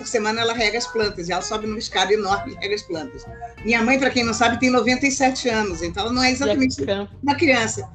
por 0.00 0.06
semana 0.06 0.40
ela 0.40 0.54
rega 0.54 0.78
as 0.78 0.86
plantas, 0.86 1.28
e 1.28 1.32
ela 1.32 1.42
sobe 1.42 1.66
numa 1.66 1.78
escada 1.78 2.10
enorme 2.10 2.54
e 2.54 2.56
rega 2.56 2.74
as 2.74 2.82
plantas. 2.82 3.22
Minha 3.62 3.82
mãe, 3.82 3.98
para 3.98 4.08
quem 4.08 4.24
não 4.24 4.32
sabe, 4.32 4.58
tem 4.58 4.70
97 4.70 5.46
anos, 5.50 5.82
então 5.82 6.04
ela 6.04 6.12
não 6.12 6.22
é 6.22 6.30
exatamente 6.30 6.82
uma 7.22 7.34
criança. 7.34 7.86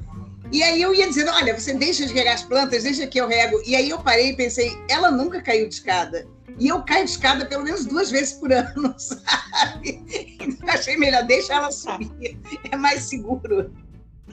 E 0.51 0.61
aí 0.61 0.79
eu 0.79 0.93
ia 0.93 1.07
dizendo, 1.07 1.31
olha, 1.31 1.59
você 1.59 1.73
deixa 1.73 2.05
de 2.05 2.13
regar 2.13 2.35
as 2.35 2.43
plantas, 2.43 2.83
deixa 2.83 3.07
que 3.07 3.19
eu 3.19 3.27
rego. 3.27 3.59
E 3.65 3.75
aí 3.75 3.89
eu 3.89 3.97
parei 3.97 4.29
e 4.29 4.35
pensei, 4.35 4.77
ela 4.87 5.09
nunca 5.09 5.41
caiu 5.41 5.67
de 5.67 5.73
escada. 5.73 6.27
E 6.59 6.67
eu 6.67 6.83
caio 6.83 7.05
de 7.05 7.11
escada 7.11 7.45
pelo 7.45 7.63
menos 7.63 7.85
duas 7.85 8.11
vezes 8.11 8.33
por 8.33 8.53
ano, 8.53 8.93
sabe? 8.97 10.05
Então 10.39 10.69
achei 10.69 10.95
melhor, 10.97 11.23
deixa 11.23 11.53
ela 11.53 11.71
subir, 11.71 12.37
é 12.71 12.77
mais 12.77 13.01
seguro. 13.01 13.73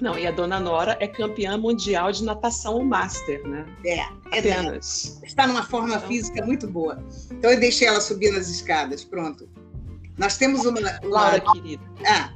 Não, 0.02 0.18
e 0.18 0.26
a 0.26 0.32
dona 0.32 0.58
Nora 0.58 0.96
é 0.98 1.06
campeã 1.06 1.56
mundial 1.56 2.10
de 2.10 2.24
natação 2.24 2.84
master, 2.84 3.46
né? 3.46 3.64
É, 3.84 4.00
é 4.00 4.04
apenas. 4.40 5.20
É, 5.22 5.26
está 5.26 5.46
numa 5.46 5.62
forma 5.62 5.94
então... 5.94 6.08
física 6.08 6.44
muito 6.44 6.66
boa. 6.66 7.00
Então 7.30 7.52
eu 7.52 7.60
deixei 7.60 7.86
ela 7.86 8.00
subir 8.00 8.32
nas 8.32 8.48
escadas, 8.48 9.04
pronto. 9.04 9.48
Nós 10.18 10.36
temos 10.36 10.66
uma. 10.66 10.80
uma... 10.80 10.98
Laura, 11.04 11.40
querida. 11.40 11.84
Ah. 12.04 12.32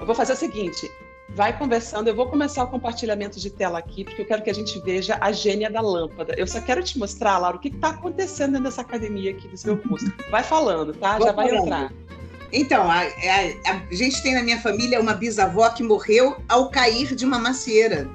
Eu 0.00 0.06
vou 0.06 0.14
fazer 0.14 0.32
o 0.32 0.36
seguinte: 0.36 0.90
vai 1.34 1.56
conversando. 1.58 2.08
Eu 2.08 2.14
vou 2.14 2.28
começar 2.30 2.64
o 2.64 2.68
compartilhamento 2.68 3.38
de 3.38 3.50
tela 3.50 3.78
aqui, 3.78 4.02
porque 4.02 4.22
eu 4.22 4.26
quero 4.26 4.42
que 4.42 4.48
a 4.48 4.54
gente 4.54 4.80
veja 4.80 5.18
a 5.20 5.32
gênia 5.32 5.70
da 5.70 5.82
lâmpada. 5.82 6.34
Eu 6.38 6.46
só 6.46 6.62
quero 6.62 6.82
te 6.82 6.98
mostrar, 6.98 7.36
Laura, 7.36 7.58
o 7.58 7.60
que 7.60 7.68
está 7.68 7.90
acontecendo 7.90 8.58
dessa 8.58 8.80
academia 8.80 9.32
aqui 9.32 9.46
do 9.48 9.56
seu 9.58 9.76
curso. 9.76 10.10
Vai 10.30 10.42
falando, 10.42 10.94
tá? 10.94 11.18
Vou 11.18 11.26
Já 11.26 11.32
vai 11.32 11.46
falando. 11.46 11.64
entrar. 11.64 11.92
Então, 12.56 12.88
a, 12.88 13.00
a, 13.00 13.72
a, 13.72 13.94
gente 13.94 14.22
tem 14.22 14.32
na 14.32 14.42
minha 14.42 14.60
família 14.60 15.00
uma 15.00 15.12
bisavó 15.12 15.68
que 15.70 15.82
morreu 15.82 16.36
ao 16.48 16.70
cair 16.70 17.12
de 17.12 17.24
uma 17.24 17.36
macieira. 17.36 18.08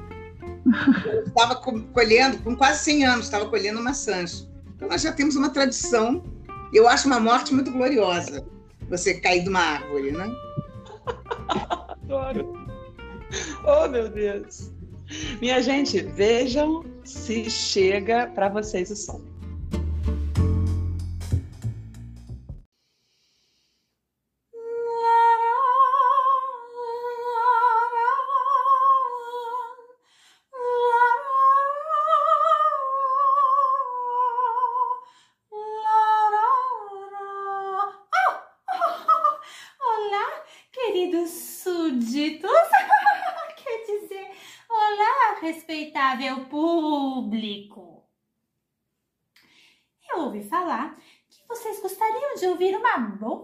estava 1.28 1.56
colhendo, 1.56 2.38
com 2.38 2.56
quase 2.56 2.86
100 2.86 3.06
anos, 3.06 3.26
estava 3.26 3.50
colhendo 3.50 3.84
maçãs. 3.84 4.50
Então, 4.76 4.88
nós 4.88 5.02
já 5.02 5.12
temos 5.12 5.36
uma 5.36 5.50
tradição. 5.50 6.24
Eu 6.74 6.88
acho 6.88 7.06
uma 7.08 7.20
morte 7.20 7.54
muito 7.54 7.70
gloriosa, 7.70 8.48
você 8.90 9.20
cair 9.20 9.44
de 9.44 9.50
uma 9.50 9.60
árvore, 9.60 10.14
né? 10.14 10.34
Adoro. 11.90 12.54
Oh, 13.66 13.90
meu 13.90 14.08
Deus. 14.08 14.72
Minha 15.42 15.62
gente, 15.62 16.02
vejam 16.02 16.86
se 17.04 17.50
chega 17.50 18.28
para 18.28 18.48
vocês 18.48 18.90
o 18.90 18.96
som. 18.96 19.22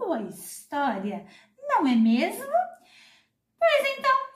Boa 0.06 0.22
história, 0.22 1.26
não 1.68 1.86
é 1.86 1.94
mesmo? 1.94 2.52
Pois 3.58 3.98
então 3.98 4.26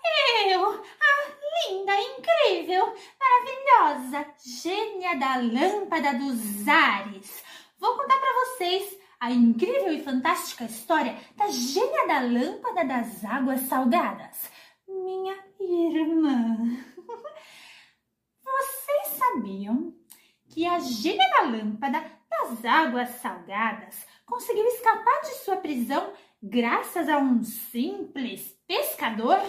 eu, 0.49 0.69
a 0.69 1.71
linda, 1.71 1.93
incrível, 2.01 2.95
maravilhosa, 3.21 4.35
gênia 4.45 5.17
da 5.17 5.37
lâmpada 5.37 6.15
dos 6.15 6.67
ares, 6.67 7.43
vou 7.79 7.97
contar 7.97 8.19
para 8.19 8.35
vocês 8.45 8.99
a 9.21 9.31
incrível 9.31 9.93
e 9.93 10.03
fantástica 10.03 10.65
história 10.65 11.17
da 11.37 11.49
gênia 11.49 12.07
da 12.07 12.21
lâmpada 12.21 12.85
das 12.85 13.25
águas 13.25 13.61
salgadas, 13.63 14.51
minha 14.89 15.37
irmã. 15.61 16.57
Vocês 18.43 19.19
sabiam 19.19 19.95
que 20.49 20.67
a 20.67 20.79
gênia 20.79 21.29
da 21.31 21.43
lâmpada 21.43 22.20
das 22.31 22.65
águas 22.65 23.09
salgadas 23.21 24.07
conseguiu 24.25 24.65
escapar 24.67 25.21
de 25.23 25.35
sua 25.45 25.57
prisão 25.57 26.15
graças 26.43 27.09
a 27.09 27.19
um 27.19 27.43
simples 27.43 28.57
pescador? 28.67 29.41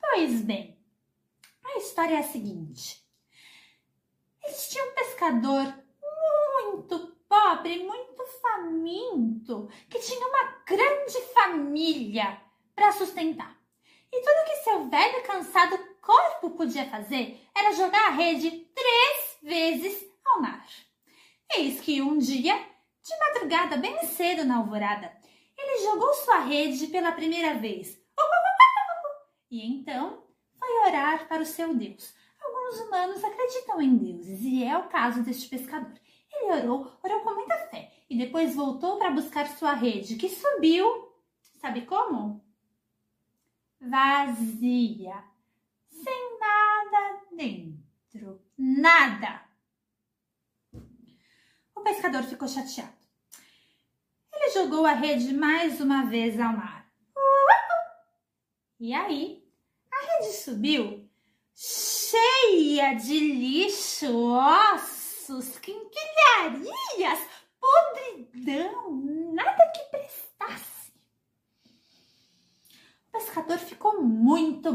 Pois 0.00 0.40
bem, 0.42 0.78
a 1.64 1.78
história 1.78 2.16
é 2.16 2.20
a 2.20 2.22
seguinte. 2.22 3.04
Existia 4.46 4.84
um 4.84 4.94
pescador 4.94 5.74
muito 6.62 7.16
pobre, 7.28 7.84
muito 7.84 8.24
faminto, 8.40 9.68
que 9.88 9.98
tinha 9.98 10.26
uma 10.26 10.62
grande 10.66 11.20
família 11.32 12.40
para 12.74 12.92
sustentar. 12.92 13.58
E 14.12 14.20
tudo 14.20 14.46
que 14.46 14.56
seu 14.62 14.88
velho 14.88 15.22
cansado 15.24 15.76
corpo 16.04 16.50
podia 16.50 16.88
fazer 16.88 17.40
era 17.54 17.72
jogar 17.72 18.08
a 18.08 18.10
rede 18.10 18.50
três 18.50 19.38
vezes 19.42 20.06
ao 20.24 20.40
mar. 20.40 20.66
Eis 21.56 21.80
que 21.80 22.02
um 22.02 22.18
dia, 22.18 22.56
de 22.56 23.18
madrugada, 23.18 23.76
bem 23.76 24.04
cedo 24.06 24.44
na 24.44 24.58
alvorada, 24.58 25.12
ele 25.56 25.84
jogou 25.84 26.12
sua 26.14 26.40
rede 26.40 26.86
pela 26.88 27.12
primeira 27.12 27.54
vez. 27.54 27.98
E 29.50 29.66
então 29.66 30.24
foi 30.58 30.88
orar 30.88 31.28
para 31.28 31.42
o 31.42 31.46
seu 31.46 31.74
Deus. 31.74 32.14
Alguns 32.40 32.80
humanos 32.80 33.24
acreditam 33.24 33.80
em 33.80 33.96
deuses 33.96 34.40
e 34.42 34.64
é 34.64 34.76
o 34.76 34.88
caso 34.88 35.22
deste 35.22 35.48
pescador. 35.48 35.98
Ele 36.32 36.52
orou, 36.60 36.92
orou 37.02 37.20
com 37.20 37.34
muita 37.34 37.56
fé 37.68 37.92
e 38.10 38.18
depois 38.18 38.54
voltou 38.54 38.98
para 38.98 39.10
buscar 39.10 39.46
sua 39.46 39.72
rede, 39.72 40.16
que 40.16 40.28
subiu, 40.28 41.12
sabe 41.60 41.82
como? 41.82 42.44
Vazia, 43.80 45.22
sem 46.04 46.38
nada 46.38 47.20
dentro, 47.36 48.40
nada 48.56 49.44
pescador 51.84 52.24
ficou 52.24 52.48
chateado. 52.48 52.92
Ele 54.32 54.50
jogou 54.50 54.84
a 54.86 54.92
rede 54.92 55.32
mais 55.34 55.80
uma 55.80 56.06
vez 56.06 56.40
ao 56.40 56.56
mar. 56.56 56.90
E 58.80 58.92
aí, 58.92 59.46
a 59.92 60.18
rede 60.18 60.32
subiu 60.32 61.08
cheia 61.54 62.94
de 62.94 63.18
lixo, 63.18 64.06
ossos, 64.34 65.58
quinquilharias, 65.58 67.20
podridão, 67.60 68.90
nada 69.32 69.72
que 69.72 69.84
prestasse. 69.90 70.92
O 73.08 73.12
pescador 73.12 73.58
ficou 73.58 74.02
muito. 74.02 74.72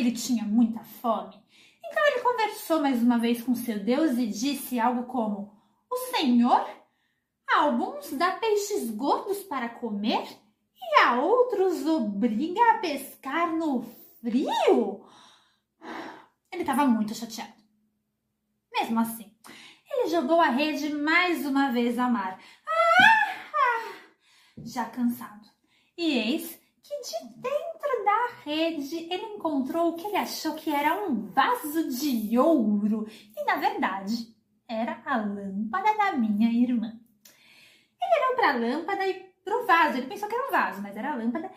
Ele 0.00 0.12
tinha 0.12 0.44
muita 0.44 0.82
fome. 0.82 1.38
Então 1.84 2.06
ele 2.06 2.20
conversou 2.20 2.80
mais 2.80 3.02
uma 3.02 3.18
vez 3.18 3.42
com 3.42 3.54
seu 3.54 3.78
Deus 3.78 4.16
e 4.16 4.26
disse 4.26 4.80
algo 4.80 5.02
como: 5.04 5.52
o 5.90 5.96
Senhor 6.16 6.66
a 7.50 7.60
alguns 7.60 8.10
dá 8.12 8.30
peixes 8.32 8.90
gordos 8.90 9.42
para 9.42 9.68
comer 9.68 10.26
e 10.74 11.00
a 11.00 11.20
outros 11.20 11.84
obriga 11.84 12.62
a 12.70 12.78
pescar 12.78 13.54
no 13.54 13.82
frio? 14.22 15.04
Ele 16.50 16.62
estava 16.62 16.86
muito 16.86 17.14
chateado. 17.14 17.52
Mesmo 18.72 19.00
assim, 19.00 19.36
ele 19.90 20.08
jogou 20.08 20.40
a 20.40 20.48
rede 20.48 20.94
mais 20.94 21.44
uma 21.44 21.70
vez 21.72 21.98
ao 21.98 22.10
mar. 22.10 22.40
Ah, 22.66 23.52
ah, 23.54 23.92
já 24.64 24.86
cansado. 24.86 25.46
E 25.94 26.16
eis 26.16 26.59
que 26.90 27.00
de 27.02 27.34
dentro 27.36 28.04
da 28.04 28.26
rede 28.44 29.06
ele 29.12 29.34
encontrou 29.34 29.90
o 29.90 29.94
que 29.94 30.06
ele 30.08 30.16
achou 30.16 30.54
que 30.54 30.74
era 30.74 30.94
um 31.06 31.30
vaso 31.30 31.88
de 31.88 32.36
ouro. 32.36 33.06
E 33.36 33.44
na 33.44 33.56
verdade, 33.56 34.34
era 34.68 35.00
a 35.04 35.18
lâmpada 35.18 35.96
da 35.96 36.12
minha 36.12 36.50
irmã. 36.50 36.92
Ele 38.02 38.24
olhou 38.24 38.36
para 38.36 38.50
a 38.50 38.56
lâmpada 38.56 39.06
e 39.06 39.14
para 39.44 39.56
o 39.56 39.66
vaso. 39.66 39.98
Ele 39.98 40.06
pensou 40.06 40.28
que 40.28 40.34
era 40.34 40.48
um 40.48 40.50
vaso, 40.50 40.82
mas 40.82 40.96
era 40.96 41.12
a 41.12 41.16
lâmpada. 41.16 41.50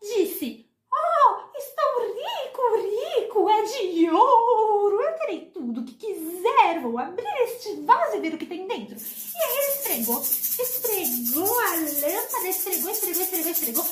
E 0.00 0.24
disse: 0.24 0.70
Oh, 0.92 1.56
estou 1.56 2.14
rico, 2.14 3.16
rico, 3.16 3.50
é 3.50 3.62
de 3.62 4.10
ouro. 4.10 5.00
Eu 5.00 5.18
terei 5.18 5.46
tudo 5.46 5.80
o 5.80 5.84
que 5.84 5.94
quiser. 5.94 6.80
Vou 6.80 6.98
abrir 6.98 7.26
este 7.44 7.80
vaso 7.80 8.16
e 8.16 8.20
ver 8.20 8.34
o 8.34 8.38
que 8.38 8.46
tem 8.46 8.66
dentro. 8.68 8.96
E 8.96 9.42
aí 9.42 9.58
ele 9.58 9.72
esfregou, 9.72 10.20
esfregou 10.20 11.60
a 11.60 11.70
lâmpada, 11.74 12.48
esfregou, 12.48 12.90
esfregou, 12.90 13.22
esfregou, 13.22 13.50
esfregou. 13.50 13.84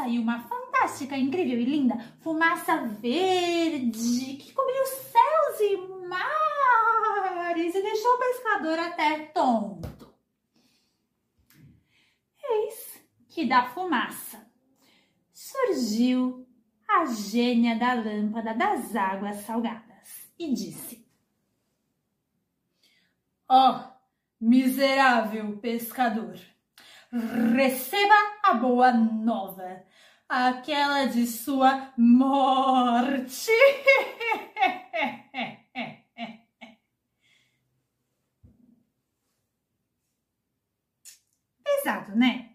Saiu 0.00 0.22
uma 0.22 0.40
fantástica, 0.40 1.14
incrível 1.14 1.60
e 1.60 1.64
linda 1.66 1.94
fumaça 2.22 2.86
verde 2.86 4.36
que 4.36 4.50
cobriu 4.54 4.86
céus 4.86 5.60
e 5.60 5.76
mares 6.08 7.74
e 7.74 7.82
deixou 7.82 8.14
o 8.14 8.18
pescador 8.18 8.78
até 8.78 9.26
tonto. 9.26 10.14
Eis 12.42 13.04
que 13.28 13.44
da 13.44 13.68
fumaça 13.68 14.50
surgiu 15.34 16.48
a 16.88 17.04
gênia 17.04 17.78
da 17.78 17.92
lâmpada 17.92 18.54
das 18.54 18.96
águas 18.96 19.36
salgadas 19.42 20.32
e 20.38 20.54
disse: 20.54 21.06
Ó, 23.46 23.70
oh, 23.70 23.84
miserável 24.40 25.58
pescador, 25.58 26.40
receba 27.54 28.14
a 28.42 28.54
boa 28.54 28.92
nova, 28.92 29.89
aquela 30.30 31.06
de 31.06 31.26
sua 31.26 31.92
morte. 31.98 33.50
Pesado, 41.64 42.14
né? 42.14 42.50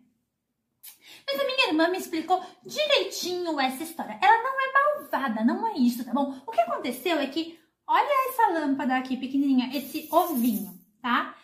Mas 1.27 1.39
a 1.39 1.43
minha 1.43 1.67
irmã 1.67 1.89
me 1.89 1.97
explicou 1.97 2.41
direitinho 2.63 3.59
essa 3.59 3.83
história. 3.83 4.17
Ela 4.21 4.37
não 4.43 4.61
é 4.61 4.71
malvada, 4.73 5.43
não 5.43 5.67
é 5.67 5.77
isso, 5.77 6.05
tá 6.05 6.13
bom? 6.13 6.39
O 6.45 6.51
que 6.51 6.61
aconteceu 6.61 7.17
é 7.17 7.27
que, 7.27 7.59
olha 7.87 8.29
essa 8.29 8.47
lâmpada 8.53 8.95
aqui 8.95 9.17
pequenininha, 9.17 9.75
esse 9.75 10.07
ovinho, 10.11 10.79
tá? 11.01 11.35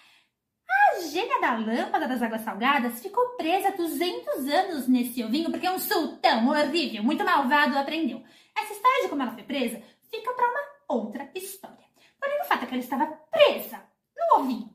Gênia 1.09 1.39
da 1.41 1.57
lâmpada 1.57 2.07
das 2.07 2.21
águas 2.21 2.41
salgadas 2.41 3.01
ficou 3.01 3.35
presa 3.37 3.71
200 3.71 4.47
anos 4.47 4.87
nesse 4.87 5.23
ovinho 5.23 5.51
porque 5.51 5.69
um 5.69 5.79
sultão 5.79 6.47
horrível, 6.47 7.03
muito 7.03 7.23
malvado, 7.23 7.77
aprendeu. 7.77 8.23
Essa 8.57 8.73
história 8.73 9.03
de 9.03 9.09
como 9.09 9.21
ela 9.21 9.31
foi 9.31 9.43
presa 9.43 9.81
fica 10.09 10.31
para 10.33 10.49
uma 10.49 10.61
outra 10.87 11.29
história. 11.35 11.85
Porém, 12.19 12.41
o 12.41 12.45
fato 12.45 12.63
é 12.63 12.67
que 12.67 12.73
ela 12.73 12.83
estava 12.83 13.05
presa 13.31 13.81
no 14.15 14.41
ovinho. 14.41 14.69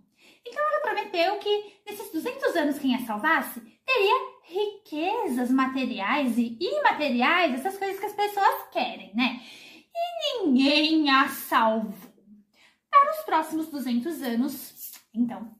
Então 0.44 0.62
ela 0.62 0.81
prometeu 0.81 1.38
que 1.38 1.81
nesses 1.87 2.11
200 2.12 2.56
anos 2.56 2.79
quem 2.79 2.94
a 2.94 3.06
salvasse 3.06 3.61
teria 3.84 4.37
riquezas 4.43 5.50
materiais 5.50 6.38
e 6.38 6.56
imateriais, 6.61 7.55
essas 7.55 7.76
coisas 7.79 7.99
que 7.99 8.06
as 8.06 8.12
pessoas 8.12 8.69
querem, 8.72 9.14
né? 9.14 9.40
E 9.94 10.44
ninguém 10.44 11.11
a 11.11 11.29
salvou. 11.29 12.14
Para 12.90 13.11
os 13.12 13.25
próximos 13.25 13.69
200 13.69 14.22
anos, 14.22 14.93
então, 15.12 15.50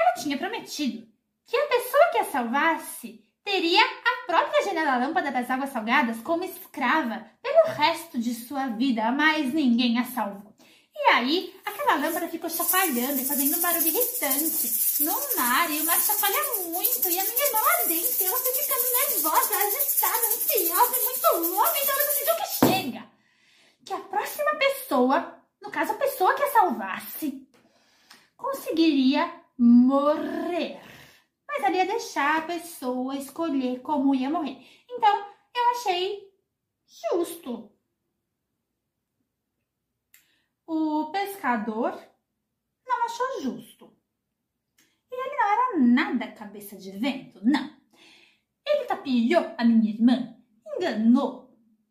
ela 0.00 0.14
tinha 0.14 0.38
prometido 0.38 1.06
que 1.46 1.56
a 1.56 1.66
pessoa 1.66 2.10
que 2.12 2.18
a 2.18 2.24
salvasse 2.24 3.24
teria 3.44 3.82
a 3.82 4.26
própria 4.26 4.60
da 4.84 4.96
lâmpada 4.96 5.30
das 5.30 5.50
águas 5.50 5.70
salgadas 5.70 6.20
como 6.22 6.44
escrava 6.44 7.26
pelo 7.42 7.74
resto 7.74 8.18
de 8.18 8.34
sua 8.34 8.68
vida, 8.68 9.10
mas 9.10 9.52
ninguém 9.52 9.98
a 9.98 10.04
salvou. 10.04 10.54
E 10.94 11.08
aí, 11.12 11.60
aquela 11.64 11.96
lâmpada 11.96 12.28
ficou 12.28 12.50
chacoalhando 12.50 13.20
e 13.20 13.24
fazendo 13.24 13.56
um 13.56 13.60
barulho 13.60 13.86
irritante 13.86 15.02
no 15.02 15.12
mar. 15.36 15.70
E 15.70 15.80
o 15.80 15.84
mar 15.84 15.98
chacoalha 15.98 16.38
muito. 16.66 17.08
E 17.08 17.18
a 17.18 17.24
minha 17.24 17.46
irmã 17.46 17.58
lá 17.58 17.86
dentro, 17.88 18.26
ela 18.26 18.36
foi 18.36 18.52
ficando 18.52 18.82
nervosa, 18.92 19.56
agitada, 19.56 20.26
ansiosa 20.26 21.04
muito 21.04 21.50
louca. 21.50 21.78
Então 21.82 21.94
ela 21.94 22.04
decidiu 22.04 22.34
que 22.36 22.66
chega. 22.66 23.10
Que 23.86 23.92
a 23.94 23.98
próxima 23.98 24.54
pessoa, 24.56 25.42
no 25.62 25.70
caso 25.70 25.92
a 25.92 25.96
pessoa 25.96 26.34
que 26.34 26.42
a 26.42 26.52
salvasse, 26.52 27.48
conseguiria 28.36 29.39
morrer. 29.60 30.80
Mas 31.46 31.62
ela 31.62 31.76
ia 31.76 31.86
deixar 31.86 32.38
a 32.38 32.46
pessoa 32.46 33.16
escolher 33.16 33.80
como 33.80 34.14
ia 34.14 34.30
morrer. 34.30 34.58
Então, 34.88 35.26
eu 35.54 35.70
achei 35.72 36.30
justo 37.12 37.70
o 40.72 41.10
pescador 41.10 42.00
não 42.86 43.04
achou 43.04 43.42
justo. 43.42 43.92
E 45.10 45.14
ele 45.14 45.36
não 45.36 45.52
era 45.52 45.78
nada 45.78 46.30
cabeça 46.30 46.76
de 46.76 46.92
vento, 46.92 47.40
não. 47.42 47.76
Ele 48.64 48.84
tapiou 48.84 49.52
a 49.58 49.64
minha 49.64 49.90
irmã, 49.92 50.36
enganou. 50.76 51.49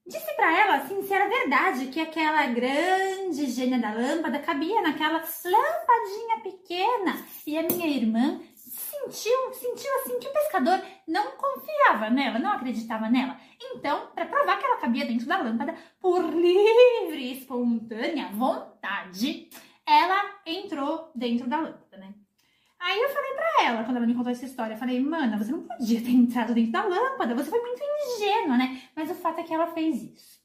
Disse 0.09 0.33
para 0.33 0.59
ela 0.59 0.75
assim 0.77 1.03
se 1.03 1.13
era 1.13 1.29
verdade 1.29 1.85
que 1.85 2.01
aquela 2.01 2.47
grande 2.47 3.45
gênia 3.45 3.77
da 3.77 3.93
lâmpada 3.93 4.39
cabia 4.39 4.81
naquela 4.81 5.19
lampadinha 5.19 6.39
pequena. 6.41 7.23
E 7.45 7.55
a 7.55 7.61
minha 7.61 7.85
irmã 7.85 8.41
sentiu, 8.55 9.53
sentiu 9.53 9.95
assim 9.97 10.19
que 10.19 10.27
o 10.27 10.33
pescador 10.33 10.81
não 11.07 11.37
confiava 11.37 12.09
nela, 12.09 12.39
não 12.39 12.53
acreditava 12.53 13.07
nela. 13.07 13.39
Então, 13.61 14.07
para 14.15 14.25
provar 14.25 14.57
que 14.57 14.65
ela 14.65 14.79
cabia 14.79 15.05
dentro 15.05 15.27
da 15.27 15.37
lâmpada 15.37 15.75
por 15.99 16.23
livre 16.23 17.33
espontânea 17.33 18.29
vontade, 18.29 19.47
ela 19.85 20.39
entrou 20.43 21.11
dentro 21.13 21.47
da 21.47 21.57
lâmpada, 21.57 21.97
né? 21.97 22.15
Aí 22.79 22.99
eu 22.99 23.09
falei 23.09 23.33
para 23.33 23.63
ela, 23.65 23.83
quando 23.83 23.97
ela 23.97 24.05
me 24.05 24.15
contou 24.15 24.31
essa 24.31 24.45
história, 24.45 24.73
eu 24.73 24.77
falei, 24.77 24.99
mana, 25.01 25.37
você 25.37 25.51
não 25.51 25.63
podia 25.63 26.01
ter 26.01 26.11
entrado 26.11 26.53
dentro 26.53 26.71
da 26.71 26.85
lâmpada, 26.85 27.35
você 27.35 27.49
foi 27.49 27.59
muito 27.59 27.81
ingênua, 27.83 28.57
né? 28.57 28.81
Mas 28.95 29.11
o 29.11 29.15
fato 29.15 29.41
é 29.41 29.43
que 29.43 29.53
ela 29.53 29.67
fez 29.67 30.01
isso. 30.01 30.39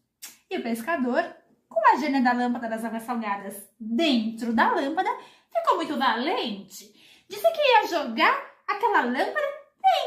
E 0.51 0.59
o 0.59 0.63
pescador, 0.63 1.25
com 1.69 1.81
a 1.93 1.97
gênia 1.97 2.21
da 2.21 2.33
lâmpada 2.33 2.69
das 2.69 2.85
águas 2.85 3.05
salgadas 3.05 3.69
dentro 3.79 4.53
da 4.53 4.73
lâmpada, 4.73 5.11
ficou 5.53 5.77
muito 5.77 5.97
valente. 5.97 6.93
Disse 7.29 7.51
que 7.53 7.61
ia 7.61 7.87
jogar 7.87 8.35
aquela 8.67 9.03
lâmpada 9.03 9.47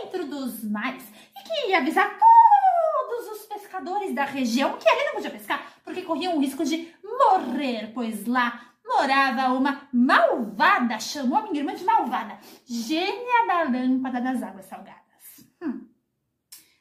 dentro 0.04 0.28
dos 0.28 0.64
mares 0.64 1.04
e 1.36 1.44
que 1.44 1.70
ia 1.70 1.78
avisar 1.78 2.18
todos 2.18 3.28
os 3.32 3.46
pescadores 3.46 4.14
da 4.14 4.26
região 4.26 4.78
que 4.78 4.88
ele 4.88 5.06
não 5.06 5.14
podia 5.14 5.32
pescar 5.32 5.78
porque 5.88 6.02
corriam 6.02 6.36
o 6.36 6.42
risco 6.42 6.66
de 6.66 6.94
morrer, 7.02 7.92
pois 7.94 8.26
lá 8.26 8.67
morava 8.88 9.54
uma 9.54 9.88
malvada, 9.92 11.00
chamou 11.00 11.38
a 11.38 11.42
minha 11.44 11.60
irmã 11.60 11.76
de 11.76 11.84
malvada, 11.84 12.40
gênia 12.66 13.48
da 13.48 13.64
lâmpada 13.64 14.22
das 14.22 14.42
águas 14.42 14.66
salgadas. 14.66 15.48
Hum. 15.62 15.88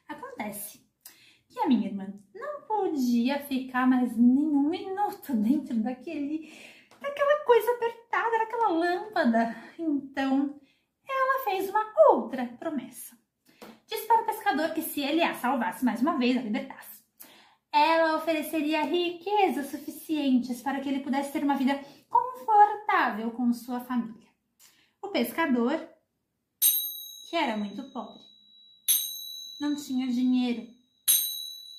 Acontece 0.07 0.81
que 1.49 1.59
a 1.59 1.67
minha 1.67 1.87
irmã 1.87 2.07
não 2.33 2.61
podia 2.61 3.39
ficar 3.39 3.87
mais 3.87 4.15
nenhum 4.15 4.69
minuto 4.69 5.33
dentro 5.33 5.75
daquele, 5.75 6.53
daquela 7.01 7.43
coisa 7.45 7.71
apertada, 7.71 8.37
daquela 8.39 8.69
lâmpada. 8.69 9.55
Então, 9.77 10.59
ela 11.07 11.43
fez 11.43 11.69
uma 11.69 11.85
outra 12.09 12.45
promessa. 12.59 13.17
Disse 13.87 14.05
para 14.05 14.21
o 14.21 14.25
pescador 14.25 14.73
que 14.73 14.81
se 14.81 15.01
ele 15.01 15.23
a 15.23 15.33
salvasse 15.33 15.83
mais 15.83 16.01
uma 16.01 16.17
vez, 16.17 16.37
a 16.37 16.41
libertasse, 16.41 16.97
ela 17.71 18.17
ofereceria 18.17 18.83
riquezas 18.83 19.67
suficientes 19.67 20.61
para 20.61 20.79
que 20.79 20.89
ele 20.89 20.99
pudesse 20.99 21.31
ter 21.31 21.43
uma 21.43 21.55
vida 21.55 21.79
confortável 22.09 23.31
com 23.31 23.53
sua 23.53 23.79
família. 23.79 24.27
O 25.01 25.09
pescador, 25.09 25.87
que 27.29 27.35
era 27.35 27.57
muito 27.57 27.83
pobre, 27.91 28.21
não 29.59 29.75
tinha 29.75 30.07
dinheiro, 30.07 30.67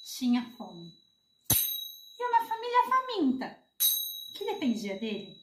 tinha 0.05 0.43
fome. 0.57 0.93
E 2.19 2.25
uma 2.25 2.47
família 2.47 2.89
faminta, 2.89 3.59
que 4.35 4.45
dependia 4.45 4.99
dele, 4.99 5.41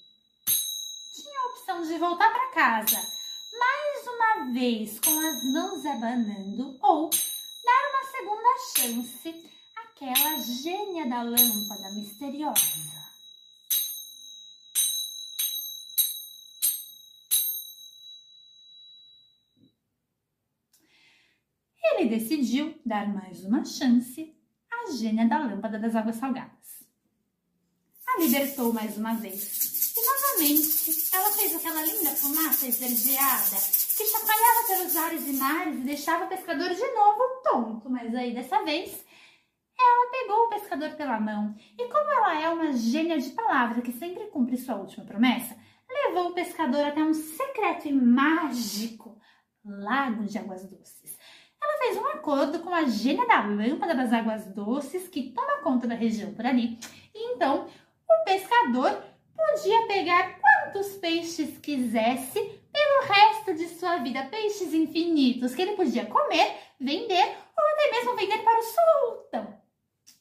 tinha 1.14 1.40
a 1.40 1.48
opção 1.48 1.82
de 1.84 1.98
voltar 1.98 2.30
para 2.32 2.52
casa 2.52 3.16
mais 3.58 4.08
uma 4.08 4.54
vez 4.54 5.00
com 5.00 5.18
as 5.20 5.44
mãos 5.46 5.86
abanando 5.86 6.78
ou 6.82 7.10
dar 7.10 7.90
uma 7.90 8.04
segunda 8.12 8.58
chance 8.76 9.52
àquela 9.76 10.38
gênia 10.40 11.08
da 11.08 11.22
lâmpada 11.22 11.92
misteriosa. 11.92 12.95
Decidiu 22.10 22.80
dar 22.86 23.08
mais 23.14 23.44
uma 23.44 23.64
chance 23.66 24.36
à 24.72 24.92
gênia 24.92 25.28
da 25.28 25.40
lâmpada 25.40 25.80
das 25.80 25.96
águas 25.96 26.16
salgadas. 26.16 26.86
A 28.08 28.22
libertou 28.22 28.72
mais 28.72 28.98
uma 28.98 29.16
vez 29.16 29.76
Novamente, 29.96 31.16
ela 31.16 31.32
fez 31.32 31.56
aquela 31.56 31.82
linda 31.82 32.10
fumaça 32.10 32.68
esverdeada 32.68 33.56
que 33.96 34.06
chacoalhava 34.06 34.68
pelos 34.68 34.96
ares 34.98 35.26
e 35.26 35.34
mares 35.34 35.78
e 35.78 35.84
deixava 35.84 36.26
o 36.26 36.28
pescador 36.28 36.70
de 36.70 36.94
novo 36.94 37.42
tonto. 37.44 37.90
Mas 37.90 38.14
aí, 38.14 38.34
dessa 38.34 38.62
vez, 38.64 39.06
ela 39.80 40.12
pegou 40.12 40.38
o 40.44 40.50
pescador 40.50 40.92
pela 40.98 41.18
mão 41.18 41.56
e, 41.80 41.88
como 41.88 42.12
ela 42.12 42.42
é 42.42 42.50
uma 42.50 42.74
gênia 42.74 43.18
de 43.18 43.30
palavra 43.30 43.82
que 43.82 43.94
sempre 43.94 44.28
cumpre 44.28 44.58
sua 44.58 44.76
última 44.76 45.06
promessa, 45.06 45.56
levou 45.90 46.32
o 46.32 46.34
pescador 46.34 46.84
até 46.84 47.02
um 47.02 47.14
secreto 47.14 47.88
e 47.88 47.94
mágico 47.94 49.18
lago 49.64 50.26
de 50.26 50.38
águas 50.38 50.66
doces. 50.66 51.15
Ela 51.66 51.78
fez 51.80 51.98
um 51.98 52.06
acordo 52.06 52.60
com 52.60 52.70
a 52.70 52.84
gênia 52.84 53.26
da 53.26 53.42
lâmpada 53.42 53.96
das 53.96 54.14
águas 54.14 54.46
doces 54.46 55.08
que 55.08 55.32
toma 55.32 55.62
conta 55.64 55.88
da 55.88 55.96
região 55.96 56.32
por 56.32 56.46
ali. 56.46 56.78
E 57.14 57.34
então 57.34 57.66
o 58.08 58.24
pescador 58.24 59.02
podia 59.36 59.88
pegar 59.88 60.40
quantos 60.40 60.94
peixes 60.98 61.58
quisesse 61.58 62.40
pelo 62.72 63.08
resto 63.08 63.56
de 63.56 63.68
sua 63.70 63.98
vida, 63.98 64.26
peixes 64.26 64.76
infinitos 64.76 65.56
que 65.56 65.64
ele 65.64 65.76
podia 65.76 66.06
comer, 66.06 66.56
vender 66.80 67.36
ou 67.58 67.64
até 67.74 67.92
mesmo 67.92 68.16
vender 68.16 68.44
para 68.44 68.60
o 68.60 68.64
sultão. 68.64 69.58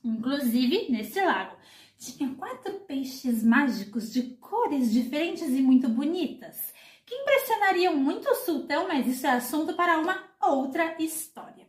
Inclusive, 0.03 0.91
nesse 0.91 1.21
lago, 1.21 1.57
tinha 1.99 2.35
quatro 2.35 2.73
peixes 2.81 3.45
mágicos 3.45 4.11
de 4.13 4.23
cores 4.37 4.91
diferentes 4.91 5.49
e 5.49 5.61
muito 5.61 5.89
bonitas, 5.89 6.73
que 7.05 7.15
impressionariam 7.15 7.95
muito 7.95 8.31
o 8.31 8.35
sultão, 8.35 8.89
mas 8.89 9.07
isso 9.07 9.27
é 9.27 9.31
assunto 9.31 9.75
para 9.75 9.99
uma 9.99 10.34
outra 10.47 10.95
história. 11.03 11.67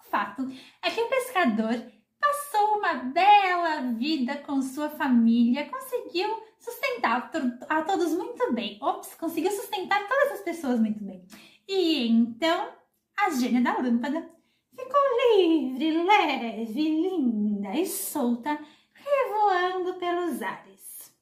O 0.00 0.10
fato 0.10 0.48
é 0.82 0.90
que 0.90 1.00
o 1.00 1.08
pescador 1.08 1.90
passou 2.18 2.78
uma 2.78 2.94
bela 2.94 3.92
vida 3.92 4.36
com 4.38 4.60
sua 4.60 4.90
família, 4.90 5.68
conseguiu 5.68 6.42
sustentar 6.58 7.30
a 7.68 7.82
todos 7.82 8.12
muito 8.12 8.52
bem. 8.52 8.78
Ops, 8.82 9.14
conseguiu 9.14 9.50
sustentar 9.50 10.06
todas 10.06 10.32
as 10.32 10.40
pessoas 10.40 10.78
muito 10.78 11.02
bem. 11.02 11.24
E 11.66 12.06
então, 12.08 12.72
a 13.16 13.30
gênia 13.30 13.62
da 13.62 13.78
lâmpada 13.78 14.28
ficou 14.76 15.00
livre, 15.38 16.02
leve, 16.02 16.82
linda 16.82 17.74
e 17.74 17.86
solta, 17.86 18.58
revoando 18.92 19.94
pelos 19.94 20.42
ares. 20.42 21.14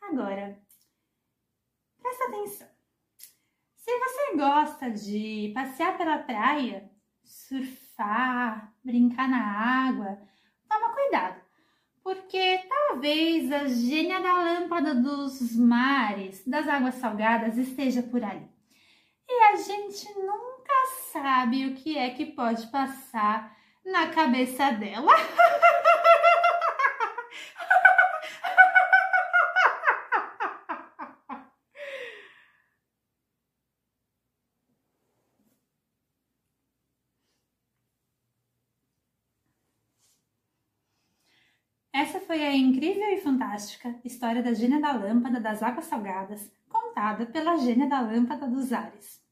Agora, 0.00 0.58
presta 2.00 2.24
atenção. 2.24 2.71
Se 3.82 3.98
você 3.98 4.36
gosta 4.36 4.90
de 4.92 5.50
passear 5.52 5.98
pela 5.98 6.18
praia, 6.18 6.88
surfar, 7.24 8.72
brincar 8.84 9.28
na 9.28 9.42
água, 9.88 10.20
toma 10.68 10.94
cuidado, 10.94 11.40
porque 12.00 12.60
talvez 12.68 13.50
a 13.50 13.66
gênia 13.66 14.20
da 14.20 14.34
lâmpada 14.34 14.94
dos 14.94 15.56
mares, 15.56 16.46
das 16.46 16.68
águas 16.68 16.94
salgadas, 16.94 17.58
esteja 17.58 18.04
por 18.04 18.22
ali. 18.22 18.48
E 19.28 19.42
a 19.46 19.56
gente 19.56 20.14
nunca 20.14 20.86
sabe 21.12 21.66
o 21.66 21.74
que 21.74 21.98
é 21.98 22.10
que 22.10 22.26
pode 22.26 22.68
passar 22.68 23.52
na 23.84 24.10
cabeça 24.10 24.70
dela. 24.70 25.10
foi 42.32 42.46
a 42.46 42.56
incrível 42.56 43.10
e 43.10 43.18
fantástica 43.18 43.94
história 44.02 44.42
da 44.42 44.54
Gênia 44.54 44.80
da 44.80 44.90
Lâmpada 44.92 45.38
das 45.38 45.62
Águas 45.62 45.84
Salgadas, 45.84 46.50
contada 46.66 47.26
pela 47.26 47.58
Gênia 47.58 47.86
da 47.86 48.00
Lâmpada 48.00 48.46
dos 48.46 48.72
Ares. 48.72 49.22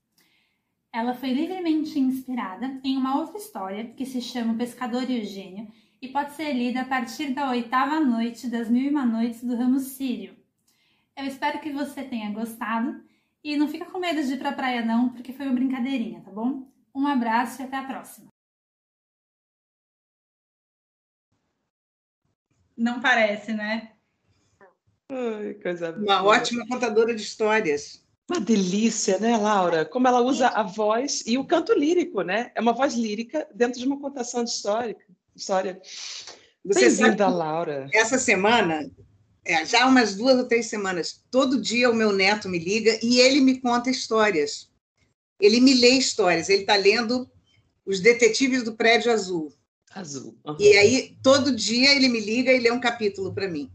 Ela 0.92 1.14
foi 1.14 1.32
livremente 1.32 1.98
inspirada 1.98 2.78
em 2.84 2.98
uma 2.98 3.18
outra 3.18 3.38
história 3.38 3.86
que 3.86 4.04
se 4.04 4.20
chama 4.20 4.52
O 4.52 4.56
Pescador 4.58 5.08
e 5.08 5.18
o 5.18 5.24
Gênio 5.24 5.72
e 6.02 6.08
pode 6.08 6.32
ser 6.32 6.52
lida 6.52 6.82
a 6.82 6.84
partir 6.84 7.32
da 7.32 7.48
oitava 7.48 8.00
noite 8.00 8.50
das 8.50 8.68
Mil 8.68 8.82
e 8.82 8.90
Uma 8.90 9.06
Noites 9.06 9.42
do 9.42 9.56
Ramo 9.56 9.78
Sírio. 9.78 10.36
Eu 11.16 11.24
espero 11.24 11.58
que 11.58 11.72
você 11.72 12.02
tenha 12.02 12.30
gostado 12.30 13.02
e 13.42 13.56
não 13.56 13.66
fica 13.66 13.86
com 13.86 13.98
medo 13.98 14.22
de 14.22 14.34
ir 14.34 14.38
pra 14.38 14.52
praia 14.52 14.84
não, 14.84 15.08
porque 15.08 15.32
foi 15.32 15.46
uma 15.46 15.54
brincadeirinha, 15.54 16.20
tá 16.20 16.30
bom? 16.30 16.68
Um 16.94 17.06
abraço 17.06 17.62
e 17.62 17.64
até 17.64 17.78
a 17.78 17.84
próxima! 17.84 18.29
Não 22.80 22.98
parece, 22.98 23.52
né? 23.52 23.90
Ai, 25.10 25.52
coisa 25.62 25.92
Uma 25.92 26.22
boa. 26.22 26.36
ótima 26.36 26.66
contadora 26.66 27.14
de 27.14 27.20
histórias. 27.20 28.02
Uma 28.26 28.40
delícia, 28.40 29.18
né, 29.18 29.36
Laura? 29.36 29.84
Como 29.84 30.08
ela 30.08 30.22
usa 30.22 30.48
a 30.48 30.62
voz 30.62 31.22
e 31.26 31.36
o 31.36 31.44
canto 31.44 31.74
lírico, 31.74 32.22
né? 32.22 32.50
É 32.54 32.60
uma 32.60 32.72
voz 32.72 32.94
lírica 32.94 33.46
dentro 33.54 33.78
de 33.78 33.86
uma 33.86 34.00
contação 34.00 34.42
de 34.42 34.48
histórica, 34.48 35.04
história. 35.36 35.78
Você 36.64 36.88
Bem-vinda, 36.88 37.28
Laura. 37.28 37.86
Essa 37.92 38.16
semana, 38.16 38.90
é, 39.44 39.62
já 39.66 39.84
há 39.84 39.86
umas 39.86 40.14
duas 40.14 40.38
ou 40.38 40.48
três 40.48 40.64
semanas, 40.66 41.22
todo 41.30 41.60
dia 41.60 41.90
o 41.90 41.94
meu 41.94 42.14
neto 42.14 42.48
me 42.48 42.58
liga 42.58 42.98
e 43.02 43.20
ele 43.20 43.42
me 43.42 43.60
conta 43.60 43.90
histórias. 43.90 44.70
Ele 45.38 45.60
me 45.60 45.74
lê 45.74 45.90
histórias. 45.90 46.48
Ele 46.48 46.62
está 46.62 46.76
lendo 46.76 47.30
Os 47.84 48.00
Detetives 48.00 48.62
do 48.62 48.74
Prédio 48.74 49.12
Azul. 49.12 49.52
Azul. 49.94 50.38
Uhum. 50.44 50.56
E 50.58 50.76
aí, 50.76 51.16
todo 51.22 51.54
dia 51.54 51.94
ele 51.94 52.08
me 52.08 52.20
liga 52.20 52.52
e 52.52 52.60
lê 52.60 52.70
um 52.70 52.80
capítulo 52.80 53.34
para 53.34 53.48
mim. 53.48 53.70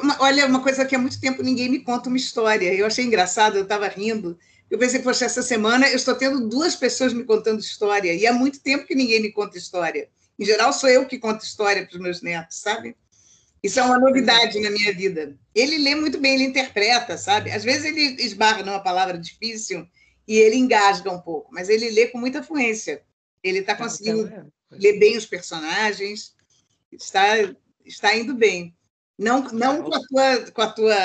Uma, 0.00 0.16
olha, 0.20 0.46
uma 0.46 0.62
coisa 0.62 0.84
que 0.84 0.94
há 0.94 0.98
muito 0.98 1.20
tempo 1.20 1.42
ninguém 1.42 1.68
me 1.68 1.80
conta 1.80 2.08
uma 2.08 2.18
história. 2.18 2.72
Eu 2.74 2.86
achei 2.86 3.04
engraçado, 3.04 3.56
eu 3.56 3.62
estava 3.62 3.88
rindo. 3.88 4.38
Eu 4.70 4.78
pensei, 4.78 5.00
poxa, 5.00 5.24
essa 5.24 5.42
semana 5.42 5.88
eu 5.88 5.96
estou 5.96 6.14
tendo 6.14 6.48
duas 6.48 6.74
pessoas 6.74 7.12
me 7.12 7.24
contando 7.24 7.60
história. 7.60 8.12
E 8.12 8.26
há 8.26 8.32
muito 8.32 8.60
tempo 8.60 8.86
que 8.86 8.94
ninguém 8.94 9.22
me 9.22 9.32
conta 9.32 9.56
história. 9.56 10.08
Em 10.38 10.44
geral, 10.44 10.72
sou 10.72 10.88
eu 10.90 11.06
que 11.06 11.18
conto 11.18 11.44
história 11.44 11.86
para 11.86 11.94
os 11.94 12.02
meus 12.02 12.20
netos, 12.20 12.58
sabe? 12.58 12.96
Isso 13.62 13.80
é 13.80 13.82
uma 13.82 13.98
novidade 13.98 14.60
na 14.60 14.70
minha 14.70 14.92
vida. 14.92 15.36
Ele 15.54 15.78
lê 15.78 15.94
muito 15.94 16.18
bem, 16.20 16.34
ele 16.34 16.44
interpreta, 16.44 17.16
sabe? 17.16 17.50
Às 17.50 17.64
vezes 17.64 17.84
ele 17.84 18.22
esbarra 18.22 18.62
numa 18.62 18.80
palavra 18.80 19.18
difícil 19.18 19.86
e 20.28 20.36
ele 20.36 20.56
engasga 20.56 21.10
um 21.10 21.20
pouco, 21.20 21.52
mas 21.52 21.68
ele 21.68 21.90
lê 21.90 22.08
com 22.08 22.18
muita 22.18 22.42
fluência. 22.42 23.02
Ele 23.48 23.58
está 23.60 23.74
conseguindo 23.74 24.26
é, 24.28 24.44
ler 24.70 24.98
bem 24.98 25.16
os 25.16 25.26
personagens, 25.26 26.34
está, 26.92 27.36
está 27.84 28.16
indo 28.16 28.34
bem. 28.34 28.74
Não, 29.18 29.42
não 29.52 29.82
com, 29.82 29.94
a 29.94 30.00
tua, 30.00 30.50
com 30.50 30.62
a 30.62 30.70
tua 30.70 30.96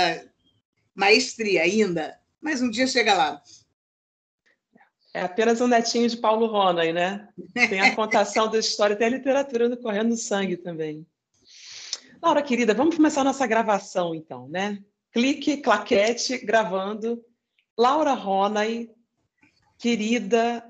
maestria 0.94 1.64
ainda, 1.64 2.20
mas 2.42 2.62
um 2.62 2.70
dia 2.70 2.88
chega 2.88 3.14
lá. 3.14 3.42
É 5.14 5.22
apenas 5.22 5.60
um 5.60 5.68
netinho 5.68 6.08
de 6.08 6.18
Paulo 6.18 6.48
Ronay, 6.48 6.94
né? 6.94 7.28
Tem 7.54 7.82
a 7.82 7.96
contação 7.96 8.50
da 8.50 8.58
história, 8.58 8.96
tem 8.96 9.08
a 9.08 9.12
literatura 9.12 9.76
correndo 9.76 10.10
no 10.10 10.18
sangue 10.18 10.56
também. 10.56 11.06
Laura, 12.22 12.42
querida, 12.42 12.74
vamos 12.74 12.96
começar 12.96 13.22
a 13.22 13.26
nossa 13.26 13.46
gravação, 13.46 14.16
então, 14.16 14.48
né? 14.48 14.80
Clique, 15.12 15.58
claquete, 15.58 16.38
gravando. 16.38 17.22
Laura 17.78 18.14
Ronay, 18.14 18.90
querida, 19.78 20.64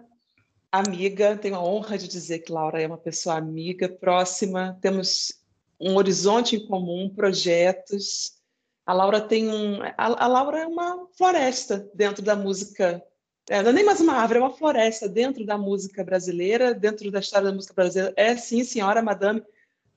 amiga, 0.72 1.38
tenho 1.38 1.56
a 1.56 1.64
honra 1.64 1.98
de 1.98 2.08
dizer 2.08 2.40
que 2.40 2.52
Laura 2.52 2.82
é 2.82 2.88
uma 2.88 2.98
pessoa 2.98 3.36
amiga, 3.36 3.90
próxima, 3.90 4.78
temos 4.82 5.34
um 5.80 5.96
horizonte 5.96 6.56
em 6.56 6.66
comum, 6.66 7.10
projetos. 7.10 8.40
A 8.86 8.94
Laura 8.94 9.20
tem 9.20 9.50
um. 9.50 9.82
A, 9.82 9.94
a 9.98 10.28
Laura 10.28 10.60
é 10.60 10.68
uma 10.68 11.08
floresta 11.18 11.90
dentro 11.94 12.24
da 12.24 12.36
música. 12.36 13.04
É, 13.50 13.62
não 13.62 13.72
é 13.72 13.74
nem 13.74 13.84
mais 13.84 14.00
uma 14.00 14.14
árvore, 14.14 14.40
é 14.40 14.44
uma 14.44 14.54
floresta 14.54 15.10
dentro 15.10 15.46
da 15.46 15.58
música 15.58 16.04
brasileira, 16.04 16.74
dentro 16.74 17.10
da 17.12 17.20
história 17.20 17.50
da 17.50 17.54
música 17.54 17.74
brasileira. 17.74 18.14
É 18.16 18.38
sim, 18.38 18.64
senhora, 18.64 19.02
madame. 19.02 19.44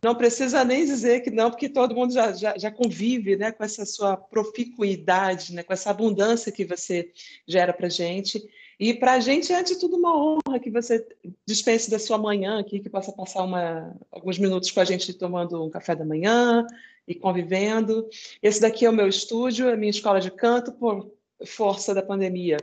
Não 0.02 0.14
precisa 0.14 0.64
nem 0.64 0.84
dizer 0.84 1.20
que 1.20 1.30
não, 1.30 1.50
porque 1.50 1.68
todo 1.68 1.94
mundo 1.94 2.12
já, 2.12 2.32
já, 2.32 2.58
já 2.58 2.70
convive 2.70 3.36
né, 3.36 3.52
com 3.52 3.64
essa 3.64 3.86
sua 3.86 4.16
proficuidade, 4.16 5.54
né, 5.54 5.62
com 5.62 5.72
essa 5.72 5.90
abundância 5.90 6.52
que 6.52 6.64
você 6.64 7.10
gera 7.46 7.72
para 7.72 7.88
gente. 7.88 8.42
E 8.78 8.92
para 8.94 9.12
a 9.12 9.20
gente 9.20 9.52
é, 9.52 9.62
de 9.62 9.78
tudo, 9.78 9.96
uma 9.96 10.16
honra 10.16 10.58
que 10.60 10.70
você 10.70 11.06
dispense 11.46 11.90
da 11.90 11.98
sua 11.98 12.18
manhã 12.18 12.58
aqui, 12.58 12.80
que 12.80 12.90
possa 12.90 13.12
passar 13.12 13.42
uma, 13.44 13.96
alguns 14.10 14.38
minutos 14.38 14.70
com 14.70 14.80
a 14.80 14.84
gente 14.84 15.12
tomando 15.14 15.62
um 15.62 15.70
café 15.70 15.94
da 15.94 16.04
manhã 16.04 16.66
e 17.06 17.14
convivendo. 17.14 18.08
Esse 18.42 18.60
daqui 18.60 18.84
é 18.84 18.90
o 18.90 18.92
meu 18.92 19.08
estúdio, 19.08 19.70
a 19.70 19.76
minha 19.76 19.90
escola 19.90 20.20
de 20.20 20.30
canto, 20.30 20.72
por 20.72 21.12
força 21.46 21.94
da 21.94 22.02
pandemia. 22.02 22.56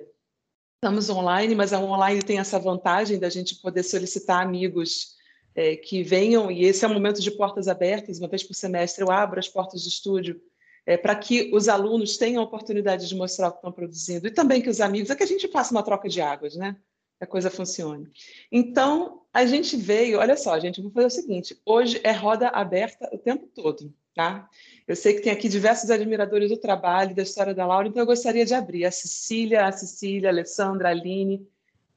Estamos 0.83 1.09
online, 1.09 1.53
mas 1.55 1.73
a 1.73 1.79
online 1.79 2.21
tem 2.21 2.39
essa 2.39 2.59
vantagem 2.59 3.19
da 3.19 3.29
gente 3.29 3.55
poder 3.55 3.83
solicitar 3.83 4.41
amigos 4.41 5.15
é, 5.53 5.75
que 5.75 6.01
venham, 6.01 6.49
e 6.49 6.63
esse 6.63 6.83
é 6.83 6.87
um 6.87 6.93
momento 6.93 7.21
de 7.21 7.29
portas 7.29 7.67
abertas, 7.67 8.19
uma 8.19 8.27
vez 8.27 8.41
por 8.41 8.53
semestre 8.53 9.03
eu 9.03 9.11
abro 9.11 9.39
as 9.39 9.47
portas 9.47 9.83
do 9.83 9.89
estúdio 9.89 10.41
é, 10.85 10.97
para 10.97 11.15
que 11.15 11.51
os 11.53 11.67
alunos 11.67 12.17
tenham 12.17 12.41
a 12.41 12.45
oportunidade 12.45 13.07
de 13.07 13.15
mostrar 13.15 13.49
o 13.49 13.51
que 13.51 13.57
estão 13.57 13.71
produzindo 13.71 14.27
e 14.27 14.31
também 14.31 14.61
que 14.61 14.69
os 14.69 14.81
amigos, 14.81 15.09
é 15.09 15.15
que 15.15 15.23
a 15.23 15.27
gente 15.27 15.47
faça 15.47 15.71
uma 15.71 15.83
troca 15.83 16.09
de 16.09 16.21
águas, 16.21 16.55
né? 16.55 16.75
Que 17.17 17.23
a 17.23 17.27
coisa 17.27 17.51
funcione. 17.51 18.09
Então, 18.51 19.21
a 19.33 19.45
gente 19.45 19.77
veio, 19.77 20.19
olha 20.19 20.35
só, 20.35 20.59
gente, 20.59 20.81
vou 20.81 20.91
fazer 20.91 21.07
o 21.07 21.11
seguinte: 21.11 21.61
hoje 21.65 22.01
é 22.03 22.11
roda 22.11 22.49
aberta 22.49 23.09
o 23.13 23.17
tempo 23.17 23.47
todo, 23.53 23.93
tá? 24.15 24.49
Eu 24.87 24.95
sei 24.95 25.13
que 25.13 25.21
tem 25.21 25.31
aqui 25.31 25.47
diversos 25.47 25.89
admiradores 25.89 26.49
do 26.49 26.57
trabalho, 26.57 27.15
da 27.15 27.21
história 27.21 27.53
da 27.53 27.65
Laura, 27.65 27.87
então 27.87 28.01
eu 28.01 28.07
gostaria 28.07 28.45
de 28.45 28.53
abrir 28.53 28.85
a 28.85 28.91
Cecília, 28.91 29.67
a 29.67 29.71
Cecília, 29.71 30.29
a 30.29 30.31
Alessandra, 30.31 30.87
a 30.87 30.91
Aline, 30.91 31.47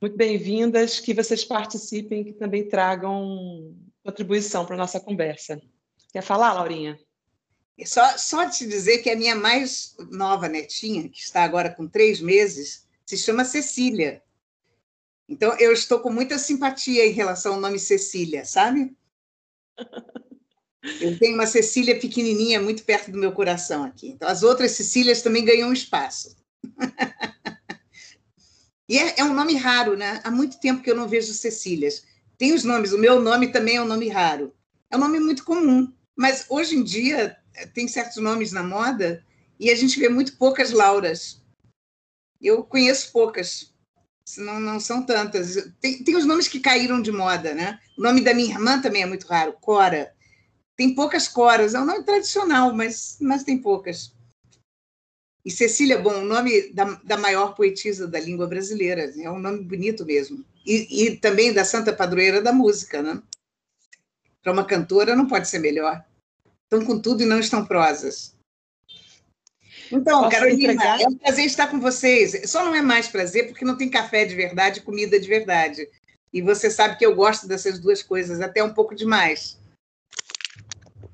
muito 0.01 0.17
bem-vindas, 0.19 1.01
que 1.01 1.15
vocês 1.15 1.45
participem, 1.45 2.23
que 2.23 2.35
também 2.35 2.69
tragam 2.69 3.75
contribuição 4.05 4.67
para 4.67 4.75
a 4.75 4.79
nossa 4.79 5.01
conversa. 5.01 5.59
Quer 6.13 6.23
falar, 6.23 6.53
Laurinha? 6.53 6.99
Só, 7.85 8.17
só 8.17 8.49
te 8.49 8.67
dizer 8.67 8.99
que 8.99 9.11
a 9.11 9.17
minha 9.17 9.35
mais 9.35 9.97
nova 10.11 10.49
netinha, 10.49 11.09
que 11.09 11.19
está 11.19 11.43
agora 11.43 11.71
com 11.71 11.89
três 11.89 12.21
meses, 12.21 12.87
se 13.05 13.19
chama 13.19 13.45
Cecília. 13.45 14.23
Então, 15.29 15.57
eu 15.59 15.73
estou 15.73 15.99
com 15.99 16.11
muita 16.11 16.39
simpatia 16.39 17.05
em 17.07 17.13
relação 17.13 17.55
ao 17.55 17.61
nome 17.61 17.79
Cecília, 17.79 18.45
sabe? 18.45 18.95
Eu 21.01 21.19
tenho 21.19 21.35
uma 21.35 21.47
Cecília 21.47 21.99
pequenininha 21.99 22.61
muito 22.61 22.85
perto 22.85 23.11
do 23.11 23.17
meu 23.17 23.33
coração 23.33 23.85
aqui. 23.85 24.09
Então, 24.09 24.29
as 24.29 24.43
outras 24.43 24.73
Cecílias 24.73 25.23
também 25.23 25.43
ganham 25.43 25.73
espaço. 25.73 26.37
E 28.87 28.99
é, 28.99 29.15
é, 29.21 29.25
um 29.25 29.33
nome 29.33 29.55
raro, 29.57 29.97
né? 29.97 30.21
Há 30.23 30.31
muito 30.31 30.61
tempo 30.61 30.83
que 30.83 30.91
eu 30.91 30.95
não 30.95 31.09
vejo 31.09 31.33
Cecílias. 31.33 32.05
Tem 32.37 32.53
os 32.53 32.65
nomes, 32.65 32.93
o 32.93 32.99
meu 32.99 33.19
nome 33.19 33.49
também 33.49 33.77
é 33.77 33.83
um 33.83 33.87
nome 33.87 34.09
raro. 34.09 34.55
É 34.91 34.97
um 34.97 35.01
nome 35.01 35.19
muito 35.19 35.43
comum, 35.43 35.91
mas 36.15 36.45
hoje 36.51 36.77
em 36.77 36.85
dia 36.85 37.37
tem 37.73 37.89
certos 37.89 38.19
nomes 38.19 38.53
na 38.53 38.63
moda 38.63 39.25
e 39.59 39.71
a 39.71 39.75
gente 39.75 39.99
vê 39.99 40.09
muito 40.09 40.37
poucas 40.37 40.73
Lauras. 40.73 41.43
Eu 42.41 42.63
conheço 42.65 43.13
poucas, 43.13 43.73
não, 44.37 44.61
não 44.61 44.81
são 44.81 45.05
tantas. 45.05 45.57
Tem, 45.81 46.03
tem 46.03 46.17
os 46.17 46.27
nomes 46.27 46.49
que 46.49 46.61
caíram 46.61 47.01
de 47.01 47.13
moda, 47.13 47.55
né? 47.55 47.79
O 47.97 48.03
nome 48.03 48.21
da 48.21 48.35
minha 48.35 48.53
irmã 48.53 48.81
também 48.81 49.03
é 49.03 49.07
muito 49.07 49.27
raro, 49.27 49.55
Cora. 49.61 50.15
Tem 50.77 50.95
poucas 50.95 51.29
coras, 51.29 51.75
é 51.75 51.81
um 51.81 51.85
nome 51.85 52.03
tradicional, 52.03 52.75
mas, 52.75 53.17
mas 53.21 53.45
tem 53.45 53.59
poucas. 53.59 54.13
E 55.45 55.51
Cecília, 55.51 55.99
bom, 55.99 56.23
o 56.23 56.25
nome 56.25 56.73
da, 56.73 56.85
da 57.05 57.17
maior 57.17 57.55
poetisa 57.55 58.09
da 58.09 58.19
língua 58.19 58.47
brasileira, 58.47 59.13
é 59.17 59.31
um 59.31 59.39
nome 59.39 59.63
bonito 59.63 60.05
mesmo. 60.05 60.45
E, 60.67 61.05
e 61.05 61.17
também 61.19 61.53
da 61.53 61.65
santa 61.65 61.93
padroeira 61.93 62.41
da 62.41 62.53
música, 62.53 63.03
né? 63.03 63.23
Para 64.43 64.53
uma 64.53 64.65
cantora 64.65 65.15
não 65.15 65.29
pode 65.29 65.49
ser 65.49 65.59
melhor. 65.59 66.05
Estão 66.75 66.85
com 66.85 67.01
tudo 67.01 67.23
e 67.23 67.27
não 67.27 67.39
estão 67.39 67.65
prosas. 67.65 68.35
Então, 69.93 70.23
Posso 70.23 70.31
Carolina, 70.31 70.73
entregar? 70.73 71.01
é 71.01 71.07
um 71.07 71.17
prazer 71.17 71.45
estar 71.45 71.69
com 71.69 71.79
vocês. 71.79 72.51
Só 72.51 72.65
não 72.65 72.75
é 72.75 72.83
mais 72.83 73.07
prazer 73.07 73.49
porque 73.49 73.65
não 73.65 73.77
tem 73.77 73.89
café 73.89 74.25
de 74.25 74.35
verdade 74.35 74.81
e 74.81 74.83
comida 74.83 75.21
de 75.21 75.29
verdade. 75.29 75.89
E 76.33 76.43
você 76.43 76.71
sabe 76.71 76.97
que 76.97 77.07
eu 77.07 77.15
gosto 77.15 77.47
dessas 77.47 77.79
duas 77.79 78.03
coisas, 78.03 78.41
até 78.41 78.63
um 78.65 78.75
pouco 78.75 78.95
demais. 78.95 79.59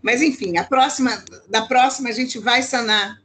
Mas, 0.01 0.23
enfim, 0.23 0.57
a 0.57 0.65
próxima, 0.65 1.23
da 1.49 1.67
próxima 1.67 2.09
a 2.09 2.13
gente 2.13 2.39
vai 2.39 2.63
sanar 2.63 3.23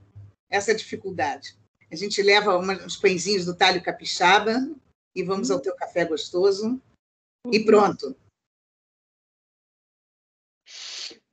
essa 0.50 0.75
dificuldade. 0.75 1.56
A 1.89 1.96
gente 1.96 2.22
leva 2.22 2.58
uma, 2.58 2.74
uns 2.74 2.98
pãezinhos 2.98 3.46
do 3.46 3.56
talho 3.56 3.82
capixaba 3.82 4.70
e 5.15 5.24
vamos 5.24 5.50
ao 5.50 5.62
teu 5.62 5.74
café 5.75 6.04
gostoso 6.04 6.82
e 7.50 7.62
pronto. 7.62 8.13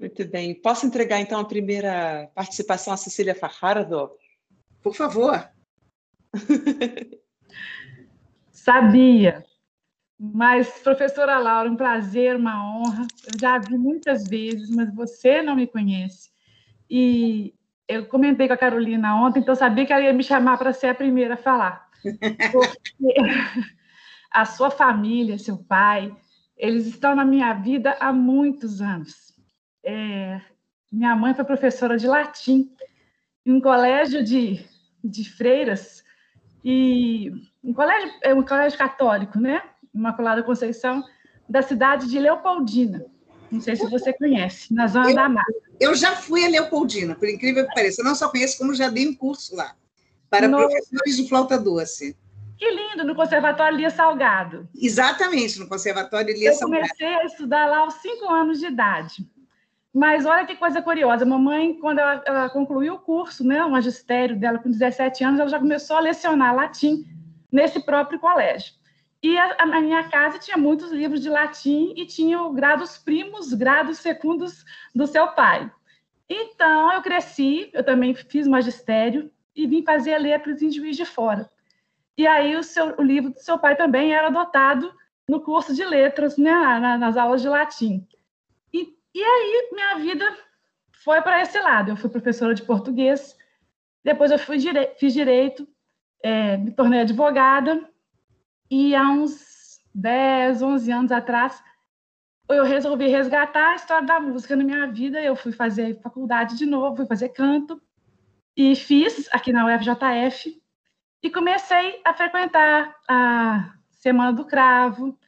Muito 0.02 0.24
bem. 0.24 0.52
Posso 0.52 0.84
entregar, 0.84 1.20
então, 1.20 1.38
a 1.38 1.44
primeira 1.44 2.28
participação 2.34 2.92
à 2.92 2.96
Cecília 2.96 3.36
Fajardo? 3.36 4.10
Por 4.82 4.96
favor. 4.96 5.48
Sabia. 8.50 9.44
Mas, 10.18 10.80
professora 10.80 11.38
Laura, 11.38 11.70
um 11.70 11.76
prazer, 11.76 12.34
uma 12.34 12.68
honra. 12.68 13.06
Eu 13.32 13.38
já 13.40 13.58
vi 13.58 13.78
muitas 13.78 14.24
vezes, 14.26 14.70
mas 14.70 14.92
você 14.92 15.40
não 15.40 15.54
me 15.54 15.68
conhece. 15.68 16.32
E 16.90 17.54
eu 17.86 18.04
comentei 18.06 18.48
com 18.48 18.54
a 18.54 18.58
Carolina 18.58 19.14
ontem, 19.14 19.38
então 19.38 19.54
sabia 19.54 19.86
que 19.86 19.92
ela 19.92 20.02
ia 20.02 20.12
me 20.12 20.24
chamar 20.24 20.58
para 20.58 20.72
ser 20.72 20.88
a 20.88 20.94
primeira 20.96 21.34
a 21.34 21.36
falar. 21.36 21.88
Porque 22.50 23.14
a 24.32 24.44
sua 24.46 24.68
família, 24.68 25.38
seu 25.38 25.58
pai, 25.58 26.12
eles 26.56 26.86
estão 26.86 27.14
na 27.14 27.24
minha 27.24 27.54
vida 27.54 27.96
há 28.00 28.12
muitos 28.12 28.80
anos. 28.80 29.31
É, 29.84 30.40
minha 30.90 31.14
mãe 31.16 31.34
foi 31.34 31.44
professora 31.44 31.96
de 31.96 32.06
latim 32.06 32.70
em 33.44 33.52
um 33.52 33.60
colégio 33.60 34.22
de, 34.22 34.64
de 35.02 35.28
freiras 35.28 36.04
e 36.64 37.32
um 37.62 37.72
colégio 37.72 38.10
é 38.22 38.34
um 38.34 38.42
colégio 38.42 38.78
católico, 38.78 39.38
né? 39.38 39.62
Imaculada 39.94 40.42
Conceição 40.42 41.02
da 41.48 41.62
cidade 41.62 42.08
de 42.08 42.18
Leopoldina. 42.18 43.04
Não 43.50 43.60
sei 43.60 43.76
se 43.76 43.86
você 43.90 44.12
conhece, 44.12 44.72
na 44.72 44.86
zona 44.86 45.10
eu, 45.10 45.14
da 45.14 45.28
mata. 45.28 45.52
Eu 45.78 45.94
já 45.94 46.16
fui 46.16 46.44
a 46.44 46.48
Leopoldina, 46.48 47.14
por 47.14 47.28
incrível 47.28 47.66
que 47.66 47.74
pareça. 47.74 48.00
Eu 48.00 48.06
não 48.06 48.14
só 48.14 48.30
conheço, 48.30 48.56
como 48.56 48.74
já 48.74 48.88
dei 48.88 49.06
um 49.06 49.14
curso 49.14 49.54
lá, 49.54 49.74
para 50.30 50.48
no... 50.48 50.56
professores 50.56 51.16
de 51.16 51.28
flauta 51.28 51.58
doce. 51.58 52.16
Que 52.56 52.70
lindo, 52.70 53.04
no 53.04 53.14
Conservatório 53.14 53.76
Lia 53.76 53.90
Salgado. 53.90 54.68
Exatamente, 54.74 55.58
no 55.58 55.68
Conservatório 55.68 56.32
Lia 56.32 56.52
Salgado. 56.52 56.82
Eu 56.82 56.88
comecei 56.88 57.14
a 57.14 57.24
estudar 57.24 57.66
lá 57.66 57.78
aos 57.78 57.94
cinco 57.94 58.30
anos 58.30 58.60
de 58.60 58.66
idade. 58.66 59.28
Mas 59.92 60.24
olha 60.24 60.46
que 60.46 60.56
coisa 60.56 60.80
curiosa, 60.80 61.26
mamãe, 61.26 61.74
quando 61.74 61.98
ela, 61.98 62.22
ela, 62.24 62.50
concluiu 62.50 62.94
o 62.94 62.98
curso, 62.98 63.46
né, 63.46 63.62
o 63.62 63.70
magistério 63.70 64.38
dela 64.38 64.58
com 64.58 64.70
17 64.70 65.22
anos, 65.22 65.38
ela 65.38 65.50
já 65.50 65.58
começou 65.58 65.96
a 65.96 66.00
lecionar 66.00 66.54
latim 66.54 67.04
nesse 67.50 67.84
próprio 67.84 68.18
colégio. 68.18 68.72
E 69.22 69.38
a, 69.38 69.56
a, 69.58 69.80
minha 69.80 70.08
casa 70.08 70.38
tinha 70.38 70.56
muitos 70.56 70.90
livros 70.90 71.20
de 71.20 71.28
latim 71.28 71.92
e 71.94 72.06
tinha 72.06 72.38
grados 72.52 72.96
primos, 72.96 73.52
grados 73.52 73.98
secundos 73.98 74.64
do 74.94 75.06
seu 75.06 75.28
pai. 75.28 75.70
Então, 76.28 76.92
eu 76.92 77.02
cresci, 77.02 77.70
eu 77.74 77.84
também 77.84 78.14
fiz 78.14 78.48
magistério 78.48 79.30
e 79.54 79.66
vim 79.66 79.84
fazer 79.84 80.16
letras 80.18 80.62
em 80.62 80.70
Juiz 80.70 80.96
de 80.96 81.04
Fora. 81.04 81.48
E 82.16 82.26
aí 82.26 82.56
o, 82.56 82.62
seu, 82.62 82.98
o 82.98 83.02
livro 83.02 83.30
do 83.30 83.38
seu 83.38 83.58
pai 83.58 83.76
também 83.76 84.14
era 84.14 84.28
adotado 84.28 84.92
no 85.28 85.40
curso 85.40 85.74
de 85.74 85.84
letras, 85.84 86.36
né, 86.38 86.96
nas 86.98 87.16
aulas 87.16 87.42
de 87.42 87.48
latim. 87.48 88.06
E, 89.14 89.22
aí 89.22 89.70
minha 89.72 89.98
vida 89.98 90.36
foi 91.04 91.20
para 91.22 91.42
esse 91.42 91.60
lado. 91.60 91.90
Eu 91.90 91.96
fui 91.96 92.10
professora 92.10 92.54
de 92.54 92.62
português, 92.62 93.36
depois 94.04 94.30
eu 94.30 94.38
fui 94.38 94.58
fiz 94.98 95.12
direito, 95.12 95.66
é, 96.22 96.56
me 96.56 96.70
tornei 96.70 97.00
advogada 97.00 97.88
e 98.70 98.94
há 98.94 99.08
uns 99.10 99.80
10, 99.94 100.62
11 100.62 100.92
anos 100.92 101.12
atrás, 101.12 101.62
eu 102.48 102.64
resolvi 102.64 103.06
resgatar 103.06 103.72
a 103.72 103.74
história 103.74 104.06
da 104.06 104.20
música 104.20 104.56
na 104.56 104.64
minha 104.64 104.86
vida. 104.86 105.20
Eu 105.20 105.36
fui 105.36 105.52
fazer 105.52 106.00
faculdade 106.00 106.56
de 106.56 106.66
novo, 106.66 106.96
fui 106.96 107.06
fazer 107.06 107.30
canto, 107.30 107.80
e 108.56 108.74
fiz 108.76 109.28
aqui 109.32 109.52
na 109.52 109.66
UFJF, 109.66 110.60
e 111.22 111.30
comecei 111.30 112.00
a 112.04 112.12
frequentar 112.12 112.94
a 113.08 113.74
Semana 113.90 114.32
do 114.32 114.44
Cravo, 114.44 115.18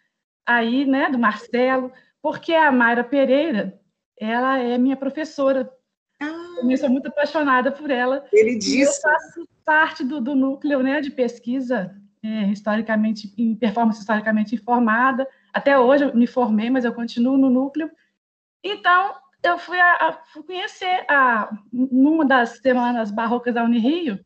aí, 0.44 0.84
né, 0.84 1.08
do 1.08 1.18
Marcelo, 1.18 1.92
porque 2.24 2.54
a 2.54 2.72
Mayra 2.72 3.04
Pereira, 3.04 3.78
ela 4.18 4.58
é 4.58 4.78
minha 4.78 4.96
professora. 4.96 5.70
Ah, 6.18 6.56
eu 6.66 6.76
sou 6.78 6.88
muito 6.88 7.08
apaixonada 7.08 7.70
por 7.70 7.90
ela. 7.90 8.26
Ele 8.32 8.56
disse. 8.56 8.80
Eu 8.80 8.92
faço 8.94 9.46
parte 9.62 10.02
do, 10.02 10.22
do 10.22 10.34
núcleo 10.34 10.82
né, 10.82 11.02
de 11.02 11.10
pesquisa 11.10 11.94
é, 12.22 12.44
historicamente, 12.46 13.34
em 13.36 13.54
performance 13.54 14.00
historicamente 14.00 14.54
informada. 14.54 15.28
Até 15.52 15.78
hoje 15.78 16.04
eu 16.04 16.16
me 16.16 16.26
formei, 16.26 16.70
mas 16.70 16.86
eu 16.86 16.94
continuo 16.94 17.36
no 17.36 17.50
núcleo. 17.50 17.90
Então, 18.64 19.14
eu 19.42 19.58
fui, 19.58 19.78
a, 19.78 19.92
a 20.08 20.12
fui 20.32 20.44
conhecer, 20.44 21.04
a, 21.06 21.54
numa 21.70 22.24
das 22.24 22.56
semanas 22.56 23.10
barrocas 23.10 23.52
da 23.52 23.62
Unirio, 23.62 24.18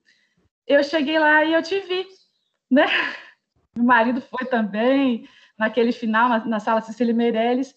eu 0.69 0.85
cheguei 0.85 1.19
lá 1.19 1.45
e 1.45 1.53
eu 1.53 1.63
te 1.65 1.81
vi, 1.81 2.07
né? 2.71 2.85
Meu 3.75 3.85
marido 3.85 4.21
foi 4.21 4.47
também, 4.47 5.29
naquele 5.59 5.91
final, 5.91 6.29
na, 6.29 6.45
na 6.45 6.61
sala 6.61 6.81
Cecília 6.81 7.13
Meirelles, 7.13 7.75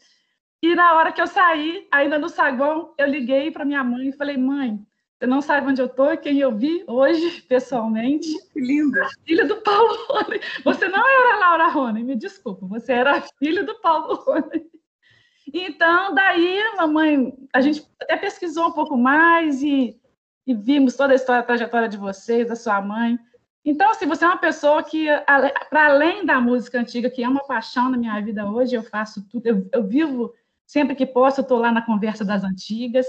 e 0.62 0.76
na 0.76 0.94
hora 0.94 1.12
que 1.12 1.22
eu 1.22 1.28
saí, 1.28 1.88
ainda 1.92 2.20
no 2.20 2.30
saguão, 2.30 2.94
eu 2.98 3.08
liguei 3.08 3.50
para 3.50 3.66
minha 3.66 3.84
mãe 3.84 4.10
e 4.10 4.14
falei, 4.14 4.38
mãe, 4.38 4.80
você 5.18 5.28
não 5.28 5.42
sabe 5.42 5.68
onde 5.68 5.82
eu 5.82 5.86
estou, 5.86 6.18
quem 6.18 6.40
eu 6.40 6.56
vi 6.56 6.84
hoje, 6.88 7.42
pessoalmente. 7.50 8.28
Que 8.52 8.60
linda. 8.60 9.08
Filha 9.26 9.46
do 9.46 9.58
Paulo 9.58 9.96
Rony. 10.08 10.40
Você 10.64 10.88
não 10.88 11.00
era 11.08 11.38
Laura 11.38 11.68
Rony, 11.68 12.04
me 12.04 12.16
desculpa, 12.16 12.66
você 12.66 12.94
era 12.94 13.22
filha 13.38 13.64
do 13.64 13.76
Paulo 13.82 14.16
Rony. 14.16 14.66
Então, 15.54 16.14
daí, 16.14 16.60
mamãe, 16.78 17.34
a 17.54 17.62
gente 17.62 17.86
até 18.02 18.18
pesquisou 18.18 18.68
um 18.68 18.72
pouco 18.72 18.98
mais 18.98 19.62
e, 19.62 20.00
e 20.46 20.54
vimos 20.54 20.96
toda 20.96 21.14
a 21.14 21.16
história, 21.16 21.42
a 21.42 21.46
trajetória 21.46 21.90
de 21.90 21.98
vocês, 21.98 22.48
da 22.48 22.56
sua 22.56 22.82
mãe. 22.82 23.20
Então, 23.64 23.92
assim, 23.92 24.08
você 24.08 24.26
é 24.26 24.28
uma 24.28 24.38
pessoa 24.38 24.82
que, 24.82 25.08
para 25.70 25.86
além 25.86 26.26
da 26.26 26.40
música 26.40 26.80
antiga, 26.80 27.10
que 27.10 27.24
é 27.24 27.30
uma 27.30 27.46
paixão 27.46 27.90
na 27.90 27.98
minha 27.98 28.20
vida 28.22 28.50
hoje, 28.50 28.76
eu 28.76 28.84
faço 28.84 29.28
tudo, 29.30 29.46
eu, 29.46 29.70
eu 29.72 29.84
vivo 29.84 30.34
sempre 30.72 30.96
que 30.96 31.06
posso, 31.06 31.42
estou 31.42 31.58
lá 31.60 31.70
na 31.70 31.82
conversa 31.82 32.24
das 32.24 32.46
antigas. 32.46 33.06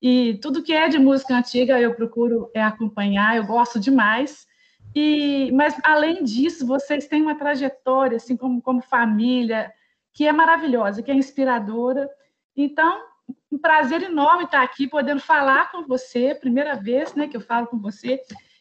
E 0.00 0.38
tudo 0.40 0.62
que 0.62 0.72
é 0.72 0.88
de 0.88 0.96
música 0.96 1.36
antiga 1.36 1.80
eu 1.80 1.92
procuro 1.92 2.48
é 2.54 2.62
acompanhar, 2.62 3.36
eu 3.36 3.44
gosto 3.44 3.80
demais. 3.80 4.46
E, 4.94 5.50
mas 5.52 5.74
além 5.82 6.22
disso, 6.22 6.64
vocês 6.64 7.08
têm 7.08 7.20
uma 7.20 7.34
trajetória 7.34 8.16
assim 8.16 8.36
como 8.36 8.62
como 8.62 8.80
família 8.80 9.72
que 10.12 10.24
é 10.24 10.32
maravilhosa, 10.32 11.02
que 11.02 11.10
é 11.10 11.14
inspiradora. 11.14 12.08
Então, 12.56 13.02
um 13.50 13.58
prazer 13.58 14.04
enorme 14.04 14.44
estar 14.44 14.62
aqui 14.62 14.86
podendo 14.86 15.20
falar 15.20 15.72
com 15.72 15.84
você, 15.88 16.32
primeira 16.32 16.76
vez, 16.76 17.12
né, 17.16 17.26
que 17.26 17.36
eu 17.36 17.40
falo 17.40 17.66
com 17.66 17.80
você. 17.80 18.20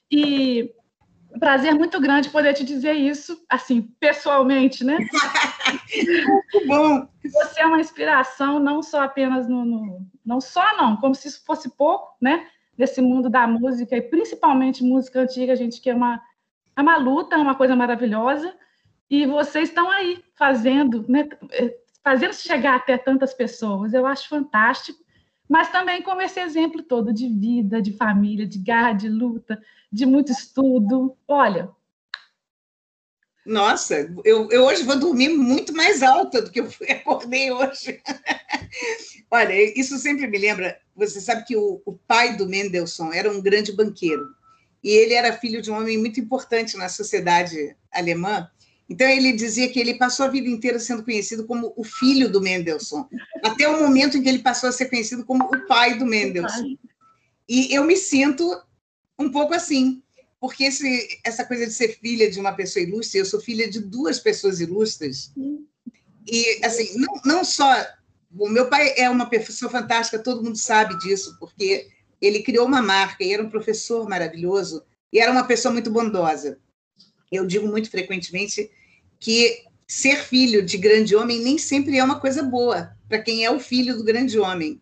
E 0.09 0.73
um 1.33 1.39
prazer 1.39 1.73
muito 1.73 1.99
grande 1.99 2.29
poder 2.29 2.53
te 2.53 2.63
dizer 2.63 2.93
isso, 2.93 3.43
assim, 3.49 3.81
pessoalmente, 3.99 4.83
né? 4.83 4.97
Muito 6.27 6.67
bom. 6.67 7.07
Você 7.23 7.61
é 7.61 7.65
uma 7.65 7.79
inspiração, 7.79 8.59
não 8.59 8.83
só 8.83 9.03
apenas 9.03 9.47
no, 9.47 9.65
no, 9.65 10.07
Não 10.23 10.39
só 10.39 10.77
não, 10.77 10.95
como 10.97 11.15
se 11.15 11.27
isso 11.27 11.43
fosse 11.43 11.75
pouco, 11.75 12.15
né? 12.21 12.47
Desse 12.77 13.01
mundo 13.01 13.29
da 13.29 13.47
música, 13.47 13.95
e 13.95 14.01
principalmente 14.01 14.83
música 14.83 15.21
antiga, 15.21 15.55
gente, 15.55 15.81
que 15.81 15.89
é 15.89 15.95
uma, 15.95 16.21
é 16.75 16.81
uma 16.81 16.97
luta, 16.97 17.35
é 17.35 17.37
uma 17.39 17.55
coisa 17.55 17.75
maravilhosa. 17.75 18.53
E 19.09 19.25
vocês 19.25 19.69
estão 19.69 19.89
aí 19.89 20.23
fazendo, 20.35 21.05
né? 21.07 21.27
Fazendo 22.03 22.33
chegar 22.33 22.75
até 22.75 22.97
tantas 22.97 23.33
pessoas. 23.33 23.93
Eu 23.93 24.05
acho 24.05 24.29
fantástico 24.29 25.02
mas 25.53 25.71
também 25.71 26.01
como 26.01 26.19
esse 26.19 26.39
exemplo 26.39 26.81
todo 26.81 27.13
de 27.13 27.29
vida, 27.29 27.79
de 27.79 27.95
família, 27.95 28.43
de 28.43 28.57
garra, 28.57 28.93
de 28.93 29.07
luta, 29.07 29.61
de 29.91 30.03
muito 30.03 30.31
estudo. 30.31 31.15
Olha. 31.27 31.69
Nossa, 33.45 34.11
eu, 34.25 34.49
eu 34.49 34.63
hoje 34.63 34.81
vou 34.81 34.97
dormir 34.97 35.29
muito 35.29 35.71
mais 35.71 36.01
alta 36.01 36.41
do 36.41 36.49
que 36.49 36.59
eu 36.59 36.67
acordei 36.89 37.51
hoje. 37.51 38.01
Olha, 39.29 39.79
isso 39.79 39.99
sempre 39.99 40.25
me 40.25 40.39
lembra. 40.39 40.75
Você 40.95 41.21
sabe 41.21 41.45
que 41.45 41.55
o, 41.55 41.83
o 41.85 41.93
pai 41.93 42.35
do 42.35 42.49
Mendelssohn 42.49 43.13
era 43.13 43.31
um 43.31 43.39
grande 43.39 43.71
banqueiro 43.71 44.25
e 44.83 44.89
ele 44.89 45.13
era 45.13 45.37
filho 45.37 45.61
de 45.61 45.69
um 45.69 45.77
homem 45.77 45.99
muito 45.99 46.19
importante 46.19 46.75
na 46.75 46.89
sociedade 46.89 47.77
alemã 47.91 48.49
Então 48.93 49.07
ele 49.07 49.33
dizia 49.33 49.67
que 49.69 49.79
ele 49.79 49.95
passou 49.95 50.27
a 50.27 50.29
vida 50.29 50.47
inteira 50.47 50.77
sendo 50.77 51.03
conhecido 51.03 51.47
como 51.47 51.73
o 51.75 51.83
filho 51.83 52.31
do 52.31 52.39
Mendelssohn, 52.39 53.05
até 53.43 53.67
o 53.67 53.81
momento 53.81 54.17
em 54.17 54.21
que 54.21 54.29
ele 54.29 54.37
passou 54.37 54.69
a 54.69 54.71
ser 54.71 54.85
conhecido 54.85 55.25
como 55.25 55.45
o 55.45 55.65
pai 55.65 55.97
do 55.97 56.05
Mendelssohn. 56.05 56.77
E 57.49 57.73
eu 57.73 57.83
me 57.83 57.97
sinto 57.97 58.55
um 59.17 59.31
pouco 59.31 59.51
assim, 59.55 60.03
porque 60.39 60.65
esse, 60.65 61.19
essa 61.23 61.43
coisa 61.43 61.65
de 61.65 61.73
ser 61.73 61.97
filha 61.97 62.29
de 62.29 62.39
uma 62.39 62.53
pessoa 62.53 62.83
ilustre, 62.83 63.17
eu 63.17 63.25
sou 63.25 63.41
filha 63.41 63.67
de 63.67 63.79
duas 63.79 64.19
pessoas 64.19 64.59
ilustres. 64.59 65.33
E 66.27 66.63
assim, 66.63 66.95
não, 66.95 67.21
não 67.25 67.43
só 67.43 67.65
o 68.37 68.47
meu 68.47 68.69
pai 68.69 68.93
é 68.95 69.09
uma 69.09 69.25
pessoa 69.25 69.71
fantástica, 69.71 70.19
todo 70.19 70.43
mundo 70.43 70.57
sabe 70.57 70.99
disso, 70.99 71.35
porque 71.39 71.87
ele 72.21 72.43
criou 72.43 72.67
uma 72.67 72.81
marca 72.81 73.23
e 73.23 73.33
era 73.33 73.41
um 73.41 73.49
professor 73.49 74.07
maravilhoso 74.07 74.83
e 75.11 75.19
era 75.19 75.31
uma 75.31 75.45
pessoa 75.45 75.73
muito 75.73 75.89
bondosa. 75.89 76.59
Eu 77.31 77.47
digo 77.47 77.67
muito 77.67 77.89
frequentemente 77.89 78.69
que 79.23 79.63
ser 79.87 80.17
filho 80.17 80.61
de 80.61 80.77
grande 80.77 81.15
homem 81.15 81.39
nem 81.39 81.57
sempre 81.57 81.97
é 81.97 82.03
uma 82.03 82.19
coisa 82.19 82.43
boa 82.43 82.93
para 83.07 83.19
quem 83.19 83.45
é 83.45 83.49
o 83.49 83.57
filho 83.57 83.95
do 83.95 84.03
grande 84.03 84.37
homem. 84.37 84.81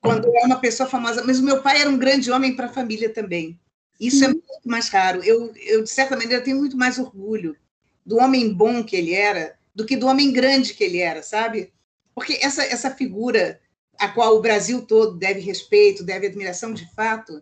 Quando 0.00 0.26
é 0.36 0.44
uma 0.44 0.58
pessoa 0.58 0.88
famosa, 0.88 1.22
mas 1.24 1.38
o 1.38 1.44
meu 1.44 1.62
pai 1.62 1.80
era 1.80 1.88
um 1.88 1.96
grande 1.96 2.32
homem 2.32 2.56
para 2.56 2.66
a 2.66 2.72
família 2.72 3.08
também. 3.08 3.56
Isso 4.00 4.24
é 4.24 4.28
muito 4.28 4.44
mais 4.64 4.88
raro. 4.88 5.22
Eu, 5.22 5.52
eu, 5.54 5.84
de 5.84 5.90
certa 5.90 6.16
maneira, 6.16 6.42
tenho 6.42 6.56
muito 6.56 6.76
mais 6.76 6.98
orgulho 6.98 7.56
do 8.04 8.16
homem 8.16 8.52
bom 8.52 8.82
que 8.82 8.96
ele 8.96 9.14
era 9.14 9.56
do 9.72 9.84
que 9.84 9.96
do 9.96 10.08
homem 10.08 10.32
grande 10.32 10.74
que 10.74 10.82
ele 10.82 10.98
era, 10.98 11.22
sabe? 11.22 11.72
Porque 12.16 12.40
essa, 12.42 12.64
essa 12.64 12.90
figura 12.90 13.60
a 14.00 14.08
qual 14.08 14.36
o 14.36 14.40
Brasil 14.40 14.82
todo 14.82 15.16
deve 15.16 15.38
respeito, 15.38 16.02
deve 16.02 16.26
admiração 16.26 16.74
de 16.74 16.92
fato, 16.92 17.40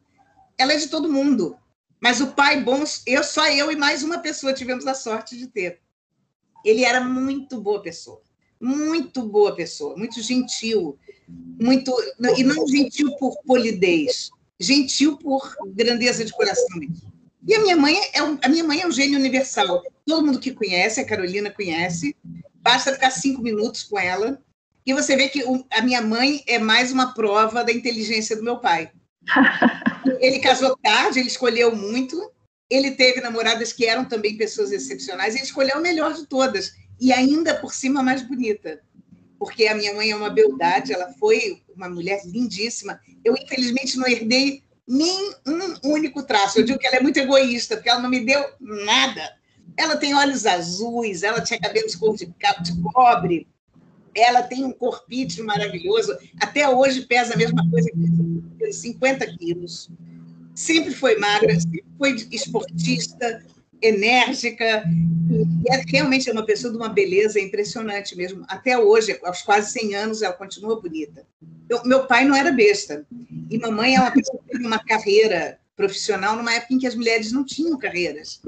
ela 0.59 0.75
é 0.75 0.77
de 0.77 0.89
todo 0.89 1.11
mundo. 1.11 1.57
Mas 1.99 2.21
o 2.21 2.33
pai 2.33 2.61
bom, 2.61 2.85
eu 3.07 3.25
só 3.25 3.49
eu 3.49 3.73
e 3.73 3.77
mais 3.77 4.03
uma 4.03 4.19
pessoa 4.19 4.53
tivemos 4.53 4.87
a 4.87 4.93
sorte 4.93 5.39
de 5.39 5.47
ter. 5.47 5.81
Ele 6.67 6.85
era 6.85 7.01
muito 7.01 7.61
boa 7.61 7.81
pessoa, 7.81 8.21
muito 8.61 9.23
boa 9.23 9.55
pessoa, 9.55 9.97
muito 9.97 10.21
gentil, 10.21 10.99
muito 11.29 11.95
e 12.37 12.43
não 12.43 12.67
gentil 12.67 13.17
por 13.19 13.37
polidez, 13.47 14.31
gentil 14.59 15.17
por 15.17 15.57
grandeza 15.69 16.25
de 16.25 16.33
coração. 16.33 16.81
E 17.47 17.55
a 17.55 17.61
minha 17.61 17.77
mãe 17.77 17.97
é 18.13 18.19
a 18.19 18.49
minha 18.49 18.65
mãe 18.65 18.81
é 18.81 18.87
um 18.87 18.91
gênio 18.91 19.19
universal. 19.19 19.81
Todo 20.05 20.27
mundo 20.27 20.41
que 20.41 20.53
conhece, 20.53 21.01
a 21.01 21.07
Carolina 21.07 21.51
conhece, 21.51 22.17
basta 22.57 22.93
ficar 22.93 23.11
cinco 23.11 23.41
minutos 23.41 23.85
com 23.85 23.99
ela 23.99 24.43
e 24.85 24.93
você 24.93 25.17
vê 25.17 25.29
que 25.29 25.45
a 25.71 25.83
minha 25.83 26.01
mãe 26.01 26.43
é 26.47 26.59
mais 26.59 26.91
uma 26.91 27.15
prova 27.15 27.63
da 27.63 27.73
inteligência 27.73 28.37
do 28.37 28.43
meu 28.43 28.59
pai. 28.59 28.91
ele 30.21 30.39
casou 30.41 30.77
tarde, 30.77 31.21
ele 31.21 31.29
escolheu 31.29 31.75
muito. 31.75 32.17
Ele 32.69 32.93
teve 32.93 33.21
namoradas 33.21 33.73
que 33.73 33.87
eram 33.87 34.05
também 34.05 34.37
pessoas 34.37 34.73
excepcionais. 34.73 35.35
Ele 35.35 35.45
escolheu 35.45 35.77
a 35.77 35.81
melhor 35.81 36.15
de 36.15 36.27
todas. 36.27 36.75
E 37.01 37.13
ainda 37.13 37.55
por 37.55 37.73
cima, 37.73 38.01
a 38.01 38.03
mais 38.03 38.23
bonita. 38.23 38.81
Porque 39.39 39.67
a 39.67 39.75
minha 39.75 39.95
mãe 39.95 40.11
é 40.11 40.17
uma 40.17 40.31
beldade, 40.31 40.93
ela 40.93 41.13
foi 41.15 41.63
uma 41.75 41.89
mulher 41.89 42.23
lindíssima. 42.25 42.99
Eu, 43.25 43.35
infelizmente, 43.35 43.99
não 43.99 44.09
herdei 44.09 44.63
nem 44.87 45.35
um 45.47 45.91
único 45.91 46.23
traço. 46.23 46.59
Eu 46.59 46.65
digo 46.65 46.79
que 46.79 46.87
ela 46.87 46.97
é 46.97 47.01
muito 47.03 47.19
egoísta, 47.19 47.77
porque 47.77 47.91
ela 47.91 48.01
não 48.01 48.11
me 48.11 48.25
deu 48.25 48.45
nada. 48.61 49.37
Ela 49.77 49.97
tem 49.97 50.15
olhos 50.15 50.47
azuis, 50.47 51.23
ela 51.23 51.41
tinha 51.41 51.61
cabelos 51.61 51.95
cor 51.95 52.17
de 52.17 52.33
cobre, 52.95 53.47
ela 54.15 54.43
tem 54.43 54.65
um 54.65 54.73
corpite 54.73 55.43
maravilhoso, 55.43 56.17
até 56.41 56.67
hoje 56.69 57.03
pesa 57.03 57.35
a 57.35 57.37
mesma 57.37 57.69
coisa 57.69 57.91
que 57.91 58.73
50 58.73 59.27
quilos. 59.37 59.91
Sempre 60.57 60.95
foi 60.95 61.17
magra, 61.19 61.61
sempre 61.61 61.85
foi 61.99 62.17
esportista, 62.33 63.45
enérgica, 63.83 64.85
e 65.31 65.71
é, 65.71 65.85
realmente 65.87 66.31
é 66.31 66.33
uma 66.33 66.47
pessoa 66.47 66.73
de 66.73 66.79
uma 66.79 66.89
beleza 66.89 67.39
impressionante 67.39 68.17
mesmo. 68.17 68.43
Até 68.49 68.79
hoje, 68.79 69.19
aos 69.23 69.43
quase 69.43 69.71
100 69.73 69.95
anos, 69.95 70.23
ela 70.23 70.33
continua 70.33 70.81
bonita. 70.81 71.27
Eu, 71.69 71.85
meu 71.85 72.07
pai 72.07 72.25
não 72.25 72.35
era 72.35 72.51
besta, 72.51 73.07
e 73.51 73.59
mamãe 73.59 73.97
é 73.97 74.01
uma 74.01 74.11
pessoa 74.11 74.39
que 74.43 74.51
teve 74.51 74.67
uma 74.67 74.79
carreira 74.79 75.59
profissional 75.77 76.35
numa 76.37 76.55
época 76.55 76.73
em 76.73 76.79
que 76.79 76.87
as 76.87 76.95
mulheres 76.95 77.31
não 77.33 77.45
tinham 77.45 77.79
carreiras. 77.79 78.41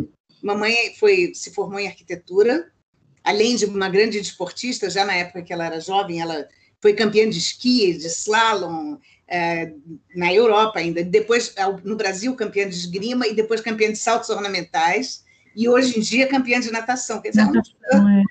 Mamãe 0.42 0.74
foi, 0.98 1.32
se 1.34 1.52
formou 1.52 1.78
em 1.78 1.88
arquitetura, 1.88 2.72
além 3.22 3.54
de 3.54 3.66
uma 3.66 3.90
grande 3.90 4.18
desportista, 4.18 4.88
já 4.88 5.04
na 5.04 5.14
época 5.14 5.42
que 5.42 5.52
ela 5.52 5.66
era 5.66 5.78
jovem, 5.78 6.22
ela 6.22 6.48
foi 6.80 6.94
campeã 6.94 7.28
de 7.28 7.38
esqui, 7.38 7.92
de 7.92 8.06
slalom, 8.06 8.96
é, 9.28 9.72
na 10.14 10.32
Europa 10.32 10.78
ainda, 10.78 11.04
depois 11.04 11.54
no 11.84 11.96
Brasil 11.96 12.34
campeã 12.34 12.68
de 12.68 12.74
esgrima 12.74 13.26
e 13.26 13.34
depois 13.34 13.60
campeã 13.60 13.92
de 13.92 13.98
saltos 13.98 14.30
ornamentais 14.30 15.24
e 15.54 15.68
hoje 15.68 15.98
em 15.98 16.02
dia 16.02 16.28
campeã 16.28 16.58
de 16.60 16.70
natação. 16.70 17.20
Quer 17.20 17.30
dizer, 17.30 17.42
é 17.42 17.44
uma 17.44 18.24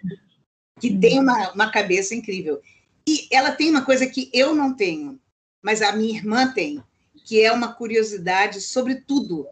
que 0.80 0.98
tem 0.98 1.20
uma, 1.20 1.52
uma 1.54 1.72
cabeça 1.72 2.14
incrível. 2.14 2.62
E 3.08 3.28
ela 3.32 3.52
tem 3.52 3.70
uma 3.70 3.84
coisa 3.84 4.06
que 4.06 4.30
eu 4.34 4.54
não 4.54 4.76
tenho, 4.76 5.20
mas 5.62 5.82
a 5.82 5.92
minha 5.92 6.18
irmã 6.18 6.52
tem, 6.52 6.84
que 7.26 7.42
é 7.42 7.52
uma 7.52 7.74
curiosidade 7.74 8.62
sobre 8.62 8.96
tudo 8.96 9.48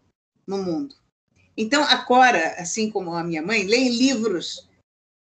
no 0.46 0.62
mundo. 0.62 0.94
Então, 1.56 1.82
a 1.82 1.96
Cora, 1.98 2.54
assim 2.58 2.90
como 2.90 3.14
a 3.14 3.24
minha 3.24 3.42
mãe, 3.42 3.64
lê 3.64 3.88
livros 3.88 4.68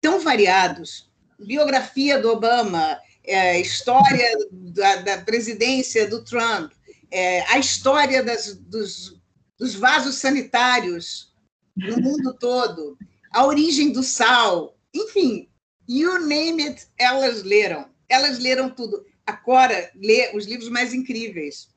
tão 0.01 0.21
variados 0.21 1.11
biografia 1.39 2.19
do 2.19 2.31
Obama, 2.31 2.99
é, 3.25 3.61
história 3.61 4.27
da, 4.51 4.97
da, 4.97 5.19
presidência 5.19 6.09
do 6.09 6.25
Trump, 6.25 6.73
é, 7.11 7.43
a 7.53 7.59
história 7.59 8.23
das, 8.23 8.55
dos, 8.55 9.21
dos 9.59 9.75
vasos 9.75 10.17
sanitários 10.17 11.33
no 11.77 11.97
mundo 11.99 12.35
todo, 12.39 12.97
a 13.33 13.47
origem 13.47 13.93
do 13.93 14.03
sal, 14.03 14.77
enfim, 14.95 15.49
you 15.89 16.27
name 16.27 16.63
it, 16.63 16.87
elas 16.99 17.43
leram. 17.43 17.89
Elas 18.09 18.39
leram 18.39 18.69
tudo. 18.69 19.05
A 19.25 19.33
Cora 19.33 19.91
lê 19.95 20.31
os 20.35 20.47
livros 20.47 20.69
mais 20.69 20.93
incríveis. 20.93 21.69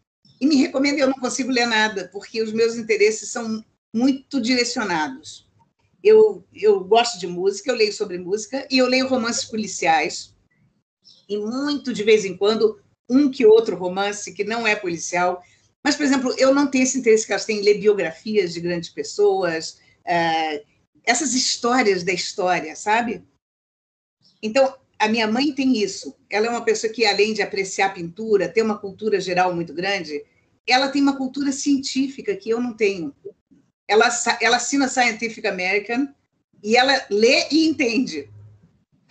E 0.42 0.48
me 0.48 0.56
recomenda, 0.56 1.00
eu 1.00 1.08
não 1.08 1.20
consigo 1.20 1.52
ler 1.52 1.68
nada, 1.68 2.10
porque 2.12 2.42
os 2.42 2.52
meus 2.52 2.76
interesses 2.76 3.30
são 3.30 3.64
muito 3.94 4.42
direcionados 4.42 5.48
eu, 6.04 6.44
eu 6.54 6.84
gosto 6.84 7.18
de 7.18 7.26
música, 7.26 7.72
eu 7.72 7.76
leio 7.76 7.94
sobre 7.94 8.18
música 8.18 8.68
e 8.70 8.78
eu 8.78 8.88
leio 8.88 9.08
romances 9.08 9.46
policiais. 9.46 10.33
E 11.28 11.38
muito 11.38 11.94
de 11.94 12.04
vez 12.04 12.26
em 12.26 12.36
quando, 12.36 12.80
um 13.10 13.30
que 13.30 13.46
outro 13.46 13.76
romance 13.76 14.34
que 14.34 14.44
não 14.44 14.66
é 14.66 14.76
policial. 14.76 15.44
Mas, 15.84 15.96
por 15.96 16.04
exemplo, 16.04 16.34
eu 16.38 16.54
não 16.54 16.68
tenho 16.68 16.84
esse 16.84 16.98
interesse 16.98 17.26
que 17.26 17.32
elas 17.32 17.46
têm 17.46 17.60
em 17.60 17.64
ler 17.64 17.80
biografias 17.80 18.54
de 18.54 18.60
grandes 18.60 18.90
pessoas, 18.90 19.80
é, 20.06 20.64
essas 21.04 21.34
histórias 21.34 22.04
da 22.04 22.14
história, 22.14 22.76
sabe? 22.76 23.24
Então, 24.42 24.76
a 25.00 25.08
minha 25.08 25.28
mãe 25.28 25.54
tem 25.54 25.78
isso. 25.78 26.16
Ela 26.30 26.48
é 26.48 26.50
uma 26.50 26.64
pessoa 26.64 26.92
que, 26.92 27.06
além 27.06 27.34
de 27.34 27.42
apreciar 27.42 27.94
pintura, 27.94 28.50
ter 28.50 28.62
uma 28.62 28.78
cultura 28.78 29.20
geral 29.20 29.54
muito 29.54 29.74
grande, 29.74 30.24
ela 30.68 30.90
tem 30.90 31.02
uma 31.02 31.18
cultura 31.18 31.52
científica 31.52 32.36
que 32.36 32.50
eu 32.50 32.62
não 32.62 32.74
tenho 32.74 33.14
ela, 33.88 34.10
ela 34.42 34.58
assina 34.58 34.88
Scientific 34.88 35.46
American 35.48 36.08
e 36.64 36.76
ela 36.76 37.06
lê 37.10 37.48
e 37.52 37.68
entende. 37.68 38.30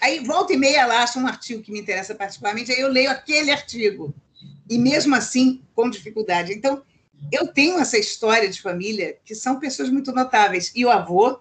Aí, 0.02 0.18
volta 0.18 0.52
e 0.52 0.56
meia, 0.56 0.80
ela 0.80 1.00
acha 1.00 1.18
um 1.18 1.26
artigo 1.28 1.62
que 1.62 1.70
me 1.70 1.78
interessa 1.78 2.12
particularmente, 2.12 2.72
aí 2.72 2.80
eu 2.80 2.88
leio 2.88 3.08
aquele 3.08 3.52
artigo. 3.52 4.12
E 4.68 4.76
mesmo 4.76 5.14
assim, 5.14 5.62
com 5.76 5.88
dificuldade. 5.88 6.52
Então, 6.52 6.82
eu 7.30 7.46
tenho 7.46 7.78
essa 7.78 7.96
história 7.96 8.48
de 8.48 8.60
família 8.60 9.16
que 9.24 9.32
são 9.32 9.60
pessoas 9.60 9.90
muito 9.90 10.10
notáveis. 10.10 10.72
E 10.74 10.84
o 10.84 10.90
avô, 10.90 11.38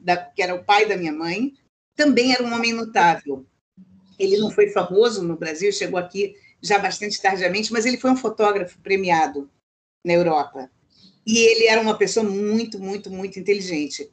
da, 0.00 0.16
que 0.16 0.40
era 0.40 0.54
o 0.54 0.62
pai 0.62 0.86
da 0.86 0.96
minha 0.96 1.12
mãe, 1.12 1.54
também 1.96 2.32
era 2.32 2.44
um 2.44 2.54
homem 2.54 2.72
notável. 2.72 3.44
Ele 4.16 4.36
não 4.36 4.50
foi 4.50 4.68
famoso 4.70 5.20
no 5.22 5.36
Brasil, 5.36 5.72
chegou 5.72 5.98
aqui 5.98 6.36
já 6.62 6.78
bastante 6.78 7.20
tardiamente, 7.20 7.72
mas 7.72 7.84
ele 7.84 7.96
foi 7.96 8.12
um 8.12 8.16
fotógrafo 8.16 8.78
premiado 8.78 9.50
na 10.06 10.12
Europa 10.12 10.70
e 11.26 11.38
ele 11.38 11.66
era 11.66 11.80
uma 11.80 11.96
pessoa 11.96 12.24
muito, 12.28 12.78
muito, 12.78 13.10
muito 13.10 13.38
inteligente. 13.38 14.10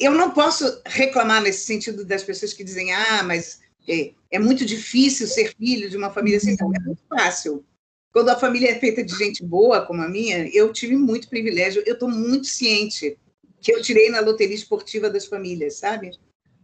Eu 0.00 0.12
não 0.12 0.30
posso 0.30 0.80
reclamar 0.86 1.42
nesse 1.42 1.64
sentido 1.66 2.06
das 2.06 2.24
pessoas 2.24 2.54
que 2.54 2.64
dizem, 2.64 2.90
ah, 2.92 3.22
mas 3.22 3.60
é, 3.86 4.12
é 4.30 4.38
muito 4.38 4.64
difícil 4.64 5.26
ser 5.26 5.54
filho 5.54 5.90
de 5.90 5.96
uma 5.96 6.10
família 6.10 6.38
assim. 6.38 6.56
Não, 6.58 6.74
é 6.74 6.80
muito 6.80 7.02
fácil. 7.06 7.62
Quando 8.10 8.30
a 8.30 8.38
família 8.38 8.70
é 8.70 8.80
feita 8.80 9.04
de 9.04 9.14
gente 9.14 9.44
boa, 9.44 9.84
como 9.84 10.02
a 10.02 10.08
minha, 10.08 10.48
eu 10.48 10.72
tive 10.72 10.96
muito 10.96 11.28
privilégio. 11.28 11.82
Eu 11.84 11.94
estou 11.94 12.08
muito 12.08 12.46
ciente 12.46 13.16
que 13.60 13.72
eu 13.72 13.82
tirei 13.82 14.08
na 14.10 14.20
loteria 14.20 14.54
esportiva 14.54 15.10
das 15.10 15.26
famílias, 15.26 15.76
sabe? 15.76 16.10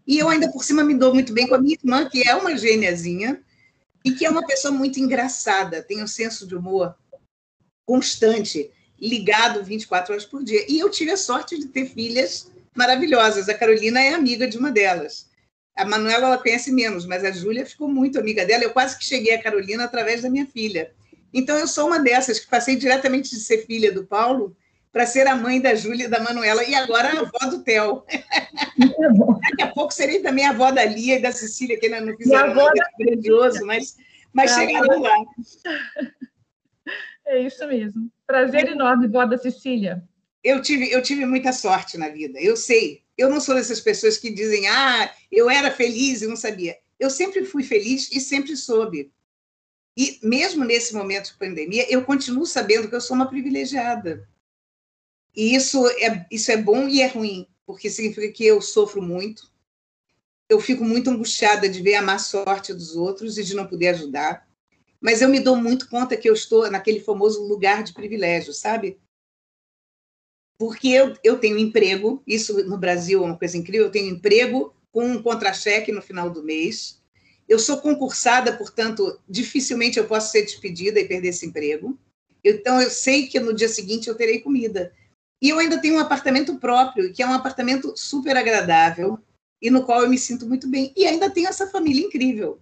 E 0.06 0.18
eu 0.18 0.28
ainda 0.28 0.50
por 0.50 0.64
cima 0.64 0.82
me 0.82 0.94
dou 0.94 1.12
muito 1.12 1.32
bem 1.32 1.46
com 1.46 1.54
a 1.54 1.58
minha 1.58 1.76
irmã, 1.78 2.08
que 2.08 2.26
é 2.26 2.34
uma 2.34 2.56
gêniazinha 2.56 3.42
e 4.04 4.12
que 4.12 4.24
é 4.24 4.30
uma 4.30 4.46
pessoa 4.46 4.72
muito 4.72 4.98
engraçada, 4.98 5.82
tem 5.82 6.02
um 6.02 6.06
senso 6.06 6.46
de 6.46 6.54
humor 6.54 6.96
constante 7.84 8.70
ligado 8.98 9.62
24 9.62 10.12
horas 10.12 10.24
por 10.24 10.42
dia. 10.42 10.64
E 10.68 10.78
eu 10.78 10.88
tive 10.90 11.10
a 11.10 11.16
sorte 11.16 11.58
de 11.58 11.66
ter 11.66 11.86
filhas 11.86 12.50
maravilhosas. 12.76 13.48
A 13.48 13.54
Carolina 13.54 14.00
é 14.00 14.14
amiga 14.14 14.46
de 14.46 14.58
uma 14.58 14.70
delas. 14.70 15.28
A 15.76 15.84
Manuela 15.84 16.28
ela 16.28 16.38
conhece 16.38 16.72
menos, 16.72 17.04
mas 17.04 17.24
a 17.24 17.30
Júlia 17.30 17.66
ficou 17.66 17.88
muito 17.88 18.18
amiga 18.18 18.44
dela. 18.46 18.64
Eu 18.64 18.72
quase 18.72 18.98
que 18.98 19.04
cheguei 19.04 19.34
a 19.34 19.42
Carolina 19.42 19.84
através 19.84 20.22
da 20.22 20.30
minha 20.30 20.46
filha. 20.46 20.92
Então 21.32 21.56
eu 21.58 21.66
sou 21.66 21.88
uma 21.88 21.98
dessas 21.98 22.38
que 22.38 22.48
passei 22.48 22.76
diretamente 22.76 23.30
de 23.30 23.40
ser 23.40 23.66
filha 23.66 23.92
do 23.92 24.04
Paulo 24.04 24.56
para 24.90 25.04
ser 25.04 25.26
a 25.26 25.36
mãe 25.36 25.60
da 25.60 25.74
Júlia 25.74 26.06
e 26.06 26.08
da 26.08 26.20
Manuela, 26.20 26.64
e 26.64 26.74
agora 26.74 27.08
a 27.08 27.20
avó 27.20 27.50
do 27.50 27.62
Theo. 27.62 28.02
Daqui 28.78 29.62
a 29.62 29.66
pouco 29.66 29.92
serei 29.92 30.20
também 30.20 30.46
a 30.46 30.50
avó 30.50 30.70
da 30.70 30.86
Lia 30.86 31.16
e 31.16 31.20
da 31.20 31.30
Cecília, 31.30 31.78
que 31.78 31.84
ainda 31.84 32.00
não 32.00 32.16
fizeram 32.16 32.54
nada 32.54 32.72
da... 32.74 32.88
grandioso, 32.98 33.66
mas, 33.66 33.94
mas 34.32 34.52
ah, 34.52 34.60
chegarão 34.60 35.02
lá. 35.02 35.14
É 37.28 37.40
isso 37.40 37.66
mesmo. 37.66 38.08
Prazer 38.24 38.68
enorme, 38.68 39.08
vó 39.08 39.26
da 39.26 39.36
Cecília. 39.36 40.00
Eu 40.46 40.62
tive, 40.62 40.88
eu 40.92 41.02
tive 41.02 41.26
muita 41.26 41.52
sorte 41.52 41.98
na 41.98 42.08
vida, 42.08 42.40
eu 42.40 42.56
sei. 42.56 43.02
Eu 43.18 43.28
não 43.28 43.40
sou 43.40 43.56
dessas 43.56 43.80
pessoas 43.80 44.16
que 44.16 44.30
dizem, 44.30 44.68
ah, 44.68 45.12
eu 45.28 45.50
era 45.50 45.72
feliz 45.72 46.22
e 46.22 46.26
não 46.28 46.36
sabia. 46.36 46.78
Eu 47.00 47.10
sempre 47.10 47.44
fui 47.44 47.64
feliz 47.64 48.08
e 48.12 48.20
sempre 48.20 48.56
soube. 48.56 49.10
E 49.96 50.20
mesmo 50.22 50.64
nesse 50.64 50.94
momento 50.94 51.32
de 51.32 51.38
pandemia, 51.38 51.92
eu 51.92 52.04
continuo 52.04 52.46
sabendo 52.46 52.88
que 52.88 52.94
eu 52.94 53.00
sou 53.00 53.16
uma 53.16 53.28
privilegiada. 53.28 54.28
E 55.34 55.56
isso 55.56 55.84
é, 55.88 56.24
isso 56.30 56.52
é 56.52 56.56
bom 56.56 56.86
e 56.86 57.00
é 57.00 57.08
ruim, 57.08 57.48
porque 57.66 57.90
significa 57.90 58.30
que 58.30 58.46
eu 58.46 58.62
sofro 58.62 59.02
muito. 59.02 59.50
Eu 60.48 60.60
fico 60.60 60.84
muito 60.84 61.10
angustiada 61.10 61.68
de 61.68 61.82
ver 61.82 61.96
a 61.96 62.02
má 62.02 62.20
sorte 62.20 62.72
dos 62.72 62.94
outros 62.94 63.36
e 63.36 63.42
de 63.42 63.56
não 63.56 63.66
poder 63.66 63.88
ajudar. 63.88 64.48
Mas 65.00 65.22
eu 65.22 65.28
me 65.28 65.40
dou 65.40 65.56
muito 65.56 65.88
conta 65.88 66.16
que 66.16 66.30
eu 66.30 66.34
estou 66.34 66.70
naquele 66.70 67.00
famoso 67.00 67.42
lugar 67.42 67.82
de 67.82 67.92
privilégio, 67.92 68.52
sabe? 68.52 68.96
Porque 70.58 70.88
eu, 70.88 71.14
eu 71.22 71.38
tenho 71.38 71.58
emprego, 71.58 72.22
isso 72.26 72.64
no 72.64 72.78
Brasil 72.78 73.22
é 73.22 73.26
uma 73.26 73.38
coisa 73.38 73.56
incrível, 73.56 73.86
eu 73.86 73.92
tenho 73.92 74.14
emprego 74.14 74.74
com 74.90 75.04
um 75.04 75.22
contra-cheque 75.22 75.92
no 75.92 76.00
final 76.00 76.30
do 76.30 76.42
mês. 76.42 77.02
Eu 77.48 77.58
sou 77.58 77.78
concursada, 77.78 78.56
portanto, 78.56 79.20
dificilmente 79.28 79.98
eu 79.98 80.06
posso 80.06 80.32
ser 80.32 80.42
despedida 80.42 80.98
e 80.98 81.06
perder 81.06 81.28
esse 81.28 81.46
emprego. 81.46 81.98
Então, 82.42 82.80
eu 82.80 82.90
sei 82.90 83.26
que 83.26 83.38
no 83.38 83.52
dia 83.52 83.68
seguinte 83.68 84.08
eu 84.08 84.14
terei 84.14 84.40
comida. 84.40 84.92
E 85.42 85.50
eu 85.50 85.58
ainda 85.58 85.80
tenho 85.80 85.96
um 85.96 86.00
apartamento 86.00 86.58
próprio, 86.58 87.12
que 87.12 87.22
é 87.22 87.26
um 87.26 87.34
apartamento 87.34 87.94
super 87.96 88.36
agradável 88.36 89.18
e 89.60 89.70
no 89.70 89.84
qual 89.84 90.02
eu 90.02 90.08
me 90.08 90.18
sinto 90.18 90.46
muito 90.46 90.68
bem. 90.68 90.92
E 90.96 91.06
ainda 91.06 91.30
tenho 91.30 91.48
essa 91.48 91.68
família 91.68 92.06
incrível. 92.06 92.60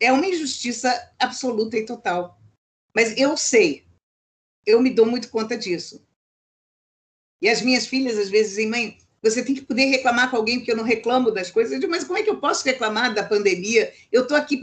É 0.00 0.12
uma 0.12 0.26
injustiça 0.26 0.92
absoluta 1.18 1.76
e 1.76 1.86
total. 1.86 2.40
Mas 2.94 3.16
eu 3.16 3.36
sei, 3.36 3.84
eu 4.66 4.80
me 4.82 4.90
dou 4.90 5.06
muito 5.06 5.30
conta 5.30 5.56
disso. 5.56 6.04
E 7.40 7.48
as 7.48 7.62
minhas 7.62 7.86
filhas 7.86 8.18
às 8.18 8.28
vezes 8.28 8.50
dizem, 8.50 8.68
mãe, 8.68 8.98
você 9.22 9.44
tem 9.44 9.54
que 9.54 9.62
poder 9.62 9.84
reclamar 9.84 10.30
com 10.30 10.36
alguém, 10.36 10.58
porque 10.58 10.72
eu 10.72 10.76
não 10.76 10.84
reclamo 10.84 11.30
das 11.30 11.50
coisas. 11.50 11.72
Eu 11.72 11.80
digo, 11.80 11.92
mas 11.92 12.04
como 12.04 12.18
é 12.18 12.22
que 12.22 12.30
eu 12.30 12.38
posso 12.38 12.64
reclamar 12.64 13.12
da 13.14 13.22
pandemia? 13.22 13.92
Eu 14.10 14.22
estou 14.22 14.36
aqui 14.36 14.60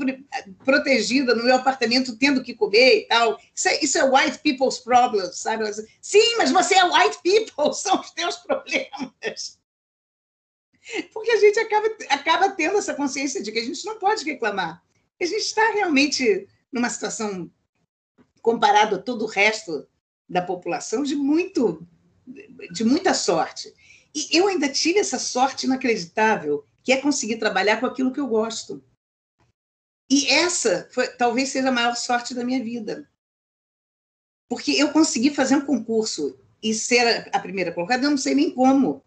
protegida 0.66 1.36
no 1.36 1.44
meu 1.44 1.56
apartamento, 1.56 2.18
tendo 2.18 2.44
que 2.44 2.56
comer 2.56 3.02
e 3.02 3.08
tal. 3.08 3.40
Isso 3.54 3.68
é, 3.68 3.84
isso 3.84 3.98
é 4.00 4.04
white 4.04 4.40
people's 4.40 4.80
problems, 4.80 5.38
sabe? 5.38 5.64
Sim, 6.02 6.38
mas 6.38 6.52
você 6.52 6.76
é 6.76 6.84
white 6.86 7.20
people, 7.24 7.74
são 7.76 8.00
os 8.00 8.12
teus 8.12 8.38
problemas. 8.38 9.60
Porque 11.14 11.32
a 11.32 11.40
gente 11.40 11.60
acaba, 11.60 11.88
acaba 12.10 12.50
tendo 12.50 12.78
essa 12.78 12.96
consciência 12.96 13.44
de 13.44 13.52
que 13.52 13.60
a 13.60 13.66
gente 13.66 13.86
não 13.86 14.00
pode 14.00 14.24
reclamar. 14.24 14.82
A 15.22 15.26
gente 15.26 15.42
está 15.42 15.72
realmente 15.72 16.48
numa 16.72 16.90
situação, 16.90 17.52
comparado 18.42 18.96
a 18.96 19.00
todo 19.00 19.24
o 19.24 19.28
resto 19.28 19.88
da 20.28 20.42
população, 20.42 21.04
de 21.04 21.16
muito 21.16 21.86
de 22.72 22.84
muita 22.84 23.14
sorte. 23.14 23.74
E 24.14 24.38
eu 24.38 24.48
ainda 24.48 24.70
tive 24.70 25.00
essa 25.00 25.20
sorte 25.20 25.66
inacreditável, 25.66 26.66
que 26.84 26.92
é 26.92 27.02
conseguir 27.02 27.38
trabalhar 27.38 27.80
com 27.80 27.86
aquilo 27.86 28.12
que 28.12 28.20
eu 28.20 28.28
gosto. 28.28 28.84
E 30.10 30.28
essa 30.28 30.90
foi, 30.92 31.08
talvez 31.08 31.50
seja 31.50 31.70
a 31.70 31.72
maior 31.72 31.96
sorte 31.96 32.34
da 32.34 32.44
minha 32.44 32.64
vida. 32.64 33.10
Porque 34.50 34.72
eu 34.72 34.92
consegui 34.92 35.30
fazer 35.30 35.56
um 35.56 35.66
concurso 35.66 36.40
e 36.64 36.74
ser 36.74 37.30
a 37.34 37.40
primeira 37.40 37.72
colocada, 37.72 38.06
eu 38.06 38.10
não 38.10 38.18
sei 38.18 38.34
nem 38.34 38.52
como. 38.52 39.04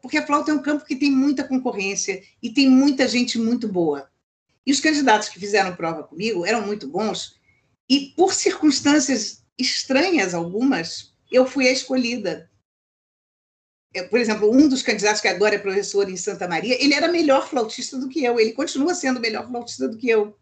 Porque 0.00 0.16
a 0.18 0.26
flauta 0.26 0.50
é 0.50 0.54
um 0.54 0.62
campo 0.62 0.84
que 0.84 0.96
tem 0.96 1.10
muita 1.10 1.46
concorrência 1.46 2.22
e 2.42 2.50
tem 2.50 2.68
muita 2.68 3.06
gente 3.08 3.38
muito 3.38 3.68
boa. 3.68 4.10
E 4.64 4.72
os 4.72 4.80
candidatos 4.80 5.28
que 5.28 5.40
fizeram 5.40 5.74
prova 5.74 6.04
comigo 6.04 6.46
eram 6.46 6.64
muito 6.64 6.88
bons, 6.88 7.40
e 7.88 8.12
por 8.16 8.32
circunstâncias 8.32 9.44
estranhas 9.58 10.34
algumas, 10.34 11.11
eu 11.32 11.46
fui 11.46 11.66
a 11.66 11.72
escolhida. 11.72 12.50
É, 13.94 14.02
por 14.02 14.18
exemplo, 14.18 14.50
um 14.50 14.68
dos 14.68 14.82
candidatos 14.82 15.20
que 15.20 15.28
agora 15.28 15.54
é 15.54 15.58
professor 15.58 16.08
em 16.08 16.16
Santa 16.16 16.48
Maria, 16.48 16.82
ele 16.82 16.94
era 16.94 17.08
melhor 17.08 17.48
flautista 17.48 17.98
do 17.98 18.08
que 18.08 18.24
eu, 18.24 18.38
ele 18.38 18.52
continua 18.52 18.94
sendo 18.94 19.20
melhor 19.20 19.48
flautista 19.48 19.88
do 19.88 19.96
que 19.96 20.08
eu. 20.08 20.38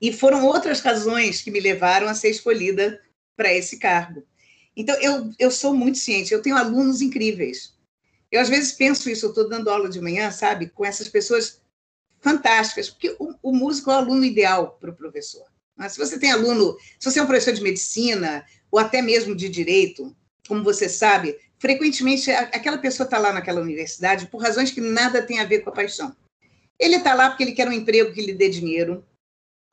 E 0.00 0.12
foram 0.12 0.44
outras 0.46 0.80
razões 0.80 1.42
que 1.42 1.50
me 1.50 1.60
levaram 1.60 2.08
a 2.08 2.14
ser 2.14 2.30
escolhida 2.30 3.02
para 3.36 3.52
esse 3.52 3.78
cargo. 3.78 4.24
Então, 4.76 4.94
eu, 5.00 5.32
eu 5.38 5.50
sou 5.50 5.74
muito 5.74 5.98
ciente, 5.98 6.32
eu 6.32 6.42
tenho 6.42 6.56
alunos 6.56 7.02
incríveis. 7.02 7.76
Eu, 8.30 8.40
às 8.40 8.48
vezes, 8.48 8.72
penso 8.72 9.10
isso, 9.10 9.26
eu 9.26 9.30
estou 9.30 9.48
dando 9.48 9.70
aula 9.70 9.88
de 9.88 10.00
manhã, 10.00 10.30
sabe, 10.30 10.68
com 10.68 10.84
essas 10.84 11.08
pessoas 11.08 11.60
fantásticas, 12.20 12.90
porque 12.90 13.16
o, 13.18 13.34
o 13.42 13.52
músico 13.52 13.90
é 13.90 13.94
o 13.94 13.96
aluno 13.96 14.24
ideal 14.24 14.76
para 14.78 14.90
o 14.90 14.94
professor. 14.94 15.47
Mas 15.78 15.92
se 15.92 15.98
você 15.98 16.18
tem 16.18 16.32
aluno, 16.32 16.76
se 16.98 17.08
você 17.08 17.20
é 17.20 17.22
um 17.22 17.26
professor 17.26 17.54
de 17.54 17.62
medicina 17.62 18.44
ou 18.68 18.80
até 18.80 19.00
mesmo 19.00 19.34
de 19.34 19.48
direito, 19.48 20.14
como 20.48 20.64
você 20.64 20.88
sabe, 20.88 21.38
frequentemente 21.56 22.30
aquela 22.32 22.78
pessoa 22.78 23.04
está 23.04 23.16
lá 23.16 23.32
naquela 23.32 23.60
universidade 23.60 24.26
por 24.26 24.42
razões 24.42 24.72
que 24.72 24.80
nada 24.80 25.22
tem 25.22 25.38
a 25.38 25.44
ver 25.44 25.60
com 25.60 25.70
a 25.70 25.72
paixão. 25.72 26.14
Ele 26.78 26.96
está 26.96 27.14
lá 27.14 27.28
porque 27.30 27.44
ele 27.44 27.52
quer 27.52 27.68
um 27.68 27.72
emprego 27.72 28.12
que 28.12 28.20
lhe 28.20 28.34
dê 28.34 28.48
dinheiro, 28.48 29.04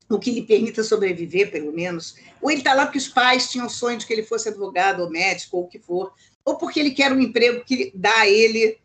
o 0.08 0.20
que 0.20 0.30
lhe 0.30 0.44
permita 0.44 0.84
sobreviver, 0.84 1.50
pelo 1.50 1.74
menos, 1.74 2.16
ou 2.40 2.52
ele 2.52 2.62
está 2.62 2.76
lá 2.76 2.86
porque 2.86 3.00
os 3.00 3.08
pais 3.08 3.50
tinham 3.50 3.68
sonho 3.68 3.98
de 3.98 4.06
que 4.06 4.14
ele 4.14 4.22
fosse 4.22 4.50
advogado 4.50 5.02
ou 5.02 5.10
médico 5.10 5.58
ou 5.58 5.64
o 5.64 5.68
que 5.68 5.80
for, 5.80 6.14
ou 6.44 6.58
porque 6.58 6.80
ele 6.80 6.92
quer 6.92 7.12
um 7.12 7.20
emprego 7.20 7.66
que 7.66 7.92
dá 7.96 8.20
a 8.20 8.30
ele 8.30 8.78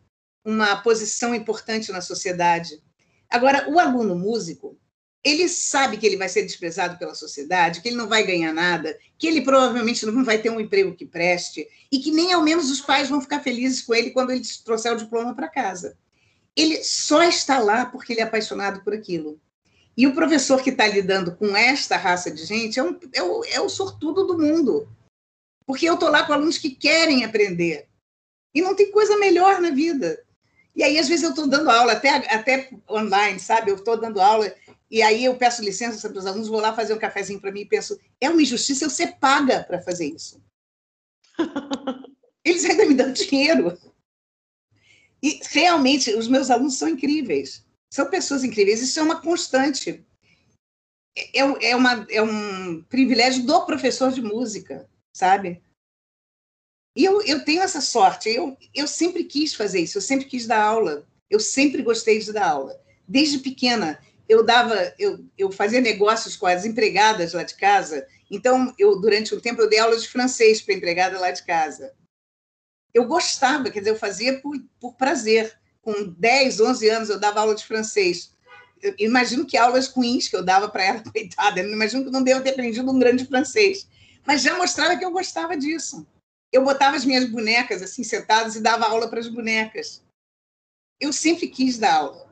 uma 0.42 0.76
posição 0.76 1.34
importante 1.34 1.92
na 1.92 2.00
sociedade. 2.00 2.82
Agora, 3.28 3.68
o 3.70 3.78
aluno 3.78 4.16
músico, 4.16 4.79
ele 5.22 5.48
sabe 5.48 5.98
que 5.98 6.06
ele 6.06 6.16
vai 6.16 6.28
ser 6.28 6.42
desprezado 6.42 6.98
pela 6.98 7.14
sociedade, 7.14 7.82
que 7.82 7.88
ele 7.88 7.96
não 7.96 8.08
vai 8.08 8.22
ganhar 8.22 8.52
nada, 8.52 8.98
que 9.18 9.26
ele 9.26 9.42
provavelmente 9.42 10.06
não 10.06 10.24
vai 10.24 10.38
ter 10.38 10.50
um 10.50 10.60
emprego 10.60 10.94
que 10.94 11.04
preste 11.04 11.68
e 11.92 11.98
que 11.98 12.10
nem 12.10 12.32
ao 12.32 12.42
menos 12.42 12.70
os 12.70 12.80
pais 12.80 13.08
vão 13.08 13.20
ficar 13.20 13.40
felizes 13.40 13.82
com 13.82 13.94
ele 13.94 14.10
quando 14.10 14.30
ele 14.30 14.42
trouxer 14.64 14.92
o 14.92 14.96
diploma 14.96 15.34
para 15.34 15.48
casa. 15.48 15.96
Ele 16.56 16.82
só 16.82 17.22
está 17.22 17.58
lá 17.58 17.86
porque 17.86 18.12
ele 18.12 18.20
é 18.20 18.24
apaixonado 18.24 18.82
por 18.82 18.94
aquilo. 18.94 19.38
E 19.96 20.06
o 20.06 20.14
professor 20.14 20.62
que 20.62 20.70
está 20.70 20.86
lidando 20.86 21.36
com 21.36 21.54
esta 21.54 21.96
raça 21.96 22.30
de 22.30 22.44
gente 22.44 22.78
é, 22.78 22.82
um, 22.82 22.98
é, 23.12 23.22
o, 23.22 23.44
é 23.44 23.60
o 23.60 23.68
sortudo 23.68 24.26
do 24.26 24.38
mundo. 24.38 24.88
Porque 25.66 25.86
eu 25.86 25.94
estou 25.94 26.08
lá 26.08 26.24
com 26.24 26.32
alunos 26.32 26.56
que 26.56 26.70
querem 26.70 27.24
aprender. 27.24 27.86
E 28.54 28.62
não 28.62 28.74
tem 28.74 28.90
coisa 28.90 29.18
melhor 29.18 29.60
na 29.60 29.70
vida. 29.70 30.18
E 30.74 30.82
aí, 30.82 30.98
às 30.98 31.08
vezes, 31.08 31.24
eu 31.24 31.30
estou 31.30 31.46
dando 31.46 31.70
aula, 31.70 31.92
até, 31.92 32.08
até 32.08 32.70
online, 32.88 33.38
sabe? 33.38 33.70
Eu 33.70 33.76
estou 33.76 34.00
dando 34.00 34.20
aula 34.20 34.52
e 34.90 35.02
aí 35.02 35.24
eu 35.24 35.36
peço 35.36 35.62
licença 35.62 36.08
para 36.08 36.18
os 36.18 36.26
alunos, 36.26 36.48
vou 36.48 36.60
lá 36.60 36.74
fazer 36.74 36.92
um 36.92 36.98
cafezinho 36.98 37.40
para 37.40 37.52
mim 37.52 37.60
e 37.60 37.66
penso, 37.66 37.98
é 38.20 38.28
uma 38.28 38.42
injustiça 38.42 38.84
eu 38.84 38.90
ser 38.90 39.18
paga 39.18 39.62
para 39.62 39.80
fazer 39.80 40.06
isso. 40.06 40.42
Eles 42.44 42.64
ainda 42.64 42.86
me 42.86 42.94
dão 42.94 43.12
dinheiro. 43.12 43.78
E 45.22 45.40
realmente, 45.50 46.12
os 46.14 46.26
meus 46.26 46.50
alunos 46.50 46.76
são 46.76 46.88
incríveis. 46.88 47.64
São 47.92 48.08
pessoas 48.08 48.42
incríveis. 48.42 48.80
Isso 48.80 48.98
é 48.98 49.02
uma 49.02 49.20
constante. 49.20 50.04
É, 51.16 51.70
é, 51.70 51.76
uma, 51.76 52.06
é 52.10 52.22
um 52.22 52.82
privilégio 52.84 53.44
do 53.44 53.66
professor 53.66 54.10
de 54.10 54.22
música, 54.22 54.88
sabe? 55.14 55.62
E 56.96 57.04
eu, 57.04 57.20
eu 57.22 57.44
tenho 57.44 57.62
essa 57.62 57.80
sorte. 57.80 58.28
Eu, 58.28 58.56
eu 58.74 58.88
sempre 58.88 59.24
quis 59.24 59.54
fazer 59.54 59.80
isso. 59.80 59.98
Eu 59.98 60.02
sempre 60.02 60.26
quis 60.26 60.46
dar 60.46 60.62
aula. 60.62 61.06
Eu 61.28 61.38
sempre 61.38 61.82
gostei 61.82 62.18
de 62.18 62.32
dar 62.32 62.48
aula. 62.48 62.80
Desde 63.06 63.38
pequena 63.38 64.02
eu 64.30 64.44
dava, 64.44 64.94
eu, 64.96 65.26
eu 65.36 65.50
fazia 65.50 65.80
negócios 65.80 66.36
com 66.36 66.46
as 66.46 66.64
empregadas 66.64 67.32
lá 67.32 67.42
de 67.42 67.56
casa. 67.56 68.06
Então, 68.30 68.72
eu 68.78 69.00
durante 69.00 69.34
um 69.34 69.40
tempo 69.40 69.60
eu 69.60 69.68
dei 69.68 69.80
aula 69.80 69.98
de 69.98 70.08
francês 70.08 70.62
para 70.62 70.72
empregada 70.72 71.18
lá 71.18 71.32
de 71.32 71.44
casa. 71.44 71.92
Eu 72.94 73.06
gostava, 73.06 73.72
quer 73.72 73.80
dizer, 73.80 73.90
eu 73.90 73.98
fazia 73.98 74.40
por, 74.40 74.56
por 74.78 74.94
prazer. 74.94 75.58
Com 75.82 76.14
10, 76.16 76.60
11 76.60 76.88
anos 76.90 77.10
eu 77.10 77.18
dava 77.18 77.40
aula 77.40 77.56
de 77.56 77.66
francês. 77.66 78.32
Eu 78.80 78.94
imagino 79.00 79.44
que 79.44 79.56
aulas 79.56 79.88
ruins 79.88 80.28
que 80.28 80.36
eu 80.36 80.44
dava 80.44 80.68
para 80.68 80.84
ela, 80.84 81.02
coitada. 81.10 81.60
Eu 81.60 81.72
imagino 81.72 82.04
que 82.04 82.10
não 82.12 82.22
devo 82.22 82.40
ter 82.40 82.50
aprendido 82.50 82.88
um 82.88 83.00
grande 83.00 83.26
francês. 83.26 83.88
Mas 84.24 84.42
já 84.42 84.56
mostrava 84.56 84.96
que 84.96 85.04
eu 85.04 85.10
gostava 85.10 85.56
disso. 85.56 86.06
Eu 86.52 86.62
botava 86.62 86.94
as 86.94 87.04
minhas 87.04 87.28
bonecas 87.28 87.82
assim 87.82 88.04
sentadas 88.04 88.54
e 88.54 88.60
dava 88.60 88.86
aula 88.86 89.10
para 89.10 89.18
as 89.18 89.28
bonecas. 89.28 90.04
Eu 91.00 91.12
sempre 91.12 91.48
quis 91.48 91.78
dar 91.78 91.94
aula. 91.94 92.29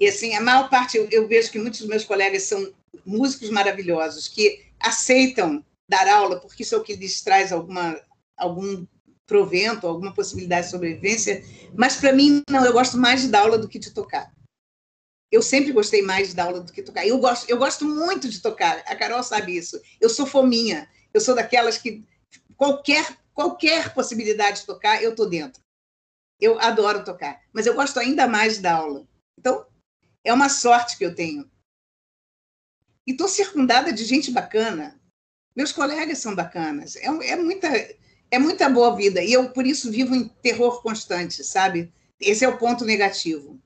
E 0.00 0.08
assim, 0.08 0.34
a 0.34 0.40
maior 0.40 0.70
parte, 0.70 0.96
eu, 0.96 1.06
eu 1.10 1.28
vejo 1.28 1.52
que 1.52 1.58
muitos 1.58 1.80
dos 1.80 1.88
meus 1.88 2.04
colegas 2.04 2.44
são 2.44 2.72
músicos 3.04 3.50
maravilhosos, 3.50 4.26
que 4.26 4.64
aceitam 4.80 5.62
dar 5.86 6.08
aula 6.08 6.40
porque 6.40 6.62
isso 6.62 6.74
é 6.74 6.78
o 6.78 6.82
que 6.82 6.96
lhes 6.96 7.20
traz 7.20 7.52
alguma, 7.52 8.00
algum 8.36 8.86
provento, 9.26 9.86
alguma 9.86 10.14
possibilidade 10.14 10.66
de 10.66 10.72
sobrevivência, 10.72 11.44
mas 11.76 11.96
para 11.96 12.12
mim, 12.12 12.42
não, 12.48 12.64
eu 12.64 12.72
gosto 12.72 12.96
mais 12.96 13.20
de 13.20 13.28
dar 13.28 13.42
aula 13.42 13.58
do 13.58 13.68
que 13.68 13.78
de 13.78 13.90
tocar. 13.92 14.32
Eu 15.30 15.42
sempre 15.42 15.70
gostei 15.70 16.02
mais 16.02 16.30
de 16.30 16.34
dar 16.34 16.46
aula 16.46 16.60
do 16.60 16.72
que 16.72 16.82
tocar. 16.82 17.06
Eu 17.06 17.18
gosto, 17.18 17.48
eu 17.48 17.56
gosto 17.56 17.84
muito 17.84 18.28
de 18.28 18.40
tocar, 18.40 18.82
a 18.86 18.96
Carol 18.96 19.22
sabe 19.22 19.56
isso. 19.56 19.80
Eu 20.00 20.08
sou 20.08 20.26
fominha, 20.26 20.88
eu 21.14 21.20
sou 21.20 21.34
daquelas 21.34 21.78
que 21.78 22.04
qualquer, 22.56 23.16
qualquer 23.32 23.94
possibilidade 23.94 24.60
de 24.60 24.66
tocar, 24.66 25.02
eu 25.02 25.10
estou 25.10 25.28
dentro. 25.28 25.62
Eu 26.40 26.58
adoro 26.58 27.04
tocar, 27.04 27.40
mas 27.52 27.66
eu 27.66 27.74
gosto 27.74 28.00
ainda 28.00 28.26
mais 28.26 28.58
da 28.58 28.74
aula. 28.74 29.06
Então, 29.38 29.64
é 30.24 30.32
uma 30.32 30.48
sorte 30.48 30.96
que 30.96 31.04
eu 31.04 31.14
tenho. 31.14 31.50
E 33.06 33.12
estou 33.12 33.28
circundada 33.28 33.92
de 33.92 34.04
gente 34.04 34.30
bacana. 34.30 35.00
Meus 35.56 35.72
colegas 35.72 36.18
são 36.18 36.34
bacanas. 36.34 36.96
É, 36.96 37.06
é, 37.06 37.36
muita, 37.36 37.68
é 38.30 38.38
muita 38.38 38.68
boa 38.68 38.94
vida. 38.96 39.22
E 39.22 39.32
eu, 39.32 39.50
por 39.52 39.66
isso, 39.66 39.90
vivo 39.90 40.14
em 40.14 40.28
terror 40.28 40.82
constante, 40.82 41.42
sabe? 41.42 41.92
Esse 42.20 42.44
é 42.44 42.48
o 42.48 42.58
ponto 42.58 42.84
negativo. 42.84 43.60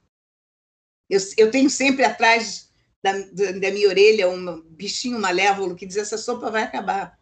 Eu, 1.10 1.20
eu 1.36 1.50
tenho 1.50 1.68
sempre 1.68 2.04
atrás 2.04 2.70
da, 3.02 3.12
da 3.12 3.70
minha 3.70 3.88
orelha 3.88 4.30
um 4.30 4.62
bichinho 4.62 5.20
malévolo 5.20 5.76
que 5.76 5.86
diz: 5.86 5.96
essa 5.96 6.16
sopa 6.16 6.50
vai 6.50 6.62
acabar. 6.62 7.18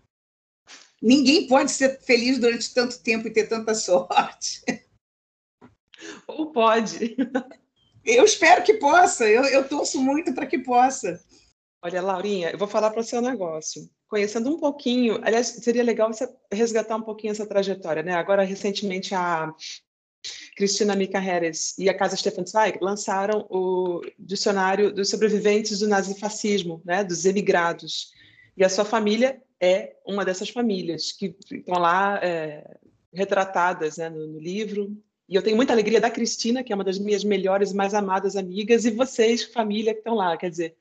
Ninguém 1.02 1.48
pode 1.48 1.72
ser 1.72 2.00
feliz 2.00 2.38
durante 2.38 2.72
tanto 2.72 3.02
tempo 3.02 3.26
e 3.26 3.32
ter 3.32 3.48
tanta 3.48 3.74
sorte. 3.74 4.62
Ou 6.28 6.52
pode. 6.52 7.16
Eu 8.04 8.24
espero 8.24 8.62
que 8.62 8.74
possa. 8.74 9.28
Eu, 9.28 9.44
eu 9.44 9.68
torço 9.68 10.00
muito 10.00 10.34
para 10.34 10.46
que 10.46 10.58
possa. 10.58 11.20
Olha, 11.82 12.00
Laurinha, 12.00 12.50
eu 12.50 12.58
vou 12.58 12.68
falar 12.68 12.90
para 12.90 13.02
você 13.02 13.16
um 13.16 13.22
negócio. 13.22 13.88
Conhecendo 14.08 14.50
um 14.50 14.58
pouquinho, 14.58 15.18
aliás, 15.22 15.48
seria 15.48 15.82
legal 15.82 16.12
você 16.12 16.28
resgatar 16.52 16.96
um 16.96 17.02
pouquinho 17.02 17.32
essa 17.32 17.46
trajetória, 17.46 18.02
né? 18.02 18.14
Agora, 18.14 18.44
recentemente, 18.44 19.14
a 19.14 19.52
Cristina 20.56 20.94
Mica 20.94 21.18
Harris 21.18 21.76
e 21.78 21.88
a 21.88 21.96
Casa 21.96 22.16
Stefan 22.16 22.46
Zweig 22.46 22.78
lançaram 22.80 23.46
o 23.50 24.00
dicionário 24.18 24.92
dos 24.92 25.10
sobreviventes 25.10 25.80
do 25.80 25.88
nazifascismo, 25.88 26.80
né? 26.84 27.02
Dos 27.02 27.24
emigrados. 27.24 28.12
E 28.56 28.64
a 28.64 28.68
sua 28.68 28.84
família 28.84 29.42
é 29.60 29.96
uma 30.06 30.24
dessas 30.24 30.50
famílias 30.50 31.12
que 31.12 31.34
estão 31.50 31.78
lá 31.78 32.20
é, 32.22 32.78
retratadas 33.12 33.96
né, 33.96 34.08
no, 34.08 34.26
no 34.26 34.38
livro. 34.38 34.96
E 35.32 35.34
eu 35.34 35.40
tenho 35.40 35.56
muita 35.56 35.72
alegria 35.72 35.98
da 35.98 36.10
Cristina, 36.10 36.62
que 36.62 36.74
é 36.74 36.74
uma 36.74 36.84
das 36.84 36.98
minhas 36.98 37.24
melhores 37.24 37.70
e 37.70 37.74
mais 37.74 37.94
amadas 37.94 38.36
amigas, 38.36 38.84
e 38.84 38.90
vocês, 38.90 39.42
família, 39.42 39.94
que 39.94 40.00
estão 40.00 40.14
lá. 40.14 40.36
Quer 40.36 40.50
dizer, 40.50 40.76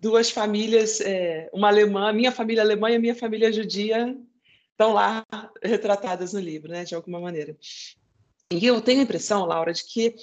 duas 0.00 0.30
famílias, 0.30 1.02
é, 1.02 1.50
uma 1.52 1.68
alemã, 1.68 2.10
minha 2.10 2.32
família 2.32 2.62
alemã 2.62 2.90
e 2.90 2.98
minha 2.98 3.14
família 3.14 3.52
judia, 3.52 4.16
estão 4.70 4.94
lá 4.94 5.22
retratadas 5.62 6.32
no 6.32 6.40
livro, 6.40 6.72
né, 6.72 6.82
de 6.82 6.94
alguma 6.94 7.20
maneira. 7.20 7.54
E 8.50 8.64
eu 8.64 8.80
tenho 8.80 9.00
a 9.00 9.02
impressão, 9.02 9.44
Laura, 9.44 9.70
de 9.70 9.84
que 9.84 10.14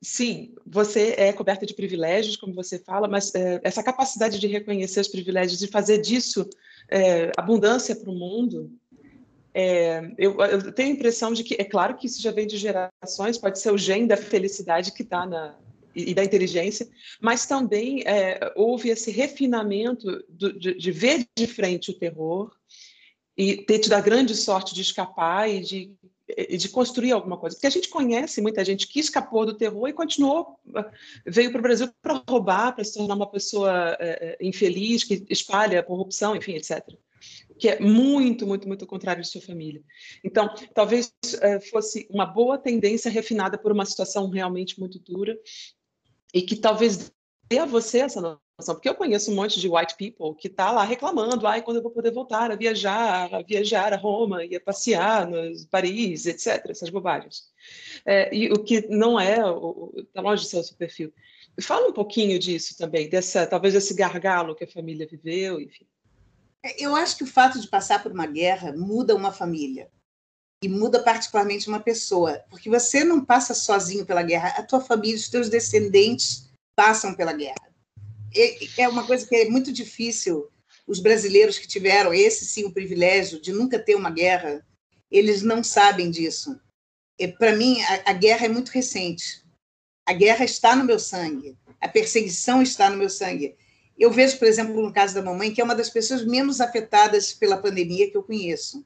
sim, 0.00 0.54
você 0.64 1.16
é 1.18 1.32
coberta 1.32 1.66
de 1.66 1.74
privilégios, 1.74 2.36
como 2.36 2.54
você 2.54 2.78
fala, 2.78 3.08
mas 3.08 3.34
é, 3.34 3.60
essa 3.64 3.82
capacidade 3.82 4.38
de 4.38 4.46
reconhecer 4.46 5.00
os 5.00 5.08
privilégios 5.08 5.60
e 5.60 5.66
fazer 5.66 5.98
disso 5.98 6.48
é, 6.88 7.32
abundância 7.36 7.96
para 7.96 8.10
o 8.10 8.14
mundo, 8.14 8.70
é, 9.52 10.12
eu, 10.16 10.40
eu, 10.40 10.72
tenho 10.72 10.90
a 10.90 10.92
impressão 10.92 11.32
de 11.32 11.42
que, 11.42 11.54
é 11.54 11.64
claro 11.64 11.96
que 11.96 12.06
isso 12.06 12.22
já 12.22 12.30
vem 12.30 12.46
de 12.46 12.56
gerações, 12.56 13.36
pode 13.36 13.58
ser 13.58 13.72
o 13.72 13.78
gene 13.78 14.06
da 14.06 14.16
felicidade 14.16 14.92
que 14.92 15.02
está 15.02 15.26
na, 15.26 15.56
e 15.94 16.14
da 16.14 16.24
inteligência, 16.24 16.88
mas 17.20 17.46
também 17.46 18.02
é, 18.06 18.52
houve 18.54 18.90
esse 18.90 19.10
refinamento 19.10 20.24
do, 20.28 20.52
de, 20.52 20.74
de, 20.74 20.92
ver 20.92 21.26
de 21.36 21.46
frente 21.46 21.90
o 21.90 21.98
terror 21.98 22.52
e 23.36 23.56
ter 23.56 23.80
tido 23.80 23.94
a 23.94 24.00
grande 24.00 24.36
sorte 24.36 24.72
de 24.72 24.82
escapar 24.82 25.50
e 25.50 25.60
de, 25.60 25.92
de 26.56 26.68
construir 26.68 27.10
alguma 27.10 27.36
coisa. 27.36 27.56
Porque 27.56 27.66
a 27.66 27.70
gente 27.70 27.88
conhece 27.88 28.40
muita 28.40 28.64
gente 28.64 28.86
que 28.86 29.00
escapou 29.00 29.44
do 29.44 29.54
terror 29.54 29.88
e 29.88 29.92
continuou, 29.92 30.60
veio 31.26 31.50
para 31.50 31.58
o 31.58 31.62
Brasil 31.62 31.88
para 32.00 32.22
roubar, 32.28 32.72
para 32.72 32.84
se 32.84 32.94
tornar 32.94 33.14
uma 33.14 33.28
pessoa 33.28 33.96
é, 33.98 34.36
é, 34.40 34.46
infeliz, 34.46 35.02
que 35.02 35.26
espalha 35.28 35.82
corrupção, 35.82 36.36
enfim, 36.36 36.54
etc 36.54 36.86
que 37.60 37.68
é 37.68 37.78
muito, 37.78 38.46
muito, 38.46 38.66
muito 38.66 38.86
contrário 38.86 39.22
de 39.22 39.28
sua 39.28 39.42
família. 39.42 39.82
Então, 40.24 40.52
talvez 40.74 41.12
é, 41.42 41.60
fosse 41.60 42.08
uma 42.10 42.24
boa 42.24 42.56
tendência 42.56 43.10
refinada 43.10 43.58
por 43.58 43.70
uma 43.70 43.84
situação 43.84 44.30
realmente 44.30 44.80
muito 44.80 44.98
dura 44.98 45.38
e 46.32 46.40
que 46.40 46.56
talvez 46.56 47.12
dê 47.48 47.58
a 47.58 47.66
você 47.66 47.98
essa 47.98 48.20
noção, 48.20 48.74
porque 48.74 48.88
eu 48.88 48.94
conheço 48.94 49.30
um 49.30 49.34
monte 49.34 49.60
de 49.60 49.68
white 49.68 49.94
people 49.96 50.34
que 50.40 50.48
está 50.48 50.70
lá 50.70 50.84
reclamando, 50.84 51.46
ai, 51.46 51.60
quando 51.60 51.78
eu 51.78 51.82
vou 51.82 51.90
poder 51.90 52.12
voltar 52.12 52.50
a 52.50 52.56
viajar, 52.56 53.34
a 53.34 53.42
viajar 53.42 53.92
a 53.92 53.96
Roma, 53.96 54.44
e 54.44 54.56
a 54.56 54.60
passear 54.60 55.28
no 55.28 55.38
Paris, 55.68 56.24
etc., 56.26 56.70
essas 56.70 56.88
bobagens. 56.88 57.44
É, 58.06 58.34
e 58.34 58.50
o 58.50 58.62
que 58.62 58.86
não 58.88 59.20
é, 59.20 59.38
está 59.98 60.22
longe 60.22 60.44
do 60.44 60.48
seu 60.48 60.76
perfil. 60.76 61.12
Fala 61.60 61.88
um 61.88 61.92
pouquinho 61.92 62.38
disso 62.38 62.78
também, 62.78 63.08
dessa, 63.08 63.46
talvez 63.46 63.74
esse 63.74 63.92
gargalo 63.92 64.54
que 64.54 64.64
a 64.64 64.68
família 64.68 65.06
viveu, 65.06 65.60
enfim. 65.60 65.84
É, 66.62 66.84
eu 66.84 66.94
acho 66.94 67.16
que 67.16 67.24
o 67.24 67.26
fato 67.26 67.60
de 67.60 67.68
passar 67.68 68.02
por 68.02 68.12
uma 68.12 68.26
guerra 68.26 68.72
muda 68.72 69.14
uma 69.14 69.32
família 69.32 69.90
e 70.62 70.68
muda 70.68 71.02
particularmente 71.02 71.68
uma 71.68 71.80
pessoa, 71.80 72.44
porque 72.50 72.68
você 72.68 73.02
não 73.02 73.24
passa 73.24 73.54
sozinho 73.54 74.04
pela 74.04 74.22
guerra, 74.22 74.48
a 74.48 74.62
tua 74.62 74.80
família, 74.80 75.16
os 75.16 75.28
teus 75.28 75.48
descendentes 75.48 76.50
passam 76.76 77.14
pela 77.14 77.32
guerra. 77.32 77.70
É 78.76 78.86
uma 78.88 79.06
coisa 79.06 79.26
que 79.26 79.34
é 79.34 79.48
muito 79.48 79.72
difícil. 79.72 80.48
Os 80.86 81.00
brasileiros 81.00 81.58
que 81.58 81.66
tiveram 81.66 82.12
esse 82.12 82.44
sim 82.44 82.64
o 82.64 82.72
privilégio 82.72 83.40
de 83.40 83.52
nunca 83.52 83.78
ter 83.78 83.94
uma 83.94 84.10
guerra, 84.10 84.64
eles 85.10 85.42
não 85.42 85.64
sabem 85.64 86.10
disso. 86.10 86.60
Para 87.38 87.56
mim, 87.56 87.80
a, 87.82 88.10
a 88.10 88.12
guerra 88.12 88.46
é 88.46 88.48
muito 88.48 88.70
recente. 88.70 89.44
A 90.06 90.12
guerra 90.12 90.44
está 90.44 90.76
no 90.76 90.84
meu 90.84 90.98
sangue. 90.98 91.56
A 91.80 91.88
perseguição 91.88 92.62
está 92.62 92.90
no 92.90 92.96
meu 92.96 93.10
sangue. 93.10 93.56
Eu 94.00 94.10
vejo, 94.10 94.38
por 94.38 94.48
exemplo, 94.48 94.80
no 94.80 94.90
caso 94.94 95.14
da 95.14 95.20
mamãe, 95.20 95.52
que 95.52 95.60
é 95.60 95.64
uma 95.64 95.74
das 95.74 95.90
pessoas 95.90 96.24
menos 96.24 96.58
afetadas 96.58 97.34
pela 97.34 97.58
pandemia 97.58 98.10
que 98.10 98.16
eu 98.16 98.22
conheço. 98.22 98.82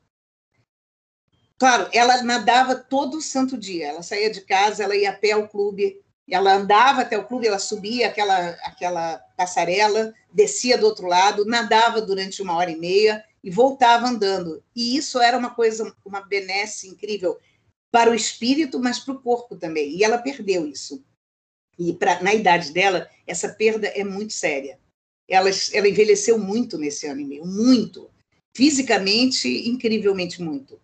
Claro, 1.57 1.88
ela 1.92 2.20
nadava 2.24 2.74
todo 2.74 3.22
santo 3.22 3.57
dia. 3.57 3.87
Ela 3.90 4.03
saía 4.03 4.29
de 4.29 4.40
casa, 4.40 4.83
ela 4.83 4.96
ia 4.96 5.11
a 5.11 5.16
pé 5.16 5.31
ao 5.31 5.46
clube, 5.46 6.03
ela 6.29 6.55
andava 6.55 7.03
até 7.03 7.16
o 7.16 7.29
clube, 7.29 7.46
ela 7.46 7.61
subia 7.61 8.09
aquela, 8.09 8.50
aquela 8.64 9.18
passarela, 9.37 10.12
descia 10.33 10.77
do 10.77 10.87
outro 10.87 11.07
lado, 11.07 11.44
nadava 11.44 12.00
durante 12.00 12.42
uma 12.42 12.57
hora 12.57 12.72
e 12.72 12.77
meia 12.77 13.24
e 13.42 13.53
voltava 13.53 14.09
andando. 14.09 14.64
E 14.74 14.96
isso 14.96 15.20
era 15.20 15.38
uma 15.38 15.55
coisa, 15.55 15.94
uma 16.05 16.22
benesse 16.22 16.88
incrível 16.88 17.38
para 17.88 18.11
o 18.11 18.16
espírito, 18.16 18.81
mas 18.81 18.98
para 18.98 19.14
o 19.14 19.22
corpo 19.22 19.55
também. 19.55 19.96
E 19.96 20.03
ela 20.03 20.18
perdeu 20.18 20.66
isso. 20.66 21.05
E 21.79 21.92
pra, 21.92 22.20
na 22.20 22.35
idade 22.35 22.72
dela, 22.72 23.09
essa 23.24 23.48
perda 23.48 23.87
é 23.87 24.03
muito 24.03 24.33
séria. 24.33 24.83
Ela, 25.28 25.50
ela 25.72 25.88
envelheceu 25.88 26.38
muito 26.38 26.76
nesse 26.76 27.06
ano 27.06 27.20
e 27.20 27.24
meio, 27.24 27.46
muito. 27.46 28.10
Fisicamente, 28.56 29.48
incrivelmente 29.68 30.42
muito. 30.42 30.80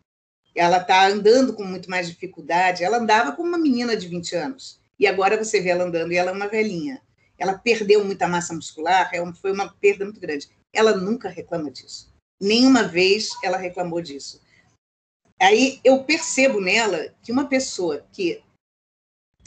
Ela 0.55 0.79
está 0.79 1.07
andando 1.07 1.53
com 1.55 1.65
muito 1.65 1.89
mais 1.89 2.09
dificuldade. 2.09 2.83
Ela 2.83 2.99
andava 2.99 3.33
como 3.33 3.49
uma 3.49 3.59
menina 3.59 3.97
de 3.97 4.09
20 4.09 4.35
anos. 4.37 4.81
E 4.99 5.07
agora 5.07 5.43
você 5.43 5.61
vê 5.61 5.71
ela 5.71 5.85
andando 5.85 6.13
e 6.13 6.17
ela 6.17 6.31
é 6.31 6.35
uma 6.35 6.49
velhinha. 6.49 7.01
Ela 7.39 7.57
perdeu 7.57 8.05
muita 8.05 8.29
massa 8.29 8.53
muscular, 8.53 9.11
é 9.15 9.33
foi 9.33 9.51
uma 9.51 9.73
perda 9.73 10.05
muito 10.05 10.21
grande. 10.21 10.49
Ela 10.73 10.95
nunca 10.95 11.29
reclama 11.29 11.71
disso. 11.71 12.13
Nenhuma 12.39 12.83
vez 12.83 13.31
ela 13.43 13.57
reclamou 13.57 14.03
disso. 14.03 14.43
Aí 15.41 15.81
eu 15.83 16.05
percebo 16.05 16.61
nela 16.61 17.15
que 17.23 17.33
uma 17.33 17.49
pessoa 17.49 18.07
que, 18.13 18.43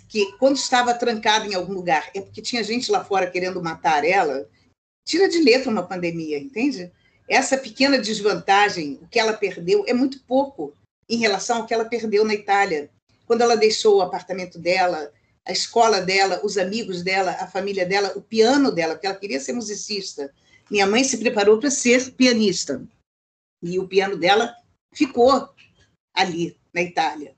que 0.09 0.31
quando 0.39 0.55
estava 0.55 0.93
trancada 0.95 1.45
em 1.45 1.53
algum 1.53 1.73
lugar, 1.73 2.09
é 2.15 2.21
porque 2.21 2.41
tinha 2.41 2.63
gente 2.63 2.91
lá 2.91 3.05
fora 3.05 3.29
querendo 3.29 3.61
matar 3.61 4.03
ela, 4.03 4.49
tira 5.05 5.27
de 5.27 5.39
letra 5.39 5.69
uma 5.69 5.83
pandemia, 5.83 6.37
entende? 6.37 6.91
Essa 7.27 7.57
pequena 7.57 7.97
desvantagem, 7.97 8.99
o 9.01 9.07
que 9.07 9.19
ela 9.19 9.33
perdeu, 9.33 9.83
é 9.87 9.93
muito 9.93 10.21
pouco 10.23 10.73
em 11.09 11.17
relação 11.17 11.57
ao 11.57 11.65
que 11.65 11.73
ela 11.73 11.85
perdeu 11.85 12.25
na 12.25 12.33
Itália. 12.33 12.89
Quando 13.25 13.41
ela 13.41 13.55
deixou 13.55 13.97
o 13.97 14.01
apartamento 14.01 14.59
dela, 14.59 15.11
a 15.45 15.51
escola 15.51 16.01
dela, 16.01 16.41
os 16.43 16.57
amigos 16.57 17.01
dela, 17.01 17.31
a 17.39 17.47
família 17.47 17.85
dela, 17.85 18.13
o 18.15 18.21
piano 18.21 18.71
dela, 18.71 18.95
porque 18.95 19.07
ela 19.07 19.15
queria 19.15 19.39
ser 19.39 19.53
musicista. 19.53 20.33
Minha 20.69 20.87
mãe 20.87 21.03
se 21.03 21.17
preparou 21.17 21.59
para 21.59 21.69
ser 21.69 22.11
pianista. 22.13 22.85
E 23.61 23.79
o 23.79 23.87
piano 23.87 24.17
dela 24.17 24.55
ficou 24.93 25.49
ali, 26.13 26.57
na 26.73 26.81
Itália. 26.81 27.35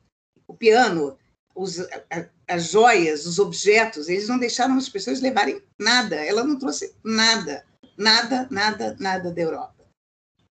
O 0.47 0.53
piano, 0.53 1.17
os, 1.55 1.79
a, 1.79 2.29
as 2.47 2.71
joias, 2.71 3.25
os 3.25 3.39
objetos, 3.39 4.09
eles 4.09 4.27
não 4.27 4.37
deixaram 4.37 4.77
as 4.77 4.89
pessoas 4.89 5.21
levarem 5.21 5.61
nada. 5.79 6.15
Ela 6.17 6.43
não 6.43 6.59
trouxe 6.59 6.93
nada, 7.03 7.65
nada, 7.97 8.47
nada, 8.51 8.95
nada 8.99 9.31
da 9.31 9.41
Europa. 9.41 9.85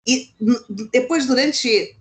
E 0.06 0.30
depois, 0.92 1.26
durante 1.26 1.96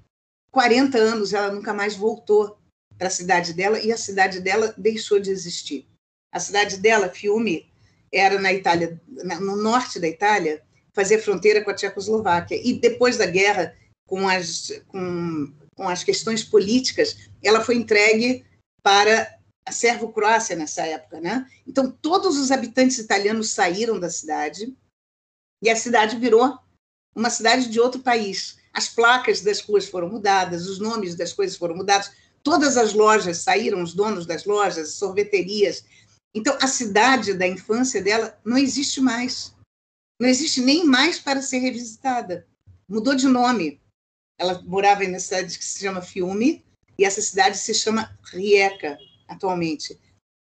40 0.52 0.98
anos 0.98 1.34
ela 1.34 1.52
nunca 1.52 1.74
mais 1.74 1.96
voltou 1.96 2.58
para 2.98 3.08
a 3.08 3.12
cidade 3.12 3.54
dela 3.54 3.80
e 3.80 3.92
a 3.92 3.98
cidade 3.98 4.42
dela 4.42 4.74
deixou 4.78 5.20
de 5.20 5.30
existir. 5.30 5.88
A 6.32 6.40
cidade 6.40 6.78
dela, 6.78 7.10
Fiume, 7.10 7.72
era 8.12 8.40
na 8.40 8.52
Itália, 8.52 9.00
no 9.08 9.56
norte 9.56 10.00
da 10.00 10.08
Itália, 10.08 10.62
fazia 10.94 11.22
fronteira 11.22 11.64
com 11.64 11.72
a 11.72 11.74
Tchecoslováquia. 11.74 12.60
E 12.62 12.74
depois 12.74 13.18
da 13.18 13.26
guerra, 13.26 13.76
com 14.06 14.28
as, 14.28 14.72
com, 14.88 15.54
com 15.76 15.88
as 15.88 16.04
questões 16.04 16.44
políticas, 16.44 17.30
ela 17.42 17.64
foi 17.64 17.76
entregue 17.76 18.46
para 18.82 19.38
a 19.66 19.72
Servo-Croácia 19.72 20.56
nessa 20.56 20.84
época. 20.86 21.20
Né? 21.20 21.46
Então, 21.68 21.92
todos 21.92 22.38
os 22.38 22.52
habitantes 22.52 22.98
italianos 22.98 23.52
saíram 23.52 24.00
da 24.00 24.10
cidade 24.10 24.76
e 25.62 25.70
a 25.70 25.76
cidade 25.76 26.18
virou 26.18 26.58
uma 27.16 27.30
cidade 27.30 27.68
de 27.70 27.80
outro 27.80 28.02
país 28.02 28.60
as 28.74 28.88
placas 28.88 29.42
das 29.42 29.60
ruas 29.60 29.88
foram 29.88 30.10
mudadas, 30.10 30.68
os 30.68 30.80
nomes 30.80 31.16
das 31.16 31.34
coisas 31.34 31.58
foram 31.58 31.76
mudados, 31.76 32.12
todas 32.44 32.78
as 32.78 32.94
lojas 32.94 33.40
saíram, 33.40 33.82
os 33.82 33.94
donos 33.94 34.26
das 34.26 34.46
lojas, 34.46 34.94
sorveterias. 34.94 35.84
Então, 36.34 36.58
a 36.62 36.68
cidade 36.68 37.34
da 37.34 37.48
infância 37.48 38.02
dela 38.02 38.40
não 38.46 38.58
existe 38.58 39.02
mais. 39.02 39.56
Não 40.20 40.28
existe 40.28 40.62
nem 40.62 40.86
mais 40.86 41.20
para 41.20 41.42
ser 41.42 41.60
revisitada. 41.60 42.48
Mudou 42.88 43.16
de 43.16 43.28
nome. 43.28 43.82
Ela 44.38 44.62
morava 44.62 45.04
em 45.04 45.10
uma 45.10 45.20
cidade 45.20 45.58
que 45.58 45.66
se 45.66 45.80
chama 45.80 46.02
Fiume, 46.02 46.64
e 47.00 47.06
essa 47.06 47.22
cidade 47.22 47.58
se 47.58 47.74
chama 47.74 48.20
Rieca, 48.26 48.98
atualmente. 49.26 49.98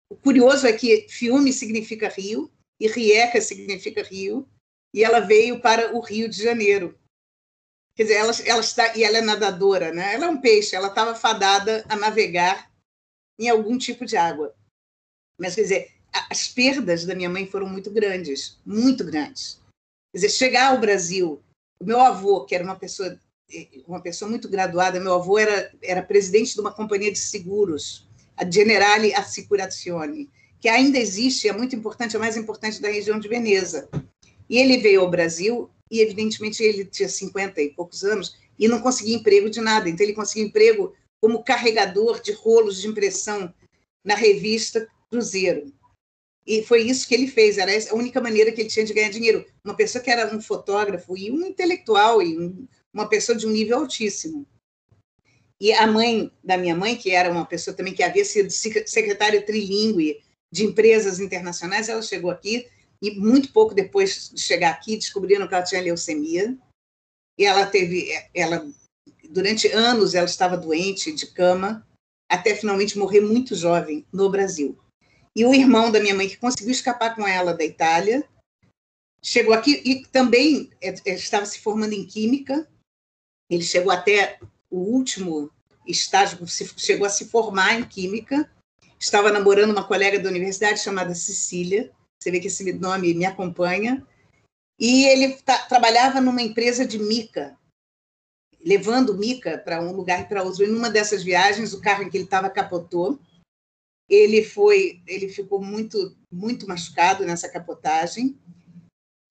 O 0.08 0.16
curioso 0.16 0.68
é 0.68 0.74
que 0.74 1.08
Fiume 1.10 1.52
significa 1.52 2.08
rio, 2.08 2.52
e 2.80 2.88
Rieca 2.88 3.41
significa 3.41 4.04
rio, 4.04 4.48
e 4.93 5.04
ela 5.04 5.22
veio 5.22 5.60
para 5.60 5.96
o 5.96 6.00
Rio 6.00 6.30
de 6.30 6.43
Janeiro. 6.43 7.00
Quer 7.96 8.04
dizer, 8.04 8.16
ela, 8.18 8.32
ela 8.46 8.60
está, 8.60 8.96
e 8.96 9.04
ela 9.04 9.18
é 9.18 9.22
nadadora, 9.22 9.91
né? 9.91 10.14
Ela 10.14 10.26
é 10.28 10.30
um 10.30 10.39
peixe, 10.39 10.76
ela 10.76 10.89
estava 10.89 11.16
fadada 11.16 11.84
a 11.89 11.96
navegar 11.96 12.72
em 13.39 13.50
algum 13.50 13.76
tipo 13.76 14.06
de 14.06 14.16
água. 14.16 14.56
Mas, 15.39 15.56
quer 15.56 15.64
dizer, 15.64 15.93
as 16.30 16.48
perdas 16.48 17.06
da 17.06 17.16
minha 17.16 17.30
mãe 17.30 17.48
foram 17.48 17.68
muito 17.68 17.89
grandes, 17.89 18.60
muito 18.64 19.04
grandes. 19.04 19.60
Quer 20.12 20.20
dizer, 20.20 20.30
chegar 20.30 20.72
ao 20.72 20.80
Brasil, 20.80 21.41
o 21.80 21.86
meu 21.86 22.00
avô, 22.00 22.46
que 22.46 22.54
era 22.54 22.64
uma 22.64 22.78
pessoa 22.78 23.20
uma 23.88 24.02
pessoa 24.02 24.30
muito 24.30 24.50
graduada, 24.50 25.00
meu 25.00 25.14
avô 25.14 25.38
era, 25.38 25.72
era 25.82 26.02
presidente 26.02 26.54
de 26.54 26.62
uma 26.62 26.74
companhia 26.74 27.12
de 27.12 27.20
seguros, 27.20 28.08
a 28.36 28.50
Generali 28.50 29.14
Assicurazioni, 29.14 30.30
que 30.60 30.68
ainda 30.68 30.98
existe, 30.98 31.48
é 31.48 31.54
muito 31.54 31.76
importante, 31.76 32.16
é 32.16 32.18
a 32.18 32.20
mais 32.20 32.36
importante 32.36 32.82
da 32.82 32.89
região 32.89 33.20
de 33.20 33.28
Veneza. 33.28 33.88
E 34.50 34.58
ele 34.58 34.78
veio 34.78 35.02
ao 35.02 35.10
Brasil 35.10 35.70
e, 35.89 36.02
evidentemente, 36.02 36.64
ele 36.64 36.86
tinha 36.86 37.08
50 37.08 37.62
e 37.62 37.70
poucos 37.70 38.04
anos 38.04 38.36
e 38.58 38.68
não 38.68 38.82
conseguia 38.82 39.16
emprego 39.16 39.50
de 39.50 39.62
nada. 39.62 39.89
Então, 39.89 40.06
ele 40.06 40.16
conseguiu 40.16 40.48
emprego 40.48 40.93
como 41.22 41.43
carregador 41.43 42.22
de 42.22 42.32
rolos 42.32 42.82
de 42.82 42.88
impressão 42.88 43.54
na 44.04 44.16
revista 44.16 44.88
Cruzeiro. 45.10 45.72
E 46.46 46.62
foi 46.64 46.84
isso 46.84 47.08
que 47.08 47.16
ele 47.16 47.28
fez, 47.28 47.58
era 47.58 47.72
a 47.72 47.96
única 47.96 48.22
maneira 48.22 48.52
que 48.52 48.62
ele 48.62 48.70
tinha 48.70 48.86
de 48.86 48.93
ganhar 48.93 49.10
dinheiro. 49.10 49.43
Uma 49.64 49.76
pessoa 49.76 50.04
que 50.04 50.12
era 50.12 50.36
um 50.36 50.39
fotógrafo 50.39 51.18
e 51.18 51.32
um 51.32 51.43
intelectual 51.46 52.22
e 52.22 52.38
um, 52.38 52.68
uma 52.96 53.10
pessoa 53.10 53.38
de 53.38 53.46
um 53.46 53.52
nível 53.52 53.80
altíssimo. 53.80 54.48
E 55.60 55.74
a 55.74 55.86
mãe 55.86 56.32
da 56.43 56.58
minha 56.58 56.76
mãe, 56.76 56.96
que 56.96 57.12
era 57.12 57.30
uma 57.30 57.46
pessoa 57.46 57.76
também 57.76 57.93
que 57.93 58.02
havia 58.02 58.26
sido 58.26 58.50
secretária 58.50 59.41
trilingue 59.41 60.24
de 60.52 60.66
empresas 60.66 61.20
internacionais, 61.20 61.89
ela 61.89 62.02
chegou 62.02 62.32
aqui 62.32 62.68
e 63.02 63.12
muito 63.12 63.52
pouco 63.52 63.76
depois 63.76 64.32
de 64.34 64.41
chegar 64.41 64.72
aqui 64.72 64.96
descobriram 64.96 65.48
que 65.48 65.54
ela 65.54 65.64
tinha 65.64 65.82
leucemia. 65.82 66.58
E 67.38 67.46
ela 67.46 67.66
teve, 67.66 68.10
ela 68.34 68.66
durante 69.30 69.68
anos 69.68 70.16
ela 70.16 70.26
estava 70.26 70.58
doente 70.58 71.12
de 71.12 71.28
cama, 71.28 71.86
até 72.30 72.56
finalmente 72.56 72.98
morrer 72.98 73.20
muito 73.20 73.56
jovem 73.56 74.06
no 74.12 74.30
Brasil. 74.30 74.78
E 75.36 75.46
o 75.46 75.54
irmão 75.54 75.91
da 75.91 76.00
minha 76.00 76.16
mãe 76.16 76.30
que 76.30 76.38
conseguiu 76.38 76.72
escapar 76.72 77.14
com 77.14 77.28
ela 77.28 77.54
da 77.54 77.66
Itália 77.66 78.26
chegou 79.22 79.54
aqui 79.54 79.82
e 79.84 80.06
também 80.06 80.70
é, 80.80 80.93
é, 81.06 81.16
estava 81.16 81.46
se 81.46 81.60
formando 81.60 81.93
em 81.93 82.06
química. 82.06 82.70
Ele 83.50 83.64
chegou 83.64 83.91
até 83.91 84.39
o 84.70 84.78
último 84.78 85.52
estágio, 85.88 86.39
chegou 86.48 87.06
a 87.06 87.10
se 87.10 87.26
formar 87.26 87.80
em 87.80 87.84
química. 87.84 88.50
Estava 89.00 89.32
namorando 89.32 89.72
uma 89.72 89.84
colega 89.84 90.20
da 90.20 90.30
universidade 90.30 90.80
chamada 90.80 91.14
Cecília 91.14 91.93
você 92.26 92.32
vê 92.32 92.39
que 92.39 92.48
esse 92.48 92.74
nome 92.74 93.14
me 93.14 93.24
acompanha. 93.24 94.06
E 94.80 95.06
ele 95.06 95.38
trabalhava 95.70 96.20
numa 96.20 96.41
empresa 96.41 96.86
de 96.86 96.98
mica, 96.98 97.56
levando 98.60 99.16
mica 99.16 99.60
para 99.60 99.80
um 99.80 99.91
lugar 99.91 100.22
e 100.22 100.26
para 100.26 100.41
outro. 100.41 100.64
E 100.64 100.68
numa 100.68 100.89
dessas 100.89 101.24
viagens, 101.24 101.72
o 101.72 101.82
carro 101.82 102.02
em 102.02 102.10
que 102.10 102.18
ele 102.18 102.24
estava 102.24 102.50
capotou. 102.50 103.20
Ele 104.10 104.43
foi, 104.43 105.02
ele 105.08 105.30
ficou 105.30 105.62
muito, 105.62 106.18
muito 106.32 106.68
machucado 106.68 107.24
nessa 107.26 107.48
capotagem. 107.48 108.38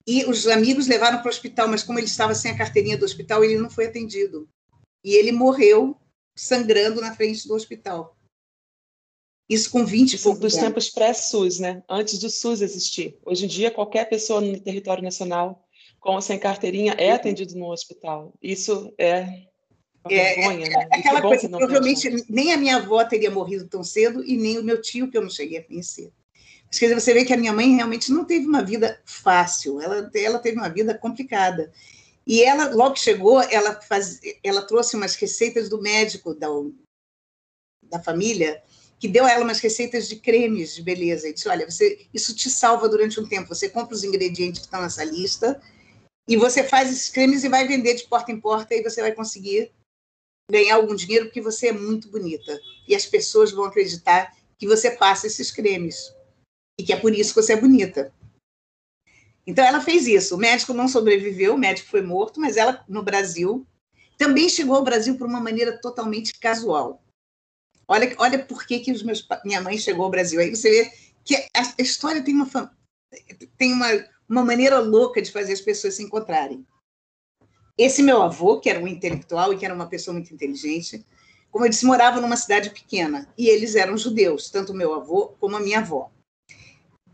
E 0.07 0.23
os 0.25 0.47
amigos 0.47 0.87
levaram 0.87 1.19
para 1.19 1.27
o 1.27 1.29
hospital, 1.29 1.67
mas 1.67 1.81
como 1.81 1.97
ele 1.97 2.05
estava 2.05 2.35
sem 2.35 2.51
a 2.51 2.57
carteirinha 2.57 2.97
do 2.97 3.05
hospital, 3.05 3.43
ele 3.43 3.57
não 3.57 3.69
foi 3.69 3.87
atendido. 3.87 4.47
E 5.03 5.15
ele 5.15 5.31
morreu 5.31 5.97
sangrando 6.35 7.01
na 7.01 7.15
frente 7.15 7.47
do 7.47 7.55
hospital. 7.55 8.15
Isso 9.47 9.71
com 9.71 9.85
20 9.85 10.13
e 10.13 10.19
pouco 10.19 10.39
dos 10.39 10.55
tempos 10.55 10.89
pré-SUS, 10.89 11.59
né? 11.59 11.83
Antes 11.87 12.19
do 12.19 12.29
SUS 12.29 12.61
existir. 12.61 13.17
Hoje 13.23 13.45
em 13.45 13.47
dia, 13.47 13.69
qualquer 13.69 14.09
pessoa 14.09 14.41
no 14.41 14.59
território 14.59 15.03
nacional 15.03 15.65
com 15.99 16.13
ou 16.13 16.21
sem 16.21 16.37
carteirinha 16.37 16.93
é 16.93 17.11
atendido 17.11 17.55
no 17.55 17.71
hospital. 17.71 18.33
Isso 18.41 18.93
é 18.97 19.21
uma 20.03 20.13
é, 20.13 20.35
vergonha, 20.35 20.65
é, 20.65 20.69
né? 20.69 20.87
É 20.91 20.99
aquela 20.99 21.21
coisa, 21.21 21.49
provavelmente 21.49 22.25
nem 22.29 22.53
a 22.53 22.57
minha 22.57 22.77
avó 22.77 23.03
teria 23.03 23.31
morrido 23.31 23.67
tão 23.67 23.83
cedo 23.83 24.23
e 24.23 24.37
nem 24.37 24.59
o 24.59 24.63
meu 24.63 24.79
tio, 24.79 25.09
que 25.09 25.17
eu 25.17 25.21
não 25.21 25.29
cheguei 25.29 25.57
a 25.57 25.63
conhecer. 25.63 26.11
Quer 26.79 26.87
dizer, 26.87 26.99
você 26.99 27.13
vê 27.13 27.25
que 27.25 27.33
a 27.33 27.37
minha 27.37 27.53
mãe 27.53 27.75
realmente 27.75 28.11
não 28.11 28.25
teve 28.25 28.45
uma 28.45 28.63
vida 28.63 29.01
fácil, 29.05 29.81
ela, 29.81 30.09
ela 30.13 30.39
teve 30.39 30.57
uma 30.57 30.69
vida 30.69 30.97
complicada. 30.97 31.71
E 32.27 32.41
ela, 32.41 32.73
logo 32.73 32.95
que 32.95 33.01
chegou, 33.01 33.41
ela, 33.41 33.79
faz, 33.81 34.19
ela 34.43 34.61
trouxe 34.63 34.95
umas 34.95 35.15
receitas 35.15 35.69
do 35.69 35.81
médico 35.81 36.33
da, 36.33 36.47
da 37.83 38.01
família, 38.01 38.63
que 38.99 39.07
deu 39.07 39.25
a 39.25 39.31
ela 39.31 39.43
umas 39.43 39.59
receitas 39.59 40.07
de 40.07 40.15
cremes 40.15 40.73
de 40.73 40.81
beleza 40.81 41.27
e 41.27 41.33
disse: 41.33 41.47
olha, 41.47 41.69
você, 41.69 42.07
isso 42.13 42.35
te 42.35 42.49
salva 42.49 42.89
durante 42.89 43.19
um 43.19 43.27
tempo. 43.27 43.53
Você 43.53 43.69
compra 43.69 43.93
os 43.93 44.03
ingredientes 44.03 44.59
que 44.59 44.65
estão 44.65 44.81
nessa 44.81 45.03
lista 45.03 45.61
e 46.27 46.35
você 46.35 46.63
faz 46.63 46.91
esses 46.91 47.09
cremes 47.09 47.43
e 47.43 47.49
vai 47.49 47.67
vender 47.67 47.93
de 47.93 48.07
porta 48.07 48.31
em 48.31 48.39
porta 48.39 48.73
e 48.73 48.81
você 48.81 49.01
vai 49.01 49.11
conseguir 49.11 49.71
ganhar 50.49 50.75
algum 50.75 50.95
dinheiro 50.95 51.25
porque 51.25 51.41
você 51.41 51.67
é 51.67 51.71
muito 51.71 52.09
bonita 52.09 52.59
e 52.87 52.95
as 52.95 53.05
pessoas 53.05 53.51
vão 53.51 53.65
acreditar 53.65 54.35
que 54.57 54.67
você 54.67 54.91
passa 54.91 55.27
esses 55.27 55.51
cremes 55.51 56.13
e 56.77 56.83
que 56.83 56.93
é 56.93 56.99
por 56.99 57.13
isso 57.13 57.33
que 57.33 57.41
você 57.41 57.53
é 57.53 57.59
bonita. 57.59 58.13
Então 59.47 59.63
ela 59.63 59.79
fez 59.79 60.07
isso. 60.07 60.35
O 60.35 60.37
médico 60.37 60.73
não 60.73 60.87
sobreviveu, 60.87 61.55
o 61.55 61.57
médico 61.57 61.89
foi 61.89 62.01
morto, 62.01 62.39
mas 62.39 62.57
ela 62.57 62.83
no 62.87 63.03
Brasil 63.03 63.65
também 64.17 64.49
chegou 64.49 64.75
ao 64.75 64.83
Brasil 64.83 65.17
por 65.17 65.27
uma 65.27 65.39
maneira 65.39 65.79
totalmente 65.79 66.37
casual. 66.39 67.03
Olha, 67.87 68.15
olha 68.17 68.43
por 68.43 68.65
que, 68.65 68.79
que 68.79 68.91
os 68.91 69.03
meus, 69.03 69.25
minha 69.43 69.61
mãe 69.61 69.77
chegou 69.77 70.05
ao 70.05 70.11
Brasil. 70.11 70.39
Aí 70.39 70.55
você 70.55 70.69
vê 70.69 70.91
que 71.23 71.35
a 71.35 71.81
história 71.81 72.23
tem 72.23 72.33
uma, 72.33 72.75
tem 73.57 73.73
uma, 73.73 73.87
uma 74.27 74.43
maneira 74.43 74.79
louca 74.79 75.21
de 75.21 75.31
fazer 75.31 75.53
as 75.53 75.61
pessoas 75.61 75.95
se 75.95 76.03
encontrarem. 76.03 76.65
Esse 77.77 78.01
meu 78.01 78.21
avô, 78.21 78.59
que 78.59 78.69
era 78.69 78.79
um 78.79 78.87
intelectual 78.87 79.53
e 79.53 79.57
que 79.57 79.65
era 79.65 79.73
uma 79.73 79.87
pessoa 79.87 80.13
muito 80.13 80.33
inteligente, 80.33 81.05
como 81.51 81.65
eu 81.65 81.69
disse, 81.69 81.85
morava 81.85 82.21
numa 82.21 82.37
cidade 82.37 82.69
pequena 82.69 83.31
e 83.37 83.47
eles 83.47 83.75
eram 83.75 83.97
judeus, 83.97 84.49
tanto 84.49 84.71
o 84.71 84.75
meu 84.75 84.93
avô 84.93 85.35
como 85.39 85.55
a 85.55 85.59
minha 85.59 85.79
avó. 85.79 86.11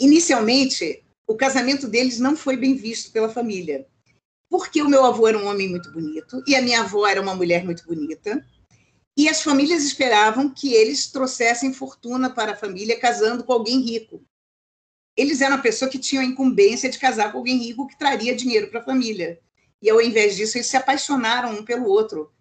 Inicialmente, 0.02 1.04
o 1.28 1.36
casamento 1.36 1.88
deles 1.88 2.18
não 2.18 2.36
foi 2.36 2.58
bem 2.58 2.74
visto 2.74 3.12
pela 3.12 3.30
família, 3.30 3.86
porque 4.49 4.82
o 4.82 4.89
meu 4.89 5.06
avô 5.06 5.28
era 5.28 5.38
um 5.38 5.45
homem 5.45 5.70
muito 5.70 5.91
bonito 5.91 6.43
e 6.47 6.56
a 6.56 6.62
minha 6.62 6.82
avó 6.82 7.06
era 7.06 7.22
uma 7.22 7.36
mulher 7.36 7.64
muito 7.64 7.86
bonita 7.86 8.43
e 9.16 9.30
as 9.30 9.43
famílias 9.43 9.84
esperavam 9.84 10.49
que 10.49 10.74
eles 10.74 11.12
trouxessem 11.12 11.72
fortuna 11.72 12.32
para 12.32 12.54
a 12.54 12.56
família 12.56 12.99
casando 12.99 13.43
com 13.43 13.54
alguém 13.54 13.80
rico. 13.80 14.26
Eles 15.16 15.39
eram 15.39 15.58
a 15.58 15.62
pessoa 15.62 15.91
que 15.91 15.99
tinha 15.99 16.22
a 16.22 16.26
incumbência 16.26 16.89
de 16.89 16.97
casar 16.97 17.32
com 17.32 17.38
alguém 17.38 17.60
rico 17.60 17.88
que 17.88 17.95
traria 17.95 18.36
dinheiro 18.36 18.72
para 18.72 18.80
a 18.80 18.86
família. 18.86 19.39
E 19.84 19.88
ao 19.88 20.02
invés 20.02 20.36
disso, 20.36 20.58
eles 20.58 20.66
se 20.66 20.78
apaixonaram 20.78 21.54
um 21.54 21.64
pelo 21.64 21.86
outro, 21.86 22.32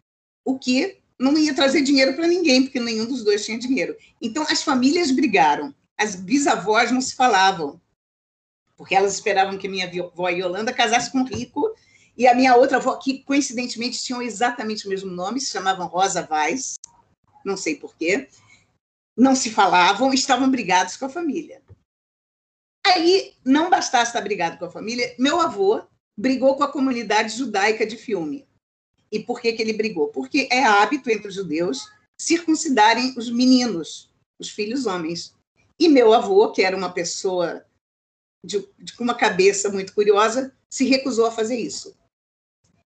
o 0.46 0.58
que 0.58 0.96
não 1.18 1.36
ia 1.36 1.52
trazer 1.52 1.82
dinheiro 1.82 2.14
para 2.14 2.26
ninguém, 2.26 2.62
porque 2.62 2.80
nenhum 2.80 3.04
dos 3.04 3.22
dois 3.22 3.44
tinha 3.44 3.58
dinheiro. 3.58 3.94
Então 4.22 4.42
as 4.48 4.62
famílias 4.62 5.11
brigaram. 5.11 5.74
As 6.01 6.16
bisavós 6.16 6.90
não 6.90 7.01
se 7.01 7.14
falavam, 7.14 7.78
porque 8.74 8.94
elas 8.94 9.12
esperavam 9.12 9.59
que 9.59 9.68
minha 9.68 9.86
avó 9.86 10.30
Yolanda 10.30 10.72
casasse 10.72 11.12
com 11.12 11.22
rico 11.24 11.74
e 12.16 12.26
a 12.26 12.34
minha 12.34 12.57
outra 12.57 12.78
avó, 12.78 12.96
que 12.96 13.22
coincidentemente 13.22 14.03
tinham 14.03 14.22
exatamente 14.22 14.86
o 14.86 14.88
mesmo 14.88 15.11
nome, 15.11 15.40
se 15.40 15.51
chamavam 15.51 15.86
Rosa 15.86 16.22
Vaz, 16.22 16.76
não 17.44 17.55
sei 17.55 17.76
porquê, 17.76 18.28
não 19.14 19.36
se 19.36 19.51
falavam, 19.51 20.14
estavam 20.14 20.51
brigados 20.51 20.96
com 20.96 21.05
a 21.05 21.11
família. 21.11 21.62
Aí, 22.86 23.34
não 23.44 23.68
bastasse 23.68 24.11
estar 24.11 24.22
brigado 24.22 24.57
com 24.59 24.64
a 24.64 24.70
família, 24.70 25.14
meu 25.18 25.38
avô 25.38 25.82
brigou 26.16 26.57
com 26.57 26.64
a 26.64 26.72
comunidade 26.72 27.36
judaica 27.36 27.86
de 27.86 27.98
filme. 27.98 28.48
E 29.12 29.18
por 29.20 29.40
que, 29.40 29.53
que 29.53 29.61
ele 29.61 29.74
brigou? 29.74 30.09
Porque 30.09 30.48
é 30.51 30.64
hábito 30.64 31.11
entre 31.11 31.28
os 31.28 31.34
judeus 31.34 31.90
circuncidarem 32.18 33.14
os 33.18 33.30
meninos, 33.30 34.11
os 34.38 34.48
filhos 34.48 34.86
homens. 34.86 35.34
E 35.80 35.88
meu 35.88 36.12
avô, 36.12 36.52
que 36.52 36.62
era 36.62 36.76
uma 36.76 36.92
pessoa 36.92 37.64
de, 38.44 38.68
de, 38.78 38.92
uma 39.00 39.14
cabeça 39.14 39.70
muito 39.70 39.94
curiosa, 39.94 40.54
se 40.68 40.84
recusou 40.84 41.26
a 41.26 41.32
fazer 41.32 41.56
isso. 41.56 41.96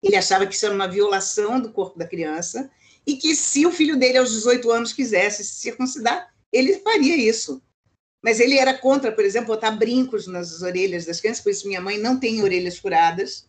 Ele 0.03 0.17
achava 0.17 0.45
que 0.45 0.57
isso 0.57 0.67
era 0.67 0.75
uma 0.75 0.89
violação 0.89 1.61
do 1.61 1.73
corpo 1.73 1.97
da 1.97 2.09
criança 2.09 2.69
e 3.07 3.17
que 3.17 3.37
se 3.37 3.65
o 3.65 3.71
filho 3.71 3.97
dele 3.97 4.19
aos 4.19 4.33
18 4.33 4.69
anos 4.73 4.93
quisesse 4.93 5.45
se 5.45 5.61
circuncidar, 5.61 6.35
ele 6.53 6.81
faria 6.81 7.17
isso. 7.17 7.63
Mas 8.21 8.41
ele 8.41 8.59
era 8.59 8.77
contra, 8.77 9.13
por 9.13 9.25
exemplo, 9.25 9.55
botar 9.55 9.71
brincos 9.71 10.27
nas 10.27 10.61
orelhas 10.61 11.07
das 11.07 11.21
crianças, 11.21 11.45
por 11.45 11.51
isso 11.51 11.69
minha 11.69 11.81
mãe 11.81 11.97
não 11.97 12.19
tem 12.19 12.43
orelhas 12.43 12.77
furadas. 12.77 13.49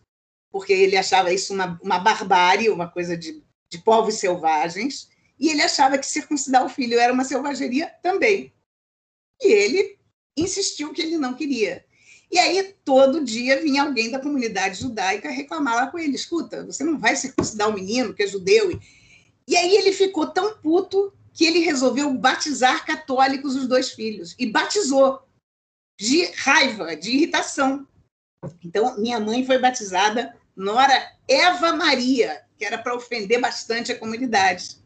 porque 0.52 0.72
ele 0.72 0.96
achava 0.96 1.32
isso 1.32 1.52
uma, 1.52 1.80
uma 1.82 1.98
barbárie, 1.98 2.70
uma 2.70 2.88
coisa 2.88 3.16
de, 3.16 3.42
de 3.68 3.78
povos 3.78 4.14
selvagens, 4.14 5.08
e 5.38 5.48
ele 5.48 5.62
achava 5.62 5.98
que 5.98 6.06
circuncidar 6.06 6.64
o 6.64 6.68
filho 6.68 6.98
era 6.98 7.12
uma 7.12 7.24
selvageria 7.24 7.88
também. 8.02 8.52
E 9.42 9.52
ele 9.52 9.98
insistiu 10.36 10.92
que 10.92 11.02
ele 11.02 11.18
não 11.18 11.34
queria. 11.34 11.84
E 12.30 12.38
aí, 12.38 12.74
todo 12.84 13.24
dia, 13.24 13.60
vinha 13.60 13.82
alguém 13.82 14.10
da 14.10 14.18
comunidade 14.18 14.80
judaica 14.80 15.28
reclamar 15.28 15.76
lá 15.76 15.86
com 15.88 15.98
ele: 15.98 16.14
escuta, 16.14 16.64
você 16.64 16.82
não 16.82 16.98
vai 16.98 17.14
circuncidar 17.14 17.68
o 17.68 17.74
menino 17.74 18.14
que 18.14 18.22
é 18.22 18.26
judeu. 18.26 18.70
E 19.46 19.56
aí 19.56 19.74
ele 19.76 19.92
ficou 19.92 20.28
tão 20.28 20.56
puto 20.58 21.12
que 21.34 21.44
ele 21.44 21.58
resolveu 21.58 22.12
batizar 22.14 22.86
católicos 22.86 23.54
os 23.54 23.66
dois 23.66 23.90
filhos. 23.90 24.34
E 24.38 24.46
batizou 24.46 25.22
de 26.00 26.24
raiva, 26.36 26.96
de 26.96 27.10
irritação. 27.10 27.86
Então, 28.64 28.98
minha 28.98 29.20
mãe 29.20 29.44
foi 29.44 29.58
batizada 29.58 30.34
Nora 30.56 31.12
Eva 31.28 31.74
Maria, 31.74 32.44
que 32.56 32.64
era 32.64 32.78
para 32.78 32.94
ofender 32.94 33.40
bastante 33.40 33.92
a 33.92 33.98
comunidade. 33.98 34.78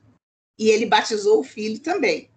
E 0.59 0.69
ele 0.69 0.87
batizou 0.87 1.41
o 1.41 1.45
filho 1.45 1.79
também. 1.79 2.31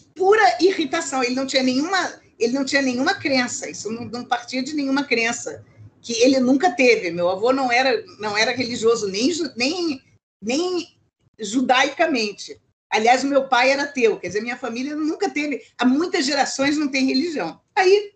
Pura 0.00 0.58
irritação. 0.60 1.22
Ele 1.22 1.34
não 1.34 1.46
tinha 1.46 1.62
nenhuma, 1.62 2.20
ele 2.38 2.52
não 2.52 2.64
tinha 2.64 2.82
nenhuma 2.82 3.14
crença. 3.14 3.68
Isso 3.68 3.90
não, 3.90 4.04
não 4.04 4.24
partia 4.24 4.62
de 4.62 4.74
nenhuma 4.74 5.04
crença 5.04 5.64
que 6.00 6.12
ele 6.22 6.38
nunca 6.38 6.70
teve. 6.70 7.10
Meu 7.10 7.28
avô 7.28 7.52
não 7.52 7.70
era, 7.70 8.04
não 8.18 8.36
era 8.36 8.52
religioso 8.52 9.08
nem, 9.08 9.32
nem, 9.56 10.02
nem 10.40 10.96
judaicamente. 11.38 12.60
Aliás, 12.88 13.24
o 13.24 13.26
meu 13.26 13.48
pai 13.48 13.70
era 13.70 13.82
ateu, 13.82 14.18
quer 14.18 14.28
dizer, 14.28 14.40
minha 14.40 14.56
família 14.56 14.94
nunca 14.94 15.28
teve, 15.28 15.62
há 15.76 15.84
muitas 15.84 16.24
gerações 16.24 16.78
não 16.78 16.88
tem 16.88 17.04
religião. 17.04 17.60
Aí, 17.74 18.12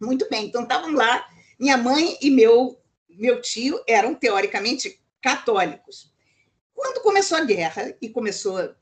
muito 0.00 0.28
bem, 0.28 0.46
então 0.46 0.64
estavam 0.64 0.92
lá, 0.92 1.26
minha 1.58 1.76
mãe 1.76 2.18
e 2.20 2.30
meu, 2.30 2.78
meu 3.08 3.40
tio 3.40 3.80
eram 3.88 4.14
teoricamente 4.14 5.00
católicos. 5.22 6.12
Quando 6.74 7.02
começou 7.02 7.38
a 7.38 7.44
guerra 7.44 7.96
e 8.02 8.08
começou 8.08 8.74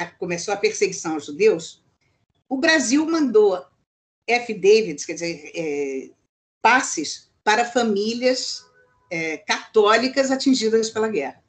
a, 0.00 0.06
começou 0.06 0.52
a 0.54 0.56
perseguição 0.56 1.14
aos 1.14 1.26
judeus, 1.26 1.82
o 2.48 2.56
Brasil 2.56 3.06
mandou 3.06 3.64
F. 4.26 4.54
Davids, 4.54 5.04
quer 5.04 5.14
dizer, 5.14 5.50
é, 5.54 6.10
passes 6.62 7.30
para 7.42 7.64
famílias 7.64 8.64
é, 9.10 9.38
católicas 9.38 10.30
atingidas 10.30 10.90
pela 10.90 11.08
guerra. 11.08 11.42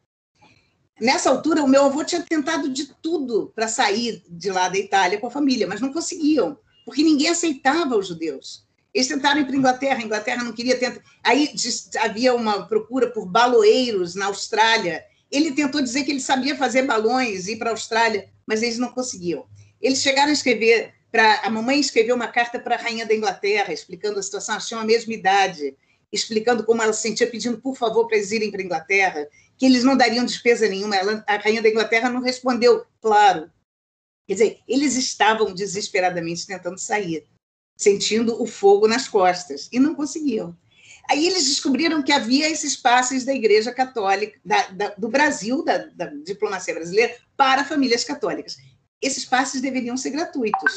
Nessa 0.99 1.29
altura, 1.29 1.63
o 1.63 1.67
meu 1.67 1.85
avô 1.85 2.03
tinha 2.03 2.21
tentado 2.21 2.69
de 2.69 2.93
tudo 3.01 3.51
para 3.55 3.67
sair 3.67 4.23
de 4.29 4.51
lá 4.51 4.69
da 4.69 4.77
Itália 4.77 5.19
com 5.19 5.27
a 5.27 5.31
família, 5.31 5.67
mas 5.67 5.81
não 5.81 5.91
conseguiam, 5.91 6.57
porque 6.85 7.03
ninguém 7.03 7.29
aceitava 7.29 7.97
os 7.97 8.07
judeus. 8.07 8.67
Eles 8.93 9.07
tentaram 9.07 9.41
ir 9.41 9.45
para 9.45 9.55
a 9.55 9.57
Inglaterra, 9.57 9.99
a 9.99 10.03
Inglaterra 10.03 10.43
não 10.43 10.51
queria 10.51 10.77
tentar. 10.77 11.01
Aí 11.23 11.51
havia 11.99 12.35
uma 12.35 12.67
procura 12.67 13.09
por 13.09 13.25
baloeiros 13.25 14.15
na 14.15 14.25
Austrália. 14.25 15.03
Ele 15.31 15.53
tentou 15.53 15.81
dizer 15.81 16.03
que 16.03 16.11
ele 16.11 16.19
sabia 16.19 16.57
fazer 16.57 16.83
balões 16.83 17.47
ir 17.47 17.57
para 17.57 17.69
a 17.69 17.73
Austrália, 17.73 18.29
mas 18.45 18.61
eles 18.61 18.77
não 18.77 18.91
conseguiam. 18.91 19.47
Eles 19.81 20.01
chegaram 20.01 20.29
a 20.29 20.33
escrever 20.33 20.93
para 21.11 21.41
a 21.41 21.49
mamãe 21.49 21.79
escreveu 21.79 22.15
uma 22.15 22.27
carta 22.27 22.57
para 22.57 22.75
a 22.75 22.77
rainha 22.77 23.05
da 23.05 23.13
Inglaterra 23.13 23.73
explicando 23.73 24.17
a 24.17 24.23
situação, 24.23 24.55
elas 24.55 24.67
tinham 24.67 24.81
a 24.81 24.85
mesma 24.85 25.13
idade, 25.13 25.75
explicando 26.11 26.63
como 26.63 26.81
ela 26.81 26.93
se 26.93 27.01
sentia, 27.01 27.29
pedindo 27.29 27.59
por 27.59 27.75
favor 27.75 28.07
para 28.07 28.17
eles 28.17 28.31
irem 28.31 28.49
para 28.49 28.61
a 28.61 28.65
Inglaterra 28.65 29.27
que 29.57 29.65
eles 29.67 29.83
não 29.83 29.95
dariam 29.95 30.25
despesa 30.25 30.67
nenhuma. 30.67 30.95
Ela, 30.95 31.23
a 31.27 31.37
rainha 31.37 31.61
da 31.61 31.69
Inglaterra 31.69 32.09
não 32.09 32.19
respondeu, 32.19 32.83
claro. 32.99 33.51
Quer 34.25 34.33
dizer, 34.33 34.59
eles 34.67 34.95
estavam 34.95 35.53
desesperadamente 35.53 36.47
tentando 36.47 36.79
sair, 36.79 37.27
sentindo 37.77 38.41
o 38.41 38.47
fogo 38.47 38.87
nas 38.87 39.07
costas, 39.07 39.69
e 39.71 39.79
não 39.79 39.93
conseguiam. 39.93 40.57
Aí 41.11 41.27
eles 41.27 41.45
descobriram 41.45 42.01
que 42.01 42.13
havia 42.13 42.49
esses 42.49 42.77
passes 42.77 43.25
da 43.25 43.33
Igreja 43.33 43.73
Católica, 43.73 44.39
da, 44.45 44.67
da, 44.67 44.89
do 44.97 45.09
Brasil, 45.09 45.61
da, 45.61 45.77
da 45.93 46.05
diplomacia 46.05 46.73
brasileira, 46.73 47.13
para 47.35 47.65
famílias 47.65 48.05
católicas. 48.05 48.55
Esses 49.01 49.25
passes 49.25 49.59
deveriam 49.59 49.97
ser 49.97 50.11
gratuitos. 50.11 50.73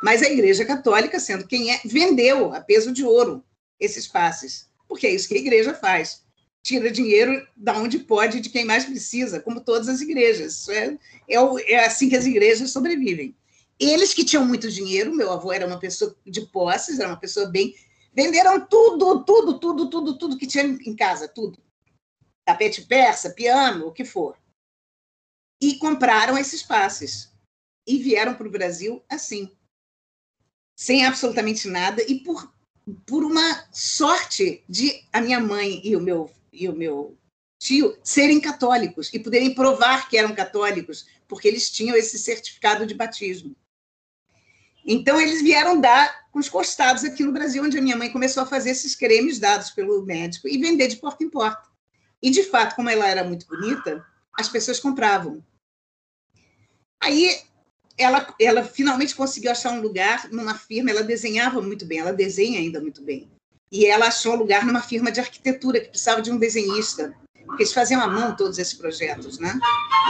Mas 0.00 0.22
a 0.22 0.30
Igreja 0.30 0.64
Católica, 0.64 1.18
sendo 1.18 1.48
quem 1.48 1.72
é, 1.72 1.80
vendeu 1.84 2.54
a 2.54 2.60
peso 2.60 2.92
de 2.92 3.04
ouro 3.04 3.42
esses 3.80 4.06
passes, 4.06 4.68
porque 4.86 5.08
é 5.08 5.10
isso 5.10 5.26
que 5.26 5.34
a 5.34 5.38
igreja 5.38 5.74
faz 5.74 6.22
tira 6.62 6.88
dinheiro 6.88 7.44
da 7.56 7.76
onde 7.76 7.98
pode, 7.98 8.40
de 8.40 8.50
quem 8.50 8.64
mais 8.64 8.84
precisa, 8.84 9.40
como 9.40 9.60
todas 9.60 9.88
as 9.88 10.00
igrejas. 10.00 10.68
É, 10.68 10.96
é, 11.28 11.72
é, 11.72 11.84
assim 11.84 12.08
que 12.08 12.16
as 12.16 12.26
igrejas 12.26 12.70
sobrevivem. 12.70 13.34
Eles 13.78 14.14
que 14.14 14.24
tinham 14.24 14.46
muito 14.46 14.70
dinheiro, 14.70 15.12
meu 15.12 15.32
avô 15.32 15.52
era 15.52 15.66
uma 15.66 15.80
pessoa 15.80 16.16
de 16.24 16.42
posses, 16.42 17.00
era 17.00 17.08
uma 17.08 17.18
pessoa 17.18 17.46
bem. 17.46 17.74
Venderam 18.14 18.64
tudo, 18.66 19.24
tudo, 19.24 19.58
tudo, 19.58 19.90
tudo, 19.90 20.18
tudo 20.18 20.38
que 20.38 20.46
tinha 20.46 20.64
em 20.64 20.94
casa, 20.94 21.26
tudo. 21.26 21.62
Tapete 22.44 22.82
persa, 22.82 23.30
piano, 23.30 23.88
o 23.88 23.92
que 23.92 24.04
for. 24.04 24.38
E 25.60 25.76
compraram 25.78 26.38
esses 26.38 26.62
passes. 26.62 27.32
E 27.86 27.98
vieram 27.98 28.34
para 28.34 28.46
o 28.46 28.50
Brasil 28.50 29.04
assim, 29.10 29.50
sem 30.74 31.04
absolutamente 31.04 31.68
nada, 31.68 32.02
e 32.08 32.20
por, 32.20 32.50
por 33.06 33.22
uma 33.24 33.68
sorte 33.72 34.64
de 34.68 35.06
a 35.12 35.20
minha 35.20 35.38
mãe 35.38 35.80
e 35.84 35.94
o 35.94 36.00
meu 36.00 36.30
e 36.50 36.68
o 36.68 36.74
meu 36.74 37.18
tio 37.58 37.98
serem 38.02 38.40
católicos 38.40 39.12
e 39.12 39.18
poderem 39.18 39.54
provar 39.54 40.08
que 40.08 40.16
eram 40.16 40.34
católicos, 40.34 41.06
porque 41.26 41.48
eles 41.48 41.70
tinham 41.70 41.96
esse 41.96 42.18
certificado 42.18 42.86
de 42.86 42.94
batismo. 42.94 43.56
Então, 44.84 45.20
eles 45.20 45.42
vieram 45.42 45.80
dar 45.80 46.28
com 46.30 46.38
os 46.38 46.48
costados 46.48 47.04
aqui 47.04 47.24
no 47.24 47.32
Brasil, 47.32 47.62
onde 47.62 47.78
a 47.78 47.82
minha 47.82 47.96
mãe 47.96 48.10
começou 48.10 48.42
a 48.42 48.46
fazer 48.46 48.70
esses 48.70 48.94
cremes 48.94 49.38
dados 49.38 49.70
pelo 49.70 50.04
médico 50.04 50.48
e 50.48 50.58
vender 50.58 50.88
de 50.88 50.96
porta 50.96 51.24
em 51.24 51.30
porta. 51.30 51.68
E, 52.22 52.30
de 52.30 52.42
fato, 52.42 52.74
como 52.74 52.90
ela 52.90 53.08
era 53.08 53.24
muito 53.24 53.46
bonita, 53.46 54.04
as 54.38 54.48
pessoas 54.48 54.80
compravam. 54.80 55.44
Aí, 57.00 57.38
ela, 57.96 58.34
ela 58.40 58.64
finalmente 58.64 59.14
conseguiu 59.14 59.50
achar 59.50 59.72
um 59.72 59.80
lugar 59.80 60.28
numa 60.30 60.54
firma, 60.54 60.90
ela 60.90 61.02
desenhava 61.02 61.62
muito 61.62 61.86
bem, 61.86 61.98
ela 61.98 62.12
desenha 62.12 62.58
ainda 62.58 62.80
muito 62.80 63.02
bem 63.02 63.30
e 63.74 63.86
ela 63.86 64.06
achou 64.06 64.36
lugar 64.36 64.64
numa 64.64 64.80
firma 64.80 65.10
de 65.10 65.18
arquitetura 65.18 65.80
que 65.80 65.88
precisava 65.88 66.22
de 66.22 66.30
um 66.30 66.38
desenhista, 66.38 67.12
porque 67.44 67.64
eles 67.64 67.72
faziam 67.72 68.00
à 68.00 68.06
mão 68.06 68.36
todos 68.36 68.56
esses 68.56 68.74
projetos, 68.74 69.40
né? 69.40 69.58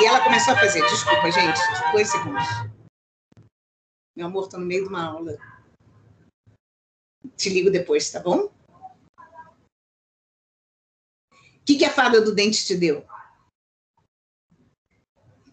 E 0.03 0.05
ela 0.05 0.21
começou 0.21 0.53
a 0.53 0.59
fazer. 0.59 0.83
Desculpa, 0.83 1.31
gente, 1.31 1.59
dois 1.93 2.11
segundos. 2.11 2.45
Meu 4.17 4.27
amor, 4.27 4.45
estou 4.45 4.61
no 4.61 4.67
meio 4.67 4.85
de 4.85 4.89
uma 4.89 5.05
aula. 5.05 5.37
Te 7.37 7.49
ligo 7.49 7.71
depois, 7.71 8.11
tá 8.11 8.21
bom? 8.21 8.53
O 11.27 11.65
que, 11.67 11.77
que 11.79 11.85
a 11.85 11.93
fada 11.93 12.21
do 12.21 12.35
dente 12.35 12.65
te 12.65 12.77
deu? 12.77 13.05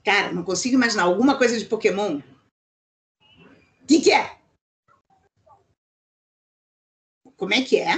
Cara, 0.03 0.32
não 0.32 0.43
consigo 0.43 0.76
imaginar. 0.76 1.03
Alguma 1.03 1.38
coisa 1.38 1.57
de 1.57 1.66
Pokémon? 1.66 2.22
O 3.82 3.86
que, 3.88 4.01
que 4.01 4.12
é? 4.12 4.39
Como 7.36 7.53
é 7.53 7.64
que 7.64 7.78
é? 7.80 7.93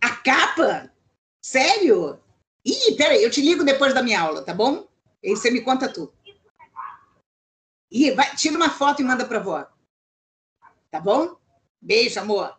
A 0.00 0.16
capa? 0.22 0.92
Sério? 1.44 2.22
Ih, 2.64 2.96
peraí, 2.96 3.22
eu 3.22 3.30
te 3.30 3.40
ligo 3.40 3.64
depois 3.64 3.92
da 3.92 4.02
minha 4.02 4.20
aula, 4.20 4.44
tá 4.44 4.54
bom? 4.54 4.88
E 5.22 5.30
aí 5.30 5.36
você 5.36 5.50
me 5.50 5.62
conta 5.62 5.92
tudo. 5.92 6.15
Ih, 7.90 8.12
vai, 8.12 8.34
tira 8.34 8.56
uma 8.56 8.70
foto 8.70 9.00
e 9.00 9.04
manda 9.04 9.24
para 9.24 9.38
a 9.38 9.40
avó. 9.40 9.66
Tá 10.90 11.00
bom? 11.00 11.36
Beijo, 11.80 12.18
amor. 12.20 12.56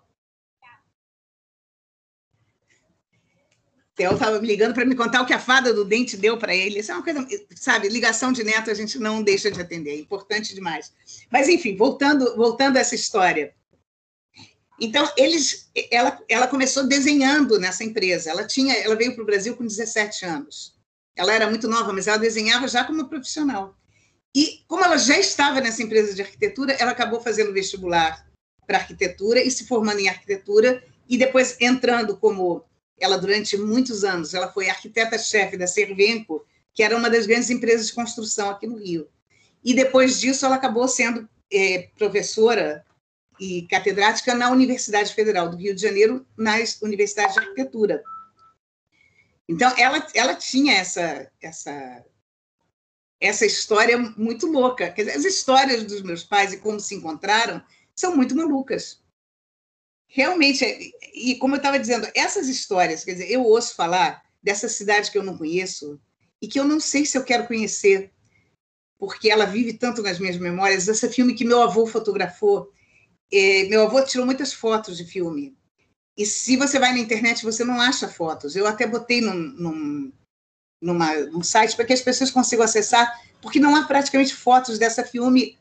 Theo 3.98 4.14
estava 4.14 4.40
me 4.40 4.48
ligando 4.48 4.76
para 4.76 4.86
me 4.86 4.96
contar 4.96 5.24
o 5.24 5.26
que 5.26 5.34
a 5.34 5.40
fada 5.40 5.74
do 5.74 5.84
dente 5.84 6.16
deu 6.16 6.38
para 6.38 6.56
ele. 6.56 6.80
Isso 6.80 6.92
é 6.92 6.96
uma 6.96 7.04
coisa, 7.04 7.28
sabe, 7.56 7.90
ligação 7.90 8.32
de 8.32 8.44
neto 8.44 8.70
a 8.70 8.74
gente 8.76 9.00
não 9.00 9.24
deixa 9.24 9.50
de 9.50 9.60
atender, 9.60 9.90
é 9.90 10.00
importante 10.00 10.54
demais. 10.54 10.94
Mas, 11.32 11.50
enfim, 11.50 11.76
voltando, 11.76 12.36
voltando 12.36 12.78
a 12.78 12.80
essa 12.80 12.94
história. 12.94 13.56
Então, 14.80 15.12
eles, 15.18 15.72
ela, 15.92 16.24
ela 16.30 16.48
começou 16.48 16.88
desenhando 16.88 17.60
nessa 17.60 17.84
empresa. 17.84 18.30
Ela 18.30 18.46
tinha, 18.46 18.76
ela 18.76 18.96
veio 18.96 19.16
para 19.16 19.24
o 19.24 19.26
Brasil 19.26 19.58
com 19.58 19.66
17 19.66 20.26
anos. 20.26 20.76
Ela 21.16 21.34
era 21.34 21.50
muito 21.50 21.68
nova, 21.68 21.92
mas 21.92 22.06
ela 22.06 22.18
desenhava 22.18 22.68
já 22.68 22.84
como 22.84 23.10
profissional. 23.10 23.76
E 24.38 24.64
como 24.68 24.86
ela 24.86 25.00
já 25.00 25.18
estava 25.18 25.60
nessa 25.60 25.82
empresa 25.82 26.14
de 26.14 26.22
arquitetura, 26.22 26.74
ela 26.74 26.92
acabou 26.92 27.20
fazendo 27.20 27.52
vestibular 27.52 28.24
para 28.68 28.78
arquitetura 28.78 29.42
e 29.42 29.50
se 29.50 29.66
formando 29.66 30.00
em 30.00 30.10
arquitetura 30.10 30.84
e 31.10 31.18
depois 31.18 31.58
entrando 31.60 32.16
como 32.16 32.64
ela 33.00 33.18
durante 33.18 33.58
muitos 33.58 34.04
anos, 34.04 34.36
ela 34.36 34.52
foi 34.52 34.70
arquiteta-chefe 34.70 35.58
da 35.58 35.66
Servenco, 35.66 36.46
que 36.72 36.84
era 36.84 36.96
uma 36.96 37.10
das 37.10 37.26
grandes 37.26 37.50
empresas 37.50 37.88
de 37.88 37.94
construção 37.94 38.52
aqui 38.52 38.68
no 38.68 38.78
Rio. 38.78 39.08
E 39.64 39.74
depois 39.74 40.20
disso 40.20 40.46
ela 40.46 40.58
acabou 40.58 40.88
sendo 40.88 41.28
é, 41.52 41.90
professora 41.98 42.86
e 43.40 43.64
catedrática 43.64 44.36
na 44.36 44.52
Universidade 44.52 45.16
Federal 45.16 45.50
do 45.50 45.58
Rio 45.58 45.74
de 45.74 45.82
Janeiro, 45.82 46.24
nas 46.38 46.80
universidades 46.84 47.34
de 47.34 47.40
arquitetura. 47.40 48.04
Então, 49.50 49.74
ela, 49.76 50.06
ela 50.14 50.36
tinha 50.36 50.76
essa, 50.76 51.28
essa, 51.42 52.06
essa 53.20 53.46
história 53.46 53.98
muito 53.98 54.48
louca. 54.48 54.90
Dizer, 54.92 55.12
as 55.12 55.26
histórias 55.26 55.84
dos 55.84 56.02
meus 56.02 56.24
pais 56.24 56.54
e 56.54 56.58
como 56.58 56.80
se 56.80 56.96
encontraram 56.96 57.62
são 57.96 58.16
muito 58.16 58.36
malucas. 58.36 59.02
realmente, 60.10 60.64
é, 60.64 60.80
e 61.14 61.36
como 61.36 61.56
eu 61.56 61.58
estava 61.58 61.80
dizendo, 61.80 62.08
essas 62.16 62.48
histórias, 62.48 63.04
quer 63.04 63.14
dizer, 63.14 63.30
eu 63.32 63.44
ouço 63.44 63.76
falar 63.76 64.24
dessa 64.42 64.70
cidade 64.70 65.12
que 65.12 65.18
eu 65.18 65.24
não 65.24 65.38
conheço 65.38 66.00
e 66.42 66.48
que 66.48 66.60
eu 66.60 66.64
não 66.64 66.80
sei 66.80 67.06
se 67.06 67.18
eu 67.18 67.24
quero 67.24 67.48
conhecer, 67.48 68.12
porque 68.98 69.30
ela 69.30 69.46
vive 69.46 69.74
tanto 69.74 70.02
nas 70.02 70.20
minhas 70.20 70.38
memórias. 70.38 70.88
Esse 70.88 71.10
filme 71.10 71.34
que 71.34 71.46
meu 71.46 71.62
avô 71.62 71.86
fotografou, 71.86 72.72
é, 73.32 73.66
meu 73.66 73.84
avô 73.84 74.02
tirou 74.04 74.26
muitas 74.26 74.54
fotos 74.54 74.98
de 74.98 75.06
filme. 75.06 75.58
E 76.16 76.26
se 76.26 76.58
você 76.58 76.80
vai 76.80 76.94
na 76.94 77.00
internet, 77.00 77.44
você 77.44 77.64
não 77.64 77.80
acha 77.80 78.08
fotos. 78.08 78.56
Eu 78.56 78.66
até 78.66 78.88
botei 78.88 79.22
num, 79.22 79.34
num, 79.36 80.12
numa, 80.82 81.16
num 81.26 81.44
site 81.44 81.76
para 81.76 81.86
que 81.86 81.94
as 81.94 82.02
pessoas 82.02 82.32
consigam 82.32 82.66
acessar, 82.66 83.22
porque 83.42 83.60
não 83.60 83.76
há 83.76 83.86
praticamente 83.86 84.34
fotos 84.34 84.78
dessa 84.78 85.04
filme 85.04 85.58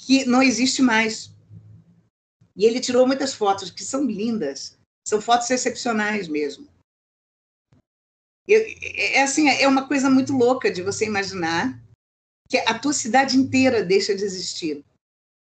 que 0.00 0.24
não 0.24 0.42
existe 0.42 0.82
mais. 0.82 1.32
E 2.56 2.64
ele 2.64 2.80
tirou 2.80 3.06
muitas 3.06 3.34
fotos 3.34 3.70
que 3.70 3.84
são 3.84 4.04
lindas, 4.04 4.76
são 5.06 5.20
fotos 5.20 5.50
excepcionais 5.50 6.28
mesmo. 6.28 6.68
Eu, 8.46 8.64
é 8.94 9.22
assim, 9.22 9.48
é 9.48 9.68
uma 9.68 9.86
coisa 9.86 10.08
muito 10.08 10.32
louca 10.32 10.70
de 10.70 10.82
você 10.82 11.04
imaginar 11.04 11.78
que 12.48 12.56
a 12.58 12.78
tua 12.78 12.94
cidade 12.94 13.36
inteira 13.36 13.84
deixa 13.84 14.14
de 14.14 14.24
existir. 14.24 14.82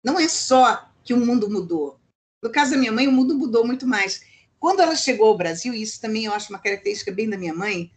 Não 0.04 0.20
é 0.20 0.28
só 0.28 0.90
que 1.04 1.14
o 1.14 1.24
mundo 1.24 1.50
mudou. 1.50 2.00
No 2.44 2.52
caso 2.52 2.72
da 2.72 2.78
minha 2.78 2.92
mãe, 2.92 3.08
o 3.08 3.12
mundo 3.12 3.36
mudou 3.36 3.66
muito 3.66 3.86
mais. 3.86 4.22
Quando 4.60 4.80
ela 4.80 4.96
chegou 4.96 5.28
ao 5.28 5.38
Brasil, 5.38 5.74
e 5.74 5.82
isso 5.82 6.02
também 6.02 6.26
eu 6.26 6.34
acho 6.34 6.52
uma 6.52 6.60
característica 6.60 7.12
bem 7.12 7.30
da 7.30 7.38
minha 7.38 7.54
mãe, 7.54 7.92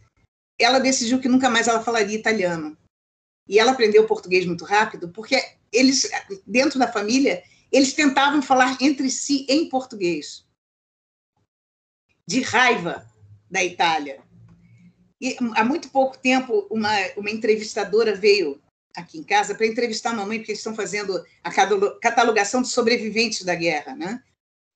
ela 0.59 0.79
decidiu 0.79 1.19
que 1.19 1.29
nunca 1.29 1.49
mais 1.49 1.67
ela 1.67 1.83
falaria 1.83 2.17
italiano. 2.17 2.77
E 3.47 3.57
ela 3.57 3.71
aprendeu 3.71 4.05
português 4.05 4.45
muito 4.45 4.65
rápido, 4.65 5.09
porque 5.09 5.41
eles, 5.71 6.07
dentro 6.45 6.77
da 6.77 6.91
família, 6.91 7.41
eles 7.71 7.93
tentavam 7.93 8.41
falar 8.41 8.77
entre 8.81 9.09
si 9.09 9.45
em 9.49 9.69
português, 9.69 10.45
de 12.27 12.41
raiva 12.41 13.07
da 13.49 13.63
Itália. 13.63 14.21
E 15.21 15.35
há 15.55 15.63
muito 15.63 15.89
pouco 15.89 16.17
tempo, 16.17 16.67
uma, 16.69 16.91
uma 17.17 17.31
entrevistadora 17.31 18.15
veio 18.15 18.61
aqui 18.95 19.17
em 19.17 19.23
casa 19.23 19.55
para 19.55 19.65
entrevistar 19.65 20.11
a 20.11 20.15
mamãe, 20.15 20.39
porque 20.39 20.51
eles 20.51 20.59
estão 20.59 20.75
fazendo 20.75 21.23
a 21.43 21.51
catalogação 21.99 22.61
de 22.61 22.69
sobreviventes 22.69 23.43
da 23.43 23.55
guerra, 23.55 23.95
né? 23.95 24.23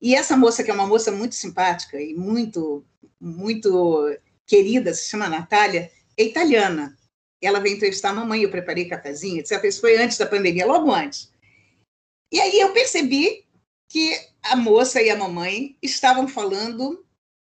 E 0.00 0.14
essa 0.14 0.36
moça, 0.36 0.62
que 0.62 0.70
é 0.70 0.74
uma 0.74 0.86
moça 0.86 1.10
muito 1.10 1.34
simpática 1.34 2.00
e 2.00 2.14
muito, 2.14 2.84
muito 3.20 4.08
querida, 4.46 4.92
se 4.92 5.08
chama 5.08 5.28
Natália, 5.28 5.90
é 6.16 6.24
italiana. 6.24 6.96
Ela 7.42 7.60
veio 7.60 7.76
entrevistar 7.76 8.10
a 8.10 8.14
mamãe, 8.14 8.42
eu 8.42 8.50
preparei 8.50 8.86
cafezinho, 8.86 9.40
etc. 9.40 9.62
Isso 9.64 9.80
foi 9.80 9.96
antes 9.96 10.16
da 10.16 10.26
pandemia, 10.26 10.66
logo 10.66 10.92
antes. 10.92 11.30
E 12.32 12.40
aí 12.40 12.58
eu 12.58 12.72
percebi 12.72 13.44
que 13.88 14.18
a 14.42 14.56
moça 14.56 15.02
e 15.02 15.10
a 15.10 15.16
mamãe 15.16 15.76
estavam 15.82 16.26
falando 16.26 17.04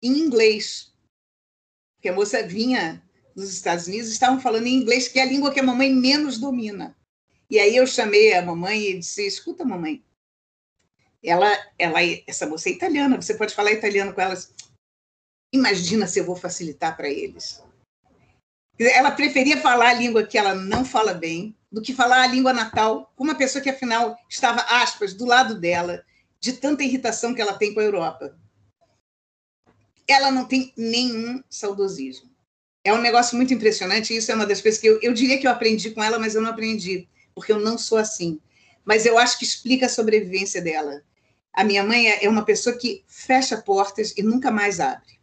em 0.03 0.18
inglês. 0.18 0.93
Porque 1.97 2.09
a 2.09 2.12
moça 2.12 2.47
vinha 2.47 3.03
dos 3.34 3.53
Estados 3.53 3.87
Unidos, 3.87 4.11
estavam 4.11 4.41
falando 4.41 4.66
em 4.66 4.74
inglês, 4.74 5.09
que 5.09 5.18
é 5.18 5.22
a 5.22 5.26
língua 5.26 5.53
que 5.53 5.61
a 5.61 5.62
mamãe 5.62 5.93
menos 5.93 6.39
domina. 6.39 6.97
E 7.49 7.59
aí 7.59 7.76
eu 7.76 7.87
chamei 7.87 8.34
a 8.34 8.43
mamãe 8.43 8.91
e 8.91 8.99
disse: 8.99 9.26
"Escuta, 9.26 9.64
mamãe, 9.64 10.03
ela, 11.22 11.49
ela, 11.78 11.99
essa 12.26 12.47
moça 12.47 12.68
é 12.68 12.72
italiana, 12.72 13.20
você 13.20 13.34
pode 13.34 13.55
falar 13.55 13.72
italiano 13.72 14.12
com 14.12 14.20
elas. 14.20 14.53
Imagina 15.53 16.07
se 16.07 16.18
eu 16.18 16.24
vou 16.24 16.36
facilitar 16.36 16.97
para 16.97 17.09
eles. 17.09 17.62
Ela 18.78 19.11
preferia 19.11 19.61
falar 19.61 19.90
a 19.90 19.94
língua 19.94 20.26
que 20.26 20.36
ela 20.36 20.55
não 20.55 20.84
fala 20.84 21.14
bem, 21.14 21.57
do 21.72 21.80
que 21.80 21.94
falar 21.94 22.22
a 22.22 22.26
língua 22.26 22.53
natal 22.53 23.12
com 23.16 23.24
uma 23.24 23.34
pessoa 23.34 23.62
que, 23.62 23.70
afinal, 23.70 24.16
estava, 24.28 24.61
aspas, 24.82 25.14
do 25.14 25.24
lado 25.24 25.59
dela, 25.59 26.05
de 26.40 26.53
tanta 26.53 26.82
irritação 26.82 27.34
que 27.34 27.40
ela 27.40 27.55
tem 27.55 27.72
com 27.72 27.80
a 27.80 27.84
Europa. 27.84 28.38
Ela 30.07 30.30
não 30.30 30.44
tem 30.44 30.72
nenhum 30.76 31.42
saudosismo. 31.49 32.30
É 32.84 32.92
um 32.92 33.01
negócio 33.01 33.36
muito 33.36 33.53
impressionante, 33.53 34.12
e 34.12 34.18
isso 34.18 34.30
é 34.30 34.34
uma 34.34 34.47
das 34.47 34.61
coisas 34.61 34.80
que 34.80 34.86
eu, 34.86 35.01
eu 35.03 35.12
diria 35.12 35.38
que 35.38 35.47
eu 35.47 35.51
aprendi 35.51 35.90
com 35.90 36.03
ela, 36.03 36.18
mas 36.18 36.34
eu 36.34 36.40
não 36.40 36.51
aprendi, 36.51 37.09
porque 37.34 37.53
eu 37.53 37.59
não 37.59 37.76
sou 37.76 37.99
assim. 37.99 38.40
Mas 38.84 39.05
eu 39.05 39.18
acho 39.18 39.38
que 39.38 39.44
explica 39.44 39.86
a 39.86 39.88
sobrevivência 39.88 40.62
dela. 40.62 41.03
A 41.53 41.64
minha 41.64 41.82
mãe 41.82 42.09
é, 42.09 42.28
uma 42.28 42.44
pessoa 42.44 42.76
que 42.76 43.05
fecha 43.09 43.57
portas 43.57 44.14
e 44.16 44.22
nunca 44.22 44.51
mais 44.51 44.78
abre. 44.78 45.16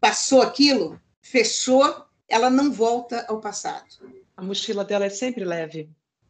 Passou 0.00 0.42
aquilo, 0.42 1.00
fechou, 1.20 2.04
ela 2.28 2.50
não 2.50 2.72
volta 2.72 3.24
ao 3.28 3.40
passado. 3.40 3.86
A 4.36 4.42
mochila 4.42 4.84
dela 4.84 5.06
é 5.06 5.10
sempre 5.10 5.44
leve. 5.44 5.88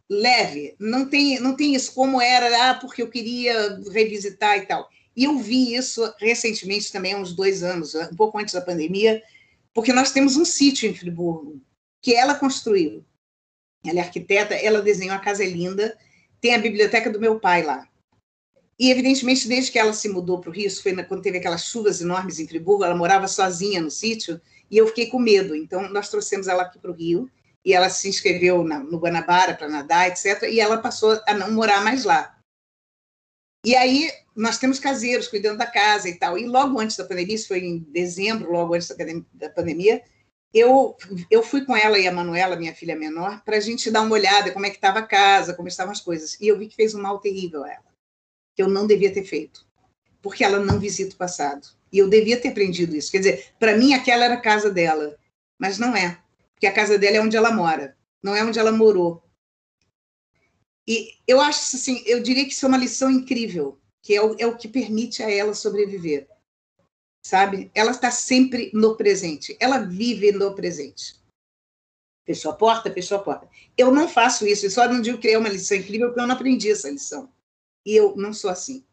Leve, 0.08 0.76
não 0.78 1.08
tem, 1.08 1.40
não 1.40 1.56
tem 1.56 1.74
isso 1.74 1.92
como 1.92 2.20
era, 2.20 2.70
ah, 2.70 2.74
porque 2.74 3.02
eu 3.02 3.10
queria 3.10 3.80
revisitar 3.90 4.58
e 4.58 4.66
tal. 4.66 4.88
E 5.16 5.24
eu 5.24 5.38
vi 5.38 5.74
isso 5.74 6.14
recentemente 6.18 6.92
também, 6.92 7.14
há 7.14 7.18
uns 7.18 7.34
dois 7.34 7.62
anos, 7.62 7.94
um 7.94 8.14
pouco 8.14 8.38
antes 8.38 8.54
da 8.54 8.60
pandemia, 8.60 9.22
porque 9.74 9.92
nós 9.92 10.12
temos 10.12 10.36
um 10.36 10.44
sítio 10.44 10.88
em 10.88 10.94
Friburgo 10.94 11.60
que 12.00 12.14
ela 12.14 12.34
construiu. 12.34 13.04
Ela 13.84 13.98
é 13.98 14.02
arquiteta, 14.02 14.54
ela 14.54 14.80
desenhou 14.80 15.16
a 15.16 15.18
casa 15.18 15.42
é 15.42 15.48
linda, 15.48 15.96
tem 16.40 16.54
a 16.54 16.58
biblioteca 16.58 17.10
do 17.10 17.20
meu 17.20 17.40
pai 17.40 17.62
lá. 17.62 17.88
E, 18.78 18.90
evidentemente, 18.90 19.48
desde 19.48 19.72
que 19.72 19.78
ela 19.78 19.92
se 19.92 20.08
mudou 20.08 20.40
para 20.40 20.50
o 20.50 20.52
Rio, 20.52 20.70
foi 20.82 20.94
quando 21.04 21.22
teve 21.22 21.38
aquelas 21.38 21.64
chuvas 21.64 22.00
enormes 22.00 22.38
em 22.38 22.46
Friburgo, 22.46 22.84
ela 22.84 22.94
morava 22.94 23.26
sozinha 23.26 23.80
no 23.80 23.90
sítio, 23.90 24.40
e 24.70 24.76
eu 24.76 24.86
fiquei 24.88 25.06
com 25.06 25.18
medo. 25.18 25.54
Então, 25.54 25.88
nós 25.88 26.08
trouxemos 26.10 26.46
ela 26.46 26.64
aqui 26.64 26.78
para 26.78 26.90
o 26.90 26.94
Rio, 26.94 27.30
e 27.64 27.72
ela 27.72 27.88
se 27.88 28.08
inscreveu 28.08 28.62
na, 28.62 28.78
no 28.78 28.98
Guanabara 28.98 29.54
para 29.54 29.68
nadar, 29.68 30.08
etc. 30.08 30.42
E 30.44 30.60
ela 30.60 30.78
passou 30.78 31.20
a 31.26 31.34
não 31.34 31.50
morar 31.50 31.82
mais 31.82 32.04
lá. 32.04 32.36
E 33.64 33.74
aí 33.74 34.08
nós 34.36 34.58
temos 34.58 34.78
caseiros 34.78 35.26
cuidando 35.26 35.58
da 35.58 35.66
casa 35.66 36.08
e 36.08 36.16
tal. 36.16 36.38
E 36.38 36.46
logo 36.46 36.78
antes 36.78 36.96
da 36.96 37.04
pandemia, 37.04 37.34
isso 37.34 37.48
foi 37.48 37.58
em 37.58 37.78
dezembro, 37.78 38.52
logo 38.52 38.74
antes 38.74 38.94
da 39.32 39.50
pandemia, 39.50 40.00
eu, 40.54 40.96
eu 41.28 41.42
fui 41.42 41.64
com 41.64 41.76
ela 41.76 41.98
e 41.98 42.06
a 42.06 42.12
Manuela, 42.12 42.54
minha 42.54 42.74
filha 42.74 42.94
menor, 42.94 43.42
para 43.44 43.56
a 43.56 43.60
gente 43.60 43.90
dar 43.90 44.02
uma 44.02 44.14
olhada 44.14 44.52
como 44.52 44.66
é 44.66 44.70
que 44.70 44.76
estava 44.76 45.00
a 45.00 45.06
casa, 45.06 45.52
como 45.52 45.66
estavam 45.66 45.90
as 45.90 46.00
coisas. 46.00 46.40
E 46.40 46.46
eu 46.46 46.56
vi 46.56 46.68
que 46.68 46.76
fez 46.76 46.94
um 46.94 47.02
mal 47.02 47.18
terrível 47.18 47.64
a 47.64 47.72
ela, 47.72 47.84
que 48.56 48.62
eu 48.62 48.68
não 48.68 48.86
devia 48.86 49.12
ter 49.12 49.22
feito, 49.22 49.64
porque 50.20 50.42
ela 50.42 50.58
não 50.58 50.80
visita 50.80 51.14
o 51.14 51.18
passado. 51.18 51.68
E 51.92 51.98
eu 51.98 52.08
devia 52.08 52.40
ter 52.40 52.48
aprendido 52.48 52.96
isso. 52.96 53.12
Quer 53.12 53.18
dizer, 53.18 53.52
para 53.60 53.76
mim 53.76 53.94
aquela 53.94 54.24
era 54.24 54.34
a 54.34 54.40
casa 54.40 54.70
dela, 54.70 55.16
mas 55.58 55.78
não 55.78 55.94
é 55.94 56.20
porque 56.56 56.66
a 56.66 56.72
casa 56.72 56.98
dela 56.98 57.18
é 57.18 57.20
onde 57.20 57.36
ela 57.36 57.52
mora, 57.52 57.94
não 58.22 58.34
é 58.34 58.42
onde 58.42 58.58
ela 58.58 58.72
morou. 58.72 59.22
E 60.88 61.10
eu 61.26 61.38
acho 61.38 61.76
assim, 61.76 62.02
eu 62.06 62.22
diria 62.22 62.46
que 62.46 62.52
isso 62.52 62.64
é 62.64 62.68
uma 62.68 62.78
lição 62.78 63.10
incrível, 63.10 63.78
que 64.02 64.14
é 64.14 64.22
o, 64.22 64.34
é 64.38 64.46
o 64.46 64.56
que 64.56 64.66
permite 64.66 65.22
a 65.22 65.30
ela 65.30 65.52
sobreviver. 65.52 66.26
Sabe? 67.22 67.70
Ela 67.74 67.90
está 67.90 68.10
sempre 68.10 68.70
no 68.72 68.96
presente, 68.96 69.54
ela 69.60 69.78
vive 69.78 70.32
no 70.32 70.54
presente. 70.54 71.16
Fechou 72.24 72.52
a 72.52 72.56
porta, 72.56 72.90
fechou 72.90 73.18
a 73.18 73.22
porta. 73.22 73.48
Eu 73.76 73.92
não 73.92 74.08
faço 74.08 74.46
isso, 74.46 74.64
eu 74.64 74.70
só 74.70 74.88
não 74.88 75.02
digo 75.02 75.18
que 75.18 75.28
é 75.28 75.36
uma 75.36 75.48
lição 75.48 75.76
incrível, 75.76 76.08
porque 76.08 76.20
eu 76.20 76.26
não 76.26 76.34
aprendi 76.34 76.70
essa 76.70 76.88
lição. 76.88 77.30
Eu 77.86 78.16
não 78.16 78.32
sou 78.34 78.50
assim. 78.50 78.84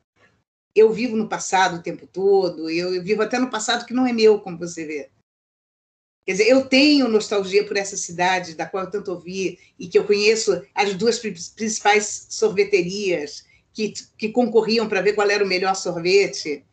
Eu 0.76 0.94
vivo 0.94 1.18
no 1.18 1.28
passado 1.28 1.78
o 1.78 1.84
tempo 1.84 2.08
todo, 2.08 2.70
eu 2.70 3.04
vivo 3.04 3.24
até 3.24 3.40
no 3.40 3.50
passado 3.50 3.86
que 3.86 3.94
não 3.94 4.06
é 4.06 4.14
meu, 4.14 4.40
como 4.40 4.58
você 4.58 4.86
vê. 4.86 5.10
Quer 6.26 6.34
dizer, 6.34 6.48
eu 6.48 6.66
tenho 6.66 7.10
nostalgia 7.10 7.66
por 7.68 7.76
essa 7.76 7.98
cidade 7.98 8.56
da 8.56 8.66
qual 8.66 8.86
eu 8.86 8.92
tanto 8.92 9.12
ouvi 9.12 9.60
e 9.78 9.88
que 9.88 10.00
eu 10.00 10.06
conheço 10.06 10.66
as 10.74 10.94
duas 10.96 11.20
principais 11.20 12.28
sorveterias 12.30 13.46
que, 13.74 13.94
que 14.18 14.30
concorriam 14.30 14.88
para 14.88 15.02
ver 15.02 15.14
qual 15.14 15.30
era 15.30 15.44
o 15.44 15.48
melhor 15.48 15.76
sorvete. 15.76 16.66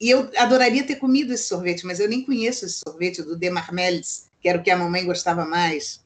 E 0.00 0.08
eu 0.08 0.30
adoraria 0.36 0.86
ter 0.86 0.96
comido 0.96 1.34
esse 1.34 1.44
sorvete, 1.44 1.84
mas 1.84 2.00
eu 2.00 2.08
nem 2.08 2.24
conheço 2.24 2.64
esse 2.64 2.80
sorvete 2.86 3.22
do 3.22 3.36
De 3.36 3.50
Marmelis, 3.50 4.30
que 4.40 4.48
era 4.48 4.58
o 4.58 4.62
que 4.62 4.70
a 4.70 4.76
mamãe 4.76 5.04
gostava 5.04 5.44
mais. 5.44 6.00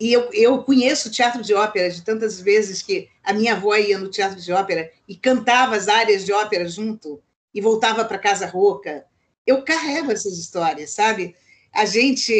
E 0.00 0.12
eu, 0.12 0.30
eu 0.32 0.62
conheço 0.64 1.10
teatro 1.10 1.42
de 1.42 1.54
ópera 1.54 1.88
de 1.88 2.02
tantas 2.02 2.40
vezes 2.40 2.82
que 2.82 3.08
a 3.22 3.32
minha 3.32 3.54
avó 3.54 3.76
ia 3.76 3.98
no 3.98 4.10
teatro 4.10 4.40
de 4.40 4.52
ópera 4.52 4.90
e 5.06 5.16
cantava 5.16 5.76
as 5.76 5.88
áreas 5.88 6.24
de 6.24 6.32
ópera 6.32 6.68
junto 6.68 7.22
e 7.54 7.60
voltava 7.60 8.04
para 8.04 8.18
casa 8.18 8.46
rouca. 8.46 9.04
Eu 9.46 9.62
carrego 9.62 10.10
essas 10.10 10.36
histórias, 10.38 10.90
sabe? 10.90 11.36
a 11.74 11.84
gente, 11.84 12.32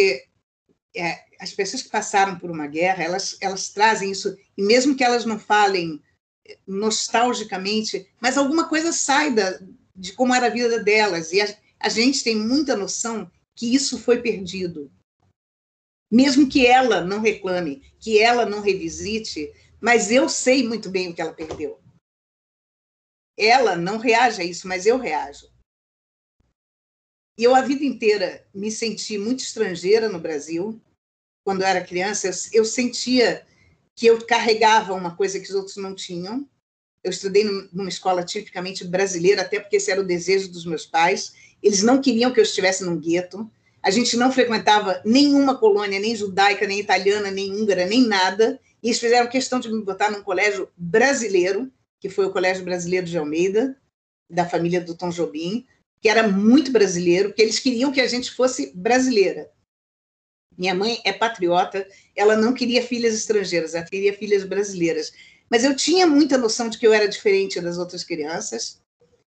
é, 0.96 1.18
as 1.40 1.52
pessoas 1.52 1.82
que 1.82 1.90
passaram 1.90 2.38
por 2.38 2.50
uma 2.50 2.68
guerra, 2.68 3.02
elas, 3.02 3.36
elas 3.40 3.68
trazem 3.68 4.12
isso, 4.12 4.36
e 4.57 4.62
mesmo 4.62 4.94
que 4.94 5.02
elas 5.02 5.24
não 5.24 5.38
falem 5.38 6.00
nostalgicamente, 6.66 8.09
mas 8.20 8.38
alguma 8.38 8.68
coisa 8.68 8.92
sai 8.92 9.34
da, 9.34 9.59
de 9.94 10.12
como 10.12 10.34
era 10.34 10.46
a 10.46 10.50
vida 10.50 10.82
delas, 10.82 11.32
e 11.32 11.40
a, 11.40 11.57
a 11.80 11.88
gente 11.88 12.22
tem 12.22 12.36
muita 12.36 12.76
noção 12.76 13.30
que 13.57 13.74
isso 13.74 13.98
foi 13.98 14.22
perdido. 14.22 14.90
Mesmo 16.14 16.48
que 16.48 16.64
ela 16.64 17.00
não 17.00 17.20
reclame, 17.20 17.82
que 17.98 18.20
ela 18.20 18.46
não 18.46 18.60
revisite, 18.60 19.52
mas 19.80 20.12
eu 20.12 20.28
sei 20.28 20.64
muito 20.64 20.88
bem 20.88 21.08
o 21.08 21.12
que 21.12 21.20
ela 21.20 21.32
perdeu. 21.32 21.80
Ela 23.36 23.74
não 23.74 23.98
reage 23.98 24.40
a 24.40 24.44
isso, 24.44 24.68
mas 24.68 24.86
eu 24.86 24.96
reajo. 24.96 25.48
E 27.36 27.42
eu, 27.42 27.52
a 27.52 27.62
vida 27.62 27.84
inteira, 27.84 28.46
me 28.54 28.70
senti 28.70 29.18
muito 29.18 29.40
estrangeira 29.40 30.08
no 30.08 30.20
Brasil. 30.20 30.80
Quando 31.44 31.62
eu 31.62 31.66
era 31.66 31.84
criança, 31.84 32.30
eu, 32.52 32.64
sentia 32.64 33.44
que 33.96 34.06
eu 34.06 34.24
carregava 34.24 34.94
uma 34.94 35.16
coisa 35.16 35.40
que 35.40 35.48
os 35.48 35.54
outros 35.56 35.78
não 35.78 35.96
tinham. 35.96 36.48
Eu 37.02 37.10
estudei 37.10 37.42
numa 37.72 37.88
escola 37.88 38.24
tipicamente 38.24 38.84
brasileira, 38.84 39.42
até 39.42 39.58
porque 39.58 39.78
esse 39.78 39.90
era 39.90 40.00
o 40.00 40.06
desejo 40.06 40.46
dos 40.52 40.64
meus 40.64 40.86
pais. 40.86 41.34
Eles 41.60 41.82
não 41.82 42.00
queriam 42.00 42.32
que 42.32 42.38
eu 42.38 42.44
estivesse 42.44 42.84
num 42.84 43.00
gueto. 43.00 43.50
A 43.85 43.91
gente 43.91 44.16
não 44.16 44.32
frequentava 44.32 45.03
nenhuma 45.05 45.59
colônia, 45.59 46.01
nem 46.01 46.16
judaica, 46.16 46.66
nem 46.66 46.80
italiana, 46.80 47.30
nem 47.30 47.53
húngara, 47.53 47.85
nem 47.85 48.07
nada. 48.07 48.59
E 48.82 48.89
eles 48.89 48.99
fizeram 48.99 49.28
questão 49.28 49.61
de 49.61 49.70
me 49.70 49.82
botar 49.82 50.11
num 50.11 50.22
colégio 50.22 50.70
brasileiro, 50.74 51.70
que 52.01 52.09
foi 52.09 52.24
o 52.24 52.30
Colégio 52.30 52.64
Brasileiro 52.64 53.05
de 53.05 53.18
Almeida, 53.18 53.76
da 54.30 54.49
família 54.49 54.80
do 54.80 54.95
Tom 54.95 55.11
Jobim, 55.11 55.66
que 56.01 56.09
era 56.09 56.26
muito 56.26 56.72
brasileiro, 56.72 57.28
porque 57.28 57.43
eles 57.43 57.59
queriam 57.59 57.93
que 57.93 58.01
a 58.01 58.07
gente 58.07 58.30
fosse 58.30 58.72
brasileira. 58.74 59.51
Minha 60.57 60.74
mãe 60.74 60.99
é 61.05 61.12
patriota, 61.12 61.87
ela 62.16 62.37
não 62.37 62.55
queria 62.55 62.82
filhas 62.82 63.14
estrangeiras, 63.14 63.74
ela 63.74 63.85
queria 63.85 64.16
filhas 64.16 64.45
brasileiras. 64.45 65.12
Mas 65.51 65.62
eu 65.62 65.76
tinha 65.76 66.07
muita 66.07 66.39
noção 66.39 66.70
de 66.70 66.78
que 66.78 66.87
eu 66.87 66.93
era 66.95 67.07
diferente 67.07 67.61
das 67.61 67.76
outras 67.76 68.03
crianças, 68.03 68.80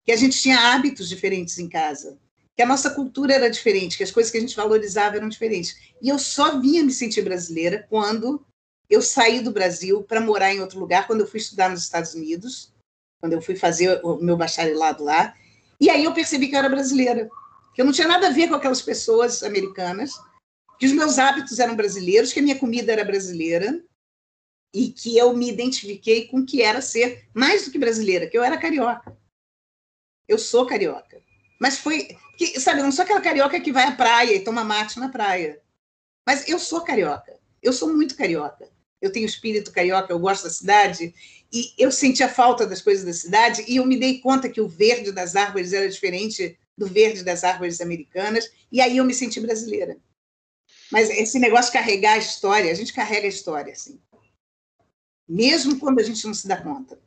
que 0.05 0.13
a 0.13 0.15
gente 0.15 0.39
tinha 0.41 0.73
hábitos 0.73 1.09
diferentes 1.09 1.57
em 1.59 1.67
casa, 1.67 2.17
que 2.55 2.63
a 2.63 2.65
nossa 2.65 2.89
cultura 2.89 3.33
era 3.33 3.49
diferente, 3.49 3.97
que 3.97 4.03
as 4.03 4.11
coisas 4.11 4.31
que 4.31 4.37
a 4.37 4.41
gente 4.41 4.55
valorizava 4.55 5.17
eram 5.17 5.27
diferentes. 5.27 5.75
E 6.01 6.07
eu 6.07 6.17
só 6.17 6.59
vinha 6.59 6.83
me 6.83 6.91
sentir 6.91 7.21
brasileira 7.21 7.85
quando 7.89 8.45
eu 8.89 9.01
saí 9.01 9.41
do 9.41 9.51
Brasil 9.51 10.03
para 10.03 10.21
morar 10.21 10.53
em 10.53 10.61
outro 10.61 10.79
lugar, 10.79 11.05
quando 11.05 11.21
eu 11.21 11.27
fui 11.27 11.39
estudar 11.39 11.69
nos 11.69 11.83
Estados 11.83 12.13
Unidos, 12.13 12.73
quando 13.19 13.33
eu 13.33 13.41
fui 13.41 13.55
fazer 13.55 13.99
o 14.03 14.17
meu 14.17 14.37
bacharelado 14.37 15.03
lá. 15.03 15.35
E 15.81 15.89
aí 15.89 16.05
eu 16.05 16.13
percebi 16.13 16.47
que 16.47 16.55
eu 16.55 16.59
era 16.59 16.69
brasileira, 16.69 17.29
que 17.73 17.81
eu 17.81 17.85
não 17.85 17.91
tinha 17.91 18.07
nada 18.07 18.27
a 18.27 18.31
ver 18.31 18.47
com 18.47 18.55
aquelas 18.55 18.81
pessoas 18.81 19.43
americanas, 19.43 20.13
que 20.79 20.85
os 20.85 20.93
meus 20.93 21.19
hábitos 21.19 21.59
eram 21.59 21.75
brasileiros, 21.75 22.31
que 22.31 22.39
a 22.39 22.43
minha 22.43 22.57
comida 22.57 22.91
era 22.91 23.03
brasileira 23.03 23.83
e 24.73 24.91
que 24.91 25.17
eu 25.17 25.35
me 25.35 25.49
identifiquei 25.49 26.27
com 26.27 26.39
o 26.39 26.45
que 26.45 26.61
era 26.61 26.81
ser 26.81 27.27
mais 27.33 27.65
do 27.65 27.71
que 27.71 27.79
brasileira, 27.79 28.27
que 28.27 28.37
eu 28.37 28.43
era 28.43 28.57
carioca. 28.57 29.17
Eu 30.27 30.37
sou 30.37 30.65
carioca. 30.65 31.24
Mas 31.59 31.77
foi, 31.77 32.17
que, 32.37 32.59
sabe, 32.59 32.79
eu 32.79 32.83
não 32.83 32.91
sou 32.91 33.03
aquela 33.03 33.21
carioca 33.21 33.59
que 33.59 33.71
vai 33.71 33.85
à 33.85 33.91
praia 33.91 34.35
e 34.35 34.43
toma 34.43 34.63
mate 34.63 34.99
na 34.99 35.09
praia. 35.09 35.61
Mas 36.25 36.47
eu 36.47 36.59
sou 36.59 36.81
carioca. 36.81 37.37
Eu 37.61 37.71
sou 37.71 37.93
muito 37.93 38.15
carioca. 38.15 38.69
Eu 39.01 39.11
tenho 39.11 39.25
espírito 39.25 39.71
carioca, 39.71 40.11
eu 40.11 40.19
gosto 40.19 40.43
da 40.43 40.49
cidade 40.49 41.13
e 41.51 41.73
eu 41.77 41.91
senti 41.91 42.23
a 42.23 42.29
falta 42.29 42.65
das 42.65 42.81
coisas 42.81 43.05
da 43.05 43.13
cidade 43.13 43.63
e 43.67 43.75
eu 43.77 43.85
me 43.85 43.97
dei 43.97 44.19
conta 44.19 44.49
que 44.49 44.59
o 44.59 44.67
verde 44.67 45.11
das 45.11 45.35
árvores 45.35 45.73
era 45.73 45.87
diferente 45.87 46.57
do 46.77 46.87
verde 46.87 47.23
das 47.23 47.43
árvores 47.43 47.79
americanas 47.81 48.51
e 48.71 48.81
aí 48.81 48.97
eu 48.97 49.05
me 49.05 49.13
senti 49.13 49.39
brasileira. 49.39 49.97
Mas 50.91 51.09
esse 51.09 51.39
negócio 51.39 51.71
de 51.71 51.77
carregar 51.77 52.13
a 52.13 52.17
história, 52.17 52.71
a 52.71 52.75
gente 52.75 52.93
carrega 52.93 53.25
a 53.25 53.29
história, 53.29 53.73
assim. 53.73 53.99
Mesmo 55.27 55.79
quando 55.79 55.99
a 55.99 56.03
gente 56.03 56.25
não 56.25 56.33
se 56.33 56.47
dá 56.47 56.61
conta. 56.61 56.99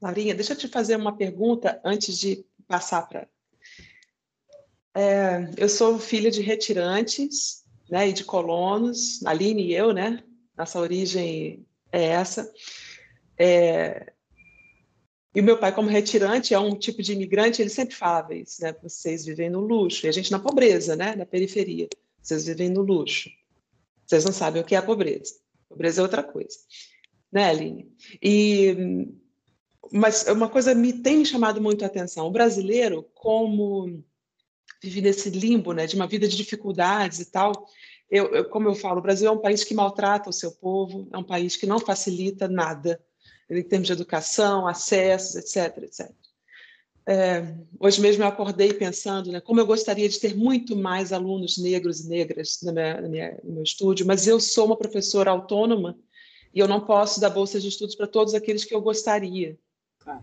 Laurinha, 0.00 0.34
deixa 0.34 0.52
eu 0.52 0.56
te 0.56 0.68
fazer 0.68 0.96
uma 0.96 1.16
pergunta 1.16 1.80
antes 1.84 2.18
de 2.18 2.44
passar 2.66 3.02
para. 3.08 3.28
É, 4.94 5.50
eu 5.56 5.68
sou 5.68 5.98
filha 5.98 6.30
de 6.30 6.42
retirantes 6.42 7.64
né, 7.88 8.08
e 8.08 8.12
de 8.12 8.24
colonos, 8.24 9.24
Aline 9.24 9.66
e 9.66 9.74
eu, 9.74 9.92
né? 9.92 10.22
Nossa 10.56 10.78
origem 10.78 11.66
é 11.92 12.04
essa. 12.06 12.52
É, 13.38 14.12
e 15.34 15.40
o 15.40 15.44
meu 15.44 15.58
pai, 15.58 15.72
como 15.72 15.88
retirante, 15.88 16.54
é 16.54 16.58
um 16.58 16.74
tipo 16.74 17.02
de 17.02 17.12
imigrante, 17.12 17.62
ele 17.62 17.70
sempre 17.70 17.94
falava 17.94 18.34
isso, 18.34 18.60
né? 18.62 18.74
Vocês 18.82 19.24
vivem 19.24 19.48
no 19.48 19.60
luxo, 19.60 20.04
e 20.04 20.08
a 20.08 20.12
gente 20.12 20.30
na 20.30 20.40
pobreza, 20.40 20.96
né? 20.96 21.14
Na 21.14 21.24
periferia. 21.24 21.88
Vocês 22.20 22.46
vivem 22.46 22.68
no 22.68 22.82
luxo. 22.82 23.30
Vocês 24.04 24.24
não 24.24 24.32
sabem 24.32 24.60
o 24.60 24.64
que 24.64 24.74
é 24.74 24.78
a 24.78 24.82
pobreza. 24.82 25.34
pobreza 25.68 26.00
é 26.00 26.02
outra 26.02 26.22
coisa. 26.22 26.58
Né, 27.30 27.48
Aline? 27.48 27.88
E, 28.20 29.06
mas 29.92 30.26
uma 30.26 30.48
coisa 30.48 30.74
me 30.74 30.92
tem 30.92 31.18
me 31.18 31.26
chamado 31.26 31.60
muito 31.60 31.84
a 31.84 31.86
atenção. 31.86 32.26
O 32.26 32.32
brasileiro, 32.32 33.08
como 33.14 34.02
vive 34.82 35.00
nesse 35.00 35.30
limbo, 35.30 35.72
né, 35.72 35.86
de 35.86 35.96
uma 35.96 36.06
vida 36.06 36.26
de 36.26 36.36
dificuldades 36.36 37.20
e 37.20 37.30
tal, 37.30 37.66
eu, 38.10 38.26
eu, 38.34 38.44
como 38.46 38.68
eu 38.68 38.74
falo, 38.74 38.98
o 38.98 39.02
Brasil 39.02 39.28
é 39.28 39.30
um 39.30 39.38
país 39.38 39.62
que 39.62 39.74
maltrata 39.74 40.28
o 40.28 40.32
seu 40.32 40.50
povo, 40.52 41.08
é 41.12 41.18
um 41.18 41.22
país 41.22 41.56
que 41.56 41.66
não 41.66 41.78
facilita 41.78 42.48
nada 42.48 43.00
em 43.48 43.62
termos 43.62 43.86
de 43.86 43.92
educação, 43.92 44.66
acessos, 44.66 45.36
etc, 45.36 45.82
etc. 45.82 46.10
É, 47.06 47.54
hoje 47.78 48.00
mesmo 48.00 48.22
eu 48.22 48.28
acordei 48.28 48.72
pensando 48.72 49.32
né, 49.32 49.40
como 49.40 49.58
eu 49.58 49.66
gostaria 49.66 50.08
de 50.08 50.18
ter 50.20 50.36
muito 50.36 50.76
mais 50.76 51.12
alunos 51.12 51.56
negros 51.58 52.00
e 52.00 52.08
negras 52.08 52.60
na 52.62 52.72
minha, 52.72 53.00
na 53.00 53.08
minha, 53.08 53.40
no 53.42 53.54
meu 53.54 53.62
estúdio, 53.62 54.06
mas 54.06 54.26
eu 54.26 54.38
sou 54.38 54.66
uma 54.66 54.76
professora 54.76 55.30
autônoma 55.30 55.98
e 56.54 56.58
eu 56.58 56.68
não 56.68 56.80
posso 56.80 57.20
dar 57.20 57.30
bolsas 57.30 57.62
de 57.62 57.68
estudos 57.68 57.94
para 57.94 58.06
todos 58.06 58.34
aqueles 58.34 58.64
que 58.64 58.74
eu 58.74 58.80
gostaria. 58.80 59.58
Ah. 60.06 60.20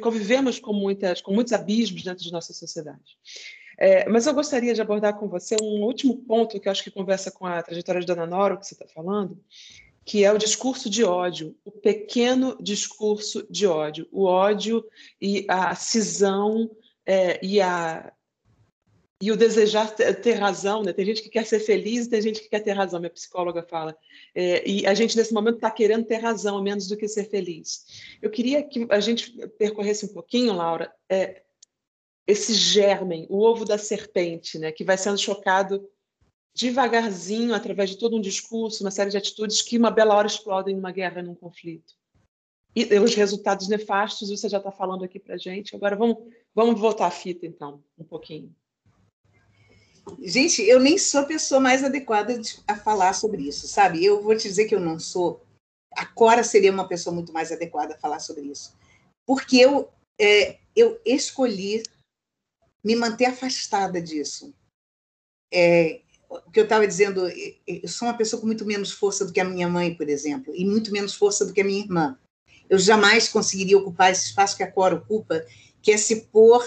Convivemos 0.00 0.58
com, 0.58 0.72
muitas, 0.72 1.20
com 1.20 1.32
muitos 1.32 1.52
abismos 1.52 2.02
dentro 2.02 2.22
de 2.22 2.32
nossa 2.32 2.52
sociedade. 2.52 3.18
É, 3.76 4.08
mas 4.08 4.26
eu 4.26 4.34
gostaria 4.34 4.74
de 4.74 4.82
abordar 4.82 5.16
com 5.16 5.28
você 5.28 5.56
um 5.62 5.84
último 5.84 6.16
ponto 6.16 6.58
que 6.58 6.68
acho 6.68 6.82
que 6.82 6.90
conversa 6.90 7.30
com 7.30 7.46
a 7.46 7.62
trajetória 7.62 8.00
de 8.00 8.06
Dona 8.06 8.26
Nora, 8.26 8.56
que 8.56 8.66
você 8.66 8.74
está 8.74 8.86
falando, 8.88 9.38
que 10.04 10.24
é 10.24 10.32
o 10.32 10.38
discurso 10.38 10.90
de 10.90 11.04
ódio, 11.04 11.54
o 11.64 11.70
pequeno 11.70 12.56
discurso 12.60 13.46
de 13.48 13.66
ódio, 13.66 14.08
o 14.10 14.24
ódio 14.24 14.84
e 15.20 15.46
a 15.48 15.74
cisão 15.76 16.70
é, 17.06 17.38
e, 17.44 17.60
a, 17.60 18.12
e 19.20 19.32
o 19.32 19.36
desejar 19.36 19.94
ter 19.94 20.34
razão. 20.34 20.82
Né? 20.82 20.92
Tem 20.92 21.04
gente 21.04 21.22
que 21.22 21.28
quer 21.28 21.44
ser 21.44 21.60
feliz 21.60 22.06
tem 22.06 22.22
gente 22.22 22.40
que 22.40 22.48
quer 22.48 22.60
ter 22.60 22.72
razão, 22.72 23.00
minha 23.00 23.10
psicóloga 23.10 23.62
fala. 23.62 23.96
É, 24.34 24.68
e 24.68 24.86
a 24.86 24.94
gente, 24.94 25.16
nesse 25.16 25.34
momento, 25.34 25.56
está 25.56 25.70
querendo 25.70 26.06
ter 26.06 26.18
razão, 26.18 26.62
menos 26.62 26.86
do 26.86 26.96
que 26.96 27.08
ser 27.08 27.24
feliz. 27.28 27.84
Eu 28.22 28.30
queria 28.30 28.62
que 28.62 28.86
a 28.90 29.00
gente 29.00 29.32
percorresse 29.58 30.06
um 30.06 30.12
pouquinho, 30.12 30.52
Laura, 30.52 30.92
é, 31.08 31.42
esse 32.26 32.52
germen, 32.54 33.26
o 33.28 33.40
ovo 33.40 33.64
da 33.64 33.78
serpente, 33.78 34.58
né, 34.58 34.70
que 34.70 34.84
vai 34.84 34.96
sendo 34.98 35.18
chocado 35.18 35.88
devagarzinho, 36.54 37.54
através 37.54 37.90
de 37.90 37.98
todo 37.98 38.16
um 38.16 38.20
discurso, 38.20 38.82
uma 38.82 38.90
série 38.90 39.10
de 39.10 39.16
atitudes 39.16 39.62
que 39.62 39.78
uma 39.78 39.90
bela 39.90 40.14
hora 40.14 40.26
explodem 40.26 40.74
numa 40.74 40.90
guerra, 40.90 41.22
num 41.22 41.34
conflito. 41.34 41.94
E 42.74 42.98
os 42.98 43.14
resultados 43.14 43.68
nefastos, 43.68 44.28
você 44.28 44.48
já 44.48 44.58
está 44.58 44.70
falando 44.70 45.04
aqui 45.04 45.18
para 45.18 45.36
gente. 45.36 45.74
Agora 45.74 45.96
vamos, 45.96 46.16
vamos 46.54 46.78
voltar 46.78 47.06
à 47.06 47.10
fita, 47.10 47.46
então, 47.46 47.82
um 47.96 48.04
pouquinho. 48.04 48.54
Gente, 50.20 50.62
eu 50.62 50.80
nem 50.80 50.96
sou 50.96 51.20
a 51.20 51.26
pessoa 51.26 51.60
mais 51.60 51.84
adequada 51.84 52.40
a 52.66 52.76
falar 52.76 53.12
sobre 53.12 53.42
isso, 53.48 53.66
sabe? 53.66 54.04
Eu 54.04 54.22
vou 54.22 54.36
te 54.36 54.48
dizer 54.48 54.66
que 54.66 54.74
eu 54.74 54.80
não 54.80 54.98
sou. 54.98 55.44
A 55.92 56.06
Cora 56.06 56.44
seria 56.44 56.72
uma 56.72 56.88
pessoa 56.88 57.14
muito 57.14 57.32
mais 57.32 57.50
adequada 57.50 57.94
a 57.94 57.98
falar 57.98 58.20
sobre 58.20 58.42
isso. 58.42 58.76
Porque 59.26 59.58
eu, 59.58 59.90
é, 60.20 60.58
eu 60.74 61.00
escolhi 61.04 61.82
me 62.84 62.94
manter 62.94 63.26
afastada 63.26 64.00
disso. 64.00 64.54
É, 65.52 66.00
o 66.28 66.50
que 66.50 66.60
eu 66.60 66.64
estava 66.64 66.86
dizendo, 66.86 67.26
eu 67.66 67.88
sou 67.88 68.06
uma 68.06 68.16
pessoa 68.16 68.40
com 68.40 68.46
muito 68.46 68.64
menos 68.64 68.92
força 68.92 69.24
do 69.24 69.32
que 69.32 69.40
a 69.40 69.44
minha 69.44 69.68
mãe, 69.68 69.94
por 69.94 70.08
exemplo, 70.08 70.54
e 70.54 70.64
muito 70.64 70.92
menos 70.92 71.14
força 71.14 71.44
do 71.44 71.52
que 71.52 71.60
a 71.60 71.64
minha 71.64 71.82
irmã. 71.82 72.18
Eu 72.68 72.78
jamais 72.78 73.28
conseguiria 73.28 73.78
ocupar 73.78 74.12
esse 74.12 74.26
espaço 74.26 74.56
que 74.56 74.62
a 74.62 74.70
Cora 74.70 74.94
ocupa, 74.94 75.44
que 75.80 75.90
é 75.90 75.96
se 75.96 76.26
pôr 76.26 76.64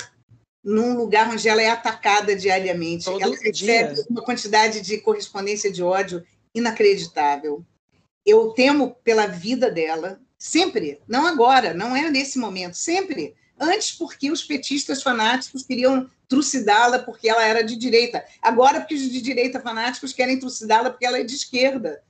num 0.63 0.95
lugar 0.95 1.29
onde 1.29 1.47
ela 1.47 1.61
é 1.61 1.69
atacada 1.69 2.35
diariamente. 2.35 3.05
Todo 3.05 3.21
ela 3.21 3.35
recebe 3.35 3.51
dia. 3.51 4.05
uma 4.09 4.23
quantidade 4.23 4.81
de 4.81 4.97
correspondência 4.99 5.71
de 5.71 5.81
ódio 5.81 6.23
inacreditável. 6.53 7.65
Eu 8.25 8.49
temo 8.49 8.95
pela 9.03 9.25
vida 9.25 9.71
dela, 9.71 10.19
sempre, 10.37 10.99
não 11.07 11.25
agora, 11.25 11.73
não 11.73 11.95
é 11.95 12.09
nesse 12.09 12.37
momento, 12.37 12.75
sempre. 12.75 13.35
Antes, 13.59 13.91
porque 13.91 14.31
os 14.31 14.43
petistas 14.43 15.01
fanáticos 15.01 15.63
queriam 15.63 16.09
trucidá-la 16.27 16.99
porque 16.99 17.29
ela 17.29 17.45
era 17.45 17.63
de 17.63 17.75
direita. 17.75 18.23
Agora, 18.41 18.79
porque 18.79 18.95
os 18.95 19.01
de 19.01 19.21
direita 19.21 19.59
fanáticos 19.59 20.13
querem 20.13 20.39
trucidá-la 20.39 20.89
porque 20.89 21.05
ela 21.05 21.19
é 21.19 21.23
de 21.23 21.35
esquerda. 21.35 22.01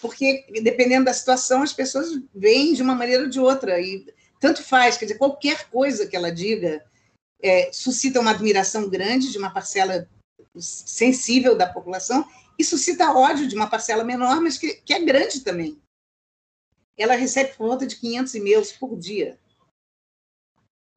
Porque, 0.00 0.46
dependendo 0.62 1.06
da 1.06 1.14
situação, 1.14 1.62
as 1.62 1.72
pessoas 1.72 2.08
veem 2.34 2.74
de 2.74 2.82
uma 2.82 2.94
maneira 2.94 3.24
ou 3.24 3.28
de 3.28 3.40
outra. 3.40 3.80
E 3.80 4.06
tanto 4.38 4.62
faz, 4.62 4.96
quer 4.96 5.06
dizer, 5.06 5.18
qualquer 5.18 5.68
coisa 5.68 6.06
que 6.06 6.16
ela 6.16 6.30
diga 6.30 6.82
é, 7.42 7.72
suscita 7.72 8.20
uma 8.20 8.30
admiração 8.30 8.88
grande 8.88 9.30
de 9.30 9.38
uma 9.38 9.50
parcela 9.50 10.08
sensível 10.58 11.56
da 11.56 11.66
população 11.66 12.28
e 12.58 12.64
suscita 12.64 13.12
ódio 13.12 13.48
de 13.48 13.54
uma 13.54 13.68
parcela 13.68 14.04
menor, 14.04 14.40
mas 14.40 14.58
que, 14.58 14.74
que 14.74 14.92
é 14.92 15.00
grande 15.00 15.40
também. 15.40 15.80
Ela 16.96 17.14
recebe 17.14 17.54
por 17.54 17.68
volta 17.68 17.86
de 17.86 17.96
500 17.96 18.34
e-mails 18.34 18.72
por 18.72 18.98
dia. 18.98 19.38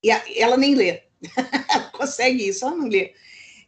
E 0.03 0.11
a, 0.11 0.21
ela 0.35 0.57
nem 0.57 0.75
lê. 0.75 1.03
ela 1.69 1.89
consegue 1.91 2.47
isso, 2.47 2.65
ela 2.65 2.75
não 2.75 2.87
lê. 2.87 3.13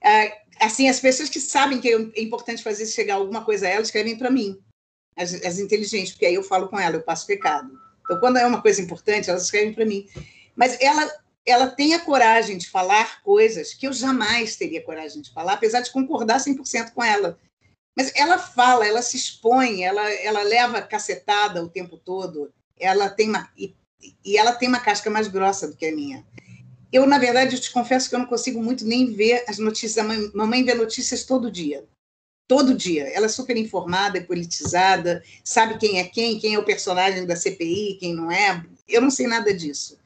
É, 0.03 0.41
assim, 0.59 0.89
as 0.89 0.99
pessoas 0.99 1.29
que 1.29 1.39
sabem 1.39 1.79
que 1.79 1.89
é 1.89 2.21
importante 2.21 2.61
fazer 2.61 2.85
chegar 2.87 3.15
alguma 3.15 3.45
coisa 3.45 3.65
a 3.65 3.69
ela, 3.69 3.81
escrevem 3.81 4.17
para 4.17 4.29
mim, 4.29 4.61
as, 5.15 5.33
as, 5.33 5.59
inteligentes, 5.59 6.11
porque 6.11 6.25
aí 6.25 6.35
eu 6.35 6.43
falo 6.43 6.67
com 6.67 6.77
ela, 6.77 6.97
eu 6.97 7.03
passo 7.03 7.27
recado. 7.27 7.71
Então, 8.01 8.19
quando 8.19 8.37
é 8.37 8.45
uma 8.45 8.61
coisa 8.61 8.81
importante, 8.81 9.29
elas 9.29 9.45
escrevem 9.45 9.73
para 9.73 9.85
mim. 9.85 10.07
Mas 10.55 10.77
ela, 10.81 11.09
ela 11.45 11.67
tem 11.67 11.93
a 11.93 11.99
coragem 11.99 12.57
de 12.57 12.69
falar 12.69 13.21
coisas 13.21 13.73
que 13.73 13.87
eu 13.87 13.93
jamais 13.93 14.55
teria 14.55 14.83
coragem 14.83 15.21
de 15.21 15.31
falar, 15.31 15.53
apesar 15.53 15.81
de 15.81 15.91
concordar 15.91 16.39
100% 16.39 16.91
com 16.91 17.03
ela. 17.03 17.37
Mas 17.95 18.11
ela 18.15 18.37
fala, 18.37 18.85
ela 18.85 19.01
se 19.01 19.15
expõe, 19.15 19.83
ela, 19.83 20.09
ela 20.15 20.43
leva 20.43 20.81
cacetada 20.81 21.63
o 21.63 21.69
tempo 21.69 21.97
todo, 21.97 22.51
ela 22.77 23.09
tem 23.09 23.29
uma, 23.29 23.49
e 24.23 24.37
ela 24.37 24.53
tem 24.53 24.67
uma 24.67 24.79
casca 24.79 25.09
mais 25.09 25.27
grossa 25.27 25.67
do 25.67 25.75
que 25.75 25.85
a 25.85 25.95
minha. 25.95 26.25
Eu, 26.91 27.05
na 27.05 27.17
verdade, 27.17 27.55
eu 27.55 27.61
te 27.61 27.71
confesso 27.71 28.09
que 28.09 28.15
eu 28.15 28.19
não 28.19 28.25
consigo 28.25 28.61
muito 28.61 28.85
nem 28.85 29.11
ver 29.11 29.43
as 29.47 29.57
notícias. 29.57 29.97
A 29.97 30.03
mamãe, 30.03 30.31
mamãe 30.33 30.63
vê 30.63 30.73
notícias 30.73 31.23
todo 31.25 31.51
dia. 31.51 31.85
Todo 32.47 32.75
dia. 32.75 33.03
Ela 33.09 33.25
é 33.25 33.29
super 33.29 33.57
informada, 33.57 34.17
é 34.17 34.21
politizada, 34.21 35.23
sabe 35.43 35.77
quem 35.77 35.99
é 35.99 36.05
quem, 36.05 36.39
quem 36.39 36.53
é 36.53 36.59
o 36.59 36.65
personagem 36.65 37.25
da 37.25 37.35
CPI, 37.35 37.97
quem 37.99 38.15
não 38.15 38.31
é. 38.31 38.63
Eu 38.87 39.01
não 39.01 39.09
sei 39.09 39.27
nada 39.27 39.53
disso. 39.53 39.97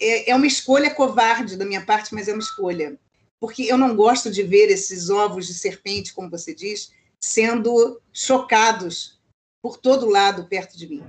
É, 0.00 0.30
é 0.30 0.34
uma 0.34 0.46
escolha 0.46 0.94
covarde 0.94 1.56
da 1.56 1.64
minha 1.64 1.84
parte, 1.84 2.14
mas 2.14 2.26
é 2.26 2.32
uma 2.32 2.42
escolha. 2.42 2.98
Porque 3.38 3.62
eu 3.62 3.76
não 3.76 3.94
gosto 3.94 4.30
de 4.30 4.42
ver 4.42 4.70
esses 4.70 5.10
ovos 5.10 5.46
de 5.46 5.54
serpente, 5.54 6.12
como 6.12 6.30
você 6.30 6.54
diz, 6.54 6.92
sendo 7.22 8.00
chocados 8.12 9.20
por 9.62 9.76
todo 9.76 10.08
lado 10.08 10.48
perto 10.48 10.76
de 10.76 10.88
mim. 10.88 11.04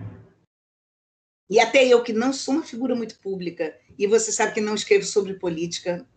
E 1.49 1.59
até 1.59 1.85
eu, 1.85 2.03
que 2.03 2.13
não 2.13 2.31
sou 2.31 2.55
uma 2.55 2.63
figura 2.63 2.95
muito 2.95 3.19
pública, 3.19 3.77
e 3.97 4.07
você 4.07 4.31
sabe 4.31 4.53
que 4.53 4.61
não 4.61 4.75
escrevo 4.75 5.05
sobre 5.05 5.33
política, 5.33 6.07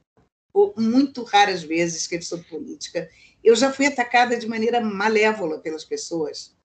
ou 0.52 0.72
muito 0.76 1.24
raras 1.24 1.64
vezes 1.64 2.02
escrevo 2.02 2.24
sobre 2.24 2.48
política, 2.48 3.10
eu 3.42 3.56
já 3.56 3.72
fui 3.72 3.86
atacada 3.86 4.36
de 4.36 4.46
maneira 4.46 4.80
malévola 4.80 5.58
pelas 5.58 5.84
pessoas. 5.84 6.56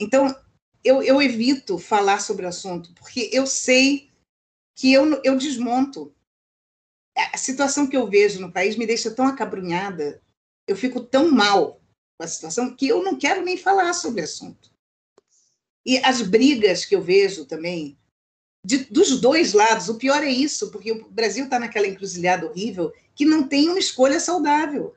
Então, 0.00 0.34
eu, 0.84 1.02
eu 1.02 1.22
evito 1.22 1.78
falar 1.78 2.20
sobre 2.20 2.44
o 2.44 2.48
assunto, 2.48 2.92
porque 2.94 3.30
eu 3.32 3.46
sei 3.46 4.10
que 4.76 4.92
eu, 4.92 5.20
eu 5.24 5.36
desmonto. 5.36 6.14
A 7.16 7.38
situação 7.38 7.86
que 7.86 7.96
eu 7.96 8.08
vejo 8.08 8.40
no 8.40 8.52
país 8.52 8.76
me 8.76 8.86
deixa 8.86 9.10
tão 9.10 9.26
acabrunhada, 9.26 10.22
eu 10.68 10.76
fico 10.76 11.00
tão 11.00 11.30
mal 11.30 11.80
com 12.18 12.24
a 12.24 12.28
situação, 12.28 12.76
que 12.76 12.86
eu 12.86 13.02
não 13.02 13.18
quero 13.18 13.42
nem 13.42 13.56
falar 13.56 13.94
sobre 13.94 14.20
o 14.20 14.24
assunto. 14.24 14.70
E 15.84 15.98
as 15.98 16.20
brigas 16.20 16.84
que 16.84 16.94
eu 16.94 17.00
vejo 17.00 17.46
também, 17.46 17.98
de, 18.62 18.78
dos 18.84 19.18
dois 19.20 19.54
lados, 19.54 19.88
o 19.88 19.96
pior 19.96 20.22
é 20.22 20.30
isso, 20.30 20.70
porque 20.70 20.92
o 20.92 21.08
Brasil 21.10 21.44
está 21.44 21.58
naquela 21.58 21.86
encruzilhada 21.86 22.46
horrível 22.46 22.92
que 23.14 23.24
não 23.24 23.48
tem 23.48 23.68
uma 23.70 23.78
escolha 23.78 24.20
saudável. 24.20 24.94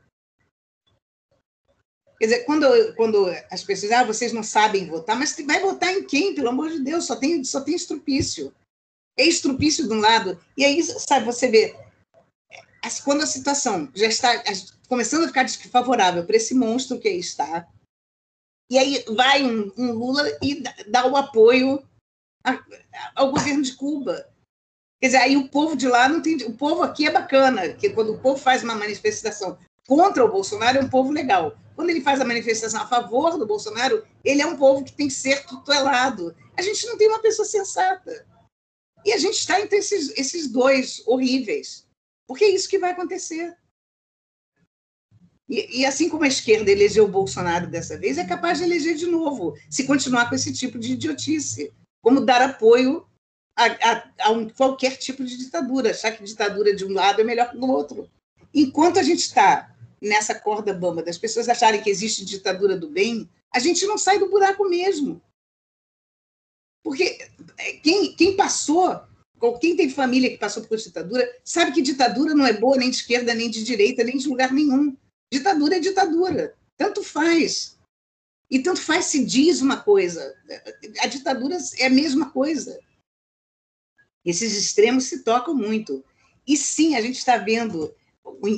Quer 2.18 2.26
dizer, 2.26 2.44
quando, 2.44 2.96
quando 2.96 3.28
as 3.50 3.64
pessoas, 3.64 3.94
ah, 3.94 4.04
vocês 4.04 4.34
não 4.34 4.44
sabem 4.44 4.88
votar, 4.88 5.18
mas 5.18 5.38
vai 5.46 5.62
votar 5.62 5.94
em 5.94 6.04
quem, 6.04 6.36
pelo 6.36 6.50
amor 6.50 6.70
de 6.70 6.82
Deus? 6.82 7.06
Só 7.06 7.16
tem, 7.16 7.42
só 7.46 7.62
tem 7.62 7.76
estrupício. 7.76 8.54
É 9.18 9.26
estrupício 9.26 9.88
de 9.88 9.94
um 9.94 10.00
lado. 10.00 10.40
E 10.56 10.64
aí, 10.64 10.82
sabe, 10.84 11.26
você 11.26 11.48
vê, 11.48 11.76
quando 13.04 13.22
a 13.22 13.28
situação 13.28 13.90
já 13.94 14.08
está 14.08 14.44
começando 14.88 15.26
a 15.26 15.28
ficar 15.28 15.44
desfavorável 15.44 16.26
para 16.26 16.38
esse 16.38 16.54
monstro 16.54 17.00
que 17.00 17.08
aí 17.08 17.20
está, 17.20 17.68
e 18.72 18.78
aí 18.78 19.04
vai 19.16 19.44
um, 19.44 19.72
um 19.78 19.92
Lula 19.94 20.24
e 20.42 20.64
dá 20.88 21.08
o 21.08 21.18
apoio 21.18 21.84
a, 22.46 22.64
ao 23.16 23.32
governo 23.32 23.64
de 23.64 23.76
Cuba. 23.76 24.30
Quer 25.02 25.08
dizer, 25.08 25.18
aí 25.18 25.38
o 25.38 25.50
povo 25.50 25.76
de 25.76 25.88
lá 25.88 26.08
não 26.08 26.22
tem. 26.22 26.36
O 26.44 26.54
povo 26.54 26.84
aqui 26.84 27.08
é 27.08 27.12
bacana, 27.12 27.70
que 27.70 27.90
quando 27.90 28.14
o 28.14 28.20
povo 28.20 28.40
faz 28.40 28.64
uma 28.64 28.76
manifestação 28.76 29.58
contra 29.88 30.24
o 30.24 30.32
Bolsonaro, 30.32 30.78
é 30.78 30.82
um 30.82 30.90
povo 30.90 31.12
legal. 31.12 31.58
Quando 31.76 31.90
ele 31.90 32.02
faz 32.02 32.22
a 32.22 32.26
manifestação 32.26 32.82
a 32.82 32.88
favor 32.88 33.38
do 33.38 33.48
Bolsonaro, 33.48 34.06
ele 34.24 34.42
é 34.42 34.46
um 34.46 34.58
povo 34.58 34.84
que 34.84 34.92
tem 34.92 35.08
que 35.08 35.14
ser 35.14 35.46
tutelado. 35.46 36.36
A 36.58 36.62
gente 36.62 36.86
não 36.86 36.98
tem 36.98 37.08
uma 37.08 37.20
pessoa 37.20 37.46
sensata. 37.46 38.26
E 39.06 39.14
a 39.14 39.18
gente 39.18 39.36
está 39.36 39.60
entre 39.60 39.78
esses, 39.78 40.12
esses 40.18 40.48
dois 40.48 41.02
horríveis. 41.06 41.88
Porque 42.28 42.46
é 42.46 42.50
isso 42.50 42.70
que 42.70 42.80
vai 42.80 42.92
acontecer. 42.92 43.56
E, 45.50 45.82
e, 45.82 45.86
assim 45.86 46.10
como 46.10 46.24
a 46.24 46.28
esquerda 46.28 46.70
elegeu 46.70 47.06
o 47.06 47.10
Bolsonaro 47.10 47.66
dessa 47.66 47.98
vez, 47.98 48.20
é 48.20 48.24
capaz 48.24 48.60
de 48.60 48.66
eleger 48.66 48.96
de 48.96 49.08
novo, 49.08 49.58
se 49.68 49.88
continuar 49.88 50.30
com 50.30 50.36
esse 50.36 50.54
tipo 50.54 50.78
de 50.78 50.94
idiotice. 50.94 51.74
Como 52.02 52.22
dar 52.22 52.42
apoio 52.42 53.06
a, 53.58 53.66
a, 53.66 54.10
a 54.28 54.32
um, 54.32 54.48
qualquer 54.48 54.96
tipo 54.98 55.24
de 55.24 55.38
ditadura, 55.38 55.90
achar 55.90 56.12
que 56.12 56.24
ditadura 56.24 56.76
de 56.76 56.86
um 56.86 56.94
lado 56.94 57.20
é 57.20 57.24
melhor 57.24 57.50
que 57.50 57.58
do 57.58 57.68
outro. 57.68 58.08
Enquanto 58.54 59.00
a 59.00 59.04
gente 59.04 59.20
está 59.20 59.76
nessa 60.02 60.34
corda 60.34 60.74
bamba 60.74 61.04
das 61.04 61.18
pessoas 61.18 61.50
acharem 61.50 61.82
que 61.82 61.90
existe 61.90 62.24
ditadura 62.24 62.78
do 62.78 62.90
bem, 62.90 63.30
a 63.54 63.60
gente 63.60 63.86
não 63.86 63.98
sai 63.98 64.20
do 64.20 64.30
buraco 64.30 64.70
mesmo. 64.70 65.22
Porque 66.84 67.20
é, 67.58 67.74
quem, 67.74 68.16
quem 68.16 68.36
passou, 68.36 69.02
quem 69.60 69.76
tem 69.76 69.90
família 69.90 70.30
que 70.30 70.38
passou 70.38 70.64
por 70.64 70.78
ditadura, 70.78 71.28
sabe 71.44 71.72
que 71.72 71.82
ditadura 71.82 72.34
não 72.34 72.46
é 72.46 72.54
boa 72.54 72.78
nem 72.78 72.90
de 72.90 72.98
esquerda, 72.98 73.34
nem 73.34 73.50
de 73.50 73.64
direita, 73.64 74.04
nem 74.04 74.18
de 74.18 74.28
lugar 74.28 74.52
nenhum. 74.52 74.96
Ditadura 75.32 75.78
é 75.78 75.80
ditadura. 75.80 76.56
Tanto 76.78 77.04
faz. 77.04 77.78
E 78.50 78.60
tanto 78.60 78.82
faz 78.82 79.06
se 79.06 79.24
diz 79.24 79.62
uma 79.62 79.78
coisa. 79.78 80.36
A 81.02 81.08
ditadura 81.08 81.58
é 81.78 81.86
a 81.86 81.90
mesma 81.90 82.32
coisa. 82.32 82.80
Esses 84.26 84.58
extremos 84.58 85.06
se 85.06 85.24
tocam 85.24 85.54
muito. 85.54 86.04
E 86.48 86.58
sim, 86.58 86.96
a 86.96 87.02
gente 87.02 87.18
está 87.18 87.38
vendo 87.38 87.94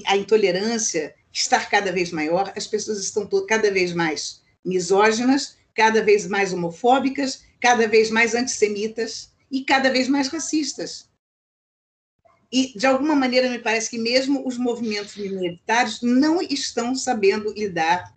a 0.05 0.17
intolerância 0.17 1.13
estar 1.31 1.69
cada 1.69 1.91
vez 1.91 2.11
maior, 2.11 2.51
as 2.55 2.67
pessoas 2.67 2.99
estão 2.99 3.27
cada 3.47 3.71
vez 3.71 3.93
mais 3.93 4.41
misóginas, 4.63 5.57
cada 5.73 6.03
vez 6.03 6.27
mais 6.27 6.53
homofóbicas, 6.53 7.43
cada 7.61 7.87
vez 7.87 8.09
mais 8.09 8.33
antissemitas 8.33 9.31
e 9.49 9.63
cada 9.63 9.89
vez 9.89 10.07
mais 10.07 10.27
racistas. 10.27 11.09
E, 12.51 12.77
de 12.77 12.85
alguma 12.85 13.15
maneira, 13.15 13.49
me 13.49 13.59
parece 13.59 13.89
que 13.89 13.97
mesmo 13.97 14.45
os 14.45 14.57
movimentos 14.57 15.15
minoritários 15.15 16.01
não 16.01 16.41
estão 16.41 16.93
sabendo 16.93 17.53
lidar 17.53 18.13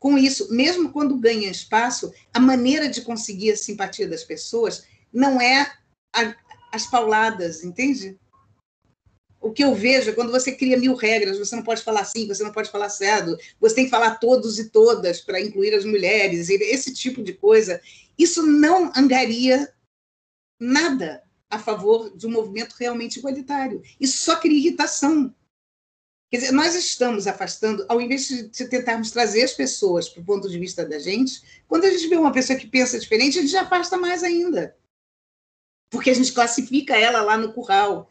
com 0.00 0.18
isso. 0.18 0.52
Mesmo 0.52 0.90
quando 0.90 1.16
ganham 1.16 1.50
espaço, 1.50 2.12
a 2.32 2.40
maneira 2.40 2.88
de 2.88 3.02
conseguir 3.02 3.52
a 3.52 3.56
simpatia 3.56 4.08
das 4.08 4.24
pessoas 4.24 4.84
não 5.12 5.40
é 5.40 5.72
a, 6.12 6.34
as 6.72 6.86
pauladas, 6.86 7.62
entende? 7.62 8.18
O 9.40 9.52
que 9.52 9.62
eu 9.62 9.74
vejo 9.74 10.10
é 10.10 10.12
quando 10.12 10.32
você 10.32 10.52
cria 10.52 10.76
mil 10.76 10.94
regras, 10.94 11.38
você 11.38 11.54
não 11.54 11.62
pode 11.62 11.82
falar 11.82 12.00
assim, 12.00 12.26
você 12.26 12.42
não 12.42 12.50
pode 12.50 12.70
falar 12.70 12.88
cedo, 12.88 13.36
você 13.60 13.74
tem 13.74 13.84
que 13.84 13.90
falar 13.90 14.16
todos 14.16 14.58
e 14.58 14.70
todas 14.70 15.20
para 15.20 15.40
incluir 15.40 15.74
as 15.74 15.84
mulheres, 15.84 16.48
esse 16.48 16.92
tipo 16.92 17.22
de 17.22 17.34
coisa. 17.34 17.80
Isso 18.18 18.46
não 18.46 18.92
angaria 18.96 19.72
nada 20.60 21.22
a 21.50 21.58
favor 21.58 22.16
de 22.16 22.26
um 22.26 22.30
movimento 22.30 22.74
realmente 22.78 23.18
igualitário. 23.18 23.82
Isso 24.00 24.18
só 24.18 24.36
cria 24.36 24.58
irritação. 24.58 25.34
Quer 26.30 26.38
dizer, 26.38 26.52
nós 26.52 26.74
estamos 26.74 27.26
afastando, 27.26 27.84
ao 27.88 28.00
invés 28.00 28.26
de 28.26 28.68
tentarmos 28.68 29.12
trazer 29.12 29.44
as 29.44 29.52
pessoas 29.52 30.08
para 30.08 30.20
o 30.20 30.24
ponto 30.24 30.48
de 30.48 30.58
vista 30.58 30.84
da 30.84 30.98
gente, 30.98 31.62
quando 31.68 31.84
a 31.84 31.90
gente 31.90 32.08
vê 32.08 32.16
uma 32.16 32.32
pessoa 32.32 32.58
que 32.58 32.66
pensa 32.66 32.98
diferente, 32.98 33.38
a 33.38 33.42
gente 33.42 33.56
afasta 33.56 33.96
mais 33.96 34.24
ainda. 34.24 34.76
Porque 35.90 36.10
a 36.10 36.14
gente 36.14 36.32
classifica 36.32 36.96
ela 36.96 37.22
lá 37.22 37.36
no 37.36 37.52
curral. 37.52 38.10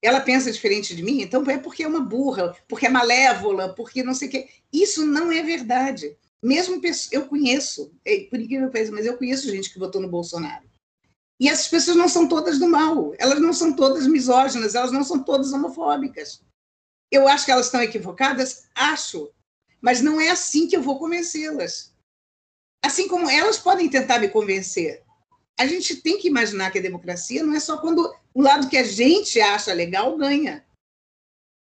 Ela 0.00 0.20
pensa 0.20 0.52
diferente 0.52 0.94
de 0.94 1.02
mim, 1.02 1.22
então 1.22 1.42
é 1.50 1.58
porque 1.58 1.82
é 1.82 1.88
uma 1.88 2.00
burra, 2.00 2.56
porque 2.68 2.86
é 2.86 2.90
malévola, 2.90 3.74
porque 3.74 4.04
não 4.04 4.14
sei 4.14 4.28
o 4.28 4.30
quê. 4.30 4.48
Isso 4.72 5.04
não 5.04 5.32
é 5.32 5.42
verdade. 5.42 6.16
Mesmo 6.44 6.78
eu 7.10 7.26
conheço, 7.26 7.90
é, 8.04 8.26
por 8.28 8.38
incrível 8.38 8.66
que 8.66 8.74
pareça, 8.74 8.92
mas 8.92 9.06
eu 9.06 9.16
conheço 9.16 9.48
gente 9.48 9.72
que 9.72 9.78
votou 9.78 9.98
no 9.98 10.10
Bolsonaro. 10.10 10.68
E 11.40 11.48
essas 11.48 11.68
pessoas 11.68 11.96
não 11.96 12.06
são 12.06 12.28
todas 12.28 12.58
do 12.58 12.68
mal, 12.68 13.14
elas 13.18 13.40
não 13.40 13.54
são 13.54 13.74
todas 13.74 14.06
misóginas, 14.06 14.74
elas 14.74 14.92
não 14.92 15.02
são 15.02 15.24
todas 15.24 15.54
homofóbicas. 15.54 16.42
Eu 17.10 17.26
acho 17.26 17.46
que 17.46 17.50
elas 17.50 17.64
estão 17.64 17.82
equivocadas? 17.82 18.68
Acho. 18.74 19.32
Mas 19.80 20.02
não 20.02 20.20
é 20.20 20.28
assim 20.28 20.68
que 20.68 20.76
eu 20.76 20.82
vou 20.82 20.98
convencê-las. 20.98 21.94
Assim 22.84 23.08
como 23.08 23.30
elas 23.30 23.56
podem 23.56 23.88
tentar 23.88 24.18
me 24.18 24.28
convencer. 24.28 25.02
A 25.58 25.66
gente 25.66 25.96
tem 25.96 26.18
que 26.18 26.28
imaginar 26.28 26.70
que 26.70 26.78
a 26.78 26.82
democracia 26.82 27.42
não 27.42 27.54
é 27.54 27.60
só 27.60 27.78
quando 27.78 28.14
o 28.34 28.42
lado 28.42 28.68
que 28.68 28.76
a 28.76 28.84
gente 28.84 29.40
acha 29.40 29.72
legal 29.72 30.14
ganha. 30.18 30.62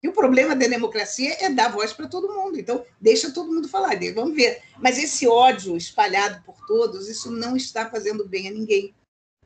E 0.03 0.07
o 0.07 0.13
problema 0.13 0.55
da 0.55 0.67
democracia 0.67 1.35
é 1.39 1.49
dar 1.49 1.71
voz 1.71 1.91
para 1.91 2.07
todo 2.07 2.33
mundo. 2.33 2.59
Então, 2.59 2.85
deixa 3.01 3.31
todo 3.31 3.51
mundo 3.51 3.67
falar, 3.67 3.97
vamos 4.13 4.35
ver. 4.35 4.61
Mas 4.79 4.97
esse 4.97 5.27
ódio 5.27 5.75
espalhado 5.75 6.43
por 6.43 6.55
todos, 6.67 7.09
isso 7.09 7.31
não 7.31 7.55
está 7.55 7.89
fazendo 7.89 8.27
bem 8.27 8.47
a 8.47 8.51
ninguém. 8.51 8.93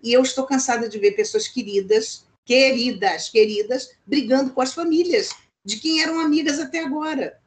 E 0.04 0.12
eu 0.12 0.22
estou 0.22 0.46
cansada 0.46 0.90
de 0.90 1.00
ver 1.00 1.12
pessoas 1.12 1.48
queridas, 1.48 2.26
queridas, 2.46 3.30
queridas, 3.30 3.92
brigando 4.06 4.52
com 4.52 4.62
as 4.62 4.74
famílias 4.74 5.30
de 5.64 5.78
quem 5.78 6.02
eram 6.02 6.20
amigas 6.20 6.60
até 6.60 6.84
agora. 6.84 7.40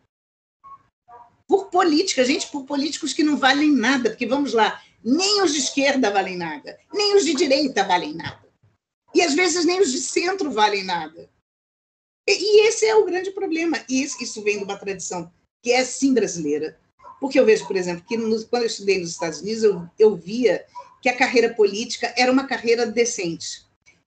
Por 1.47 1.67
política, 1.67 2.25
gente, 2.25 2.51
por 2.51 2.65
políticos 2.65 3.13
que 3.13 3.23
não 3.23 3.37
valem 3.37 3.71
nada, 3.71 4.11
porque 4.11 4.27
vamos 4.27 4.55
lá, 4.55 4.83
nem 5.05 5.43
os 5.43 5.53
de 5.53 5.59
esquerda 5.59 6.11
valem 6.11 6.37
nada, 6.37 6.79
nem 6.93 7.17
os 7.17 7.25
de 7.25 7.35
direita 7.35 7.85
valem 7.85 8.15
nada. 8.15 8.49
E 9.15 9.21
às 9.21 9.35
vezes 9.35 9.65
nem 9.65 9.81
os 9.81 9.93
de 9.93 9.99
centro 9.99 10.51
valem 10.51 10.85
nada. 10.85 11.29
E, 12.27 12.67
esse 12.67 12.87
é 12.87 12.95
o 12.95 13.05
grande 13.05 13.31
problema. 13.31 13.83
E 13.89 14.03
isso 14.03 14.43
vem 14.43 14.59
de 14.59 14.65
uma 14.65 14.79
tradição 14.79 15.31
que 15.63 15.73
é 15.73 15.85
sim 15.85 16.13
brasileira. 16.13 16.79
Porque 17.21 17.39
eu 17.39 17.47
vejo, 17.47 17.67
por 17.67 17.77
exemplo, 17.77 18.05
que 18.07 18.17
no, 18.17 18.45
quando 18.47 18.63
eu 18.63 18.69
estudei 18.69 18.99
nos 19.01 19.11
Estados 19.11 19.41
Unidos, 19.41 19.63
eu, 19.63 19.83
eu 19.99 20.17
via 20.17 20.65
que 21.01 21.09
a 21.09 21.17
carreira 21.17 21.53
política 21.53 22.13
era 22.17 22.31
uma 22.31 22.47
carreira 22.47 22.87
decente. 22.87 23.65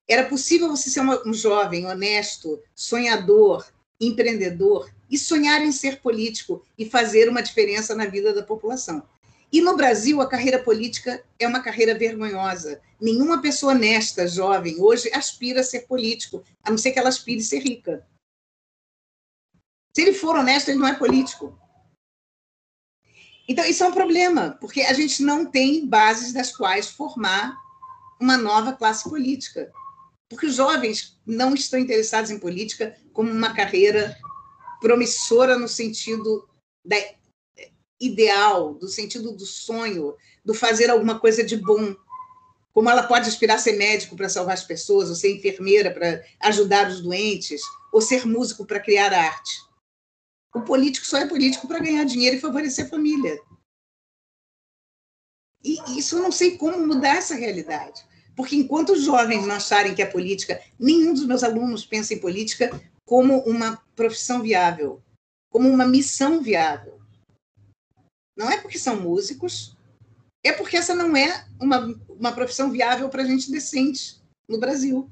Era 0.07 0.25
possível 0.25 0.69
você 0.69 0.89
ser 0.89 1.01
uma, 1.01 1.27
um 1.27 1.33
jovem 1.33 1.85
honesto, 1.85 2.61
sonhador, 2.75 3.67
empreendedor 3.99 4.89
e 5.09 5.17
sonhar 5.17 5.61
em 5.61 5.71
ser 5.71 6.01
político 6.01 6.63
e 6.77 6.89
fazer 6.89 7.29
uma 7.29 7.41
diferença 7.41 7.95
na 7.95 8.05
vida 8.05 8.33
da 8.33 8.43
população. 8.43 9.03
E 9.51 9.61
no 9.61 9.77
Brasil, 9.77 10.21
a 10.21 10.27
carreira 10.27 10.61
política 10.61 11.23
é 11.39 11.47
uma 11.47 11.61
carreira 11.61 11.97
vergonhosa. 11.97 12.81
Nenhuma 12.99 13.41
pessoa 13.41 13.73
honesta, 13.73 14.27
jovem, 14.27 14.79
hoje 14.79 15.09
aspira 15.13 15.61
a 15.61 15.63
ser 15.63 15.81
político, 15.87 16.43
a 16.63 16.69
não 16.69 16.77
ser 16.77 16.91
que 16.91 16.99
ela 16.99 17.09
aspire 17.09 17.39
a 17.39 17.43
ser 17.43 17.59
rica. 17.59 18.05
Se 19.93 20.01
ele 20.01 20.13
for 20.13 20.35
honesto, 20.35 20.69
ele 20.69 20.79
não 20.79 20.87
é 20.87 20.93
político. 20.93 21.57
Então, 23.47 23.63
isso 23.63 23.83
é 23.83 23.87
um 23.87 23.93
problema, 23.93 24.57
porque 24.59 24.81
a 24.81 24.93
gente 24.93 25.23
não 25.23 25.45
tem 25.45 25.87
bases 25.87 26.33
das 26.33 26.55
quais 26.55 26.89
formar 26.89 27.55
uma 28.19 28.35
nova 28.35 28.73
classe 28.73 29.09
política. 29.09 29.71
Porque 30.29 30.47
os 30.47 30.55
jovens 30.55 31.17
não 31.25 31.53
estão 31.53 31.79
interessados 31.79 32.29
em 32.29 32.39
política 32.39 32.97
como 33.13 33.31
uma 33.31 33.53
carreira 33.53 34.17
promissora 34.81 35.57
no 35.57 35.67
sentido 35.67 36.47
da 36.83 36.97
ideal, 37.99 38.73
do 38.73 38.87
sentido 38.87 39.31
do 39.31 39.45
sonho, 39.45 40.15
do 40.43 40.53
fazer 40.53 40.89
alguma 40.89 41.19
coisa 41.19 41.43
de 41.43 41.57
bom. 41.57 41.95
Como 42.73 42.89
ela 42.89 43.03
pode 43.03 43.27
aspirar 43.27 43.55
a 43.55 43.59
ser 43.59 43.73
médico 43.73 44.15
para 44.15 44.29
salvar 44.29 44.53
as 44.53 44.63
pessoas, 44.63 45.09
ou 45.09 45.15
ser 45.15 45.35
enfermeira 45.35 45.91
para 45.91 46.23
ajudar 46.41 46.89
os 46.89 47.01
doentes, 47.01 47.61
ou 47.91 48.01
ser 48.01 48.25
músico 48.25 48.65
para 48.65 48.79
criar 48.79 49.13
arte. 49.13 49.51
O 50.53 50.61
político 50.61 51.05
só 51.05 51.17
é 51.17 51.27
político 51.27 51.67
para 51.67 51.79
ganhar 51.79 52.03
dinheiro 52.03 52.37
e 52.37 52.39
favorecer 52.39 52.85
a 52.85 52.89
família. 52.89 53.39
E 55.63 55.99
isso 55.99 56.17
eu 56.17 56.23
não 56.23 56.31
sei 56.31 56.57
como 56.57 56.85
mudar 56.85 57.17
essa 57.17 57.35
realidade. 57.35 58.05
Porque 58.35 58.55
enquanto 58.55 58.91
os 58.91 59.03
jovens 59.03 59.45
não 59.45 59.55
acharem 59.55 59.95
que 59.95 60.01
a 60.01 60.09
política, 60.09 60.61
nenhum 60.79 61.13
dos 61.13 61.25
meus 61.25 61.43
alunos 61.43 61.85
pensa 61.85 62.13
em 62.13 62.19
política 62.19 62.69
como 63.03 63.39
uma 63.39 63.81
profissão 63.95 64.41
viável, 64.41 65.01
como 65.49 65.67
uma 65.67 65.87
missão 65.87 66.41
viável. 66.41 66.96
Não 68.37 68.49
é 68.51 68.61
porque 68.61 68.77
são 68.77 69.01
músicos, 69.01 69.75
é 70.43 70.53
porque 70.53 70.77
essa 70.77 70.93
não 70.93 71.17
é 71.17 71.47
uma, 71.59 71.99
uma 72.07 72.31
profissão 72.31 72.71
viável 72.71 73.09
para 73.09 73.25
gente 73.25 73.51
decente 73.51 74.21
no 74.47 74.59
Brasil. 74.59 75.09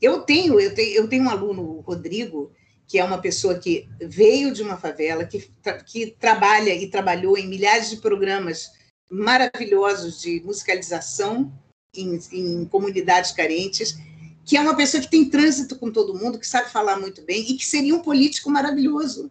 Eu 0.00 0.22
tenho, 0.22 0.60
eu 0.60 0.74
tenho, 0.74 0.94
eu 0.94 1.08
tenho 1.08 1.24
um 1.24 1.30
aluno, 1.30 1.62
o 1.62 1.80
Rodrigo, 1.80 2.52
que 2.86 2.98
é 2.98 3.04
uma 3.04 3.20
pessoa 3.20 3.58
que 3.58 3.88
veio 4.00 4.52
de 4.52 4.62
uma 4.62 4.76
favela, 4.76 5.24
que, 5.24 5.50
que 5.86 6.12
trabalha 6.12 6.74
e 6.74 6.90
trabalhou 6.90 7.36
em 7.36 7.48
milhares 7.48 7.90
de 7.90 7.96
programas 7.96 8.72
maravilhosos 9.10 10.20
de 10.20 10.40
musicalização 10.40 11.52
em, 11.94 12.18
em 12.32 12.64
comunidades 12.64 13.32
carentes, 13.32 13.96
que 14.44 14.56
é 14.56 14.60
uma 14.60 14.76
pessoa 14.76 15.02
que 15.02 15.10
tem 15.10 15.28
trânsito 15.28 15.78
com 15.78 15.90
todo 15.90 16.18
mundo, 16.18 16.38
que 16.38 16.46
sabe 16.46 16.70
falar 16.70 16.98
muito 16.98 17.22
bem 17.22 17.42
e 17.50 17.56
que 17.56 17.66
seria 17.66 17.94
um 17.94 18.02
político 18.02 18.50
maravilhoso. 18.50 19.30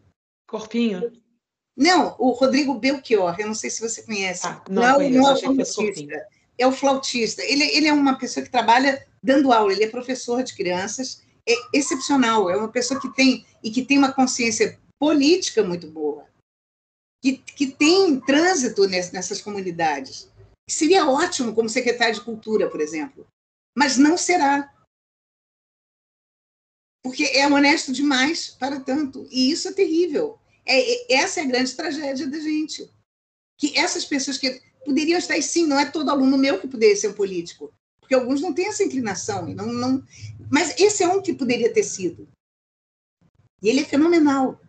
Corpinho? 0.52 1.14
Não, 1.78 2.14
o 2.20 2.32
Rodrigo 2.32 2.74
Belchior, 2.74 3.40
eu 3.40 3.48
não 3.48 3.54
sei 3.54 3.70
se 3.70 3.80
você 3.80 4.04
conhece. 4.04 4.46
Ah, 4.46 4.62
não, 4.70 4.82
não, 4.82 4.96
conheço, 4.96 5.18
não 5.18 5.30
é 5.30 5.34
o 5.34 5.38
flautista. 5.38 6.28
É 6.58 6.68
o 6.68 6.72
flautista. 6.74 7.42
Ele, 7.44 7.64
ele 7.64 7.88
é 7.88 7.94
uma 7.94 8.18
pessoa 8.18 8.44
que 8.44 8.52
trabalha 8.52 9.08
dando 9.24 9.54
aula, 9.54 9.72
ele 9.72 9.86
é 9.86 9.90
professor 9.90 10.44
de 10.44 10.54
crianças, 10.54 11.24
é 11.48 11.54
excepcional, 11.74 12.50
é 12.50 12.58
uma 12.58 12.68
pessoa 12.68 13.00
que 13.00 13.10
tem 13.16 13.46
e 13.64 13.72
que 13.72 13.86
tem 13.86 13.98
uma 13.98 14.12
consciência 14.12 14.78
política 15.00 15.64
muito 15.64 15.88
boa, 15.88 16.28
que, 17.24 17.38
que 17.38 17.68
tem 17.68 18.20
trânsito 18.20 18.86
nessas 18.88 19.42
comunidades. 19.42 20.30
Seria 20.70 21.10
ótimo 21.10 21.56
como 21.56 21.70
secretário 21.70 22.16
de 22.16 22.22
cultura, 22.22 22.70
por 22.70 22.82
exemplo, 22.82 23.26
mas 23.76 23.98
não 23.98 24.18
será 24.18 24.70
porque 27.04 27.24
é 27.24 27.48
honesto 27.48 27.92
demais 27.92 28.50
para 28.50 28.80
tanto. 28.80 29.28
E 29.32 29.52
isso 29.52 29.68
é 29.68 29.74
terrível. 29.74 30.40
É, 30.66 31.14
essa 31.14 31.40
é 31.40 31.44
a 31.44 31.48
grande 31.48 31.76
tragédia 31.76 32.28
da 32.28 32.40
gente. 32.40 32.90
Que 33.58 33.78
essas 33.78 34.06
pessoas 34.06 34.38
que 34.38 34.62
poderiam 34.86 35.18
estar, 35.18 35.42
sim, 35.42 35.66
não 35.66 35.80
é 35.80 35.90
todo 35.90 36.10
aluno 36.10 36.38
meu 36.38 36.60
que 36.60 36.68
poderia 36.68 36.96
ser 36.96 37.10
um 37.10 37.14
político, 37.14 37.74
porque 38.00 38.16
alguns 38.16 38.42
não 38.42 38.54
têm 38.54 38.68
essa 38.68 38.84
inclinação. 38.84 39.48
Não, 39.54 39.68
não, 39.68 40.04
mas 40.52 40.80
esse 40.80 41.04
é 41.04 41.08
um 41.08 41.22
que 41.22 41.34
poderia 41.34 41.72
ter 41.74 41.84
sido. 41.84 42.28
E 43.62 43.70
ele 43.70 43.82
é 43.82 43.86
fenomenal. 43.86 44.60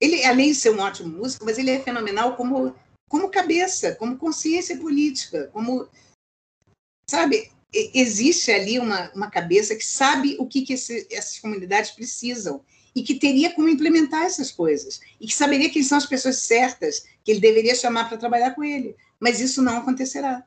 Ele, 0.00 0.24
além 0.24 0.50
de 0.50 0.56
ser 0.56 0.70
um 0.70 0.80
ótimo 0.80 1.16
músico, 1.16 1.44
mas 1.44 1.56
ele 1.58 1.70
é 1.70 1.80
fenomenal 1.80 2.36
como, 2.36 2.74
como 3.08 3.30
cabeça, 3.30 3.94
como 3.94 4.18
consciência 4.18 4.76
política, 4.76 5.48
como. 5.52 5.88
Sabe, 7.08 7.52
existe 7.72 8.50
ali 8.50 8.78
uma, 8.78 9.12
uma 9.12 9.30
cabeça 9.30 9.76
que 9.76 9.84
sabe 9.84 10.36
o 10.38 10.46
que, 10.46 10.62
que 10.62 10.72
esse, 10.72 11.06
essas 11.10 11.38
comunidades 11.38 11.90
precisam 11.90 12.64
e 12.94 13.02
que 13.02 13.14
teria 13.14 13.52
como 13.52 13.68
implementar 13.68 14.22
essas 14.22 14.50
coisas 14.50 15.00
e 15.20 15.26
que 15.26 15.34
saberia 15.34 15.70
quem 15.70 15.82
são 15.82 15.98
as 15.98 16.06
pessoas 16.06 16.38
certas 16.38 17.06
que 17.24 17.30
ele 17.32 17.40
deveria 17.40 17.74
chamar 17.74 18.08
para 18.08 18.18
trabalhar 18.18 18.54
com 18.54 18.62
ele. 18.62 18.96
Mas 19.18 19.40
isso 19.40 19.62
não 19.62 19.78
acontecerá. 19.78 20.46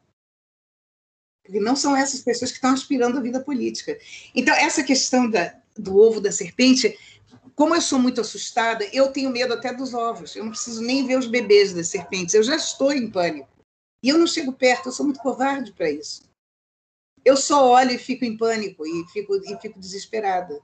Porque 1.44 1.60
não 1.60 1.76
são 1.76 1.96
essas 1.96 2.22
pessoas 2.22 2.52
que 2.52 2.58
estão 2.58 2.72
aspirando 2.72 3.18
à 3.18 3.22
vida 3.22 3.40
política. 3.40 3.98
Então, 4.36 4.54
essa 4.56 4.84
questão 4.84 5.30
da, 5.30 5.56
do 5.76 5.98
ovo 5.98 6.22
da 6.22 6.32
serpente, 6.32 6.98
como 7.56 7.76
eu 7.76 7.82
sou 7.82 8.00
muito 8.00 8.22
assustada, 8.22 8.86
eu 8.94 9.12
tenho 9.12 9.30
medo 9.30 9.54
até 9.54 9.74
dos 9.74 9.94
ovos. 9.94 10.36
Eu 10.36 10.44
não 10.44 10.52
preciso 10.52 10.82
nem 10.82 11.06
ver 11.06 11.18
os 11.18 11.28
bebês 11.28 11.74
das 11.74 11.88
serpentes. 11.88 12.36
Eu 12.36 12.44
já 12.44 12.56
estou 12.56 12.94
em 12.94 13.10
pânico. 13.10 13.50
E 14.04 14.10
eu 14.10 14.18
não 14.18 14.28
chego 14.28 14.54
perto, 14.54 14.90
eu 14.90 14.94
sou 14.94 15.06
muito 15.06 15.20
covarde 15.20 15.74
para 15.74 15.90
isso 15.90 16.28
eu 17.28 17.36
só 17.36 17.70
olho 17.70 17.92
e 17.92 17.98
fico 17.98 18.24
em 18.24 18.38
pânico 18.38 18.88
e 18.88 19.06
fico, 19.12 19.36
e 19.36 19.58
fico 19.60 19.78
desesperada. 19.78 20.62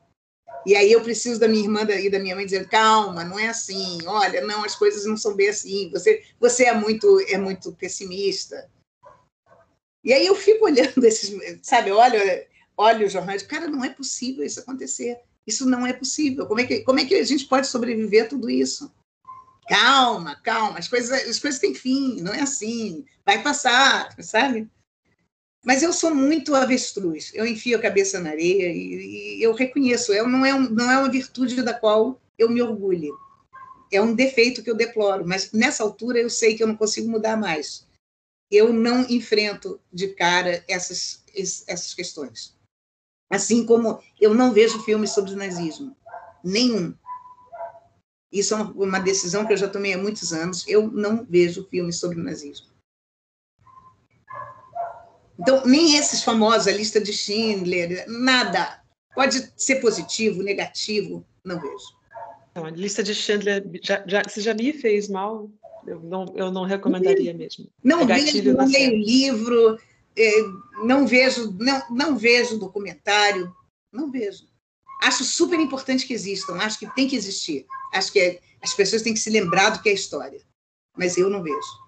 E 0.65 0.75
aí 0.75 0.91
eu 0.91 1.01
preciso 1.01 1.39
da 1.39 1.47
minha 1.47 1.63
irmã 1.63 1.81
e 1.81 2.09
da 2.09 2.19
minha 2.19 2.35
mãe 2.35 2.45
dizer 2.45 2.69
calma, 2.69 3.23
não 3.23 3.37
é 3.37 3.47
assim. 3.47 3.99
Olha, 4.05 4.41
não, 4.41 4.63
as 4.63 4.75
coisas 4.75 5.05
não 5.05 5.17
são 5.17 5.35
bem 5.35 5.49
assim. 5.49 5.89
Você, 5.91 6.23
você 6.39 6.65
é 6.65 6.73
muito, 6.73 7.19
é 7.27 7.37
muito 7.37 7.73
pessimista. 7.73 8.69
E 10.03 10.13
aí 10.13 10.25
eu 10.25 10.35
fico 10.35 10.65
olhando 10.65 11.03
esses, 11.05 11.33
sabe? 11.61 11.91
Olha, 11.91 12.47
olha 12.77 13.05
os 13.05 13.11
jornais. 13.11 13.43
Cara, 13.43 13.67
não 13.67 13.83
é 13.83 13.89
possível 13.89 14.45
isso 14.45 14.59
acontecer. 14.59 15.19
Isso 15.45 15.65
não 15.65 15.85
é 15.85 15.91
possível. 15.91 16.45
Como 16.45 16.61
é 16.61 16.65
que, 16.65 16.79
como 16.81 16.99
é 16.99 17.05
que 17.05 17.15
a 17.15 17.23
gente 17.23 17.45
pode 17.45 17.67
sobreviver 17.67 18.25
a 18.25 18.27
tudo 18.27 18.49
isso? 18.49 18.93
Calma, 19.67 20.35
calma. 20.41 20.79
As 20.79 20.87
coisas, 20.87 21.11
as 21.11 21.39
coisas 21.39 21.59
têm 21.59 21.75
fim. 21.75 22.21
Não 22.21 22.33
é 22.33 22.41
assim. 22.41 23.05
Vai 23.25 23.43
passar, 23.43 24.15
sabe? 24.21 24.69
Mas 25.65 25.81
eu 25.81 25.93
sou 25.93 26.13
muito 26.13 26.53
avestruz, 26.53 27.31
eu 27.33 27.47
enfio 27.47 27.77
a 27.77 27.81
cabeça 27.81 28.19
na 28.19 28.31
areia 28.31 28.69
e, 28.69 29.37
e 29.37 29.43
eu 29.43 29.53
reconheço, 29.53 30.11
eu, 30.11 30.27
não, 30.27 30.45
é 30.45 30.53
um, 30.53 30.69
não 30.69 30.91
é 30.91 30.97
uma 30.97 31.09
virtude 31.09 31.61
da 31.61 31.73
qual 31.73 32.19
eu 32.37 32.49
me 32.49 32.61
orgulho. 32.61 33.17
É 33.89 34.01
um 34.01 34.13
defeito 34.13 34.61
que 34.61 34.69
eu 34.69 34.75
deploro, 34.75 35.25
mas 35.25 35.51
nessa 35.51 35.83
altura 35.83 36.19
eu 36.19 36.29
sei 36.29 36.55
que 36.55 36.63
eu 36.63 36.67
não 36.67 36.75
consigo 36.75 37.09
mudar 37.09 37.37
mais. 37.37 37.87
Eu 38.51 38.73
não 38.73 39.01
enfrento 39.09 39.79
de 39.91 40.09
cara 40.09 40.63
essas, 40.67 41.23
essas 41.33 41.93
questões. 41.93 42.55
Assim 43.29 43.65
como 43.65 43.99
eu 44.19 44.33
não 44.33 44.51
vejo 44.51 44.83
filmes 44.83 45.11
sobre 45.11 45.35
nazismo. 45.35 45.95
Nenhum. 46.43 46.93
Isso 48.31 48.53
é 48.53 48.57
uma 48.57 48.99
decisão 48.99 49.45
que 49.45 49.53
eu 49.53 49.57
já 49.57 49.67
tomei 49.67 49.93
há 49.93 49.97
muitos 49.97 50.33
anos. 50.33 50.67
Eu 50.67 50.91
não 50.91 51.23
vejo 51.23 51.67
filmes 51.69 51.99
sobre 51.99 52.21
nazismo. 52.21 52.72
Então, 55.39 55.65
nem 55.65 55.97
esses 55.97 56.23
famosos, 56.23 56.67
a 56.67 56.71
lista 56.71 57.01
de 57.01 57.11
Schindler, 57.11 58.05
nada. 58.07 58.81
Pode 59.15 59.51
ser 59.55 59.75
positivo, 59.77 60.41
negativo, 60.41 61.25
não 61.43 61.59
vejo. 61.59 62.03
Então, 62.51 62.65
a 62.65 62.69
lista 62.69 63.03
de 63.03 63.15
Schindler, 63.15 63.63
já, 63.81 64.03
já, 64.07 64.23
se 64.27 64.41
já 64.41 64.53
me 64.53 64.73
fez 64.73 65.07
mal, 65.07 65.49
eu 65.87 65.99
não, 65.99 66.25
eu 66.35 66.51
não 66.51 66.63
recomendaria 66.63 67.33
mesmo. 67.33 67.67
Não 67.83 68.01
é 68.01 68.05
vejo, 68.05 68.53
não 68.53 68.65
leio 68.65 68.95
livro, 68.95 69.79
é, 70.15 70.31
não 70.83 71.07
vejo, 71.07 71.55
não, 71.59 71.81
não 71.89 72.17
vejo 72.17 72.59
documentário, 72.59 73.53
não 73.91 74.11
vejo. 74.11 74.45
Acho 75.01 75.23
super 75.23 75.59
importante 75.59 76.05
que 76.05 76.13
existam, 76.13 76.53
acho 76.55 76.79
que 76.79 76.95
tem 76.95 77.07
que 77.07 77.15
existir. 77.15 77.65
Acho 77.93 78.11
que 78.11 78.19
é, 78.19 78.39
as 78.61 78.73
pessoas 78.73 79.01
têm 79.01 79.13
que 79.13 79.19
se 79.19 79.29
lembrar 79.29 79.71
do 79.71 79.81
que 79.81 79.89
é 79.89 79.93
história, 79.93 80.41
mas 80.97 81.17
eu 81.17 81.29
não 81.29 81.43
vejo. 81.43 81.82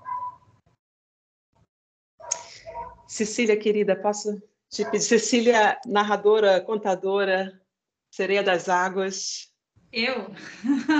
Cecília, 3.15 3.55
querida, 3.55 3.95
posso 3.95 4.43
te 4.69 4.83
pedir? 4.83 4.99
Cecília, 5.05 5.79
narradora, 5.85 6.59
contadora, 6.59 7.61
sereia 8.11 8.43
das 8.43 8.67
águas. 8.67 9.53
Eu? 9.93 10.33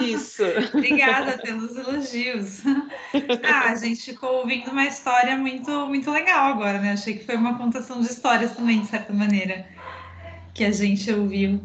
Isso. 0.01 0.41
Obrigada 0.73 1.37
pelos 1.39 1.75
elogios. 1.75 2.61
Ah, 3.43 3.71
a 3.71 3.75
gente 3.75 4.01
ficou 4.01 4.35
ouvindo 4.35 4.71
uma 4.71 4.85
história 4.85 5.35
muito, 5.35 5.69
muito 5.87 6.09
legal 6.09 6.53
agora, 6.53 6.79
né? 6.79 6.93
Achei 6.93 7.17
que 7.17 7.25
foi 7.25 7.35
uma 7.35 7.57
contação 7.57 7.99
de 7.99 8.07
histórias 8.07 8.55
também, 8.55 8.79
de 8.79 8.87
certa 8.87 9.11
maneira, 9.11 9.67
que 10.53 10.63
a 10.63 10.71
gente 10.71 11.11
ouviu. 11.11 11.61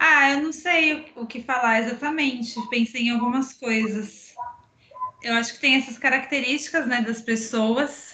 Ah, 0.00 0.32
eu 0.32 0.42
não 0.42 0.52
sei 0.52 1.12
o, 1.14 1.22
o 1.22 1.26
que 1.28 1.40
falar 1.40 1.80
exatamente. 1.80 2.56
Pensei 2.70 3.02
em 3.02 3.10
algumas 3.10 3.52
coisas. 3.52 4.34
Eu 5.22 5.34
acho 5.34 5.54
que 5.54 5.60
tem 5.60 5.76
essas 5.76 5.96
características, 5.96 6.88
né, 6.88 7.02
das 7.02 7.22
pessoas 7.22 8.13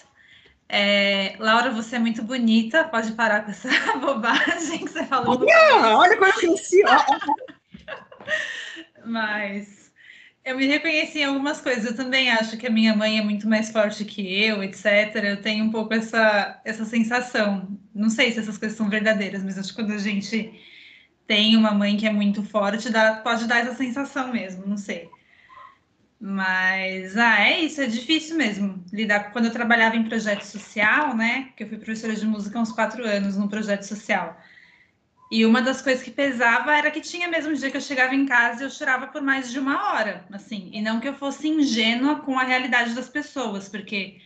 é, 0.70 1.34
Laura, 1.38 1.70
você 1.70 1.96
é 1.96 1.98
muito 1.98 2.22
bonita. 2.22 2.84
Pode 2.84 3.12
parar 3.12 3.44
com 3.44 3.50
essa 3.50 3.68
bobagem 3.98 4.84
que 4.84 4.90
você 4.90 5.04
falou. 5.04 5.38
Não, 5.38 5.98
olha 5.98 6.16
como 6.16 6.30
eu 6.30 6.34
cresci. 6.34 6.82
Mas 9.04 9.90
Eu 10.44 10.56
me 10.56 10.66
reconheci 10.66 11.20
em 11.20 11.24
algumas 11.24 11.60
coisas. 11.60 11.84
Eu 11.84 11.96
também 11.96 12.30
acho 12.30 12.56
que 12.56 12.66
a 12.66 12.70
minha 12.70 12.96
mãe 12.96 13.18
é 13.18 13.22
muito 13.22 13.48
mais 13.48 13.70
forte 13.70 14.04
que 14.04 14.42
eu, 14.42 14.62
etc. 14.62 15.14
Eu 15.16 15.42
tenho 15.42 15.64
um 15.64 15.70
pouco 15.70 15.92
essa, 15.92 16.60
essa 16.64 16.84
sensação. 16.84 17.78
Não 17.94 18.08
sei 18.08 18.32
se 18.32 18.40
essas 18.40 18.56
coisas 18.56 18.76
são 18.76 18.88
verdadeiras, 18.88 19.42
mas 19.42 19.58
acho 19.58 19.70
que 19.70 19.76
quando 19.76 19.92
a 19.92 19.98
gente 19.98 20.52
tem 21.26 21.56
uma 21.56 21.72
mãe 21.72 21.96
que 21.96 22.06
é 22.06 22.12
muito 22.12 22.42
forte, 22.42 22.90
dá, 22.90 23.16
pode 23.16 23.46
dar 23.46 23.60
essa 23.60 23.74
sensação 23.74 24.32
mesmo, 24.32 24.66
não 24.66 24.76
sei. 24.76 25.08
Mas, 26.20 27.16
ah, 27.16 27.40
é 27.40 27.60
isso, 27.60 27.80
é 27.80 27.86
difícil 27.86 28.36
mesmo 28.36 28.84
lidar. 28.92 29.32
Quando 29.32 29.46
eu 29.46 29.52
trabalhava 29.52 29.96
em 29.96 30.04
projeto 30.04 30.42
social, 30.42 31.16
né, 31.16 31.48
que 31.56 31.64
eu 31.64 31.68
fui 31.68 31.78
professora 31.78 32.14
de 32.14 32.26
música 32.26 32.58
há 32.58 32.62
uns 32.62 32.72
quatro 32.72 33.02
anos 33.06 33.38
no 33.38 33.48
projeto 33.48 33.84
social, 33.84 34.38
e 35.32 35.46
uma 35.46 35.62
das 35.62 35.80
coisas 35.80 36.02
que 36.02 36.10
pesava 36.10 36.76
era 36.76 36.90
que 36.90 37.00
tinha 37.00 37.26
mesmo 37.28 37.54
dia 37.54 37.70
que 37.70 37.76
eu 37.76 37.80
chegava 37.80 38.14
em 38.14 38.26
casa 38.26 38.62
e 38.62 38.66
eu 38.66 38.70
chorava 38.70 39.06
por 39.06 39.22
mais 39.22 39.50
de 39.50 39.58
uma 39.58 39.92
hora, 39.92 40.26
assim, 40.30 40.70
e 40.74 40.82
não 40.82 41.00
que 41.00 41.08
eu 41.08 41.14
fosse 41.14 41.48
ingênua 41.48 42.16
com 42.16 42.38
a 42.38 42.44
realidade 42.44 42.94
das 42.94 43.08
pessoas, 43.08 43.66
porque 43.68 44.18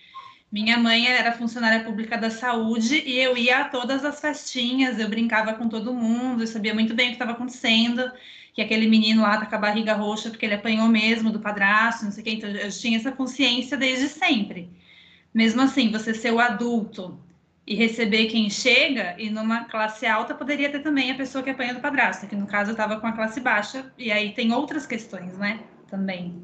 minha 0.51 0.77
mãe 0.79 1.07
era 1.07 1.33
funcionária 1.33 1.85
pública 1.85 2.17
da 2.19 2.31
saúde 2.31 3.03
e 3.07 3.19
eu 3.21 3.37
ia 3.37 3.59
a 3.59 3.69
todas 3.69 4.05
as 4.05 4.21
festinhas, 4.21 4.99
eu 4.99 5.09
brincava 5.09 5.55
com 5.55 5.69
todo 5.69 5.95
mundo, 5.95 6.43
eu 6.43 6.47
sabia 6.49 6.75
muito 6.75 6.95
bem 6.95 7.07
o 7.07 7.11
que 7.11 7.17
estava 7.17 7.33
acontecendo 7.33 8.11
que 8.55 8.63
aquele 8.63 8.89
menino 8.89 9.23
lá 9.23 9.37
tá 9.37 9.47
com 9.47 9.57
a 9.57 9.59
barriga 9.59 9.95
roxa 9.95 10.31
porque 10.31 10.47
ele 10.47 10.55
apanhou 10.55 10.87
mesmo 10.87 11.31
do 11.33 11.41
padrasto, 11.41 12.05
não 12.05 12.13
sei 12.13 12.23
o 12.23 12.25
que. 12.25 12.31
Então, 12.31 12.49
eu 12.49 12.71
tinha 12.71 12.97
essa 12.97 13.11
consciência 13.11 13.77
desde 13.77 14.09
sempre. 14.09 14.71
Mesmo 15.35 15.61
assim, 15.61 15.91
você 15.91 16.15
ser 16.15 16.33
o 16.33 16.39
adulto 16.39 17.21
e 17.67 17.75
receber 17.75 18.27
quem 18.27 18.49
chega, 18.49 19.17
e 19.19 19.31
numa 19.31 19.65
classe 19.65 20.07
alta 20.07 20.35
poderia 20.35 20.71
ter 20.71 20.81
também 20.81 21.11
a 21.11 21.15
pessoa 21.15 21.43
que 21.43 21.51
apanha 21.51 21.75
do 21.75 21.81
padrasto, 21.81 22.27
que 22.27 22.37
no 22.37 22.47
caso 22.47 22.71
eu 22.71 22.75
estava 22.75 23.01
com 23.01 23.07
a 23.07 23.13
classe 23.13 23.41
baixa, 23.41 23.93
e 23.99 24.13
aí 24.13 24.33
tem 24.33 24.53
outras 24.53 24.87
questões, 24.87 25.37
né? 25.39 25.61
Também. 25.89 26.43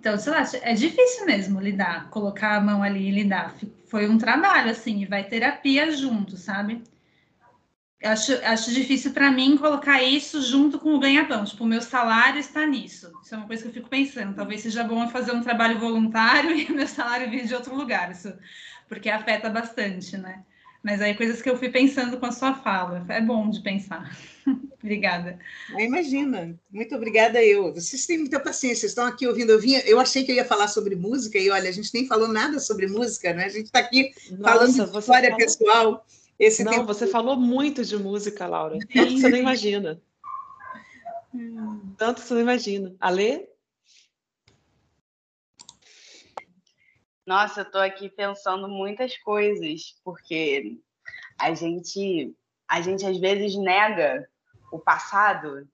Então, 0.00 0.18
sei 0.18 0.32
lá, 0.32 0.44
é 0.62 0.74
difícil 0.74 1.24
mesmo 1.24 1.60
lidar, 1.60 2.10
colocar 2.10 2.56
a 2.56 2.60
mão 2.60 2.82
ali 2.82 3.06
e 3.06 3.12
lidar. 3.12 3.54
Foi 3.86 4.08
um 4.08 4.18
trabalho, 4.18 4.72
assim, 4.72 5.00
e 5.00 5.06
vai 5.06 5.22
terapia 5.22 5.92
junto, 5.92 6.36
sabe? 6.36 6.82
Acho, 8.02 8.32
acho 8.44 8.72
difícil 8.72 9.12
para 9.12 9.30
mim 9.30 9.56
colocar 9.56 10.02
isso 10.02 10.42
junto 10.42 10.78
com 10.78 10.94
o 10.94 10.98
ganha-pão. 10.98 11.44
Tipo, 11.44 11.64
o 11.64 11.66
meu 11.66 11.80
salário 11.80 12.38
está 12.38 12.66
nisso. 12.66 13.12
Isso 13.22 13.34
é 13.34 13.38
uma 13.38 13.46
coisa 13.46 13.62
que 13.62 13.68
eu 13.68 13.72
fico 13.72 13.88
pensando. 13.88 14.34
Talvez 14.34 14.62
seja 14.62 14.84
bom 14.84 15.08
fazer 15.08 15.32
um 15.32 15.42
trabalho 15.42 15.78
voluntário 15.78 16.50
e 16.56 16.64
o 16.64 16.74
meu 16.74 16.88
salário 16.88 17.30
vir 17.30 17.46
de 17.46 17.54
outro 17.54 17.74
lugar. 17.74 18.10
Isso, 18.10 18.32
porque 18.88 19.08
afeta 19.08 19.48
bastante, 19.48 20.16
né? 20.16 20.42
Mas 20.82 21.00
aí 21.00 21.14
coisas 21.14 21.40
que 21.40 21.48
eu 21.48 21.56
fui 21.56 21.68
pensando 21.68 22.18
com 22.18 22.26
a 22.26 22.32
sua 22.32 22.54
fala. 22.54 23.06
É 23.08 23.20
bom 23.20 23.48
de 23.48 23.60
pensar. 23.60 24.16
obrigada. 24.82 25.38
Imagina. 25.78 26.58
Muito 26.70 26.94
obrigada 26.96 27.42
eu. 27.42 27.72
Vocês 27.72 28.04
têm 28.04 28.18
muita 28.18 28.40
paciência. 28.40 28.86
Estão 28.86 29.06
aqui 29.06 29.26
ouvindo. 29.26 29.52
Eu, 29.52 29.60
vinha, 29.60 29.80
eu 29.86 30.00
achei 30.00 30.24
que 30.24 30.32
eu 30.32 30.36
ia 30.36 30.44
falar 30.44 30.66
sobre 30.66 30.96
música 30.96 31.38
e 31.38 31.48
olha, 31.50 31.68
a 31.68 31.72
gente 31.72 31.94
nem 31.94 32.08
falou 32.08 32.26
nada 32.26 32.58
sobre 32.58 32.88
música, 32.88 33.32
né? 33.32 33.44
A 33.44 33.48
gente 33.48 33.66
está 33.66 33.78
aqui 33.78 34.12
Nossa, 34.32 34.42
falando 34.42 34.90
de 34.90 34.98
história 34.98 35.30
falou... 35.30 35.36
pessoal. 35.38 36.06
Esse 36.42 36.64
Não, 36.64 36.72
tempo... 36.72 36.86
você 36.86 37.06
falou 37.06 37.36
muito 37.36 37.84
de 37.84 37.96
música, 37.96 38.48
Laura. 38.48 38.76
Tanto 38.92 39.12
você 39.12 39.28
não 39.28 39.38
imagina. 39.38 40.02
Tanto 41.96 42.20
você 42.20 42.34
não 42.34 42.40
imagina. 42.40 42.96
Alê? 42.98 43.48
Nossa, 47.24 47.60
eu 47.60 47.64
estou 47.64 47.80
aqui 47.80 48.08
pensando 48.08 48.68
muitas 48.68 49.16
coisas, 49.18 49.94
porque 50.02 50.80
a 51.38 51.54
gente, 51.54 52.34
a 52.68 52.80
gente 52.80 53.06
às 53.06 53.20
vezes 53.20 53.56
nega 53.56 54.28
o 54.72 54.80
passado, 54.80 55.68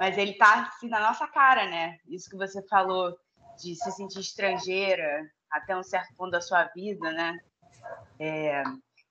mas 0.00 0.16
ele 0.16 0.30
está 0.30 0.62
assim 0.62 0.88
na 0.88 1.00
nossa 1.00 1.26
cara, 1.26 1.68
né? 1.68 1.98
Isso 2.08 2.30
que 2.30 2.38
você 2.38 2.66
falou 2.68 3.14
de 3.62 3.74
se 3.74 3.92
sentir 3.92 4.20
estrangeira 4.20 5.30
até 5.50 5.76
um 5.76 5.82
certo 5.82 6.14
ponto 6.16 6.30
da 6.30 6.40
sua 6.40 6.64
vida, 6.74 7.12
né? 7.12 7.38
É, 8.18 8.62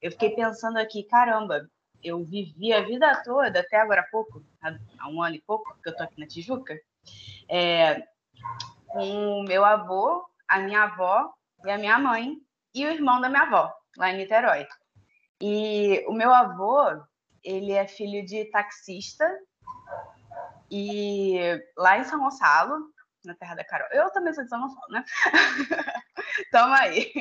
eu 0.01 0.11
fiquei 0.11 0.31
pensando 0.31 0.77
aqui, 0.77 1.03
caramba, 1.03 1.69
eu 2.03 2.23
vivi 2.23 2.73
a 2.73 2.81
vida 2.81 3.21
toda, 3.23 3.59
até 3.59 3.77
agora 3.77 4.01
há 4.01 4.07
pouco, 4.09 4.43
há 4.61 5.09
um 5.09 5.21
ano 5.21 5.35
e 5.35 5.41
pouco, 5.41 5.77
que 5.81 5.89
eu 5.89 5.95
tô 5.95 6.03
aqui 6.03 6.19
na 6.19 6.27
Tijuca, 6.27 6.79
é, 7.49 8.07
com 8.87 9.39
o 9.39 9.43
meu 9.43 9.65
avô, 9.65 10.25
a 10.47 10.59
minha 10.59 10.83
avó 10.83 11.33
e 11.65 11.71
a 11.71 11.77
minha 11.77 11.99
mãe 11.99 12.37
e 12.73 12.85
o 12.85 12.91
irmão 12.91 13.19
da 13.19 13.29
minha 13.29 13.43
avó, 13.43 13.73
lá 13.97 14.11
em 14.11 14.17
Niterói. 14.17 14.67
E 15.41 16.03
o 16.07 16.13
meu 16.13 16.33
avô, 16.33 16.83
ele 17.43 17.71
é 17.71 17.87
filho 17.87 18.25
de 18.25 18.45
taxista 18.45 19.25
e 20.71 21.39
lá 21.77 21.97
em 21.97 22.03
São 22.03 22.19
Gonçalo, 22.19 22.91
na 23.25 23.35
terra 23.35 23.55
da 23.55 23.63
Carol. 23.63 23.87
Eu 23.91 24.09
também 24.11 24.33
sou 24.33 24.43
de 24.43 24.49
São 24.49 24.61
Gonçalo, 24.61 24.91
né? 24.91 25.03
Tamo 26.51 26.73
aí. 26.73 27.11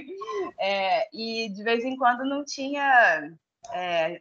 É, 0.59 1.09
e 1.13 1.49
de 1.51 1.63
vez 1.63 1.85
em 1.85 1.97
quando 1.97 2.25
não 2.25 2.45
tinha, 2.45 3.31
é, 3.73 4.21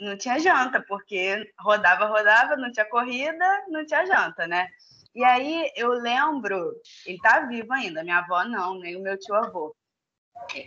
não 0.00 0.16
tinha 0.16 0.38
janta, 0.38 0.82
porque 0.86 1.52
rodava, 1.58 2.06
rodava, 2.06 2.56
não 2.56 2.70
tinha 2.70 2.86
corrida, 2.86 3.64
não 3.68 3.84
tinha 3.84 4.06
janta, 4.06 4.46
né? 4.46 4.68
E 5.14 5.24
aí 5.24 5.72
eu 5.74 5.90
lembro, 5.90 6.74
ele 7.06 7.18
tá 7.18 7.40
vivo 7.46 7.72
ainda, 7.72 8.04
minha 8.04 8.18
avó 8.18 8.44
não, 8.44 8.78
nem 8.78 8.96
o 8.96 9.02
meu 9.02 9.18
tio 9.18 9.34
avô. 9.34 9.74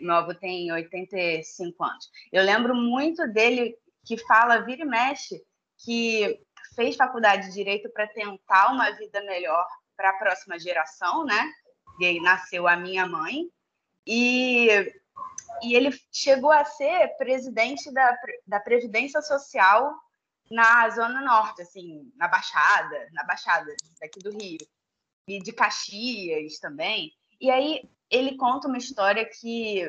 Meu 0.01 0.15
avô 0.15 0.33
tem 0.33 0.71
85 0.71 1.83
anos. 1.83 2.09
Eu 2.31 2.43
lembro 2.43 2.73
muito 2.73 3.27
dele 3.27 3.77
que 4.03 4.17
fala, 4.17 4.61
vira 4.61 4.81
e 4.81 4.85
mexe, 4.85 5.39
que 5.85 6.41
fez 6.75 6.95
faculdade 6.95 7.47
de 7.47 7.53
direito 7.53 7.89
para 7.91 8.07
tentar 8.07 8.71
uma 8.71 8.89
vida 8.91 9.21
melhor 9.21 9.65
para 9.95 10.09
a 10.09 10.17
próxima 10.17 10.57
geração, 10.57 11.23
né? 11.25 11.51
E 11.99 12.05
aí 12.05 12.19
nasceu 12.19 12.67
a 12.67 12.75
minha 12.75 13.05
mãe. 13.05 13.49
E, 14.11 14.91
e 15.61 15.75
ele 15.75 15.91
chegou 16.11 16.51
a 16.51 16.65
ser 16.65 17.15
presidente 17.17 17.91
da, 17.91 18.17
da 18.47 18.59
Previdência 18.59 19.21
Social 19.21 19.93
na 20.49 20.89
Zona 20.89 21.21
Norte, 21.21 21.61
assim, 21.61 22.11
na 22.15 22.27
Baixada, 22.27 23.07
na 23.13 23.23
Baixada 23.23 23.71
daqui 24.01 24.19
do 24.19 24.31
Rio. 24.31 24.57
E 25.27 25.39
de 25.39 25.53
Caxias 25.53 26.57
também. 26.57 27.13
E 27.39 27.51
aí 27.51 27.87
ele 28.09 28.35
conta 28.35 28.67
uma 28.67 28.79
história 28.79 29.23
que, 29.23 29.87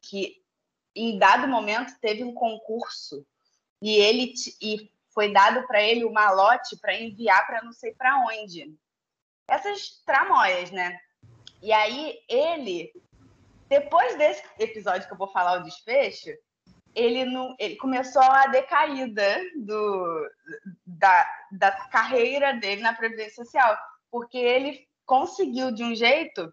que 0.00 0.40
em 0.94 1.18
dado 1.18 1.48
momento 1.48 1.98
teve 2.00 2.22
um 2.22 2.32
concurso 2.32 3.26
e 3.82 3.96
ele 3.96 4.34
e 4.60 4.88
foi 5.12 5.32
dado 5.32 5.66
para 5.66 5.82
ele 5.82 6.04
o 6.04 6.12
malote 6.12 6.76
para 6.76 6.94
enviar 6.94 7.44
para 7.44 7.64
não 7.64 7.72
sei 7.72 7.92
para 7.92 8.24
onde 8.24 8.72
essas 9.48 10.00
tramóias, 10.06 10.70
né? 10.70 10.96
E 11.60 11.72
aí 11.72 12.20
ele, 12.28 12.92
depois 13.72 14.18
desse 14.18 14.42
episódio 14.58 15.06
que 15.06 15.14
eu 15.14 15.18
vou 15.18 15.28
falar 15.28 15.58
o 15.58 15.62
desfecho, 15.62 16.28
ele, 16.94 17.24
não, 17.24 17.56
ele 17.58 17.76
começou 17.76 18.20
a 18.20 18.46
decaída 18.48 19.40
do, 19.64 20.30
da, 20.86 21.26
da 21.52 21.70
carreira 21.88 22.52
dele 22.52 22.82
na 22.82 22.92
Previdência 22.92 23.42
Social, 23.42 23.74
porque 24.10 24.36
ele 24.36 24.86
conseguiu 25.06 25.72
de 25.72 25.82
um 25.82 25.94
jeito 25.94 26.52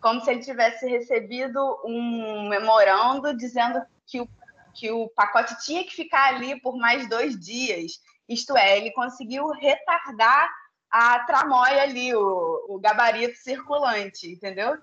como 0.00 0.20
se 0.20 0.30
ele 0.32 0.40
tivesse 0.42 0.88
recebido 0.88 1.60
um 1.84 2.48
memorando 2.48 3.36
dizendo 3.36 3.80
que 4.04 4.20
o, 4.20 4.28
que 4.74 4.90
o 4.90 5.08
pacote 5.10 5.64
tinha 5.64 5.84
que 5.84 5.94
ficar 5.94 6.34
ali 6.34 6.60
por 6.60 6.76
mais 6.76 7.08
dois 7.08 7.38
dias. 7.38 7.92
Isto 8.28 8.56
é, 8.56 8.76
ele 8.76 8.90
conseguiu 8.90 9.48
retardar 9.50 10.52
a 10.90 11.20
tramóia 11.20 11.82
ali, 11.82 12.12
o, 12.12 12.66
o 12.68 12.80
gabarito 12.80 13.36
circulante, 13.36 14.32
entendeu? 14.32 14.76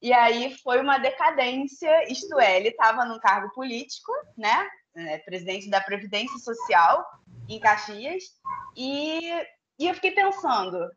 E 0.00 0.12
aí 0.12 0.56
foi 0.58 0.80
uma 0.80 0.98
decadência, 0.98 2.10
isto 2.10 2.38
é, 2.38 2.56
ele 2.56 2.68
estava 2.68 3.04
num 3.04 3.18
cargo 3.18 3.52
político, 3.54 4.12
né? 4.36 4.68
É, 4.94 5.18
presidente 5.18 5.68
da 5.68 5.80
Previdência 5.80 6.38
Social 6.38 7.04
em 7.48 7.60
Caxias, 7.60 8.24
e, 8.76 9.30
e 9.78 9.86
eu 9.86 9.94
fiquei 9.94 10.10
pensando, 10.10 10.90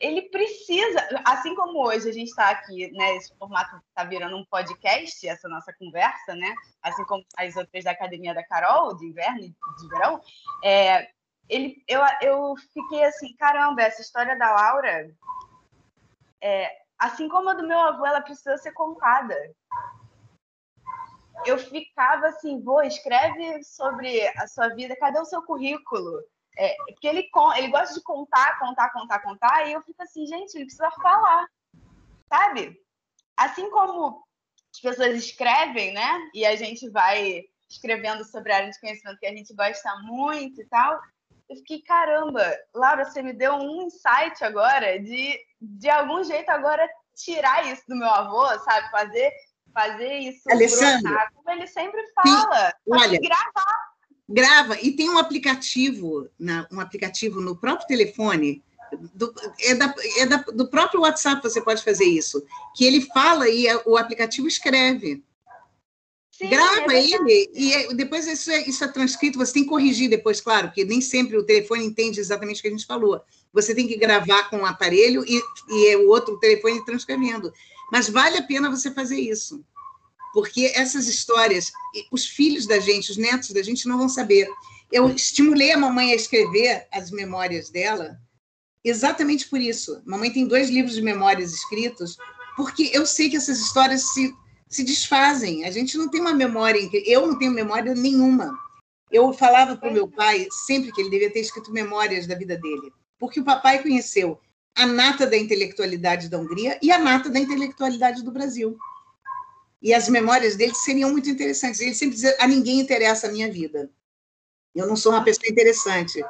ele 0.00 0.22
precisa, 0.30 1.06
assim 1.24 1.54
como 1.54 1.84
hoje 1.84 2.08
a 2.08 2.12
gente 2.12 2.28
está 2.28 2.50
aqui, 2.50 2.90
né? 2.92 3.16
Esse 3.16 3.36
formato 3.36 3.76
está 3.88 4.04
virando 4.04 4.36
um 4.36 4.44
podcast, 4.46 5.26
essa 5.26 5.48
nossa 5.48 5.72
conversa, 5.76 6.34
né? 6.34 6.54
Assim 6.82 7.04
como 7.04 7.24
as 7.36 7.56
outras 7.56 7.84
da 7.84 7.90
Academia 7.90 8.34
da 8.34 8.44
Carol, 8.44 8.96
de 8.96 9.06
inverno 9.06 9.40
e 9.40 9.50
de 9.50 9.88
verão, 9.88 10.20
é, 10.62 11.08
ele, 11.48 11.82
eu, 11.88 12.00
eu 12.22 12.54
fiquei 12.72 13.04
assim, 13.04 13.34
caramba, 13.36 13.82
essa 13.82 14.00
história 14.00 14.38
da 14.38 14.52
Laura, 14.52 15.10
é, 16.40 16.70
assim 16.98 17.28
como 17.28 17.50
a 17.50 17.54
do 17.54 17.66
meu 17.66 17.78
avô, 17.78 18.04
ela 18.04 18.20
precisa 18.20 18.56
ser 18.56 18.72
contada. 18.72 19.34
Eu 21.46 21.56
ficava 21.58 22.26
assim, 22.26 22.60
vou, 22.60 22.82
escreve 22.82 23.62
sobre 23.62 24.26
a 24.36 24.48
sua 24.48 24.68
vida, 24.70 24.96
cadê 24.96 25.20
o 25.20 25.24
seu 25.24 25.42
currículo? 25.42 26.20
É, 26.56 26.74
porque 26.88 27.06
ele, 27.06 27.30
ele 27.56 27.68
gosta 27.68 27.94
de 27.94 28.02
contar, 28.02 28.58
contar, 28.58 28.90
contar, 28.92 29.20
contar, 29.20 29.68
e 29.68 29.72
eu 29.72 29.82
fico 29.82 30.02
assim, 30.02 30.26
gente, 30.26 30.56
ele 30.56 30.64
precisa 30.64 30.90
falar, 30.90 31.46
sabe? 32.28 32.76
Assim 33.36 33.70
como 33.70 34.24
as 34.74 34.80
pessoas 34.80 35.14
escrevem, 35.14 35.92
né? 35.92 36.30
E 36.34 36.44
a 36.44 36.56
gente 36.56 36.90
vai 36.90 37.44
escrevendo 37.70 38.24
sobre 38.24 38.52
a 38.52 38.56
área 38.56 38.70
de 38.70 38.80
conhecimento 38.80 39.18
que 39.18 39.26
a 39.26 39.36
gente 39.36 39.54
gosta 39.54 39.94
muito 40.02 40.60
e 40.60 40.66
tal, 40.66 41.00
eu 41.48 41.56
fiquei, 41.56 41.80
caramba, 41.80 42.44
Laura, 42.74 43.04
você 43.04 43.22
me 43.22 43.32
deu 43.32 43.54
um 43.54 43.82
insight 43.82 44.42
agora 44.42 45.00
de, 45.00 45.38
de 45.60 45.88
algum 45.88 46.22
jeito 46.22 46.48
agora 46.50 46.86
tirar 47.16 47.66
isso 47.72 47.82
do 47.88 47.96
meu 47.96 48.08
avô, 48.08 48.46
sabe? 48.60 48.90
Fazer, 48.90 49.32
fazer 49.72 50.18
isso 50.18 50.42
Alessandro, 50.50 51.16
como 51.34 51.50
ele 51.50 51.66
sempre 51.66 52.02
fala. 52.14 52.74
olha, 52.90 53.18
gravar. 53.18 53.88
Grava. 54.28 54.78
E 54.82 54.92
tem 54.94 55.08
um 55.08 55.16
aplicativo, 55.16 56.28
um 56.70 56.80
aplicativo 56.80 57.40
no 57.40 57.56
próprio 57.56 57.88
telefone, 57.88 58.62
do, 59.14 59.34
é, 59.60 59.74
da, 59.74 59.94
é 60.18 60.26
da, 60.26 60.36
do 60.36 60.68
próprio 60.68 61.00
WhatsApp 61.00 61.42
você 61.42 61.62
pode 61.62 61.82
fazer 61.82 62.04
isso, 62.04 62.44
que 62.74 62.84
ele 62.84 63.02
fala 63.12 63.48
e 63.48 63.66
o 63.86 63.96
aplicativo 63.96 64.46
escreve. 64.46 65.24
Sim, 66.38 66.50
Grava 66.50 66.94
é 66.94 67.04
ele 67.04 67.50
e 67.52 67.72
é, 67.72 67.92
depois 67.94 68.24
isso 68.28 68.48
é, 68.48 68.62
isso 68.68 68.84
é 68.84 68.86
transcrito. 68.86 69.38
Você 69.38 69.54
tem 69.54 69.64
que 69.64 69.68
corrigir 69.68 70.08
depois, 70.08 70.40
claro, 70.40 70.68
porque 70.68 70.84
nem 70.84 71.00
sempre 71.00 71.36
o 71.36 71.42
telefone 71.42 71.84
entende 71.84 72.20
exatamente 72.20 72.60
o 72.60 72.62
que 72.62 72.68
a 72.68 72.70
gente 72.70 72.86
falou. 72.86 73.20
Você 73.52 73.74
tem 73.74 73.88
que 73.88 73.96
gravar 73.96 74.48
com 74.48 74.58
o 74.58 74.64
aparelho 74.64 75.24
e, 75.26 75.42
e 75.68 75.88
é 75.88 75.96
o 75.96 76.06
outro 76.06 76.38
telefone 76.38 76.84
transcrevendo. 76.84 77.52
Mas 77.90 78.08
vale 78.08 78.36
a 78.36 78.42
pena 78.42 78.70
você 78.70 78.92
fazer 78.92 79.18
isso, 79.18 79.64
porque 80.32 80.70
essas 80.76 81.08
histórias, 81.08 81.72
os 82.12 82.24
filhos 82.24 82.68
da 82.68 82.78
gente, 82.78 83.10
os 83.10 83.16
netos 83.16 83.50
da 83.50 83.62
gente 83.62 83.88
não 83.88 83.98
vão 83.98 84.08
saber. 84.08 84.48
Eu 84.92 85.10
estimulei 85.10 85.72
a 85.72 85.76
mamãe 85.76 86.12
a 86.12 86.14
escrever 86.14 86.86
as 86.92 87.10
memórias 87.10 87.68
dela 87.68 88.16
exatamente 88.84 89.48
por 89.48 89.60
isso. 89.60 90.00
Mamãe 90.06 90.30
tem 90.30 90.46
dois 90.46 90.70
livros 90.70 90.94
de 90.94 91.02
memórias 91.02 91.52
escritos, 91.52 92.16
porque 92.56 92.92
eu 92.92 93.04
sei 93.04 93.28
que 93.28 93.36
essas 93.36 93.58
histórias 93.58 94.02
se 94.14 94.32
se 94.68 94.84
desfazem. 94.84 95.64
A 95.64 95.70
gente 95.70 95.96
não 95.96 96.08
tem 96.08 96.20
uma 96.20 96.34
memória, 96.34 96.80
eu 97.04 97.26
não 97.26 97.38
tenho 97.38 97.52
memória 97.52 97.94
nenhuma. 97.94 98.56
Eu 99.10 99.32
falava 99.32 99.76
para 99.76 99.88
o 99.88 99.92
meu 99.92 100.06
pai 100.06 100.46
sempre 100.66 100.92
que 100.92 101.00
ele 101.00 101.10
devia 101.10 101.32
ter 101.32 101.40
escrito 101.40 101.72
memórias 101.72 102.26
da 102.26 102.34
vida 102.34 102.56
dele, 102.56 102.92
porque 103.18 103.40
o 103.40 103.44
papai 103.44 103.82
conheceu 103.82 104.38
a 104.74 104.86
nata 104.86 105.26
da 105.26 105.36
intelectualidade 105.36 106.28
da 106.28 106.38
Hungria 106.38 106.78
e 106.82 106.92
a 106.92 106.98
nata 106.98 107.30
da 107.30 107.38
intelectualidade 107.38 108.22
do 108.22 108.30
Brasil. 108.30 108.78
E 109.80 109.94
as 109.94 110.08
memórias 110.08 110.56
dele 110.56 110.74
seriam 110.74 111.10
muito 111.10 111.30
interessantes. 111.30 111.80
Ele 111.80 111.94
sempre 111.94 112.14
dizia: 112.14 112.36
a 112.38 112.46
ninguém 112.46 112.80
interessa 112.80 113.26
a 113.28 113.32
minha 113.32 113.50
vida. 113.50 113.90
Eu 114.74 114.86
não 114.86 114.96
sou 114.96 115.12
uma 115.12 115.24
pessoa 115.24 115.50
interessante. 115.50 116.22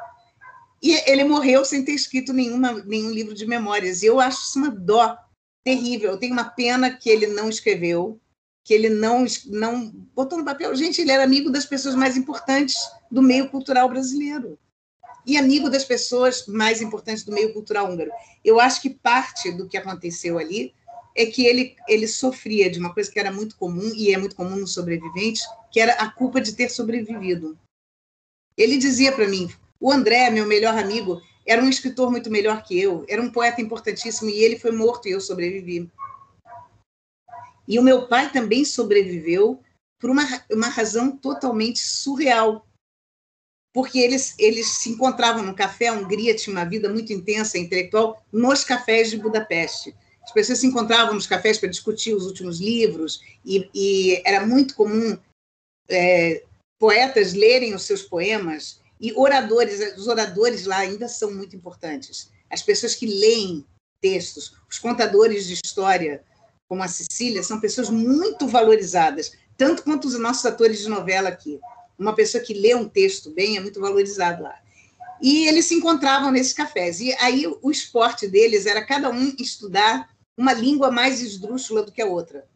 E 0.83 0.95
ele 1.11 1.25
morreu 1.25 1.65
sem 1.65 1.85
ter 1.85 1.93
escrito 1.93 2.33
nenhuma, 2.33 2.73
nenhum 2.85 3.11
livro 3.11 3.35
de 3.35 3.47
memórias. 3.47 4.03
E 4.03 4.07
eu 4.07 4.21
acho 4.21 4.43
isso 4.43 4.59
uma 4.59 4.71
dó 4.71 5.19
terrível. 5.65 6.13
Eu 6.13 6.19
tenho 6.19 6.33
uma 6.33 6.45
pena 6.45 6.91
que 6.91 7.11
ele 7.11 7.27
não 7.27 7.49
escreveu, 7.49 8.21
que 8.69 8.75
ele 8.75 8.91
não, 8.91 9.25
não 9.47 9.89
botou 10.15 10.37
no 10.37 10.45
papel. 10.45 10.77
Gente, 10.77 11.01
ele 11.01 11.11
era 11.11 11.25
amigo 11.25 11.49
das 11.49 11.65
pessoas 11.65 11.95
mais 11.95 12.19
importantes 12.19 12.77
do 13.11 13.23
meio 13.23 13.49
cultural 13.49 13.89
brasileiro 13.89 14.59
e 15.25 15.39
amigo 15.39 15.71
das 15.71 15.87
pessoas 15.87 16.47
mais 16.47 16.83
importantes 16.83 17.25
do 17.25 17.33
meio 17.33 17.55
cultural 17.55 17.91
húngaro. 17.91 18.11
Eu 18.45 18.61
acho 18.61 18.83
que 18.83 18.91
parte 18.91 19.51
do 19.51 19.67
que 19.67 19.79
aconteceu 19.79 20.39
ali 20.39 20.75
é 21.17 21.25
que 21.25 21.47
ele, 21.47 21.77
ele 21.89 22.07
sofria 22.07 22.71
de 22.71 22.79
uma 22.79 22.93
coisa 22.93 23.11
que 23.11 23.19
era 23.19 23.33
muito 23.33 23.57
comum, 23.57 23.91
e 23.97 24.13
é 24.13 24.19
muito 24.19 24.37
comum 24.37 24.57
nos 24.57 24.75
sobreviventes, 24.75 25.43
que 25.73 25.81
era 25.81 25.95
a 25.95 26.11
culpa 26.11 26.39
de 26.39 26.53
ter 26.53 26.69
sobrevivido. 26.69 27.59
Ele 28.55 28.77
dizia 28.77 29.13
para 29.13 29.27
mim: 29.27 29.51
o 29.81 29.91
André, 29.91 30.29
meu 30.29 30.45
melhor 30.45 30.77
amigo, 30.77 31.23
era 31.47 31.63
um 31.63 31.71
escritor 31.71 32.11
muito 32.11 32.31
melhor 32.31 32.63
que 32.63 32.79
eu, 32.79 33.07
era 33.09 33.23
um 33.23 33.33
poeta 33.33 33.63
importantíssimo, 33.63 34.29
e 34.29 34.45
ele 34.45 34.59
foi 34.59 34.73
morto 34.73 35.09
e 35.09 35.13
eu 35.13 35.23
sobrevivi. 35.23 35.91
E 37.69 37.79
o 37.79 37.83
meu 37.83 38.09
pai 38.09 38.33
também 38.33 38.65
sobreviveu 38.65 39.63
por 40.01 40.09
uma, 40.09 40.25
uma 40.51 40.69
razão 40.69 41.15
totalmente 41.15 41.79
surreal. 41.79 42.67
Porque 43.75 43.99
eles, 43.99 44.35
eles 44.39 44.67
se 44.67 44.89
encontravam 44.89 45.43
no 45.43 45.55
café, 45.55 45.89
a 45.89 45.93
Hungria 45.93 46.35
tinha 46.35 46.57
uma 46.57 46.65
vida 46.65 46.89
muito 46.89 47.13
intensa 47.13 47.59
intelectual 47.59 48.25
nos 48.33 48.65
cafés 48.65 49.11
de 49.11 49.19
Budapeste. 49.19 49.95
As 50.23 50.33
pessoas 50.33 50.59
se 50.61 50.67
encontravam 50.67 51.15
nos 51.15 51.27
cafés 51.27 51.59
para 51.59 51.69
discutir 51.69 52.15
os 52.15 52.25
últimos 52.25 52.59
livros, 52.59 53.23
e, 53.45 53.69
e 53.75 54.23
era 54.25 54.47
muito 54.47 54.75
comum 54.75 55.19
é, 55.89 56.43
poetas 56.79 57.35
lerem 57.35 57.75
os 57.75 57.83
seus 57.83 58.03
poemas, 58.03 58.81
e 59.01 59.13
oradores, 59.13 59.97
os 59.97 60.09
oradores 60.09 60.65
lá 60.65 60.79
ainda 60.79 61.07
são 61.07 61.33
muito 61.33 61.55
importantes. 61.55 62.31
As 62.51 62.63
pessoas 62.63 62.95
que 62.95 63.07
leem 63.07 63.65
textos, 64.01 64.55
os 64.69 64.79
contadores 64.79 65.47
de 65.47 65.55
história, 65.55 66.25
como 66.69 66.83
a 66.83 66.89
Cecília, 66.89 67.43
são 67.43 67.59
pessoas 67.59 67.89
muito 67.89 68.47
valorizadas, 68.47 69.33
tanto 69.57 69.83
quanto 69.83 70.07
os 70.07 70.19
nossos 70.19 70.45
atores 70.45 70.81
de 70.81 70.89
novela 70.89 71.31
aqui. 71.31 71.59
Uma 71.99 72.15
pessoa 72.15 72.43
que 72.43 72.55
lê 72.55 72.75
um 72.75 72.89
texto 72.89 73.31
bem 73.31 73.57
é 73.57 73.61
muito 73.61 73.81
valorizado 73.81 74.43
lá. 74.43 74.57
E 75.21 75.49
eles 75.49 75.67
se 75.67 75.75
encontravam 75.75 76.31
nesses 76.31 76.53
cafés. 76.53 77.01
E 77.01 77.13
aí 77.15 77.45
o 77.61 77.71
esporte 77.71 78.29
deles 78.29 78.67
era 78.67 78.85
cada 78.85 79.11
um 79.11 79.35
estudar 79.39 80.09
uma 80.37 80.53
língua 80.53 80.91
mais 80.91 81.21
esdrúxula 81.21 81.83
do 81.83 81.91
que 81.91 82.01
a 82.01 82.07
outra. 82.07 82.47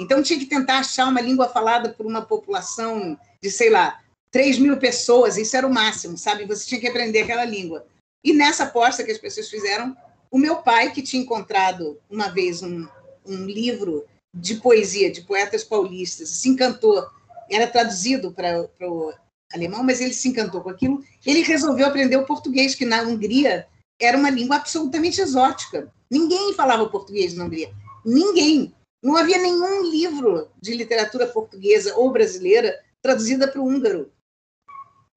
Então 0.00 0.22
tinha 0.22 0.38
que 0.38 0.46
tentar 0.46 0.78
achar 0.78 1.06
uma 1.06 1.20
língua 1.20 1.48
falada 1.48 1.90
por 1.90 2.06
uma 2.06 2.22
população 2.22 3.16
de, 3.40 3.50
sei 3.50 3.70
lá, 3.70 4.00
3 4.32 4.58
mil 4.58 4.78
pessoas, 4.78 5.36
isso 5.36 5.56
era 5.56 5.66
o 5.66 5.72
máximo, 5.72 6.16
sabe? 6.16 6.46
Você 6.46 6.66
tinha 6.66 6.80
que 6.80 6.88
aprender 6.88 7.20
aquela 7.20 7.44
língua. 7.44 7.86
E 8.24 8.32
nessa 8.32 8.64
aposta 8.64 9.04
que 9.04 9.12
as 9.12 9.18
pessoas 9.18 9.48
fizeram, 9.48 9.96
o 10.30 10.38
meu 10.38 10.56
pai, 10.56 10.90
que 10.90 11.02
tinha 11.02 11.22
encontrado 11.22 12.00
uma 12.10 12.28
vez 12.28 12.62
um, 12.62 12.88
um 13.26 13.44
livro 13.46 14.04
de 14.34 14.56
poesia 14.56 15.10
de 15.10 15.22
poetas 15.22 15.62
paulistas, 15.62 16.28
se 16.28 16.48
encantou, 16.48 17.06
era 17.50 17.66
traduzido 17.66 18.32
para 18.32 18.66
o 18.80 19.12
alemão, 19.52 19.82
mas 19.82 20.00
ele 20.00 20.14
se 20.14 20.28
encantou 20.28 20.62
com 20.62 20.70
aquilo. 20.70 21.04
Ele 21.24 21.42
resolveu 21.42 21.86
aprender 21.86 22.16
o 22.16 22.26
português, 22.26 22.74
que 22.74 22.84
na 22.84 23.02
Hungria 23.02 23.66
era 24.00 24.16
uma 24.16 24.30
língua 24.30 24.56
absolutamente 24.56 25.20
exótica. 25.20 25.92
Ninguém 26.10 26.54
falava 26.54 26.88
português 26.88 27.34
na 27.34 27.44
Hungria. 27.44 27.72
Ninguém. 28.04 28.74
Não 29.02 29.16
havia 29.16 29.38
nenhum 29.38 29.82
livro 29.82 30.48
de 30.60 30.74
literatura 30.74 31.26
portuguesa 31.26 31.94
ou 31.96 32.10
brasileira 32.10 32.80
traduzida 33.02 33.48
para 33.48 33.60
o 33.60 33.66
húngaro. 33.66 34.12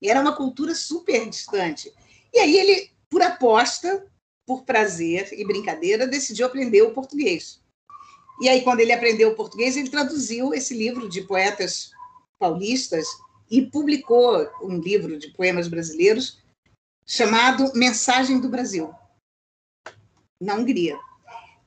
Era 0.04 0.20
uma 0.20 0.36
cultura 0.36 0.74
super 0.74 1.30
distante. 1.30 1.94
E 2.34 2.40
aí 2.40 2.58
ele, 2.58 2.92
por 3.10 3.22
aposta, 3.22 4.06
por 4.46 4.64
prazer 4.64 5.30
e 5.34 5.46
brincadeira, 5.46 6.08
decidiu 6.08 6.48
aprender 6.48 6.82
o 6.82 6.94
português. 6.94 7.62
E 8.42 8.50
aí, 8.50 8.62
quando 8.62 8.82
ele 8.82 8.92
aprendeu 8.92 9.30
o 9.30 9.36
português, 9.36 9.78
ele 9.78 9.90
traduziu 9.90 10.54
esse 10.54 10.74
livro 10.76 11.08
de 11.08 11.22
poetas 11.22 11.92
paulistas 12.38 13.08
e 13.50 13.62
publicou 13.62 14.48
um 14.62 14.78
livro 14.78 15.18
de 15.18 15.30
poemas 15.30 15.68
brasileiros 15.68 16.44
chamado 17.06 17.72
Mensagem 17.76 18.40
do 18.40 18.50
Brasil, 18.50 18.94
na 20.42 20.56
Hungria. 20.56 20.98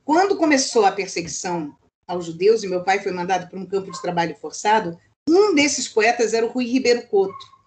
Quando 0.03 0.37
começou 0.37 0.85
a 0.85 0.91
perseguição 0.91 1.75
aos 2.05 2.25
judeus, 2.25 2.63
e 2.63 2.67
meu 2.67 2.83
pai 2.83 2.99
foi 2.99 3.11
mandado 3.11 3.49
para 3.49 3.57
um 3.57 3.65
campo 3.65 3.91
de 3.91 4.01
trabalho 4.01 4.35
forçado, 4.35 4.99
um 5.27 5.55
desses 5.55 5.87
poetas 5.87 6.33
era 6.33 6.45
o 6.45 6.49
Rui 6.49 6.65
Ribeiro 6.65 7.07
Couto. 7.07 7.59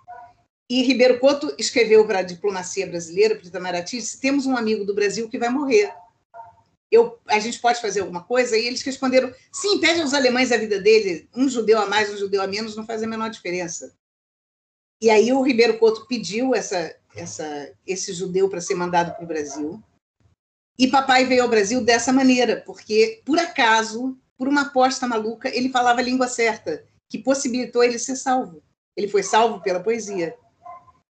E 0.68 0.82
Ribeiro 0.82 1.18
Couto 1.18 1.54
escreveu 1.58 2.06
para 2.06 2.20
a 2.20 2.22
diplomacia 2.22 2.86
brasileira, 2.86 3.34
para 3.34 3.44
o 3.44 3.48
Itamaraty, 3.48 4.00
temos 4.20 4.46
um 4.46 4.56
amigo 4.56 4.84
do 4.84 4.94
Brasil 4.94 5.28
que 5.28 5.38
vai 5.38 5.48
morrer 5.48 5.92
eu, 6.92 7.18
a 7.26 7.38
gente 7.38 7.58
pode 7.58 7.80
fazer 7.80 8.00
alguma 8.00 8.22
coisa? 8.22 8.56
E 8.56 8.66
eles 8.66 8.82
responderam: 8.82 9.32
sim, 9.50 9.80
pede 9.80 10.02
aos 10.02 10.12
alemães 10.12 10.52
a 10.52 10.58
vida 10.58 10.78
dele, 10.78 11.26
um 11.34 11.48
judeu 11.48 11.80
a 11.80 11.86
mais, 11.86 12.12
um 12.12 12.18
judeu 12.18 12.42
a 12.42 12.46
menos, 12.46 12.76
não 12.76 12.84
faz 12.84 13.02
a 13.02 13.06
menor 13.06 13.30
diferença. 13.30 13.96
E 15.00 15.08
aí 15.10 15.32
o 15.32 15.42
Ribeiro 15.42 15.78
Couto 15.78 16.06
pediu 16.06 16.54
essa, 16.54 16.94
essa, 17.16 17.72
esse 17.86 18.12
judeu 18.12 18.48
para 18.48 18.60
ser 18.60 18.74
mandado 18.74 19.14
para 19.14 19.24
o 19.24 19.26
Brasil. 19.26 19.82
E 20.78 20.86
papai 20.86 21.24
veio 21.24 21.42
ao 21.42 21.48
Brasil 21.48 21.82
dessa 21.82 22.12
maneira, 22.12 22.62
porque, 22.64 23.22
por 23.24 23.38
acaso, 23.38 24.16
por 24.36 24.46
uma 24.46 24.62
aposta 24.62 25.08
maluca, 25.08 25.48
ele 25.48 25.70
falava 25.70 26.00
a 26.00 26.04
língua 26.04 26.28
certa, 26.28 26.84
que 27.08 27.18
possibilitou 27.18 27.82
ele 27.82 27.98
ser 27.98 28.16
salvo. 28.16 28.62
Ele 28.96 29.08
foi 29.08 29.22
salvo 29.22 29.60
pela 29.62 29.80
poesia. 29.80 30.36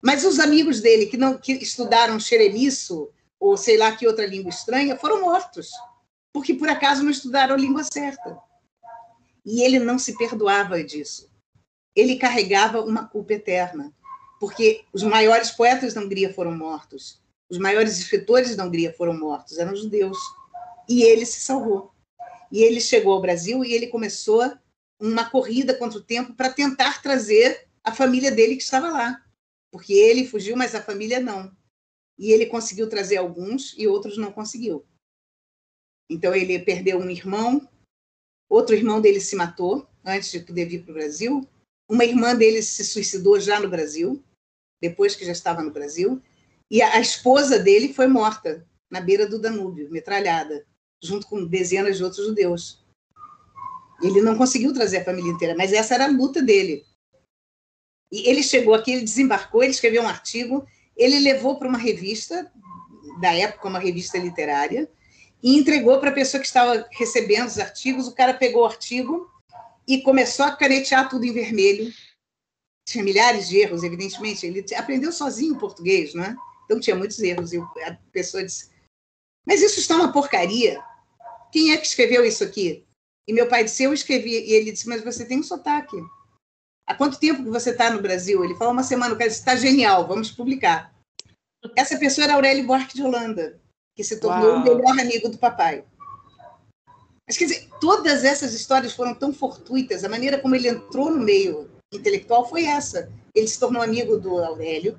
Mas 0.01 0.25
os 0.25 0.39
amigos 0.39 0.81
dele, 0.81 1.07
que 1.07 1.17
não 1.17 1.37
que 1.37 1.53
estudaram 1.53 2.19
xeremiço, 2.19 3.09
ou 3.39 3.55
sei 3.55 3.77
lá 3.77 3.95
que 3.95 4.05
outra 4.05 4.25
língua 4.25 4.49
estranha, 4.49 4.97
foram 4.97 5.21
mortos, 5.21 5.71
porque 6.33 6.53
por 6.53 6.67
acaso 6.69 7.03
não 7.03 7.11
estudaram 7.11 7.55
a 7.55 7.57
língua 7.57 7.83
certa. 7.83 8.37
E 9.45 9.61
ele 9.61 9.79
não 9.79 9.97
se 9.97 10.17
perdoava 10.17 10.83
disso. 10.83 11.29
Ele 11.95 12.17
carregava 12.17 12.81
uma 12.81 13.07
culpa 13.07 13.33
eterna, 13.33 13.93
porque 14.39 14.83
os 14.93 15.03
maiores 15.03 15.51
poetas 15.51 15.93
da 15.93 16.01
Hungria 16.01 16.33
foram 16.33 16.55
mortos, 16.55 17.21
os 17.49 17.57
maiores 17.57 17.97
escritores 17.97 18.55
da 18.55 18.65
Hungria 18.65 18.93
foram 18.93 19.17
mortos, 19.17 19.57
eram 19.57 19.75
judeus. 19.75 20.17
E 20.87 21.01
ele 21.03 21.25
se 21.25 21.39
salvou. 21.39 21.91
E 22.51 22.61
ele 22.61 22.79
chegou 22.79 23.13
ao 23.13 23.21
Brasil 23.21 23.63
e 23.63 23.73
ele 23.73 23.87
começou 23.87 24.51
uma 24.99 25.29
corrida 25.29 25.73
contra 25.73 25.97
o 25.97 26.03
tempo 26.03 26.33
para 26.33 26.51
tentar 26.51 27.01
trazer 27.01 27.67
a 27.83 27.93
família 27.93 28.31
dele 28.31 28.55
que 28.55 28.63
estava 28.63 28.89
lá. 28.89 29.23
Porque 29.71 29.93
ele 29.93 30.27
fugiu, 30.27 30.55
mas 30.55 30.75
a 30.75 30.81
família 30.81 31.19
não 31.19 31.51
e 32.19 32.33
ele 32.33 32.47
conseguiu 32.47 32.89
trazer 32.89 33.15
alguns 33.15 33.73
e 33.77 33.87
outros 33.87 34.17
não 34.17 34.29
conseguiu. 34.29 34.85
Então 36.09 36.35
ele 36.35 36.59
perdeu 36.59 36.99
um 36.99 37.09
irmão, 37.09 37.67
outro 38.49 38.75
irmão 38.75 38.99
dele 38.99 39.21
se 39.21 39.37
matou 39.37 39.87
antes 40.03 40.29
de 40.29 40.41
poder 40.41 40.65
vir 40.65 40.83
para 40.83 40.91
o 40.91 40.95
Brasil, 40.95 41.47
uma 41.87 42.03
irmã 42.03 42.35
dele 42.35 42.61
se 42.61 42.83
suicidou 42.83 43.39
já 43.39 43.59
no 43.59 43.69
Brasil, 43.69 44.21
depois 44.81 45.15
que 45.15 45.25
já 45.25 45.31
estava 45.31 45.63
no 45.63 45.71
Brasil, 45.71 46.21
e 46.69 46.81
a, 46.81 46.99
esposa 46.99 47.57
dele 47.57 47.93
foi 47.93 48.07
morta 48.07 48.67
na 48.91 49.01
beira 49.01 49.27
do 49.27 49.39
Danúbio, 49.39 49.89
metralhada, 49.89 50.65
junto 51.01 51.25
com 51.25 51.45
dezenas 51.45 51.97
de 51.97 52.03
outros 52.03 52.25
judeus. 52.25 52.85
Ele 54.01 54.21
não 54.21 54.37
conseguiu 54.37 54.73
trazer 54.73 54.97
a 54.97 55.05
família 55.05 55.31
inteira, 55.31 55.55
mas 55.55 55.73
essa 55.73 55.95
era 55.95 56.05
a 56.05 56.11
luta 56.11 56.41
dele. 56.41 56.85
E 58.11 58.27
ele 58.29 58.43
chegou 58.43 58.73
aqui, 58.73 58.91
ele 58.91 59.03
desembarcou, 59.03 59.63
ele 59.63 59.71
escreveu 59.71 60.03
um 60.03 60.07
artigo, 60.07 60.65
ele 60.99 61.19
levou 61.19 61.57
para 61.57 61.69
uma 61.69 61.77
revista 61.77 62.51
da 63.21 63.33
época, 63.33 63.69
uma 63.69 63.79
revista 63.79 64.17
literária, 64.17 64.91
e 65.41 65.57
entregou 65.57 65.97
para 65.99 66.09
a 66.09 66.13
pessoa 66.13 66.41
que 66.41 66.47
estava 66.47 66.85
recebendo 66.91 67.47
os 67.47 67.57
artigos. 67.57 68.07
O 68.07 68.13
cara 68.13 68.33
pegou 68.33 68.63
o 68.63 68.65
artigo 68.65 69.31
e 69.87 70.01
começou 70.01 70.45
a 70.45 70.51
canetear 70.55 71.09
tudo 71.09 71.25
em 71.25 71.31
vermelho. 71.31 71.91
Tinha 72.85 73.03
milhares 73.03 73.47
de 73.47 73.57
erros, 73.57 73.83
evidentemente. 73.83 74.45
Ele 74.45 74.65
aprendeu 74.75 75.11
sozinho 75.13 75.57
português, 75.57 76.13
não 76.13 76.23
é? 76.25 76.35
Então 76.65 76.79
tinha 76.79 76.95
muitos 76.95 77.19
erros. 77.19 77.53
E 77.53 77.57
a 77.57 77.97
pessoa 78.11 78.43
disse: 78.43 78.69
Mas 79.47 79.61
isso 79.61 79.79
está 79.79 79.95
uma 79.95 80.11
porcaria. 80.11 80.83
Quem 81.51 81.71
é 81.71 81.77
que 81.77 81.87
escreveu 81.87 82.25
isso 82.25 82.43
aqui? 82.43 82.85
E 83.25 83.31
meu 83.31 83.47
pai 83.47 83.63
disse: 83.63 83.83
Eu 83.83 83.93
escrevi. 83.93 84.31
E 84.31 84.51
ele 84.51 84.73
disse: 84.73 84.89
Mas 84.89 85.03
você 85.03 85.25
tem 85.25 85.39
um 85.39 85.43
sotaque. 85.43 85.95
Há 86.89 86.95
quanto 86.95 87.19
tempo 87.19 87.43
que 87.43 87.49
você 87.51 87.69
está 87.69 87.91
no 87.91 88.01
Brasil? 88.01 88.43
Ele 88.43 88.55
falou: 88.55 88.73
Uma 88.73 88.81
semana. 88.81 89.13
O 89.13 89.17
cara 89.17 89.29
Está 89.29 89.55
genial, 89.55 90.07
vamos 90.07 90.31
publicar. 90.31 90.91
Essa 91.75 91.99
pessoa 91.99 92.25
era 92.25 92.33
Aurélio 92.33 92.65
Buarque 92.65 92.95
de 92.95 93.03
Holanda, 93.03 93.59
que 93.95 94.03
se 94.03 94.19
tornou 94.19 94.53
Uau. 94.53 94.61
o 94.61 94.63
melhor 94.63 94.99
amigo 94.99 95.29
do 95.29 95.37
papai. 95.37 95.83
Mas, 97.27 97.37
quer 97.37 97.45
dizer, 97.45 97.69
todas 97.79 98.23
essas 98.23 98.55
histórias 98.55 98.93
foram 98.93 99.13
tão 99.13 99.31
fortuitas, 99.31 100.03
a 100.03 100.09
maneira 100.09 100.39
como 100.39 100.55
ele 100.55 100.67
entrou 100.67 101.11
no 101.11 101.19
meio 101.19 101.69
intelectual 101.93 102.49
foi 102.49 102.65
essa. 102.65 103.11
Ele 103.35 103.47
se 103.47 103.59
tornou 103.59 103.83
amigo 103.83 104.17
do 104.17 104.39
Aurélio, 104.39 104.97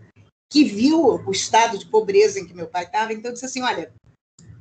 que 0.48 0.62
viu 0.62 1.16
o 1.26 1.30
estado 1.32 1.76
de 1.76 1.86
pobreza 1.86 2.38
em 2.38 2.46
que 2.46 2.54
meu 2.54 2.68
pai 2.68 2.84
estava, 2.84 3.12
então 3.12 3.32
disse 3.32 3.46
assim: 3.46 3.62
Olha, 3.62 3.92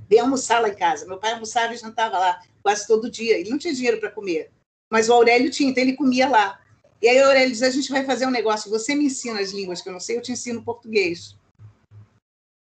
vem 0.10 0.19
almoçar 0.19 0.60
lá 0.60 0.69
em 0.69 0.76
casa. 0.76 1.06
Meu 1.06 1.19
pai 1.19 1.34
almoçava 1.34 1.76
e 1.76 1.77
jantava 1.77 2.18
lá 2.18 2.41
quase 2.64 2.88
todo 2.88 3.11
dia. 3.11 3.38
Ele 3.38 3.51
não 3.51 3.60
tinha 3.60 3.73
dinheiro 3.73 3.99
para 3.99 4.10
comer, 4.10 4.49
mas 4.91 5.10
o 5.10 5.14
Aurélio 5.14 5.51
tinha, 5.51 5.69
então 5.69 5.84
ele 5.84 5.95
comia 5.95 6.27
lá. 6.27 6.60
E 7.02 7.08
aí 7.08 7.20
o 7.22 7.26
Aurélio 7.26 7.52
diz: 7.52 7.62
A 7.62 7.70
gente 7.70 7.92
vai 7.92 8.04
fazer 8.04 8.26
um 8.26 8.32
negócio, 8.32 8.70
você 8.70 8.96
me 8.96 9.06
ensina 9.06 9.40
as 9.40 9.52
línguas 9.52 9.82
que 9.82 9.90
eu 9.90 9.94
não 9.94 10.00
sei, 10.00 10.18
eu 10.18 10.22
te 10.22 10.32
ensino 10.32 10.64
português. 10.64 11.36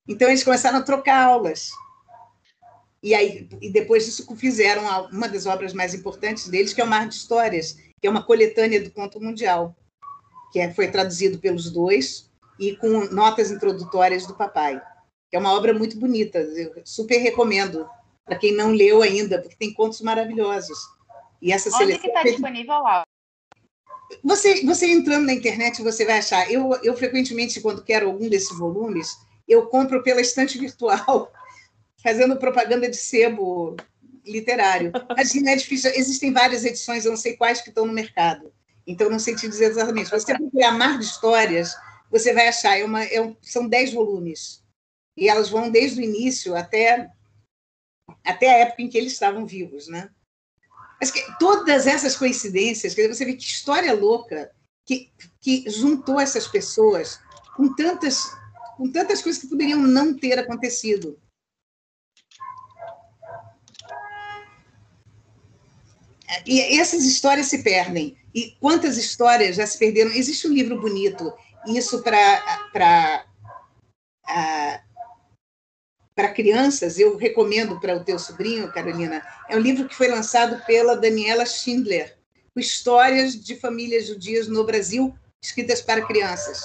Então 0.08 0.28
eles 0.28 0.44
começaram 0.44 0.78
a 0.78 0.82
trocar 0.82 1.24
aulas. 1.24 1.70
E 3.02 3.14
aí 3.14 3.48
e 3.60 3.70
depois 3.70 4.04
disso 4.04 4.26
fizeram 4.36 4.82
uma 5.10 5.28
das 5.28 5.46
obras 5.46 5.72
mais 5.72 5.94
importantes 5.94 6.48
deles, 6.48 6.72
que 6.72 6.80
é 6.80 6.84
o 6.84 6.88
Mar 6.88 7.08
de 7.08 7.14
Histórias, 7.14 7.76
que 8.00 8.06
é 8.06 8.10
uma 8.10 8.22
coletânea 8.22 8.82
do 8.82 8.90
conto 8.90 9.20
mundial, 9.20 9.74
que 10.52 10.60
é, 10.60 10.72
foi 10.72 10.90
traduzido 10.90 11.38
pelos 11.38 11.70
dois 11.70 12.30
e 12.58 12.76
com 12.76 13.06
notas 13.06 13.50
introdutórias 13.50 14.26
do 14.26 14.34
papai. 14.34 14.80
Que 15.28 15.36
é 15.36 15.38
uma 15.38 15.52
obra 15.52 15.74
muito 15.74 15.98
bonita, 15.98 16.38
eu 16.38 16.82
super 16.84 17.18
recomendo 17.18 17.88
para 18.24 18.38
quem 18.38 18.52
não 18.52 18.70
leu 18.70 19.02
ainda, 19.02 19.40
porque 19.40 19.56
tem 19.56 19.72
contos 19.72 20.00
maravilhosos. 20.00 20.78
E 21.40 21.52
essa 21.52 21.68
Onde 21.68 21.78
seleção 21.78 22.00
que 22.00 22.08
está 22.08 22.22
disponível 22.22 22.80
lá? 22.80 23.04
Você, 24.22 24.64
você 24.64 24.86
entrando 24.86 25.26
na 25.26 25.34
internet, 25.34 25.82
você 25.82 26.04
vai 26.04 26.18
achar. 26.18 26.50
Eu, 26.50 26.72
eu 26.82 26.96
frequentemente, 26.96 27.60
quando 27.60 27.82
quero 27.82 28.06
algum 28.06 28.28
desses 28.28 28.56
volumes, 28.56 29.16
eu 29.48 29.66
compro 29.66 30.02
pela 30.02 30.20
estante 30.20 30.58
virtual, 30.58 31.32
fazendo 32.02 32.36
propaganda 32.36 32.88
de 32.88 32.96
sebo 32.96 33.76
literário. 34.24 34.92
Mas 35.16 35.34
não 35.34 35.50
é 35.50 35.56
difícil. 35.56 35.90
Existem 35.94 36.32
várias 36.32 36.64
edições, 36.64 37.04
eu 37.04 37.10
não 37.10 37.18
sei 37.18 37.36
quais 37.36 37.60
que 37.60 37.68
estão 37.68 37.86
no 37.86 37.92
mercado. 37.92 38.52
Então, 38.86 39.10
não 39.10 39.18
sei 39.18 39.34
te 39.34 39.48
dizer 39.48 39.66
exatamente. 39.66 40.10
Você 40.10 40.36
procurar 40.36 40.72
Mar 40.72 40.98
de 40.98 41.04
Histórias, 41.04 41.74
você 42.10 42.32
vai 42.32 42.48
achar. 42.48 42.78
É 42.78 42.84
uma, 42.84 43.02
é 43.04 43.20
um, 43.20 43.36
são 43.42 43.68
dez 43.68 43.92
volumes. 43.92 44.62
E 45.16 45.28
elas 45.28 45.48
vão 45.48 45.70
desde 45.70 46.00
o 46.00 46.04
início 46.04 46.54
até, 46.54 47.10
até 48.24 48.50
a 48.50 48.58
época 48.58 48.82
em 48.82 48.88
que 48.88 48.98
eles 48.98 49.12
estavam 49.12 49.46
vivos. 49.46 49.88
Né? 49.88 50.10
Mas 51.00 51.10
que, 51.10 51.20
todas 51.38 51.86
essas 51.86 52.16
coincidências, 52.16 52.94
quer 52.94 53.02
dizer, 53.02 53.14
você 53.14 53.24
vê 53.24 53.34
que 53.34 53.44
história 53.44 53.92
louca 53.92 54.50
que, 54.84 55.10
que 55.40 55.68
juntou 55.68 56.18
essas 56.18 56.46
pessoas 56.46 57.20
com 57.56 57.74
tantas 57.74 58.30
com 58.76 58.90
tantas 58.92 59.22
coisas 59.22 59.40
que 59.40 59.48
poderiam 59.48 59.80
não 59.80 60.14
ter 60.14 60.38
acontecido. 60.38 61.18
E 66.44 66.78
essas 66.78 67.04
histórias 67.04 67.46
se 67.46 67.62
perdem. 67.62 68.18
E 68.34 68.54
quantas 68.60 68.98
histórias 68.98 69.56
já 69.56 69.66
se 69.66 69.78
perderam? 69.78 70.10
Existe 70.10 70.46
um 70.46 70.52
livro 70.52 70.78
bonito, 70.78 71.32
isso 71.66 72.02
para 72.02 73.24
para 76.16 76.32
crianças, 76.32 76.98
eu 76.98 77.14
recomendo 77.18 77.78
para 77.78 77.94
o 77.94 78.02
teu 78.02 78.18
sobrinho, 78.18 78.72
Carolina. 78.72 79.22
É 79.50 79.56
um 79.56 79.60
livro 79.60 79.86
que 79.86 79.94
foi 79.94 80.08
lançado 80.08 80.64
pela 80.64 80.96
Daniela 80.96 81.44
Schindler, 81.44 82.16
Histórias 82.56 83.38
de 83.38 83.54
Famílias 83.56 84.06
Judias 84.06 84.48
no 84.48 84.64
Brasil, 84.64 85.14
escritas 85.42 85.82
para 85.82 86.06
crianças. 86.06 86.62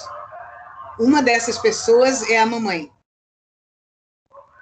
Uma 0.98 1.22
dessas 1.22 1.58
pessoas 1.58 2.22
é 2.30 2.38
a 2.38 2.46
mamãe. 2.46 2.90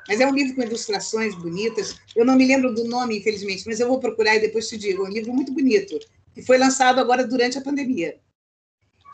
Mas 0.08 0.20
é 0.20 0.26
um 0.26 0.34
livro 0.34 0.56
com 0.56 0.62
ilustrações 0.62 1.36
bonitas. 1.36 1.94
Eu 2.16 2.24
não 2.24 2.34
me 2.34 2.44
lembro 2.44 2.74
do 2.74 2.82
nome, 2.82 3.18
infelizmente, 3.18 3.62
mas 3.66 3.78
eu 3.78 3.86
vou 3.86 4.00
procurar 4.00 4.34
e 4.34 4.40
depois 4.40 4.68
te 4.68 4.76
digo. 4.76 5.06
É 5.06 5.08
um 5.08 5.12
livro 5.12 5.32
muito 5.32 5.52
bonito, 5.52 6.00
que 6.34 6.42
foi 6.42 6.58
lançado 6.58 6.98
agora 6.98 7.24
durante 7.24 7.56
a 7.56 7.62
pandemia. 7.62 8.18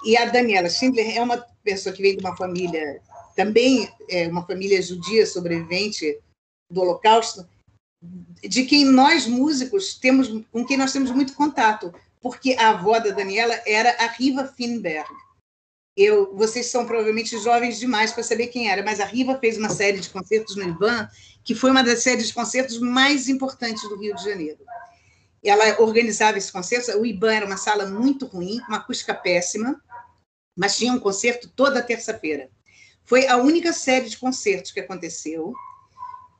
E 0.06 0.16
a 0.16 0.24
Daniela 0.24 0.70
Schindler 0.70 1.18
é 1.18 1.20
uma 1.20 1.36
pessoa 1.62 1.94
que 1.94 2.00
vem 2.00 2.16
de 2.16 2.24
uma 2.24 2.34
família, 2.34 3.02
também 3.36 3.88
é 4.08 4.26
uma 4.26 4.44
família 4.44 4.82
judia 4.82 5.26
sobrevivente 5.26 6.18
do 6.70 6.80
Holocausto, 6.80 7.46
de 8.42 8.64
quem 8.64 8.84
nós 8.84 9.26
músicos 9.26 9.94
temos, 9.94 10.28
com 10.50 10.64
quem 10.64 10.76
nós 10.76 10.92
temos 10.92 11.10
muito 11.12 11.34
contato, 11.34 11.94
porque 12.20 12.56
a 12.58 12.70
avó 12.70 12.98
da 12.98 13.10
Daniela 13.10 13.54
era 13.64 13.90
a 14.02 14.06
Riva 14.08 14.52
Finberg, 14.56 15.08
eu, 15.96 16.36
vocês 16.36 16.66
são 16.66 16.84
provavelmente 16.84 17.38
jovens 17.38 17.78
demais 17.78 18.12
para 18.12 18.22
saber 18.22 18.48
quem 18.48 18.70
era, 18.70 18.82
mas 18.82 19.00
a 19.00 19.06
Riva 19.06 19.38
fez 19.38 19.56
uma 19.56 19.70
série 19.70 19.98
de 19.98 20.10
concertos 20.10 20.54
no 20.54 20.62
IBAN, 20.62 21.08
que 21.42 21.54
foi 21.54 21.70
uma 21.70 21.82
das 21.82 22.02
séries 22.02 22.28
de 22.28 22.34
concertos 22.34 22.78
mais 22.78 23.28
importantes 23.30 23.82
do 23.88 23.96
Rio 23.96 24.14
de 24.14 24.22
Janeiro. 24.22 24.58
Ela 25.42 25.80
organizava 25.80 26.36
esses 26.36 26.50
concertos, 26.50 26.94
o 26.94 27.06
IBAN 27.06 27.32
era 27.32 27.46
uma 27.46 27.56
sala 27.56 27.86
muito 27.86 28.26
ruim, 28.26 28.60
uma 28.68 28.76
acústica 28.76 29.14
péssima, 29.14 29.80
mas 30.54 30.76
tinha 30.76 30.92
um 30.92 31.00
concerto 31.00 31.48
toda 31.48 31.82
terça-feira. 31.82 32.50
Foi 33.06 33.26
a 33.28 33.36
única 33.36 33.72
série 33.72 34.08
de 34.08 34.18
concertos 34.18 34.72
que 34.72 34.80
aconteceu 34.80 35.54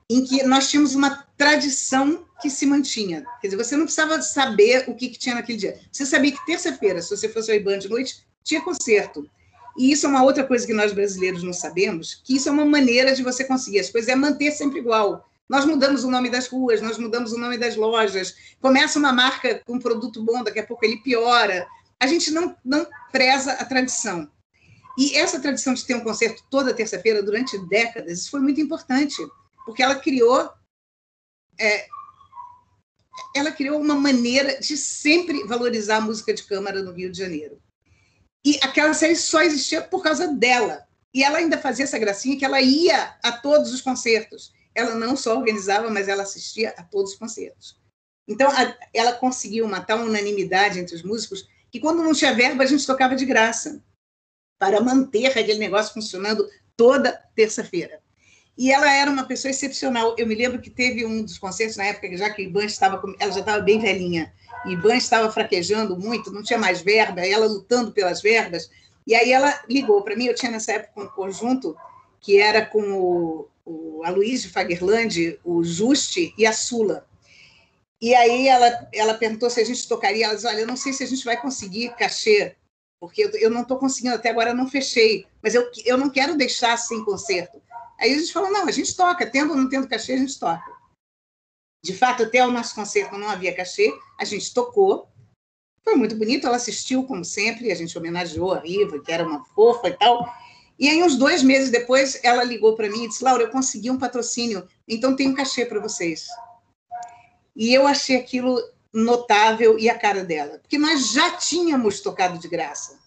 em 0.09 0.25
que 0.25 0.43
nós 0.45 0.69
tínhamos 0.69 0.95
uma 0.95 1.25
tradição 1.37 2.25
que 2.41 2.51
se 2.51 2.67
mantinha. 2.67 3.25
Quer 3.41 3.49
dizer, 3.49 3.65
você 3.65 3.77
não 3.77 3.85
precisava 3.85 4.21
saber 4.23 4.85
o 4.89 4.95
que, 4.95 5.09
que 5.09 5.19
tinha 5.19 5.35
naquele 5.35 5.59
dia. 5.59 5.81
Você 5.91 6.05
sabia 6.05 6.33
que 6.33 6.47
terça-feira, 6.47 7.01
se 7.01 7.17
você 7.17 7.29
fosse 7.29 7.51
ao 7.51 7.57
IBAN 7.57 7.79
de 7.79 7.89
noite, 7.89 8.27
tinha 8.45 8.61
concerto. 8.61 9.29
E 9.77 9.93
isso 9.93 10.07
é 10.07 10.09
uma 10.09 10.23
outra 10.23 10.45
coisa 10.45 10.67
que 10.67 10.73
nós 10.73 10.93
brasileiros 10.93 11.43
não 11.43 11.53
sabemos, 11.53 12.21
que 12.25 12.37
isso 12.37 12.49
é 12.49 12.53
uma 12.53 12.65
maneira 12.65 13.15
de 13.15 13.23
você 13.23 13.45
conseguir 13.45 13.81
as 13.81 13.91
coisas, 13.91 14.09
é 14.09 14.15
manter 14.15 14.51
sempre 14.53 14.79
igual. 14.79 15.29
Nós 15.49 15.65
mudamos 15.65 16.03
o 16.03 16.11
nome 16.11 16.31
das 16.31 16.49
ruas, 16.49 16.81
nós 16.81 16.99
mudamos 16.99 17.33
o 17.33 17.39
nome 17.39 17.59
das 17.59 17.77
lojas. 17.77 18.35
Começa 18.61 18.99
uma 18.99 19.13
marca 19.13 19.61
com 19.65 19.75
um 19.75 19.79
produto 19.79 20.23
bom, 20.23 20.43
daqui 20.43 20.59
a 20.59 20.67
pouco 20.67 20.85
ele 20.85 20.97
piora. 20.99 21.67
A 22.01 22.07
gente 22.07 22.31
não, 22.31 22.57
não 22.65 22.87
preza 23.13 23.53
a 23.53 23.65
tradição. 23.65 24.29
E 24.99 25.15
essa 25.17 25.41
tradição 25.41 25.75
de 25.75 25.85
ter 25.85 25.95
um 25.95 26.05
concerto 26.05 26.43
toda 26.51 26.73
terça-feira 26.73 27.23
durante 27.23 27.59
décadas, 27.69 28.21
isso 28.21 28.31
foi 28.31 28.41
muito 28.41 28.61
importante, 28.61 29.17
porque 29.65 29.83
ela 29.83 29.97
criou 29.97 30.51
é, 31.59 31.87
ela 33.35 33.53
criou 33.53 33.81
uma 33.81 33.95
maneira 33.95 34.59
de 34.61 34.77
sempre 34.77 35.45
valorizar 35.45 35.97
a 35.97 36.01
música 36.01 36.33
de 36.33 36.43
câmara 36.43 36.83
no 36.83 36.93
Rio 36.93 37.11
de 37.11 37.19
Janeiro. 37.19 37.61
E 38.45 38.59
aquela 38.63 38.95
série 38.95 39.17
só 39.17 39.43
existia 39.43 39.83
por 39.83 40.03
causa 40.03 40.29
dela. 40.29 40.87
E 41.13 41.23
ela 41.25 41.39
ainda 41.39 41.59
fazia 41.59 41.85
essa 41.85 41.99
gracinha 41.99 42.39
que 42.39 42.45
ela 42.45 42.61
ia 42.61 43.17
a 43.23 43.33
todos 43.33 43.73
os 43.73 43.81
concertos. 43.81 44.53
Ela 44.75 44.95
não 44.95 45.17
só 45.17 45.37
organizava, 45.37 45.91
mas 45.91 46.09
ela 46.09 46.23
assistia 46.23 46.75
a 46.77 46.83
todos 46.83 47.13
os 47.13 47.19
concertos. 47.19 47.81
Então, 48.29 48.51
a, 48.51 48.77
ela 48.93 49.13
conseguiu 49.13 49.65
uma 49.65 49.81
tal 49.81 50.01
unanimidade 50.01 50.79
entre 50.79 50.95
os 50.95 51.03
músicos 51.03 51.49
que, 51.71 51.81
quando 51.81 52.03
não 52.03 52.13
tinha 52.13 52.35
verba, 52.35 52.63
a 52.63 52.67
gente 52.67 52.87
tocava 52.87 53.17
de 53.17 53.25
graça 53.25 53.83
para 54.59 54.81
manter 54.81 55.27
aquele 55.27 55.59
negócio 55.59 55.95
funcionando 55.95 56.49
toda 56.77 57.13
terça-feira. 57.35 58.01
E 58.57 58.73
ela 58.73 58.91
era 58.91 59.11
uma 59.11 59.25
pessoa 59.25 59.51
excepcional. 59.51 60.15
Eu 60.17 60.27
me 60.27 60.35
lembro 60.35 60.61
que 60.61 60.71
teve 60.71 61.05
um 61.05 61.23
dos 61.23 61.37
concertos 61.37 61.77
na 61.77 61.85
época, 61.85 62.17
já 62.17 62.31
que 62.31 62.43
Iban 62.43 62.65
estava, 62.65 63.03
ela 63.19 63.33
já 63.33 63.41
estava 63.41 63.61
bem 63.61 63.79
velhinha, 63.79 64.33
IBAN 64.65 64.97
estava 64.97 65.31
fraquejando 65.31 65.97
muito, 65.97 66.33
não 66.33 66.43
tinha 66.43 66.59
mais 66.59 66.81
verba, 66.81 67.21
ela 67.21 67.47
lutando 67.47 67.93
pelas 67.93 68.21
verbas. 68.21 68.71
E 69.07 69.15
aí 69.15 69.33
ela 69.33 69.63
ligou 69.69 70.03
para 70.03 70.17
mim, 70.17 70.27
eu 70.27 70.35
tinha 70.35 70.51
nessa 70.51 70.73
época 70.73 71.03
um 71.03 71.09
conjunto 71.09 71.77
que 72.21 72.41
era 72.41 72.65
com 72.67 72.83
o, 72.93 73.49
o 73.65 74.03
Aloysio 74.05 74.51
Fagerland, 74.51 75.39
o 75.45 75.63
Juste 75.63 76.35
e 76.37 76.45
a 76.45 76.53
Sula. 76.53 77.07
E 78.01 78.15
aí 78.15 78.49
ela, 78.49 78.89
ela 78.93 79.15
perguntou 79.15 79.49
se 79.49 79.61
a 79.61 79.65
gente 79.65 79.87
tocaria, 79.87 80.27
ela 80.27 80.35
disse, 80.35 80.47
olha, 80.47 80.61
eu 80.61 80.67
não 80.67 80.77
sei 80.77 80.93
se 80.93 81.05
a 81.05 81.07
gente 81.07 81.25
vai 81.25 81.41
conseguir 81.41 81.95
cachê 81.97 82.57
porque 83.01 83.31
eu, 83.35 83.51
não 83.51 83.63
estou 83.63 83.79
conseguindo, 83.79 84.15
até 84.15 84.31
agora 84.31 84.55
não 84.55 84.69
fechei, 84.69 85.27
mas 85.43 85.55
eu, 85.55 85.71
eu 85.85 85.97
não 85.97 86.11
quero 86.11 86.37
deixar 86.37 86.77
sem 86.77 87.05
concerto. 87.05 87.63
Aí 88.01 88.13
a 88.13 88.19
gente 88.19 88.33
falou, 88.33 88.51
não, 88.51 88.67
a 88.67 88.71
gente 88.71 88.95
toca, 88.97 89.27
tendo 89.27 89.51
ou 89.51 89.57
não 89.57 89.69
tendo 89.69 89.89
cachê, 89.89 90.13
a 90.13 90.19
gente 90.19 90.39
toca. 90.39 90.77
De 91.85 91.95
fato, 91.95 92.23
até 92.23 92.45
o 92.45 92.51
nosso 92.51 92.75
concerto 92.75 93.17
não 93.17 93.29
havia 93.29 93.55
cachê, 93.55 93.93
a 94.19 94.25
gente 94.25 94.53
tocou, 94.53 95.09
foi 95.85 95.95
muito 95.95 96.17
bonito, 96.17 96.47
ela 96.47 96.57
assistiu, 96.57 97.05
como 97.05 97.25
sempre, 97.25 97.71
a 97.71 97.75
gente 97.75 97.97
homenageou 97.97 98.53
a 98.53 98.61
Riva, 98.61 98.99
que 99.01 99.13
era 99.13 99.25
uma 99.25 99.45
fofa 99.45 99.89
e 99.89 99.93
tal, 99.93 100.27
e 100.79 100.91
aí, 100.91 101.03
uns 101.03 101.17
dois 101.17 101.43
meses 101.43 101.71
depois, 101.71 102.21
ela 102.23 102.45
ligou 102.45 102.77
para 102.77 102.91
mim 102.91 103.05
e 103.05 103.09
disse, 103.09 103.25
Laura, 103.25 103.45
eu 103.45 103.51
consegui 103.51 103.91
um 103.91 103.99
patrocínio, 103.99 104.69
então 104.87 105.17
tem 105.17 105.29
um 105.29 105.35
cachê 105.35 105.65
para 105.65 105.81
vocês. 105.81 106.27
E 107.55 107.73
eu 107.73 107.87
achei 107.87 108.17
aquilo 108.17 108.61
notável 108.97 109.79
e 109.79 109.91
a 109.91 109.99
cara 109.99 110.25
dela, 110.25 110.59
porque 110.59 110.79
nós 110.79 111.13
já 111.13 111.37
tínhamos 111.37 112.01
tocado 112.01 112.39
de 112.39 112.49
graça. 112.49 112.99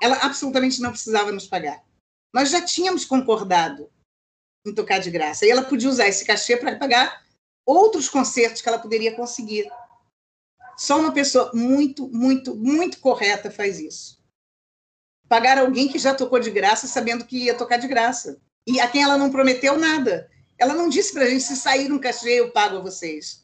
Ela 0.00 0.16
absolutamente 0.16 0.78
não 0.82 0.90
precisava 0.90 1.32
nos 1.32 1.46
pagar. 1.46 1.82
Nós 2.34 2.50
já 2.50 2.60
tínhamos 2.60 3.06
concordado 3.06 3.90
em 4.66 4.74
tocar 4.74 4.98
de 4.98 5.10
graça. 5.10 5.46
E 5.46 5.50
ela 5.50 5.62
podia 5.62 5.88
usar 5.88 6.06
esse 6.06 6.26
cachê 6.26 6.56
para 6.56 6.76
pagar 6.76 7.24
outros 7.64 8.10
concertos 8.10 8.60
que 8.60 8.68
ela 8.68 8.78
poderia 8.78 9.16
conseguir. 9.16 9.70
Só 10.76 10.98
uma 10.98 11.12
pessoa 11.12 11.50
muito, 11.54 12.08
muito, 12.08 12.54
muito 12.54 13.00
correta 13.00 13.50
faz 13.50 13.80
isso. 13.80 14.20
Pagar 15.28 15.56
alguém 15.56 15.88
que 15.88 15.98
já 15.98 16.14
tocou 16.14 16.40
de 16.40 16.50
graça, 16.50 16.86
sabendo 16.86 17.24
que 17.24 17.44
ia 17.44 17.56
tocar 17.56 17.78
de 17.78 17.88
graça. 17.88 18.38
E 18.66 18.80
a 18.80 18.88
quem 18.88 19.02
ela 19.02 19.16
não 19.16 19.30
prometeu 19.30 19.78
nada. 19.78 20.30
Ela 20.58 20.74
não 20.74 20.90
disse 20.90 21.14
para 21.14 21.24
a 21.24 21.28
gente: 21.28 21.42
se 21.42 21.56
sair 21.56 21.90
um 21.90 21.98
cachê, 21.98 22.40
eu 22.40 22.52
pago 22.52 22.76
a 22.76 22.80
vocês. 22.80 23.41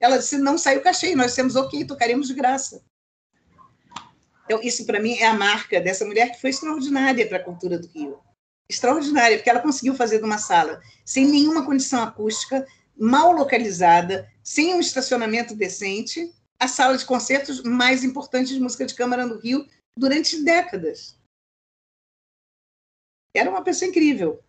Ela 0.00 0.18
disse: 0.18 0.38
não 0.38 0.56
saiu 0.56 0.82
cachê, 0.82 1.14
nós 1.14 1.34
temos 1.34 1.56
ok, 1.56 1.84
tocaremos 1.84 2.28
de 2.28 2.34
graça. 2.34 2.82
Então, 4.44 4.60
isso 4.62 4.86
para 4.86 5.00
mim 5.00 5.14
é 5.14 5.26
a 5.26 5.34
marca 5.34 5.80
dessa 5.80 6.06
mulher 6.06 6.32
que 6.32 6.40
foi 6.40 6.50
extraordinária 6.50 7.28
para 7.28 7.36
a 7.38 7.44
cultura 7.44 7.78
do 7.78 7.86
Rio. 7.88 8.18
Extraordinária, 8.70 9.36
porque 9.36 9.50
ela 9.50 9.60
conseguiu 9.60 9.94
fazer 9.94 10.18
de 10.18 10.24
uma 10.24 10.38
sala 10.38 10.80
sem 11.04 11.26
nenhuma 11.26 11.66
condição 11.66 12.02
acústica, 12.02 12.66
mal 12.96 13.32
localizada, 13.32 14.30
sem 14.42 14.74
um 14.74 14.80
estacionamento 14.80 15.54
decente, 15.54 16.32
a 16.58 16.66
sala 16.66 16.96
de 16.96 17.04
concertos 17.04 17.62
mais 17.62 18.02
importante 18.02 18.54
de 18.54 18.60
música 18.60 18.86
de 18.86 18.94
câmara 18.94 19.26
no 19.26 19.38
Rio 19.38 19.66
durante 19.96 20.42
décadas. 20.42 21.18
Era 23.34 23.50
uma 23.50 23.62
pessoa 23.62 23.88
incrível. 23.88 24.42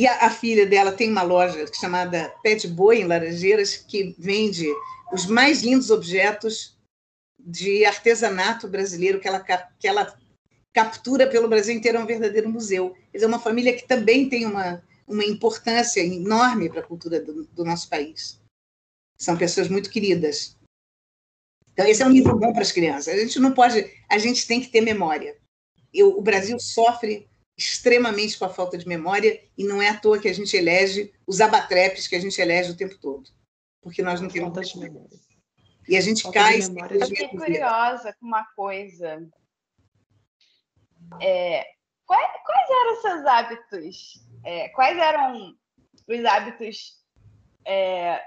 E 0.00 0.06
a, 0.06 0.28
a, 0.28 0.30
filha 0.30 0.64
dela 0.64 0.92
tem 0.92 1.10
uma 1.10 1.20
loja 1.20 1.66
chamada 1.78 2.34
Pet 2.42 2.66
Boy, 2.66 3.02
em 3.02 3.06
Laranjeiras, 3.06 3.76
que 3.76 4.14
vende 4.18 4.66
os 5.12 5.26
mais 5.26 5.62
lindos 5.62 5.90
objetos 5.90 6.74
de 7.38 7.84
artesanato 7.84 8.66
brasileiro 8.66 9.20
que 9.20 9.28
ela, 9.28 9.40
que 9.78 9.86
ela 9.86 10.18
captura 10.72 11.28
pelo 11.28 11.50
Brasil 11.50 11.74
inteiro, 11.74 11.98
é 11.98 12.00
um 12.00 12.06
verdadeiro 12.06 12.48
museu. 12.48 12.96
É 13.12 13.26
uma 13.26 13.38
família 13.38 13.76
que 13.76 13.86
também 13.86 14.26
tem 14.26 14.46
uma, 14.46 14.82
uma 15.06 15.22
importância 15.22 16.00
enorme 16.00 16.70
para 16.70 16.80
a 16.80 16.86
cultura 16.86 17.20
do, 17.20 17.44
do 17.44 17.62
nosso 17.62 17.86
país. 17.90 18.40
São 19.18 19.36
pessoas 19.36 19.68
muito 19.68 19.90
queridas. 19.90 20.56
Então, 21.74 21.86
esse 21.86 22.02
é 22.02 22.06
um 22.06 22.10
livro 22.10 22.38
bom 22.38 22.54
para 22.54 22.62
as 22.62 22.72
crianças. 22.72 23.12
A 23.12 23.18
gente 23.18 23.38
não 23.38 23.52
pode, 23.52 23.84
a 24.08 24.16
gente 24.16 24.46
tem 24.46 24.62
que 24.62 24.68
ter 24.68 24.80
memória. 24.80 25.36
Eu, 25.92 26.16
o 26.16 26.22
Brasil 26.22 26.58
sofre 26.58 27.28
extremamente 27.56 28.38
com 28.38 28.44
a 28.44 28.48
falta 28.48 28.78
de 28.78 28.88
memória 28.88 29.42
e 29.56 29.64
não 29.64 29.82
é 29.82 29.88
à 29.88 29.96
toa 29.98 30.18
que 30.18 30.28
a 30.28 30.32
gente 30.32 30.56
elege 30.56 31.12
os 31.26 31.40
abatrepes 31.40 32.08
que 32.08 32.16
a 32.16 32.20
gente 32.20 32.40
elege 32.40 32.70
o 32.70 32.76
tempo 32.76 32.98
todo, 32.98 33.30
porque 33.82 34.02
nós 34.02 34.20
não 34.20 34.28
temos 34.28 34.54
falta 34.54 34.62
de 34.62 34.78
memória. 34.78 35.18
E 35.88 35.96
a 35.96 36.00
gente 36.00 36.22
falta 36.22 36.38
cai. 36.38 36.58
Eu 36.58 37.06
fiquei 37.06 37.28
curiosa 37.28 38.14
com 38.18 38.26
uma 38.26 38.44
coisa. 38.54 39.28
É, 41.20 41.66
quais, 42.06 42.30
quais, 42.46 42.70
eram 42.70 42.92
os 42.92 43.02
seus 43.02 43.26
hábitos? 43.26 44.26
É, 44.44 44.68
quais 44.68 44.96
eram 44.96 45.54
os 46.08 46.24
hábitos 46.24 46.96
é, 47.66 48.22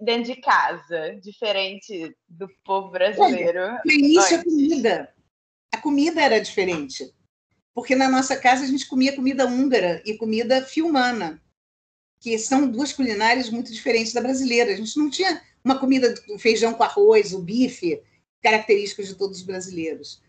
dentro 0.00 0.34
de 0.34 0.40
casa, 0.40 1.16
diferente 1.16 2.16
do 2.28 2.48
povo 2.64 2.90
brasileiro? 2.90 3.60
Olha, 3.60 3.82
no 3.84 3.92
início, 3.92 4.40
a 4.40 4.44
comida. 4.44 5.14
A 5.72 5.78
comida 5.78 6.20
era 6.20 6.40
diferente 6.40 7.14
porque 7.74 7.94
na 7.94 8.08
nossa 8.08 8.36
casa 8.36 8.64
a 8.64 8.66
gente 8.66 8.86
comia 8.86 9.14
comida 9.14 9.46
húngara 9.46 10.02
e 10.04 10.16
comida 10.16 10.64
filmana, 10.64 11.42
que 12.20 12.38
são 12.38 12.70
duas 12.70 12.92
culinárias 12.92 13.48
muito 13.48 13.72
diferentes 13.72 14.12
da 14.12 14.20
brasileira. 14.20 14.72
A 14.72 14.76
gente 14.76 14.96
não 14.98 15.08
tinha 15.08 15.40
uma 15.64 15.78
comida 15.78 16.12
do 16.26 16.38
feijão 16.38 16.74
com 16.74 16.82
arroz, 16.82 17.32
o 17.32 17.40
bife, 17.40 18.02
característicos 18.42 19.08
de 19.08 19.14
todos 19.14 19.38
os 19.38 19.44
brasileiros. 19.44 20.22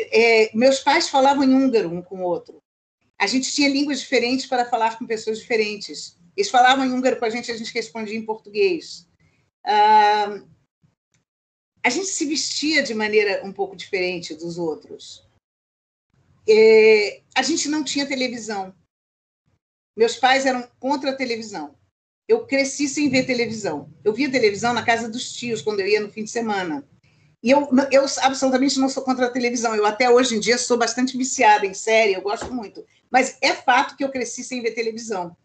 É, 0.00 0.50
meus 0.56 0.80
pais 0.80 1.08
falavam 1.08 1.44
em 1.44 1.54
húngaro 1.54 1.92
um 1.92 2.02
com 2.02 2.20
o 2.20 2.24
outro. 2.24 2.62
A 3.18 3.26
gente 3.26 3.52
tinha 3.52 3.68
línguas 3.68 4.00
diferentes 4.00 4.46
para 4.46 4.64
falar 4.64 4.98
com 4.98 5.06
pessoas 5.06 5.38
diferentes. 5.38 6.16
Eles 6.36 6.50
falavam 6.50 6.84
em 6.84 6.92
húngaro 6.92 7.18
com 7.18 7.24
a 7.24 7.30
gente, 7.30 7.50
a 7.50 7.56
gente 7.56 7.74
respondia 7.74 8.16
em 8.16 8.24
português. 8.24 9.06
Ah, 9.64 10.40
a 11.84 11.90
gente 11.90 12.06
se 12.06 12.24
vestia 12.24 12.82
de 12.82 12.94
maneira 12.94 13.44
um 13.44 13.52
pouco 13.52 13.76
diferente 13.76 14.34
dos 14.34 14.58
outros. 14.58 15.27
É, 16.48 17.22
a 17.34 17.42
gente 17.42 17.68
não 17.68 17.84
tinha 17.84 18.06
televisão. 18.06 18.74
Meus 19.96 20.16
pais 20.16 20.46
eram 20.46 20.66
contra 20.78 21.10
a 21.10 21.16
televisão. 21.16 21.76
Eu 22.26 22.46
cresci 22.46 22.88
sem 22.88 23.08
ver 23.08 23.26
televisão. 23.26 23.92
Eu 24.02 24.14
via 24.14 24.30
televisão 24.30 24.72
na 24.72 24.84
casa 24.84 25.08
dos 25.08 25.32
tios, 25.32 25.60
quando 25.60 25.80
eu 25.80 25.86
ia 25.86 26.00
no 26.00 26.10
fim 26.10 26.24
de 26.24 26.30
semana. 26.30 26.86
E 27.42 27.50
eu, 27.50 27.68
eu 27.90 28.04
absolutamente 28.22 28.78
não 28.78 28.88
sou 28.88 29.02
contra 29.02 29.26
a 29.26 29.30
televisão. 29.30 29.74
Eu 29.74 29.86
até 29.86 30.10
hoje 30.10 30.36
em 30.36 30.40
dia 30.40 30.58
sou 30.58 30.76
bastante 30.76 31.16
viciada 31.16 31.66
em 31.66 31.74
série, 31.74 32.14
eu 32.14 32.22
gosto 32.22 32.52
muito. 32.52 32.84
Mas 33.10 33.36
é 33.42 33.54
fato 33.54 33.96
que 33.96 34.04
eu 34.04 34.10
cresci 34.10 34.42
sem 34.42 34.62
ver 34.62 34.72
televisão. 34.72 35.36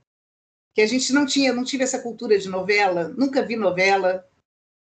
Que 0.73 0.81
a 0.81 0.87
gente 0.87 1.13
não 1.13 1.25
tinha, 1.25 1.53
não 1.53 1.63
tive 1.63 1.83
essa 1.83 1.99
cultura 1.99 2.37
de 2.37 2.49
novela, 2.49 3.13
nunca 3.17 3.45
vi 3.45 3.55
novela. 3.55 4.27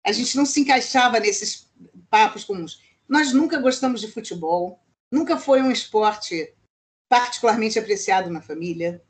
A 0.05 0.11
gente 0.11 0.37
não 0.37 0.45
se 0.45 0.61
encaixava 0.61 1.19
nesses 1.19 1.69
papos 2.09 2.43
comuns. 2.43 2.81
Nós 3.07 3.33
nunca 3.33 3.59
gostamos 3.59 3.99
de 3.99 4.11
futebol 4.11 4.79
nunca 5.11 5.37
foi 5.37 5.61
um 5.61 5.71
esporte 5.71 6.53
particularmente 7.09 7.77
apreciado 7.77 8.29
na 8.29 8.41
família. 8.41 9.03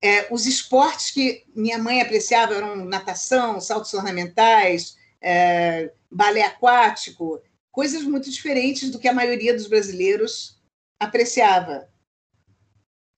É, 0.00 0.32
os 0.32 0.46
esportes 0.46 1.10
que 1.10 1.44
minha 1.54 1.78
mãe 1.78 2.00
apreciava 2.00 2.54
eram 2.54 2.84
natação, 2.84 3.60
saltos 3.60 3.92
ornamentais, 3.94 4.96
é, 5.20 5.92
balé 6.10 6.42
aquático, 6.42 7.40
coisas 7.70 8.02
muito 8.02 8.30
diferentes 8.30 8.90
do 8.90 8.98
que 8.98 9.08
a 9.08 9.14
maioria 9.14 9.54
dos 9.54 9.66
brasileiros 9.66 10.60
apreciava. 11.00 11.88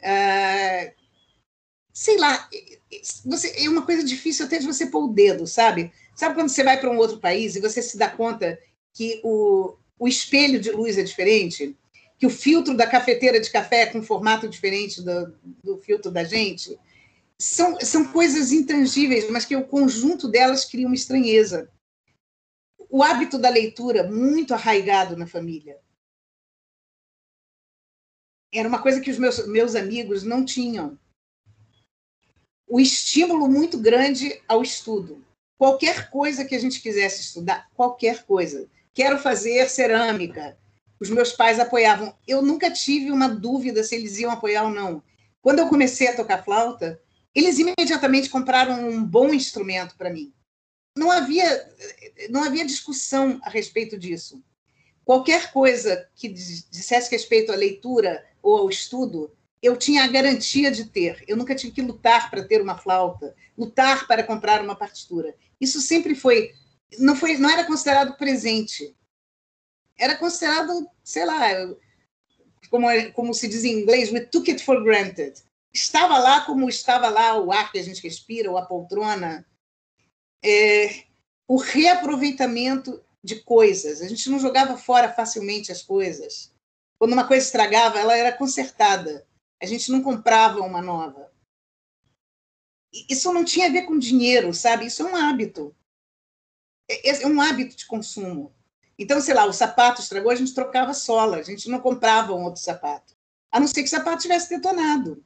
É, 0.00 0.94
sei 1.92 2.18
lá, 2.18 2.48
você, 3.24 3.54
é 3.64 3.68
uma 3.68 3.84
coisa 3.84 4.04
difícil 4.04 4.46
até 4.46 4.58
de 4.58 4.66
você 4.66 4.86
pôr 4.86 5.04
o 5.04 5.12
dedo, 5.12 5.46
sabe? 5.46 5.92
Sabe 6.14 6.34
quando 6.34 6.48
você 6.48 6.62
vai 6.62 6.78
para 6.78 6.90
um 6.90 6.96
outro 6.98 7.18
país 7.18 7.56
e 7.56 7.60
você 7.60 7.82
se 7.82 7.96
dá 7.96 8.08
conta 8.08 8.58
que 8.94 9.20
o, 9.24 9.76
o 9.98 10.06
espelho 10.06 10.60
de 10.60 10.70
luz 10.70 10.96
é 10.98 11.02
diferente? 11.02 11.76
Que 12.24 12.26
o 12.26 12.30
filtro 12.30 12.74
da 12.74 12.86
cafeteira 12.86 13.38
de 13.38 13.50
café 13.50 13.82
é 13.82 13.86
com 13.86 14.02
formato 14.02 14.48
diferente 14.48 15.02
do, 15.02 15.38
do 15.62 15.76
filtro 15.76 16.10
da 16.10 16.24
gente. 16.24 16.80
São, 17.38 17.78
são 17.80 18.10
coisas 18.10 18.50
intangíveis, 18.50 19.28
mas 19.28 19.44
que 19.44 19.54
o 19.54 19.66
conjunto 19.66 20.26
delas 20.26 20.64
cria 20.64 20.86
uma 20.86 20.94
estranheza. 20.94 21.70
O 22.88 23.02
hábito 23.02 23.36
da 23.36 23.50
leitura, 23.50 24.10
muito 24.10 24.54
arraigado 24.54 25.18
na 25.18 25.26
família. 25.26 25.78
Era 28.50 28.66
uma 28.66 28.80
coisa 28.80 29.02
que 29.02 29.10
os 29.10 29.18
meus, 29.18 29.46
meus 29.46 29.74
amigos 29.74 30.22
não 30.22 30.46
tinham. 30.46 30.98
O 32.66 32.80
estímulo 32.80 33.46
muito 33.48 33.78
grande 33.78 34.40
ao 34.48 34.62
estudo. 34.62 35.22
Qualquer 35.58 36.08
coisa 36.08 36.42
que 36.42 36.54
a 36.54 36.58
gente 36.58 36.80
quisesse 36.80 37.20
estudar, 37.20 37.68
qualquer 37.74 38.24
coisa. 38.24 38.66
Quero 38.94 39.18
fazer 39.18 39.68
cerâmica, 39.68 40.56
os 41.04 41.10
meus 41.10 41.32
pais 41.32 41.60
apoiavam. 41.60 42.16
Eu 42.26 42.40
nunca 42.40 42.70
tive 42.70 43.10
uma 43.10 43.28
dúvida 43.28 43.84
se 43.84 43.94
eles 43.94 44.18
iam 44.18 44.30
apoiar 44.30 44.64
ou 44.64 44.70
não. 44.70 45.02
Quando 45.42 45.58
eu 45.58 45.68
comecei 45.68 46.08
a 46.08 46.16
tocar 46.16 46.42
flauta, 46.42 46.98
eles 47.34 47.58
imediatamente 47.58 48.30
compraram 48.30 48.88
um 48.88 49.04
bom 49.04 49.28
instrumento 49.34 49.96
para 49.96 50.10
mim. 50.10 50.32
Não 50.96 51.10
havia, 51.10 51.74
não 52.30 52.42
havia 52.42 52.64
discussão 52.64 53.38
a 53.42 53.50
respeito 53.50 53.98
disso. 53.98 54.42
Qualquer 55.04 55.52
coisa 55.52 56.08
que 56.14 56.28
dissesse 56.28 57.10
respeito 57.10 57.52
à 57.52 57.54
leitura 57.54 58.24
ou 58.42 58.56
ao 58.56 58.70
estudo, 58.70 59.30
eu 59.62 59.76
tinha 59.76 60.04
a 60.04 60.08
garantia 60.08 60.70
de 60.70 60.86
ter. 60.86 61.22
Eu 61.28 61.36
nunca 61.36 61.54
tive 61.54 61.72
que 61.72 61.82
lutar 61.82 62.30
para 62.30 62.44
ter 62.44 62.62
uma 62.62 62.78
flauta, 62.78 63.34
lutar 63.58 64.06
para 64.06 64.22
comprar 64.22 64.62
uma 64.62 64.74
partitura. 64.74 65.34
Isso 65.60 65.80
sempre 65.80 66.14
foi 66.14 66.52
não 66.98 67.16
foi 67.16 67.36
não 67.36 67.50
era 67.50 67.64
considerado 67.64 68.16
presente 68.16 68.94
era 69.98 70.16
considerado, 70.16 70.88
sei 71.02 71.24
lá, 71.24 71.38
como, 72.70 72.86
como 73.12 73.34
se 73.34 73.48
diz 73.48 73.64
em 73.64 73.80
inglês, 73.80 74.12
we 74.12 74.20
took 74.20 74.50
it 74.50 74.62
for 74.62 74.82
granted. 74.82 75.34
Estava 75.72 76.18
lá 76.18 76.42
como 76.42 76.68
estava 76.68 77.08
lá 77.08 77.38
o 77.38 77.52
ar 77.52 77.70
que 77.70 77.78
a 77.78 77.82
gente 77.82 78.02
respira, 78.02 78.50
ou 78.50 78.56
a 78.56 78.66
poltrona. 78.66 79.46
É, 80.42 81.04
o 81.48 81.56
reaproveitamento 81.56 83.02
de 83.22 83.36
coisas. 83.40 84.02
A 84.02 84.08
gente 84.08 84.28
não 84.28 84.38
jogava 84.38 84.76
fora 84.76 85.12
facilmente 85.12 85.72
as 85.72 85.82
coisas. 85.82 86.52
Quando 86.98 87.12
uma 87.12 87.26
coisa 87.26 87.44
estragava, 87.44 87.98
ela 87.98 88.16
era 88.16 88.36
consertada. 88.36 89.26
A 89.60 89.66
gente 89.66 89.90
não 89.90 90.02
comprava 90.02 90.60
uma 90.60 90.82
nova. 90.82 91.32
Isso 93.08 93.32
não 93.32 93.44
tinha 93.44 93.66
a 93.66 93.72
ver 93.72 93.82
com 93.82 93.98
dinheiro, 93.98 94.52
sabe? 94.52 94.86
Isso 94.86 95.02
é 95.02 95.06
um 95.06 95.16
hábito. 95.16 95.74
É, 96.88 97.22
é 97.22 97.26
um 97.26 97.40
hábito 97.40 97.76
de 97.76 97.86
consumo. 97.86 98.54
Então, 98.98 99.20
sei 99.20 99.34
lá, 99.34 99.44
o 99.44 99.52
sapato 99.52 100.00
estragou, 100.00 100.30
a 100.30 100.36
gente 100.36 100.54
trocava 100.54 100.94
sola, 100.94 101.38
a 101.38 101.42
gente 101.42 101.68
não 101.68 101.80
comprava 101.80 102.32
um 102.32 102.44
outro 102.44 102.60
sapato. 102.60 103.14
A 103.50 103.58
não 103.58 103.66
ser 103.66 103.82
que 103.82 103.88
o 103.88 103.90
sapato 103.90 104.22
tivesse 104.22 104.50
detonado. 104.50 105.22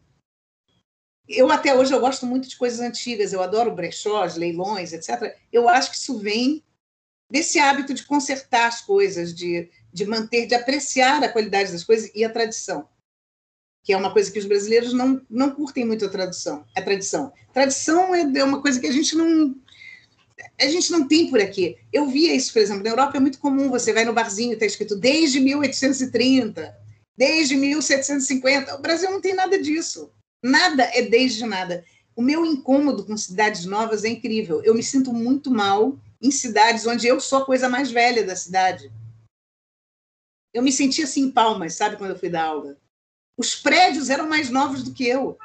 Eu 1.29 1.51
até 1.51 1.75
hoje 1.75 1.93
eu 1.93 2.01
gosto 2.01 2.25
muito 2.25 2.49
de 2.49 2.57
coisas 2.57 2.81
antigas, 2.81 3.33
eu 3.33 3.43
adoro 3.43 3.75
brechós, 3.75 4.37
leilões, 4.37 4.95
etc. 4.95 5.37
Eu 5.53 5.69
acho 5.69 5.91
que 5.91 5.97
isso 5.97 6.19
vem 6.19 6.65
desse 7.31 7.59
hábito 7.59 7.93
de 7.93 8.05
consertar 8.05 8.67
as 8.67 8.81
coisas, 8.81 9.35
de, 9.35 9.71
de 9.93 10.07
manter, 10.07 10.47
de 10.47 10.55
apreciar 10.55 11.23
a 11.23 11.29
qualidade 11.29 11.73
das 11.73 11.85
coisas 11.85 12.11
e 12.15 12.25
a 12.25 12.31
tradição, 12.31 12.89
que 13.85 13.93
é 13.93 13.97
uma 13.97 14.13
coisa 14.13 14.31
que 14.33 14.39
os 14.39 14.47
brasileiros 14.47 14.95
não, 14.95 15.21
não 15.29 15.51
curtem 15.51 15.85
muito 15.85 16.07
a 16.07 16.09
tradição. 16.09 16.65
A 16.75 16.81
tradição, 16.81 17.31
tradição 17.53 18.15
é, 18.15 18.23
é 18.23 18.45
uma 18.45 18.63
coisa 18.63 18.81
que 18.81 18.87
a 18.87 18.93
gente 18.93 19.15
não 19.15 19.55
a 20.61 20.69
gente 20.69 20.91
não 20.91 21.07
tem 21.07 21.31
por 21.31 21.41
aqui. 21.41 21.77
Eu 21.93 22.09
via 22.09 22.35
isso, 22.35 22.53
por 22.53 22.61
exemplo, 22.61 22.83
na 22.83 22.91
Europa 22.91 23.17
é 23.17 23.21
muito 23.21 23.39
comum, 23.39 23.71
você 23.71 23.93
vai 23.93 24.05
no 24.05 24.13
barzinho, 24.13 24.53
está 24.53 24.67
escrito 24.67 24.97
desde 24.97 25.41
1830, 25.41 26.77
desde 27.17 27.57
1750. 27.57 28.77
O 28.77 28.81
Brasil 28.81 29.11
não 29.11 29.21
tem 29.21 29.35
nada 29.35 29.61
disso. 29.61 30.13
Nada 30.43 30.85
é 30.95 31.03
desde 31.03 31.45
nada. 31.45 31.85
O 32.15 32.23
meu 32.23 32.45
incômodo 32.45 33.05
com 33.05 33.17
cidades 33.17 33.65
novas 33.65 34.05
é 34.05 34.09
incrível. 34.09 34.63
Eu 34.63 34.75
me 34.75 34.83
sinto 34.83 35.13
muito 35.13 35.51
mal 35.51 35.99
em 36.21 36.31
cidades 36.31 36.87
onde 36.87 37.07
eu 37.07 37.21
sou 37.21 37.39
a 37.39 37.45
coisa 37.45 37.69
mais 37.69 37.91
velha 37.91 38.25
da 38.25 38.35
cidade. 38.35 38.93
Eu 40.53 40.63
me 40.63 40.73
sentia 40.73 41.05
assim 41.05 41.25
em 41.25 41.31
palmas, 41.31 41.75
sabe, 41.75 41.97
quando 41.97 42.11
eu 42.11 42.19
fui 42.19 42.29
dar 42.29 42.45
aula. 42.45 42.77
Os 43.37 43.55
prédios 43.55 44.11
eram 44.11 44.29
mais 44.29 44.51
novos 44.51 44.83
do 44.83 44.93
que 44.93 45.07
eu. 45.07 45.39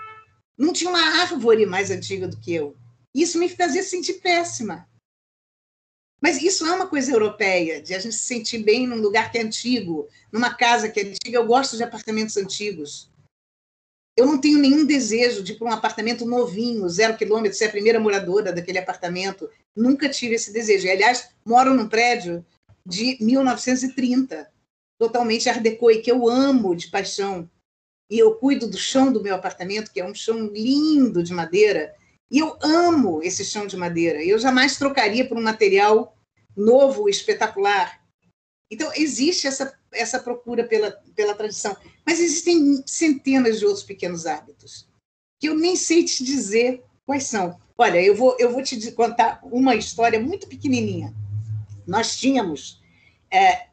Não 0.58 0.74
tinha 0.74 0.90
uma 0.90 1.22
árvore 1.22 1.66
mais 1.66 1.92
antiga 1.92 2.28
do 2.28 2.40
que 2.40 2.54
eu. 2.54 2.76
Isso 3.14 3.38
me 3.38 3.48
fazia 3.50 3.84
sentir 3.84 4.16
péssima. 4.16 4.88
Mas 6.22 6.42
isso 6.42 6.66
é 6.66 6.72
uma 6.72 6.88
coisa 6.88 7.12
europeia, 7.12 7.82
de 7.82 7.94
a 7.94 8.00
gente 8.00 8.16
se 8.16 8.24
sentir 8.24 8.60
bem 8.60 8.88
num 8.88 9.02
lugar 9.02 9.30
que 9.30 9.38
é 9.38 9.42
antigo, 9.42 10.08
numa 10.32 10.54
casa 10.56 10.90
que 10.90 11.00
é 11.00 11.04
antiga. 11.04 11.38
Eu 11.38 11.46
gosto 11.46 11.76
de 11.76 11.84
apartamentos 11.84 12.38
antigos. 12.38 13.12
Eu 14.16 14.26
não 14.26 14.40
tenho 14.40 14.58
nenhum 14.58 14.86
desejo 14.86 15.44
de 15.44 15.52
ir 15.52 15.58
para 15.58 15.68
um 15.68 15.74
apartamento 15.74 16.26
novinho, 16.26 16.88
zero 16.88 17.18
quilômetro, 17.18 17.58
ser 17.58 17.66
a 17.66 17.72
primeira 17.72 18.00
moradora 18.00 18.54
daquele 18.54 18.78
apartamento. 18.78 19.50
Nunca 19.76 20.08
tive 20.08 20.36
esse 20.36 20.54
desejo. 20.54 20.88
E, 20.88 20.92
aliás, 20.92 21.30
moro 21.44 21.74
num 21.74 21.90
prédio 21.90 22.46
de 22.86 23.18
1930, 23.20 24.50
totalmente 25.00 25.50
art 25.50 25.66
e 25.66 25.98
que 25.98 26.12
eu 26.12 26.30
amo 26.30 26.76
de 26.76 26.90
paixão. 26.90 27.50
E 28.10 28.20
eu 28.20 28.36
cuido 28.36 28.68
do 28.68 28.78
chão 28.78 29.12
do 29.12 29.22
meu 29.22 29.36
apartamento, 29.36 29.92
que 29.92 30.00
é 30.00 30.06
um 30.06 30.14
chão 30.14 30.48
lindo 30.48 31.24
de 31.24 31.34
madeira. 31.34 31.96
E 32.32 32.40
eu 32.40 32.58
amo 32.62 33.22
esse 33.22 33.46
chão 33.46 33.68
de 33.68 33.78
madeira. 33.78 34.24
Eu 34.24 34.40
jamais 34.40 34.78
trocaria 34.78 35.28
por 35.28 35.38
um 35.38 35.44
material 35.44 36.18
novo, 36.56 37.08
espetacular. 37.10 38.02
Então, 38.72 38.92
existe 38.96 39.48
essa, 39.48 39.78
essa 39.92 40.20
procura 40.20 40.64
pela, 40.64 40.92
pela 41.16 41.36
tradição. 41.36 41.76
Mas 42.06 42.20
existem 42.20 42.84
centenas 42.88 43.60
de 43.60 43.66
outros 43.66 43.84
pequenos 43.84 44.26
hábitos 44.26 44.88
que 45.44 45.50
eu 45.50 45.58
nem 45.58 45.76
sei 45.76 46.06
te 46.06 46.24
dizer 46.24 46.82
quais 47.06 47.26
são. 47.26 47.60
Olha, 47.78 48.02
eu 48.02 48.16
vou, 48.16 48.34
eu 48.40 48.50
vou 48.50 48.64
te 48.64 48.90
contar 48.94 49.42
uma 49.44 49.76
história 49.76 50.18
muito 50.18 50.48
pequenininha. 50.48 51.14
Nós 51.86 52.16
tínhamos. 52.16 52.82
É, 53.30 53.68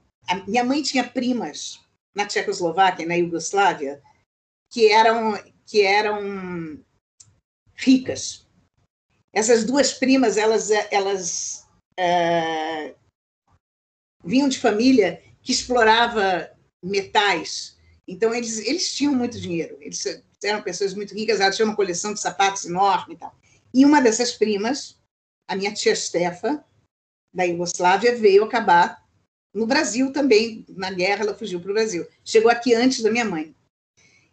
minha 0.48 0.64
mãe 0.64 0.82
tinha 0.82 1.09
primas 1.09 1.78
na 2.12 2.27
Tchecoslováquia, 2.27 3.06
na 3.06 3.14
Iugoslávia, 3.14 4.02
que 4.68 4.90
eram, 4.90 5.40
que 5.64 5.82
eram 5.82 6.85
ricas. 7.81 8.47
Essas 9.32 9.65
duas 9.65 9.93
primas, 9.93 10.36
elas, 10.36 10.70
elas 10.90 11.66
é, 11.98 12.94
vinham 14.24 14.48
de 14.48 14.59
família 14.59 15.23
que 15.43 15.52
explorava 15.52 16.51
metais. 16.82 17.78
Então, 18.07 18.35
eles, 18.35 18.59
eles 18.59 18.93
tinham 18.94 19.15
muito 19.15 19.40
dinheiro. 19.40 19.77
Eles 19.81 20.05
eram 20.43 20.62
pessoas 20.62 20.94
muito 20.94 21.15
ricas, 21.15 21.40
elas 21.40 21.57
tinham 21.57 21.69
uma 21.69 21.77
coleção 21.77 22.12
de 22.12 22.20
sapatos 22.20 22.65
enorme 22.65 23.15
e 23.15 23.16
tal. 23.16 23.35
E 23.73 23.85
uma 23.85 24.01
dessas 24.01 24.32
primas, 24.32 24.98
a 25.48 25.55
minha 25.55 25.73
tia 25.73 25.94
Stefa, 25.94 26.65
da 27.32 27.44
Iugoslávia, 27.44 28.16
veio 28.16 28.44
acabar 28.44 29.07
no 29.55 29.66
Brasil 29.66 30.12
também. 30.12 30.65
Na 30.70 30.90
guerra, 30.90 31.23
ela 31.23 31.35
fugiu 31.35 31.61
para 31.61 31.70
o 31.70 31.74
Brasil. 31.74 32.07
Chegou 32.24 32.51
aqui 32.51 32.74
antes 32.74 33.02
da 33.02 33.11
minha 33.11 33.24
mãe. 33.24 33.55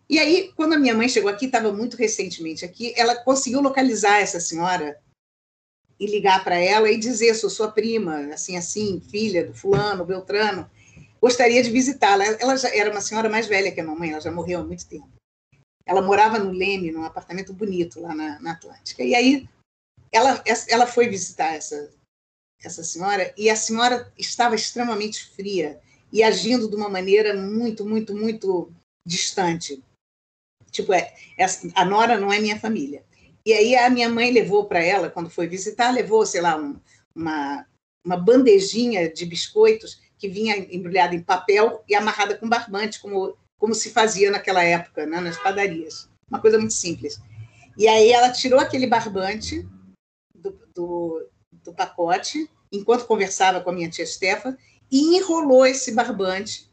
E 0.09 0.19
aí, 0.19 0.53
quando 0.55 0.73
a 0.73 0.79
minha 0.79 0.95
mãe 0.95 1.09
chegou 1.09 1.29
aqui, 1.29 1.45
estava 1.45 1.71
muito 1.71 1.97
recentemente 1.97 2.63
aqui, 2.63 2.93
ela 2.95 3.15
conseguiu 3.23 3.61
localizar 3.61 4.19
essa 4.19 4.39
senhora 4.39 4.97
e 5.99 6.05
ligar 6.05 6.43
para 6.43 6.55
ela 6.57 6.89
e 6.89 6.97
dizer: 6.97 7.33
sou 7.35 7.49
sua 7.49 7.71
prima, 7.71 8.33
assim, 8.33 8.55
assim, 8.55 9.01
filha 9.01 9.45
do 9.45 9.53
fulano, 9.53 10.05
Beltrano, 10.05 10.69
gostaria 11.21 11.61
de 11.61 11.69
visitá-la. 11.69 12.23
Ela 12.25 12.55
já 12.55 12.73
era 12.73 12.89
uma 12.89 13.01
senhora 13.01 13.29
mais 13.29 13.47
velha 13.47 13.71
que 13.71 13.81
a 13.81 13.83
mamãe, 13.83 14.11
ela 14.11 14.21
já 14.21 14.31
morreu 14.31 14.61
há 14.61 14.63
muito 14.63 14.87
tempo. 14.87 15.09
Ela 15.85 16.01
morava 16.01 16.39
no 16.39 16.51
Leme, 16.51 16.91
num 16.91 17.03
apartamento 17.03 17.53
bonito 17.53 18.01
lá 18.01 18.13
na, 18.13 18.39
na 18.39 18.51
Atlântica. 18.51 19.03
E 19.03 19.15
aí 19.15 19.47
ela, 20.11 20.41
ela 20.69 20.87
foi 20.87 21.07
visitar 21.07 21.53
essa, 21.53 21.91
essa 22.61 22.83
senhora 22.83 23.33
e 23.37 23.49
a 23.49 23.55
senhora 23.55 24.11
estava 24.17 24.55
extremamente 24.55 25.25
fria 25.31 25.79
e 26.11 26.23
agindo 26.23 26.69
de 26.69 26.75
uma 26.75 26.89
maneira 26.89 27.33
muito, 27.35 27.85
muito, 27.85 28.15
muito 28.15 28.71
distante. 29.05 29.83
Tipo, 30.71 30.93
é, 30.93 31.13
a 31.75 31.85
Nora 31.85 32.19
não 32.19 32.31
é 32.31 32.39
minha 32.39 32.59
família. 32.59 33.03
E 33.45 33.53
aí 33.53 33.75
a 33.75 33.89
minha 33.89 34.09
mãe 34.09 34.31
levou 34.31 34.65
para 34.65 34.83
ela, 34.83 35.09
quando 35.09 35.29
foi 35.29 35.47
visitar, 35.47 35.91
levou, 35.91 36.25
sei 36.25 36.41
lá, 36.41 36.57
um, 36.57 36.79
uma, 37.15 37.65
uma 38.05 38.17
bandejinha 38.17 39.11
de 39.11 39.25
biscoitos 39.25 40.01
que 40.17 40.27
vinha 40.27 40.57
embrulhada 40.57 41.15
em 41.15 41.23
papel 41.23 41.83
e 41.87 41.95
amarrada 41.95 42.37
com 42.37 42.49
barbante, 42.49 42.99
como, 42.99 43.37
como 43.57 43.73
se 43.73 43.91
fazia 43.91 44.31
naquela 44.31 44.63
época, 44.63 45.05
né, 45.05 45.21
nas 45.21 45.37
padarias. 45.37 46.09
Uma 46.29 46.41
coisa 46.41 46.57
muito 46.57 46.73
simples. 46.73 47.21
E 47.77 47.87
aí 47.87 48.11
ela 48.11 48.31
tirou 48.31 48.59
aquele 48.59 48.87
barbante 48.87 49.65
do, 50.35 50.59
do, 50.75 51.29
do 51.51 51.73
pacote, 51.73 52.49
enquanto 52.71 53.05
conversava 53.05 53.61
com 53.61 53.69
a 53.69 53.73
minha 53.73 53.89
tia 53.89 54.05
Stefa, 54.05 54.57
e 54.91 55.15
enrolou 55.15 55.65
esse 55.65 55.93
barbante 55.93 56.69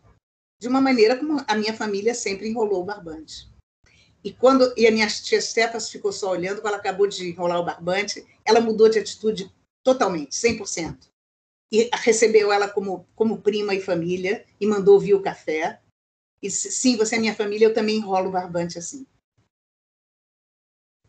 de 0.61 0.67
uma 0.67 0.81
maneira 0.81 1.17
como 1.17 1.45
a 1.47 1.55
minha 1.55 1.75
família 1.75 2.15
sempre 2.15 2.49
enrolou 2.49 2.83
o 2.83 2.85
barbante. 2.85 3.54
E 4.25 4.33
quando 4.33 4.73
e 4.75 4.87
a 4.87 4.91
minha 4.91 5.07
tia 5.07 5.39
Stefas 5.39 5.91
ficou 5.91 6.11
só 6.11 6.31
olhando, 6.31 6.63
quando 6.63 6.73
ela 6.73 6.79
acabou 6.79 7.07
de 7.07 7.29
enrolar 7.29 7.61
o 7.61 7.65
barbante, 7.65 8.27
ela 8.43 8.59
mudou 8.59 8.89
de 8.89 8.99
atitude 8.99 9.55
totalmente, 9.85 10.35
100%. 10.35 11.11
E 11.71 11.91
recebeu 11.93 12.51
ela 12.51 12.67
como, 12.67 13.07
como 13.15 13.43
prima 13.43 13.75
e 13.75 13.83
família 13.83 14.47
e 14.59 14.67
mandou 14.67 14.99
vir 14.99 15.13
o 15.13 15.23
café. 15.23 15.79
E 16.43 16.51
sim, 16.51 16.97
você 16.97 17.17
é 17.17 17.19
minha 17.19 17.35
família, 17.35 17.67
eu 17.67 17.75
também 17.75 17.97
enrolo 17.97 18.31
o 18.31 18.33
barbante 18.33 18.79
assim. 18.79 19.07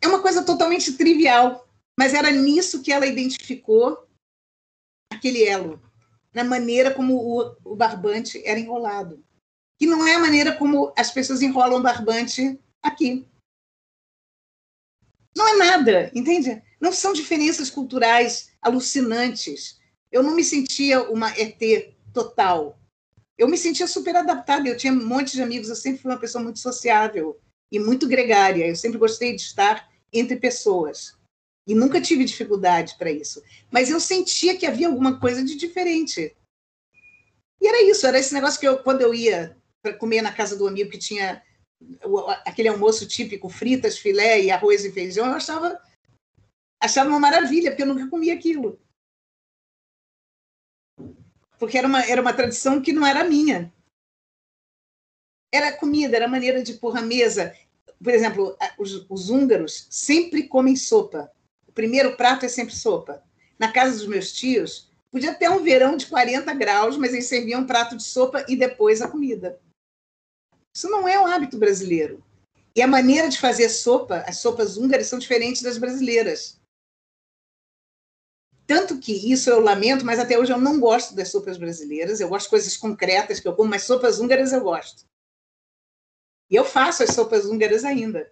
É 0.01 0.07
uma 0.07 0.21
coisa 0.21 0.43
totalmente 0.43 0.97
trivial, 0.97 1.65
mas 1.97 2.13
era 2.13 2.29
nisso 2.29 2.81
que 2.81 2.91
ela 2.91 3.07
identificou 3.07 4.05
aquele 5.09 5.45
elo, 5.45 5.81
na 6.33 6.43
maneira 6.43 6.93
como 6.93 7.15
o, 7.15 7.55
o 7.63 7.75
barbante 7.77 8.45
era 8.45 8.59
enrolado. 8.59 9.23
Que 9.79 9.85
não 9.85 10.05
é 10.05 10.15
a 10.15 10.19
maneira 10.19 10.55
como 10.57 10.93
as 10.97 11.11
pessoas 11.11 11.41
enrolam 11.41 11.79
o 11.79 11.83
barbante 11.83 12.59
aqui. 12.87 13.27
Não 15.35 15.47
é 15.47 15.57
nada, 15.57 16.11
entende? 16.15 16.61
Não 16.79 16.91
são 16.91 17.11
diferenças 17.11 17.69
culturais 17.69 18.51
alucinantes. 18.61 19.79
Eu 20.11 20.23
não 20.23 20.33
me 20.33 20.43
sentia 20.43 21.03
uma 21.11 21.29
ET 21.37 21.93
total. 22.13 22.79
Eu 23.37 23.47
me 23.49 23.57
sentia 23.57 23.87
super 23.87 24.15
adaptada. 24.15 24.67
Eu 24.67 24.77
tinha 24.77 24.93
um 24.93 25.05
monte 25.05 25.33
de 25.33 25.41
amigos. 25.41 25.69
Eu 25.69 25.75
sempre 25.75 26.01
fui 26.01 26.11
uma 26.11 26.19
pessoa 26.19 26.43
muito 26.43 26.59
sociável 26.59 27.37
e 27.71 27.79
muito 27.79 28.07
gregária. 28.07 28.65
Eu 28.65 28.75
sempre 28.75 28.97
gostei 28.97 29.35
de 29.35 29.41
estar 29.41 29.89
entre 30.13 30.37
pessoas. 30.37 31.17
E 31.67 31.75
nunca 31.75 31.99
tive 31.99 32.23
dificuldade 32.23 32.95
para 32.97 33.11
isso. 33.11 33.43
Mas 33.69 33.89
eu 33.89 33.99
sentia 33.99 34.55
que 34.55 34.65
havia 34.65 34.87
alguma 34.87 35.19
coisa 35.19 35.43
de 35.43 35.55
diferente. 35.55 36.35
E 37.59 37.67
era 37.67 37.83
isso, 37.83 38.05
era 38.05 38.19
esse 38.19 38.33
negócio 38.33 38.59
que 38.59 38.67
eu, 38.67 38.77
quando 38.77 39.01
eu 39.01 39.13
ia 39.13 39.57
para 39.81 39.93
comer 39.93 40.21
na 40.21 40.31
casa 40.31 40.55
do 40.55 40.67
amigo 40.67 40.91
que 40.91 40.97
tinha 40.97 41.41
aquele 42.45 42.69
almoço 42.69 43.07
típico, 43.07 43.49
fritas, 43.49 43.97
filé 43.97 44.41
e 44.41 44.51
arroz 44.51 44.85
e 44.85 44.91
feijão, 44.91 45.25
eu 45.27 45.33
achava, 45.33 45.79
achava 46.79 47.09
uma 47.09 47.19
maravilha, 47.19 47.71
porque 47.71 47.83
eu 47.83 47.87
nunca 47.87 48.09
comia 48.09 48.33
aquilo. 48.33 48.79
Porque 51.59 51.77
era 51.77 51.87
uma, 51.87 52.03
era 52.05 52.21
uma 52.21 52.33
tradição 52.33 52.81
que 52.81 52.93
não 52.93 53.05
era 53.05 53.23
minha. 53.23 53.73
Era 55.53 55.71
comida, 55.71 56.15
era 56.15 56.27
maneira 56.27 56.61
de 56.61 56.73
pôr 56.73 56.97
a 56.97 57.01
mesa. 57.01 57.55
Por 58.03 58.13
exemplo, 58.13 58.57
os, 58.77 59.09
os 59.09 59.29
húngaros 59.29 59.87
sempre 59.89 60.47
comem 60.47 60.75
sopa. 60.75 61.31
O 61.67 61.71
primeiro 61.71 62.17
prato 62.17 62.45
é 62.45 62.49
sempre 62.49 62.75
sopa. 62.75 63.23
Na 63.57 63.71
casa 63.71 63.97
dos 63.97 64.07
meus 64.07 64.33
tios, 64.33 64.91
Podia 65.15 65.33
ter 65.33 65.49
um 65.49 65.63
verão 65.63 65.95
de 65.95 66.07
40 66.07 66.53
graus, 66.55 66.97
mas 66.97 67.13
eles 67.13 67.27
serviam 67.27 67.61
um 67.61 67.65
prato 67.65 67.95
de 67.95 68.03
sopa 68.03 68.45
e 68.49 68.55
depois 68.57 69.01
a 69.01 69.07
comida. 69.07 69.57
Isso 70.75 70.89
não 70.89 71.07
é 71.07 71.17
um 71.19 71.25
hábito 71.25 71.57
brasileiro. 71.57 72.21
E 72.75 72.81
a 72.81 72.87
maneira 72.87 73.29
de 73.29 73.39
fazer 73.39 73.69
sopa, 73.69 74.25
as 74.27 74.39
sopas 74.39 74.75
húngaras 74.75 75.07
são 75.07 75.17
diferentes 75.17 75.61
das 75.61 75.77
brasileiras. 75.77 76.59
Tanto 78.67 78.99
que 78.99 79.31
isso 79.31 79.49
eu 79.49 79.61
lamento, 79.61 80.03
mas 80.03 80.19
até 80.19 80.37
hoje 80.37 80.51
eu 80.51 80.57
não 80.57 80.79
gosto 80.79 81.15
das 81.15 81.29
sopas 81.29 81.57
brasileiras. 81.57 82.19
Eu 82.19 82.27
gosto 82.27 82.45
de 82.45 82.49
coisas 82.49 82.75
concretas 82.75 83.39
que 83.39 83.47
eu 83.47 83.55
como, 83.55 83.69
mas 83.69 83.83
sopas 83.83 84.19
húngaras 84.19 84.51
eu 84.51 84.61
gosto. 84.61 85.05
E 86.49 86.55
eu 86.55 86.65
faço 86.65 87.03
as 87.03 87.11
sopas 87.11 87.45
húngaras 87.45 87.85
ainda. 87.85 88.29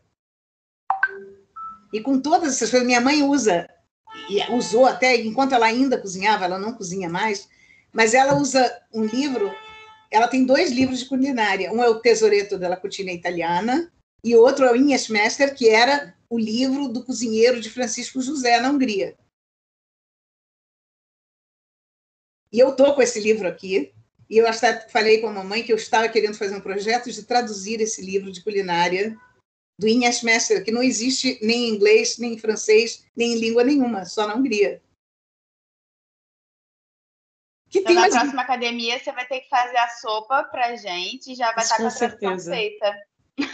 E 1.93 2.01
com 2.01 2.19
todas 2.19 2.55
essas 2.55 2.69
coisas, 2.69 2.85
minha 2.85 2.99
mãe 2.99 3.23
usa, 3.23 3.69
e 4.29 4.41
usou 4.51 4.85
até 4.85 5.15
enquanto 5.15 5.53
ela 5.53 5.67
ainda 5.67 5.97
cozinhava, 5.97 6.45
ela 6.45 6.59
não 6.59 6.73
cozinha 6.73 7.07
mais, 7.07 7.47
mas 7.91 8.13
ela 8.13 8.35
usa 8.35 8.81
um 8.91 9.05
livro, 9.05 9.51
ela 10.13 10.27
tem 10.27 10.45
dois 10.45 10.71
livros 10.71 10.99
de 10.99 11.05
culinária. 11.05 11.73
Um 11.73 11.83
é 11.83 11.89
o 11.89 11.99
Tesoretto 11.99 12.55
della 12.55 12.77
Cucina 12.77 13.11
Italiana, 13.11 13.91
e 14.23 14.35
outro 14.35 14.63
é 14.63 14.71
o 14.71 14.75
Inhas 14.75 15.09
Mester, 15.09 15.55
que 15.55 15.67
era 15.67 16.15
o 16.29 16.37
livro 16.37 16.87
do 16.87 17.03
cozinheiro 17.03 17.59
de 17.59 17.69
Francisco 17.69 18.21
José 18.21 18.59
na 18.59 18.69
Hungria. 18.69 19.17
E 22.51 22.59
eu 22.59 22.69
estou 22.69 22.93
com 22.93 23.01
esse 23.01 23.19
livro 23.19 23.47
aqui, 23.47 23.91
e 24.29 24.37
eu 24.37 24.47
até 24.47 24.87
falei 24.87 25.19
com 25.19 25.27
a 25.27 25.33
mamãe 25.33 25.63
que 25.63 25.73
eu 25.73 25.77
estava 25.77 26.07
querendo 26.07 26.37
fazer 26.37 26.55
um 26.55 26.61
projeto 26.61 27.11
de 27.11 27.23
traduzir 27.23 27.81
esse 27.81 27.99
livro 27.99 28.31
de 28.31 28.43
culinária 28.43 29.17
do 29.79 29.87
Inhas 29.87 30.21
Mester, 30.21 30.63
que 30.63 30.71
não 30.71 30.83
existe 30.83 31.39
nem 31.41 31.69
em 31.69 31.73
inglês, 31.73 32.19
nem 32.19 32.33
em 32.33 32.37
francês, 32.37 33.03
nem 33.15 33.33
em 33.33 33.39
língua 33.39 33.63
nenhuma, 33.63 34.05
só 34.05 34.27
na 34.27 34.35
Hungria. 34.35 34.79
Que 37.73 37.79
então, 37.79 37.95
na 37.95 38.07
próxima 38.07 38.43
academia 38.43 38.99
você 38.99 39.11
vai 39.11 39.25
ter 39.25 39.39
que 39.39 39.49
fazer 39.49 39.77
a 39.77 39.87
sopa 39.87 40.43
para 40.43 40.75
gente, 40.75 41.33
já 41.33 41.51
vai 41.53 41.63
estar 41.63 41.77
com 41.77 41.87
a 41.87 41.91
tradução 41.91 42.39
feita. 42.39 42.95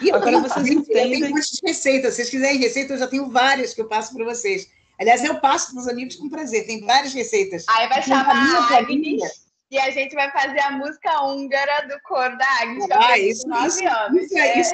E 0.01 0.11
agora 0.11 0.41
vocês 0.41 0.67
entendem. 0.67 1.21
Eu 1.21 1.27
tenho 1.27 1.35
receitas. 1.63 2.15
Se 2.15 2.17
vocês 2.17 2.29
quiserem 2.29 2.59
receita, 2.59 2.93
eu 2.93 2.97
já 2.97 3.07
tenho 3.07 3.29
várias 3.29 3.73
que 3.73 3.79
eu 3.79 3.87
passo 3.87 4.13
para 4.13 4.25
vocês. 4.25 4.69
Aliás, 4.99 5.23
eu 5.23 5.39
passo 5.39 5.71
para 5.71 5.79
os 5.79 5.87
amigos 5.87 6.17
com 6.17 6.27
prazer. 6.27 6.67
Tem 6.67 6.85
várias 6.85 7.13
receitas. 7.13 7.63
Aí 7.69 7.87
vai 7.87 8.03
chamar 8.03 8.35
a 8.35 8.77
Agnes 8.79 9.47
e 9.71 9.77
a 9.77 9.89
gente 9.89 10.13
vai 10.13 10.29
fazer 10.31 10.59
a 10.59 10.71
música 10.71 11.23
húngara 11.23 11.87
do 11.87 11.97
cor 12.01 12.35
da 12.35 12.45
Agnes. 12.61 12.87
Ah, 12.91 13.17
isso, 13.17 13.47
isso, 13.65 13.87
anos. 13.87 14.23
Isso, 14.25 14.37
é. 14.37 14.59
isso. 14.59 14.73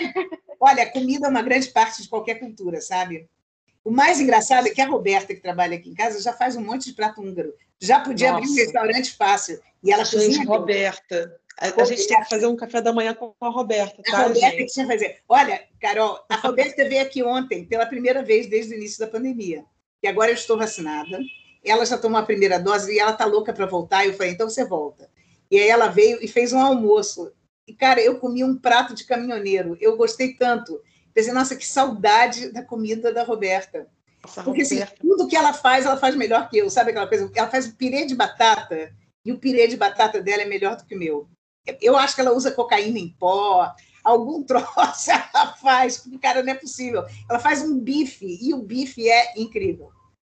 Olha, 0.60 0.90
comida 0.90 1.28
é 1.28 1.30
uma 1.30 1.44
grande 1.44 1.68
parte 1.68 2.02
de 2.02 2.10
qualquer 2.10 2.40
cultura, 2.40 2.82
sabe? 2.82 3.30
O 3.84 3.92
mais 3.92 4.20
engraçado 4.20 4.68
é 4.68 4.72
que 4.72 4.82
a 4.82 4.88
Roberta, 4.88 5.36
que 5.36 5.40
trabalha 5.40 5.78
aqui 5.78 5.92
em 5.92 5.94
casa, 5.94 6.20
já 6.20 6.34
faz 6.34 6.56
um 6.56 6.62
monte 6.62 6.86
de 6.86 6.94
prato 6.94 7.22
húngaro. 7.22 7.54
Já 7.82 8.00
podia 8.00 8.32
Nossa. 8.32 8.44
abrir 8.44 8.52
um 8.52 8.56
restaurante 8.56 9.12
fácil. 9.16 9.60
E 9.84 9.92
ela 9.92 10.04
gente, 10.04 10.16
cozinha. 10.16 10.46
Roberta. 10.46 11.40
A, 11.60 11.82
a, 11.82 11.86
gente 11.86 12.08
tem 12.08 12.20
que 12.22 12.30
fazer 12.30 12.48
um 12.48 12.56
café 12.56 12.82
da 12.82 12.92
manhã 12.92 13.14
com 13.14 13.34
a 13.40 13.50
Roberta, 13.50 14.02
tá, 14.04 14.18
A 14.18 14.22
Roberta 14.24 14.40
gente? 14.42 14.58
que 14.58 14.74
tinha 14.74 14.86
que 14.86 14.92
fazer. 14.92 15.20
Olha, 15.28 15.64
Carol, 15.80 16.20
a 16.28 16.36
Roberta 16.36 16.88
veio 16.88 17.02
aqui 17.02 17.24
ontem, 17.24 17.64
pela 17.64 17.86
primeira 17.86 18.22
vez 18.22 18.48
desde 18.48 18.74
o 18.74 18.78
início 18.78 19.00
da 19.00 19.08
pandemia. 19.08 19.64
E 20.04 20.08
agora 20.08 20.32
eu 20.32 20.36
estou 20.36 20.58
vacinada. 20.58 21.20
Ela 21.64 21.86
já 21.86 21.98
tomou 21.98 22.20
a 22.20 22.26
primeira 22.26 22.60
dose 22.60 22.94
e 22.94 23.00
ela 23.00 23.12
está 23.12 23.26
louca 23.26 23.54
para 23.54 23.66
voltar. 23.66 24.06
Eu 24.06 24.14
falei, 24.14 24.34
então 24.34 24.50
você 24.50 24.66
volta. 24.66 25.10
E 25.50 25.58
aí 25.58 25.70
ela 25.70 25.88
veio 25.88 26.20
e 26.22 26.28
fez 26.28 26.52
um 26.52 26.60
almoço. 26.60 27.32
E, 27.68 27.74
cara, 27.74 28.02
eu 28.02 28.20
comi 28.20 28.44
um 28.44 28.58
prato 28.58 28.94
de 28.94 29.06
caminhoneiro. 29.06 29.78
Eu 29.80 29.96
gostei 29.96 30.34
tanto. 30.34 30.82
Pensei, 31.14 31.32
nossa, 31.32 31.56
que 31.56 31.66
saudade 31.66 32.52
da 32.52 32.62
comida 32.62 33.14
da 33.14 33.24
Roberta. 33.24 33.88
Porque 34.44 34.62
assim, 34.62 34.84
tudo 35.00 35.28
que 35.28 35.36
ela 35.36 35.54
faz, 35.54 35.86
ela 35.86 35.98
faz 35.98 36.16
melhor 36.16 36.50
que 36.50 36.58
eu. 36.58 36.70
Sabe 36.70 36.92
aquela 36.92 37.08
coisa? 37.08 37.30
Ela 37.34 37.50
faz 37.50 37.68
o 37.68 37.76
pirê 37.76 38.06
de 38.06 38.16
batata 38.16 38.94
e 39.26 39.32
o 39.32 39.40
pirê 39.40 39.68
de 39.68 39.76
batata 39.76 40.22
dela 40.22 40.44
é 40.44 40.46
melhor 40.46 40.76
do 40.76 40.86
que 40.86 40.96
o 40.96 41.00
meu. 41.00 41.28
Eu 41.82 41.98
acho 41.98 42.14
que 42.14 42.22
ela 42.22 42.34
usa 42.34 42.52
cocaína 42.52 43.00
em 43.00 43.10
pó, 43.10 43.74
algum 44.04 44.44
troço 44.46 45.12
ela 45.12 45.54
faz, 45.56 45.98
porque, 45.98 46.20
cara, 46.20 46.44
não 46.44 46.52
é 46.52 46.56
possível. 46.56 47.04
Ela 47.30 47.40
faz 47.40 47.62
um 47.62 47.80
bife, 47.80 48.38
e 48.40 48.54
o 48.54 48.62
bife 48.62 49.10
é 49.10 49.34
incrível. 49.36 49.90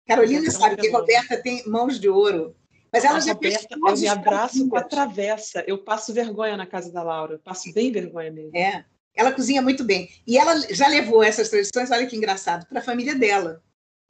Carolina 0.07 0.49
sabe 0.49 0.77
que 0.77 0.89
Roberta 0.89 1.37
tem 1.37 1.63
mãos 1.67 1.99
de 1.99 2.09
ouro. 2.09 2.55
Mas 2.91 3.05
ela 3.05 3.17
a 3.17 3.19
já 3.19 3.33
Roberta, 3.33 3.67
eu 3.75 3.95
me 3.95 4.07
abraço 4.07 4.67
com 4.67 4.75
a 4.75 4.83
travessa. 4.83 5.63
Eu 5.67 5.77
passo 5.77 6.11
vergonha 6.11 6.57
na 6.57 6.65
casa 6.65 6.91
da 6.91 7.03
Laura. 7.03 7.35
Eu 7.35 7.39
passo 7.39 7.71
bem 7.71 7.91
vergonha 7.91 8.31
mesmo. 8.31 8.57
É. 8.57 8.83
Ela 9.15 9.31
cozinha 9.31 9.61
muito 9.61 9.83
bem. 9.83 10.09
E 10.25 10.37
ela 10.37 10.59
já 10.73 10.87
levou 10.87 11.21
essas 11.21 11.49
tradições, 11.49 11.91
olha 11.91 12.07
que 12.07 12.15
engraçado, 12.15 12.65
para 12.65 12.79
a 12.79 12.83
família 12.83 13.13
dela. 13.13 13.61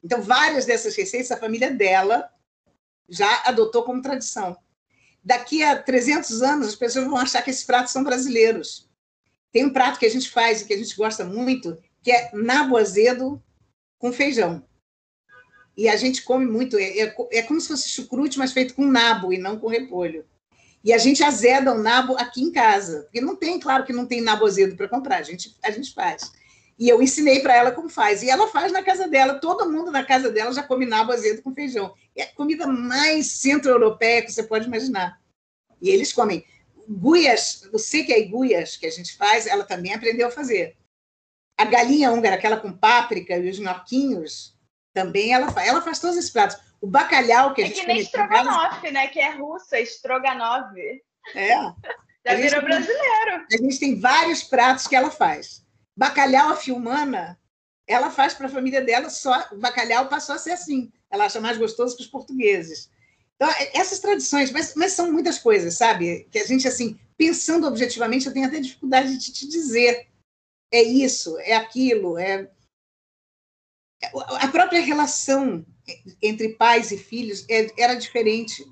Então, 0.02 0.22
várias 0.22 0.66
dessas 0.66 0.96
receitas, 0.96 1.30
a 1.30 1.36
família 1.36 1.70
dela 1.70 2.30
já 3.08 3.42
adotou 3.44 3.82
como 3.82 4.02
tradição 4.02 4.56
daqui 5.22 5.62
a 5.62 5.80
300 5.80 6.42
anos 6.42 6.68
as 6.68 6.76
pessoas 6.76 7.04
vão 7.06 7.16
achar 7.16 7.42
que 7.42 7.50
esses 7.50 7.64
pratos 7.64 7.92
são 7.92 8.02
brasileiros. 8.02 8.88
Tem 9.52 9.64
um 9.64 9.72
prato 9.72 9.98
que 9.98 10.06
a 10.06 10.10
gente 10.10 10.30
faz 10.30 10.60
e 10.60 10.64
que 10.64 10.74
a 10.74 10.78
gente 10.78 10.96
gosta 10.96 11.24
muito, 11.24 11.78
que 12.02 12.10
é 12.10 12.30
nabo 12.32 12.76
azedo 12.76 13.42
com 13.98 14.12
feijão. 14.12 14.64
E 15.76 15.88
a 15.88 15.96
gente 15.96 16.22
come 16.22 16.46
muito, 16.46 16.76
é, 16.76 17.00
é, 17.00 17.16
é 17.32 17.42
como 17.42 17.60
se 17.60 17.68
fosse 17.68 17.88
chucrute, 17.88 18.38
mas 18.38 18.52
feito 18.52 18.74
com 18.74 18.86
nabo 18.86 19.32
e 19.32 19.38
não 19.38 19.58
com 19.58 19.66
repolho. 19.66 20.24
E 20.82 20.92
a 20.92 20.98
gente 20.98 21.22
azeda 21.22 21.72
o 21.72 21.78
nabo 21.78 22.16
aqui 22.16 22.42
em 22.42 22.52
casa, 22.52 23.02
porque 23.02 23.20
não 23.20 23.36
tem, 23.36 23.60
claro 23.60 23.84
que 23.84 23.92
não 23.92 24.06
tem 24.06 24.20
nabo 24.20 24.46
azedo 24.46 24.76
para 24.76 24.88
comprar, 24.88 25.18
a 25.18 25.22
gente, 25.22 25.56
a 25.62 25.70
gente 25.70 25.92
faz. 25.92 26.32
E 26.80 26.88
eu 26.88 27.02
ensinei 27.02 27.40
para 27.40 27.54
ela 27.54 27.72
como 27.72 27.90
faz. 27.90 28.22
E 28.22 28.30
ela 28.30 28.48
faz 28.48 28.72
na 28.72 28.82
casa 28.82 29.06
dela. 29.06 29.34
Todo 29.34 29.70
mundo 29.70 29.90
na 29.90 30.02
casa 30.02 30.30
dela 30.30 30.50
já 30.50 30.62
come 30.62 30.86
nabo 30.86 31.12
azedo 31.12 31.42
com 31.42 31.54
feijão. 31.54 31.94
É 32.16 32.22
a 32.22 32.32
comida 32.32 32.66
mais 32.66 33.26
centro-europeia 33.26 34.22
que 34.22 34.32
você 34.32 34.42
pode 34.42 34.66
imaginar. 34.66 35.20
E 35.78 35.90
eles 35.90 36.10
comem. 36.10 36.42
Guias, 36.88 37.68
o 37.70 37.76
que 37.76 38.12
é 38.14 38.22
guias 38.22 38.78
que 38.78 38.86
a 38.86 38.90
gente 38.90 39.14
faz, 39.14 39.46
ela 39.46 39.62
também 39.62 39.92
aprendeu 39.92 40.28
a 40.28 40.30
fazer. 40.30 40.74
A 41.58 41.66
galinha 41.66 42.10
húngara, 42.10 42.36
aquela 42.36 42.56
com 42.56 42.72
páprica 42.72 43.36
e 43.36 43.50
os 43.50 43.58
noquinhos, 43.58 44.56
também 44.94 45.34
ela 45.34 45.52
faz. 45.52 45.68
Ela 45.68 45.82
faz 45.82 45.98
todos 45.98 46.16
esses 46.16 46.30
pratos. 46.30 46.56
O 46.80 46.86
bacalhau 46.86 47.52
que 47.52 47.60
a 47.60 47.66
gente 47.66 47.80
É 47.80 47.80
que 47.82 47.86
nem 47.88 48.00
estrogonofe, 48.00 48.90
né? 48.90 49.06
Que 49.08 49.20
é 49.20 49.32
russa, 49.32 49.78
estrogonofe. 49.78 51.02
É. 51.34 51.56
Já 52.26 52.34
virou 52.36 52.62
brasileiro. 52.62 53.46
A 53.52 53.56
gente 53.58 53.78
tem 53.78 54.00
vários 54.00 54.42
pratos 54.42 54.86
que 54.86 54.96
ela 54.96 55.10
faz. 55.10 55.62
Bacalhau 56.00 56.48
a 56.48 56.56
filmana, 56.56 57.38
ela 57.86 58.10
faz 58.10 58.32
para 58.32 58.46
a 58.46 58.50
família 58.50 58.80
dela, 58.80 59.10
só 59.10 59.48
o 59.52 59.58
bacalhau 59.58 60.08
passou 60.08 60.34
a 60.34 60.38
ser 60.38 60.52
assim. 60.52 60.90
Ela 61.10 61.26
acha 61.26 61.42
mais 61.42 61.58
gostoso 61.58 61.94
que 61.94 62.02
os 62.02 62.08
portugueses. 62.08 62.90
Então, 63.36 63.46
é, 63.50 63.78
essas 63.78 63.98
tradições, 63.98 64.50
mas, 64.50 64.74
mas 64.74 64.92
são 64.92 65.12
muitas 65.12 65.36
coisas, 65.36 65.74
sabe? 65.74 66.26
Que 66.30 66.38
a 66.38 66.46
gente, 66.46 66.66
assim, 66.66 66.98
pensando 67.18 67.66
objetivamente, 67.66 68.26
eu 68.26 68.32
tenho 68.32 68.46
até 68.46 68.60
dificuldade 68.60 69.18
de 69.18 69.30
te 69.30 69.46
dizer. 69.46 70.08
É 70.72 70.82
isso, 70.82 71.38
é 71.40 71.54
aquilo, 71.54 72.16
é. 72.16 72.50
A 74.40 74.48
própria 74.48 74.80
relação 74.80 75.66
entre 76.22 76.54
pais 76.54 76.90
e 76.92 76.96
filhos 76.96 77.44
é, 77.46 77.66
era 77.78 77.92
diferente 77.92 78.64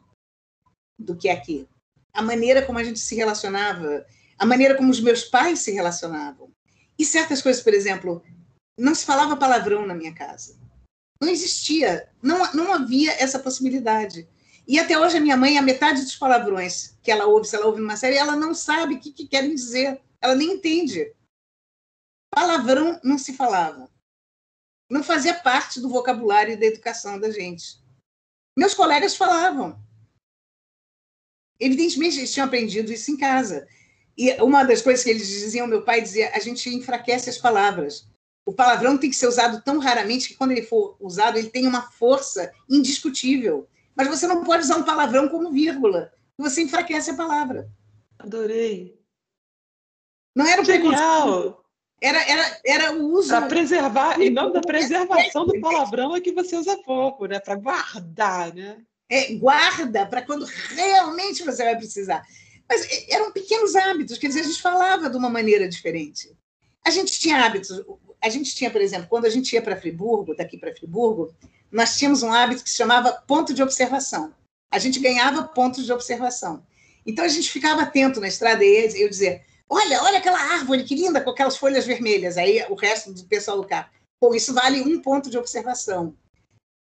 do 0.99 1.15
que 1.15 1.29
aqui. 1.29 1.69
A 2.11 2.23
maneira 2.23 2.65
como 2.65 2.79
a 2.79 2.85
gente 2.85 3.01
se 3.01 3.15
relacionava, 3.15 4.07
a 4.39 4.47
maneira 4.47 4.75
como 4.75 4.91
os 4.91 5.01
meus 5.03 5.25
pais 5.25 5.59
se 5.59 5.73
relacionavam. 5.73 6.57
E 6.99 7.05
certas 7.05 7.41
coisas, 7.41 7.63
por 7.63 7.73
exemplo, 7.73 8.23
não 8.77 8.95
se 8.95 9.05
falava 9.05 9.37
palavrão 9.37 9.87
na 9.87 9.95
minha 9.95 10.15
casa. 10.15 10.59
Não 11.21 11.29
existia, 11.29 12.11
não, 12.23 12.53
não 12.53 12.73
havia 12.73 13.13
essa 13.13 13.39
possibilidade. 13.39 14.29
E 14.67 14.79
até 14.79 14.99
hoje 14.99 15.17
a 15.17 15.21
minha 15.21 15.37
mãe, 15.37 15.59
a 15.59 15.63
metade 15.63 16.03
dos 16.03 16.17
palavrões 16.17 16.99
que 17.03 17.11
ela 17.11 17.27
ouve, 17.27 17.49
se 17.49 17.57
ela 17.57 17.67
ouve 17.67 17.81
numa 17.81 17.97
série, 17.97 18.17
ela 18.17 18.37
não 18.37 18.55
sabe 18.55 18.95
o 18.95 19.01
que, 19.01 19.13
que 19.13 19.27
querem 19.27 19.55
dizer. 19.55 20.01
Ela 20.21 20.35
nem 20.35 20.53
entende. 20.53 21.15
Palavrão 22.31 23.01
não 23.03 23.17
se 23.17 23.33
falava. 23.35 23.91
Não 24.91 25.03
fazia 25.03 25.35
parte 25.35 25.81
do 25.81 25.89
vocabulário 25.89 26.53
e 26.53 26.57
da 26.57 26.67
educação 26.67 27.19
da 27.19 27.31
gente. 27.31 27.83
Meus 28.57 28.75
colegas 28.75 29.17
falavam. 29.17 29.83
Evidentemente, 31.59 32.19
eles 32.19 32.33
tinham 32.33 32.47
aprendido 32.47 32.93
isso 32.93 33.11
em 33.11 33.17
casa. 33.17 33.67
E 34.19 34.33
uma 34.43 34.65
das 34.65 34.83
coisas 34.83 35.05
que 35.05 35.11
eles 35.11 35.29
diziam, 35.29 35.69
meu 35.69 35.83
pai 35.83 36.03
dizia, 36.03 36.33
a 36.35 36.41
gente 36.41 36.69
enfraquece 36.75 37.31
as 37.31 37.39
palavras. 37.39 38.09
O 38.45 38.53
palavrão 38.53 38.99
tem 38.99 39.11
que 39.11 39.17
ser 39.17 39.29
usado 39.29 39.63
tão 39.63 39.79
raramente 39.79 40.29
que 40.29 40.35
quando 40.35 40.51
ele 40.51 40.63
for 40.63 40.97
usado, 40.99 41.39
ele 41.39 41.51
tem 41.51 41.69
uma 41.69 41.83
força 41.93 42.53
indiscutível. 42.69 43.69
Mas 43.95 44.09
você 44.09 44.27
não 44.27 44.43
pode 44.43 44.65
usar 44.65 44.77
um 44.77 44.83
palavrão 44.83 45.29
como 45.29 45.53
vírgula. 45.53 46.13
Você 46.37 46.63
enfraquece 46.63 47.13
a 47.13 47.17
palavra. 47.17 47.71
Adorei. 48.19 48.99
Não 50.35 50.47
era 50.47 50.63
o 50.63 50.65
Genial. 50.65 51.65
Era, 52.01 52.23
era, 52.29 52.61
era 52.65 52.93
o 52.95 53.13
uso. 53.13 53.29
Para 53.29 53.47
preservar, 53.47 54.21
em 54.21 54.31
nome 54.31 54.53
da 54.53 54.61
preservação 54.61 55.47
do 55.47 55.61
palavrão 55.61 56.17
é 56.17 56.21
que 56.21 56.33
você 56.33 56.57
usa 56.57 56.77
pouco, 56.83 57.27
né? 57.27 57.39
Para 57.39 57.55
guardar, 57.57 58.53
né? 58.53 58.79
É, 59.09 59.35
guarda 59.35 60.07
para 60.07 60.23
quando 60.23 60.45
realmente 60.45 61.45
você 61.45 61.65
vai 61.65 61.77
precisar. 61.77 62.23
Mas 62.69 62.87
eram 63.09 63.33
pequenos 63.33 63.75
hábitos, 63.75 64.19
quer 64.19 64.29
dizer, 64.29 64.41
a 64.41 64.45
gente 64.45 64.61
falava 64.61 65.09
de 65.09 65.17
uma 65.17 65.31
maneira 65.31 65.69
diferente. 65.69 66.37
A 66.85 66.91
gente 66.91 67.19
tinha 67.19 67.45
hábitos. 67.45 67.83
A 68.21 68.29
gente 68.29 68.55
tinha, 68.55 68.71
por 68.71 68.81
exemplo, 68.81 69.09
quando 69.09 69.27
a 69.27 69.31
gente 69.31 69.53
ia 69.53 69.63
para 69.63 69.77
Friburgo, 69.77 70.35
daqui 70.35 70.59
para 70.59 70.75
Friburgo, 70.75 71.35
nós 71.71 71.97
tínhamos 71.97 72.23
um 72.23 72.33
hábito 72.33 72.65
que 72.65 72.71
se 72.71 72.77
chamava 72.77 73.13
ponto 73.27 73.55
de 73.55 73.63
observação. 73.63 74.35
a 74.71 74.79
gente 74.79 75.01
ganhava 75.01 75.45
pontos 75.45 75.87
de 75.87 75.93
observação. 75.93 76.63
Então 77.07 77.25
a 77.25 77.29
gente 77.29 77.51
ficava 77.51 77.83
atento 77.83 78.21
na 78.21 78.29
estrada 78.29 78.63
e 78.63 79.01
eu 79.01 79.09
dizia: 79.09 79.43
Olha, 79.69 80.03
olha 80.03 80.19
aquela 80.19 80.39
árvore 80.39 80.85
que 80.85 80.95
linda 80.95 81.21
com 81.21 81.31
aquelas 81.31 81.57
folhas 81.57 81.87
vermelhas. 81.87 82.37
Aí 82.37 82.65
o 82.69 82.75
resto 82.75 83.13
do 83.13 83.25
pessoal 83.25 83.61
do 83.61 83.67
carro. 83.67 83.89
Pô, 84.21 84.35
isso 84.35 84.53
vale 84.53 84.83
um 84.83 85.01
ponto 85.01 85.31
de 85.31 85.39
observação. 85.39 86.15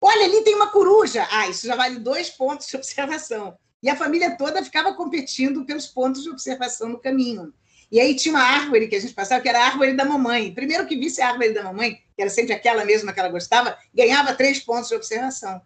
Olha, 0.01 0.25
ali 0.25 0.43
tem 0.43 0.55
uma 0.55 0.71
coruja. 0.71 1.27
Ah, 1.31 1.49
isso 1.49 1.67
já 1.67 1.77
vale 1.77 1.99
dois 1.99 2.31
pontos 2.31 2.67
de 2.67 2.77
observação. 2.77 3.57
E 3.83 3.89
a 3.89 3.97
família 3.97 4.37
toda 4.37 4.63
ficava 4.65 4.95
competindo 4.95 5.65
pelos 5.65 5.87
pontos 5.87 6.23
de 6.23 6.31
observação 6.31 6.89
no 6.89 6.99
caminho. 6.99 7.53
E 7.91 7.99
aí 7.99 8.15
tinha 8.15 8.35
uma 8.35 8.43
árvore 8.43 8.87
que 8.87 8.95
a 8.95 9.01
gente 9.01 9.15
passava, 9.15 9.43
que 9.43 9.49
era 9.49 9.59
a 9.59 9.67
árvore 9.67 9.95
da 9.95 10.05
mamãe. 10.05 10.55
Primeiro 10.55 10.87
que 10.87 10.97
visse 10.97 11.21
a 11.21 11.29
árvore 11.29 11.53
da 11.53 11.65
mamãe, 11.65 11.97
que 12.15 12.23
era 12.23 12.31
sempre 12.31 12.53
aquela 12.53 12.85
mesma 12.85 13.13
que 13.13 13.19
ela 13.19 13.29
gostava, 13.29 13.77
ganhava 13.93 14.35
três 14.35 14.61
pontos 14.61 14.89
de 14.89 14.95
observação. 14.95 15.61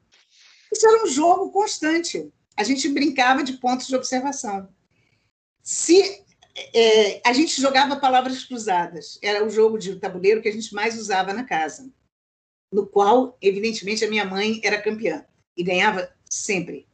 Isso 0.72 0.86
era 0.86 1.04
um 1.04 1.06
jogo 1.06 1.50
constante. 1.50 2.32
A 2.56 2.62
gente 2.62 2.88
brincava 2.88 3.42
de 3.42 3.54
pontos 3.54 3.86
de 3.86 3.94
observação. 3.94 4.68
Se 5.62 6.24
é, 6.72 7.20
a 7.28 7.32
gente 7.32 7.60
jogava 7.60 7.96
palavras 7.96 8.44
cruzadas, 8.44 9.18
era 9.22 9.44
o 9.44 9.50
jogo 9.50 9.78
de 9.78 9.96
tabuleiro 9.96 10.40
que 10.40 10.48
a 10.48 10.52
gente 10.52 10.72
mais 10.72 10.98
usava 10.98 11.32
na 11.32 11.44
casa, 11.44 11.90
no 12.72 12.86
qual, 12.86 13.36
evidentemente, 13.40 14.04
a 14.04 14.08
minha 14.08 14.24
mãe 14.24 14.60
era 14.62 14.80
campeã 14.80 15.26
e 15.56 15.62
ganhava 15.62 16.10
sempre. 16.28 16.86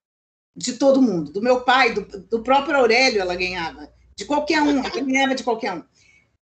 De 0.56 0.74
todo 0.74 1.02
mundo. 1.02 1.32
Do 1.32 1.42
meu 1.42 1.62
pai, 1.62 1.94
do, 1.94 2.02
do 2.02 2.42
próprio 2.42 2.76
Aurélio, 2.76 3.20
ela 3.20 3.36
ganhava 3.36 3.90
de 4.20 4.26
qualquer 4.26 4.60
um, 4.60 4.82
ganhava 4.82 5.34
de 5.34 5.42
qualquer 5.42 5.72
um. 5.72 5.82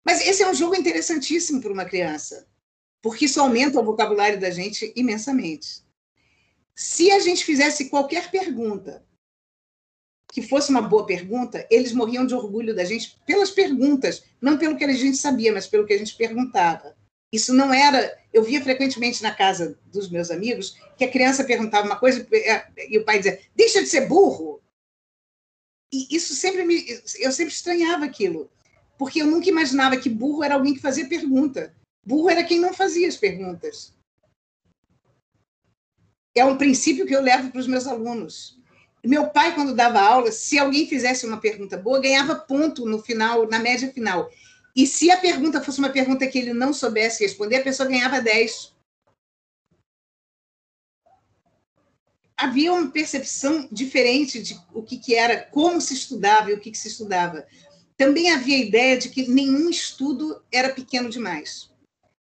Mas 0.04 0.26
esse 0.26 0.42
é 0.42 0.48
um 0.48 0.54
jogo 0.54 0.74
interessantíssimo 0.74 1.60
para 1.60 1.72
uma 1.72 1.84
criança, 1.84 2.46
porque 3.02 3.26
isso 3.26 3.40
aumenta 3.40 3.78
o 3.78 3.84
vocabulário 3.84 4.40
da 4.40 4.50
gente 4.50 4.92
imensamente. 4.96 5.84
Se 6.74 7.10
a 7.10 7.18
gente 7.20 7.44
fizesse 7.44 7.90
qualquer 7.90 8.30
pergunta 8.30 9.04
que 10.32 10.40
fosse 10.40 10.70
uma 10.70 10.80
boa 10.80 11.04
pergunta, 11.04 11.66
eles 11.70 11.92
morriam 11.92 12.26
de 12.26 12.34
orgulho 12.34 12.74
da 12.74 12.84
gente 12.84 13.20
pelas 13.26 13.50
perguntas, 13.50 14.24
não 14.40 14.56
pelo 14.56 14.76
que 14.76 14.84
a 14.84 14.92
gente 14.92 15.16
sabia, 15.16 15.52
mas 15.52 15.66
pelo 15.66 15.86
que 15.86 15.92
a 15.92 15.98
gente 15.98 16.16
perguntava. 16.16 16.96
Isso 17.32 17.52
não 17.52 17.72
era. 17.72 18.16
Eu 18.32 18.42
via 18.42 18.62
frequentemente 18.62 19.22
na 19.22 19.34
casa 19.34 19.78
dos 19.86 20.10
meus 20.10 20.30
amigos 20.30 20.76
que 20.96 21.04
a 21.04 21.10
criança 21.10 21.44
perguntava 21.44 21.86
uma 21.86 21.98
coisa 21.98 22.26
e 22.88 22.98
o 22.98 23.04
pai 23.04 23.18
dizia: 23.18 23.40
deixa 23.54 23.82
de 23.82 23.88
ser 23.88 24.06
burro. 24.06 24.60
E 25.92 26.14
isso 26.14 26.34
sempre 26.34 26.64
me. 26.64 26.84
Eu 27.18 27.32
sempre 27.32 27.52
estranhava 27.52 28.04
aquilo, 28.04 28.50
porque 28.98 29.22
eu 29.22 29.26
nunca 29.26 29.48
imaginava 29.48 29.96
que 29.96 30.08
burro 30.08 30.44
era 30.44 30.54
alguém 30.54 30.74
que 30.74 30.80
fazia 30.80 31.08
pergunta. 31.08 31.74
Burro 32.04 32.30
era 32.30 32.44
quem 32.44 32.60
não 32.60 32.72
fazia 32.72 33.08
as 33.08 33.16
perguntas. 33.16 33.92
É 36.34 36.44
um 36.44 36.58
princípio 36.58 37.06
que 37.06 37.16
eu 37.16 37.22
levo 37.22 37.50
para 37.50 37.60
os 37.60 37.66
meus 37.66 37.86
alunos. 37.86 38.60
Meu 39.02 39.30
pai, 39.30 39.54
quando 39.54 39.74
dava 39.74 40.00
aula, 40.00 40.30
se 40.30 40.58
alguém 40.58 40.86
fizesse 40.86 41.24
uma 41.26 41.40
pergunta 41.40 41.76
boa, 41.76 42.00
ganhava 42.00 42.34
ponto 42.34 42.84
no 42.84 43.00
final, 43.02 43.48
na 43.48 43.58
média 43.58 43.92
final. 43.92 44.30
E 44.76 44.86
se 44.86 45.10
a 45.10 45.16
pergunta 45.16 45.62
fosse 45.62 45.78
uma 45.78 45.88
pergunta 45.88 46.26
que 46.26 46.38
ele 46.38 46.52
não 46.52 46.72
soubesse 46.72 47.24
responder, 47.24 47.56
a 47.56 47.64
pessoa 47.64 47.88
ganhava 47.88 48.20
10. 48.20 48.76
havia 52.36 52.72
uma 52.72 52.90
percepção 52.90 53.66
diferente 53.72 54.42
de 54.42 54.60
o 54.74 54.82
que, 54.82 54.98
que 54.98 55.14
era, 55.14 55.42
como 55.42 55.80
se 55.80 55.94
estudava 55.94 56.50
e 56.50 56.54
o 56.54 56.60
que, 56.60 56.70
que 56.70 56.78
se 56.78 56.88
estudava. 56.88 57.46
Também 57.96 58.30
havia 58.30 58.56
a 58.56 58.60
ideia 58.60 58.98
de 58.98 59.08
que 59.08 59.26
nenhum 59.26 59.70
estudo 59.70 60.42
era 60.52 60.68
pequeno 60.68 61.08
demais. 61.08 61.70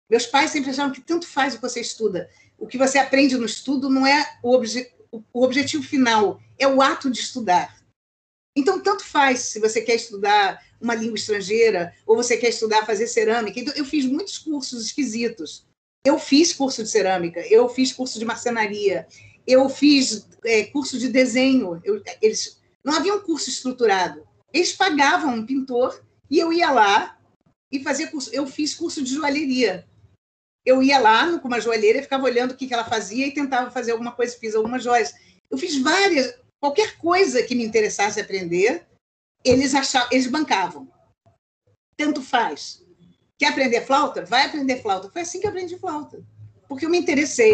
Meus 0.09 0.25
pais 0.25 0.51
sempre 0.51 0.71
achavam 0.71 0.91
que 0.91 0.99
tanto 0.99 1.25
faz 1.25 1.53
o 1.53 1.57
que 1.57 1.61
você 1.61 1.79
estuda. 1.79 2.29
O 2.57 2.67
que 2.67 2.77
você 2.77 2.97
aprende 2.97 3.37
no 3.37 3.45
estudo 3.45 3.89
não 3.89 4.05
é 4.05 4.37
o, 4.43 4.53
obje 4.53 4.91
o 5.31 5.43
objetivo 5.43 5.83
final, 5.83 6.41
é 6.57 6.67
o 6.67 6.81
ato 6.81 7.09
de 7.09 7.19
estudar. 7.19 7.81
Então, 8.55 8.81
tanto 8.81 9.05
faz 9.05 9.39
se 9.39 9.59
você 9.59 9.81
quer 9.81 9.95
estudar 9.95 10.61
uma 10.83 10.93
língua 10.93 11.15
estrangeira 11.15 11.93
ou 12.05 12.15
você 12.15 12.37
quer 12.37 12.49
estudar 12.49 12.85
fazer 12.85 13.07
cerâmica. 13.07 13.59
Então, 13.59 13.73
eu 13.75 13.85
fiz 13.85 14.05
muitos 14.05 14.37
cursos 14.37 14.85
esquisitos. 14.85 15.65
Eu 16.05 16.19
fiz 16.19 16.51
curso 16.51 16.83
de 16.83 16.89
cerâmica, 16.89 17.39
eu 17.47 17.69
fiz 17.69 17.93
curso 17.93 18.19
de 18.19 18.25
marcenaria, 18.25 19.07
eu 19.47 19.69
fiz 19.69 20.27
é, 20.43 20.65
curso 20.65 20.99
de 20.99 21.07
desenho. 21.07 21.81
Eu, 21.83 22.03
eles 22.21 22.59
não 22.83 22.93
havia 22.93 23.15
um 23.15 23.21
curso 23.21 23.49
estruturado. 23.49 24.27
Eles 24.53 24.73
pagavam 24.73 25.33
um 25.33 25.45
pintor 25.45 26.03
e 26.29 26.37
eu 26.37 26.51
ia 26.51 26.69
lá 26.71 27.17
e 27.71 27.81
fazia 27.81 28.07
curso. 28.07 28.29
Eu 28.33 28.45
fiz 28.45 28.75
curso 28.75 29.01
de 29.01 29.15
joalheria. 29.15 29.87
Eu 30.65 30.83
ia 30.83 30.99
lá 30.99 31.39
com 31.39 31.47
uma 31.47 31.61
joalheira 31.61 31.99
e 31.99 32.03
ficava 32.03 32.25
olhando 32.25 32.51
o 32.51 32.55
que, 32.55 32.67
que 32.67 32.73
ela 32.73 32.85
fazia 32.85 33.25
e 33.25 33.33
tentava 33.33 33.71
fazer 33.71 33.91
alguma 33.93 34.11
coisa. 34.11 34.37
Fiz 34.37 34.55
algumas 34.55 34.83
joias. 34.83 35.13
Eu 35.49 35.57
fiz 35.57 35.77
várias, 35.81 36.35
qualquer 36.59 36.97
coisa 36.97 37.43
que 37.43 37.55
me 37.55 37.63
interessasse 37.63 38.19
aprender, 38.19 38.85
eles 39.43 39.75
achavam, 39.75 40.09
eles 40.11 40.27
bancavam. 40.27 40.91
Tanto 41.97 42.21
faz. 42.21 42.83
Quer 43.37 43.47
aprender 43.47 43.81
flauta? 43.81 44.23
Vai 44.25 44.45
aprender 44.45 44.81
flauta. 44.81 45.09
Foi 45.09 45.21
assim 45.21 45.39
que 45.39 45.45
eu 45.45 45.49
aprendi 45.49 45.77
flauta. 45.77 46.25
Porque 46.67 46.85
eu 46.85 46.89
me 46.89 46.97
interessei 46.97 47.53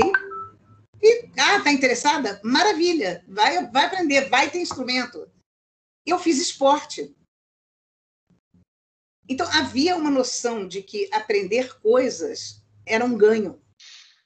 e, 1.01 1.29
ah, 1.37 1.61
tá 1.61 1.71
interessada? 1.71 2.39
Maravilha, 2.43 3.23
vai, 3.27 3.65
vai 3.71 3.85
aprender, 3.85 4.29
vai 4.29 4.49
ter 4.49 4.59
instrumento. 4.59 5.29
Eu 6.05 6.19
fiz 6.19 6.39
esporte. 6.39 7.15
Então, 9.27 9.47
havia 9.51 9.95
uma 9.95 10.09
noção 10.09 10.67
de 10.67 10.81
que 10.81 11.07
aprender 11.13 11.79
coisas 11.79 12.63
era 12.85 13.05
um 13.05 13.17
ganho. 13.17 13.61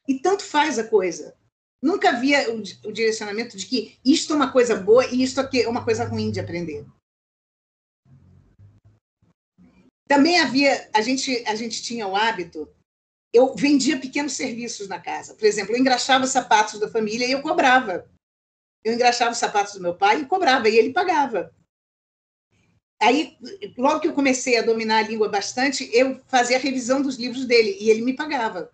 E 0.08 0.20
tanto 0.20 0.44
faz 0.44 0.80
a 0.80 0.88
coisa. 0.88 1.36
Nunca 1.82 2.10
havia 2.10 2.50
o, 2.54 2.60
o 2.60 2.92
direcionamento 2.92 3.58
de 3.58 3.66
que 3.66 4.00
isto 4.04 4.34
é 4.34 4.36
uma 4.36 4.52
coisa 4.52 4.76
boa 4.76 5.06
e 5.06 5.22
isto 5.22 5.40
aqui 5.42 5.62
é 5.62 5.70
uma 5.70 5.84
coisa 5.84 6.06
ruim 6.06 6.32
de 6.32 6.40
aprender. 6.40 6.86
Também 10.14 10.40
havia, 10.40 10.90
a 10.94 11.02
gente, 11.02 11.44
a 11.48 11.56
gente 11.56 11.82
tinha 11.82 12.08
o 12.08 12.16
hábito 12.16 12.70
eu 13.34 13.56
vendia 13.56 14.00
pequenos 14.00 14.34
serviços 14.34 14.88
na 14.88 15.00
casa. 15.00 15.34
Por 15.34 15.46
exemplo, 15.46 15.74
eu 15.74 15.80
engraxava 15.80 16.24
os 16.24 16.30
sapatos 16.30 16.80
da 16.80 16.88
família 16.88 17.26
e 17.26 17.32
eu 17.32 17.42
cobrava. 17.42 18.08
Eu 18.84 18.94
engraxava 18.94 19.32
os 19.32 19.40
sapatos 19.40 19.74
do 19.74 19.82
meu 19.82 19.96
pai 19.98 20.22
e 20.22 20.26
cobrava, 20.28 20.70
e 20.70 20.78
ele 20.78 20.94
pagava. 20.94 21.52
Aí, 23.02 23.36
logo 23.76 24.02
que 24.02 24.08
eu 24.08 24.14
comecei 24.14 24.58
a 24.58 24.62
dominar 24.62 25.00
a 25.00 25.08
língua 25.08 25.30
bastante, 25.30 25.90
eu 25.92 26.22
fazia 26.28 26.58
a 26.58 26.60
revisão 26.60 27.02
dos 27.02 27.16
livros 27.16 27.46
dele 27.46 27.76
e 27.80 27.90
ele 27.90 28.04
me 28.04 28.16
pagava. 28.16 28.72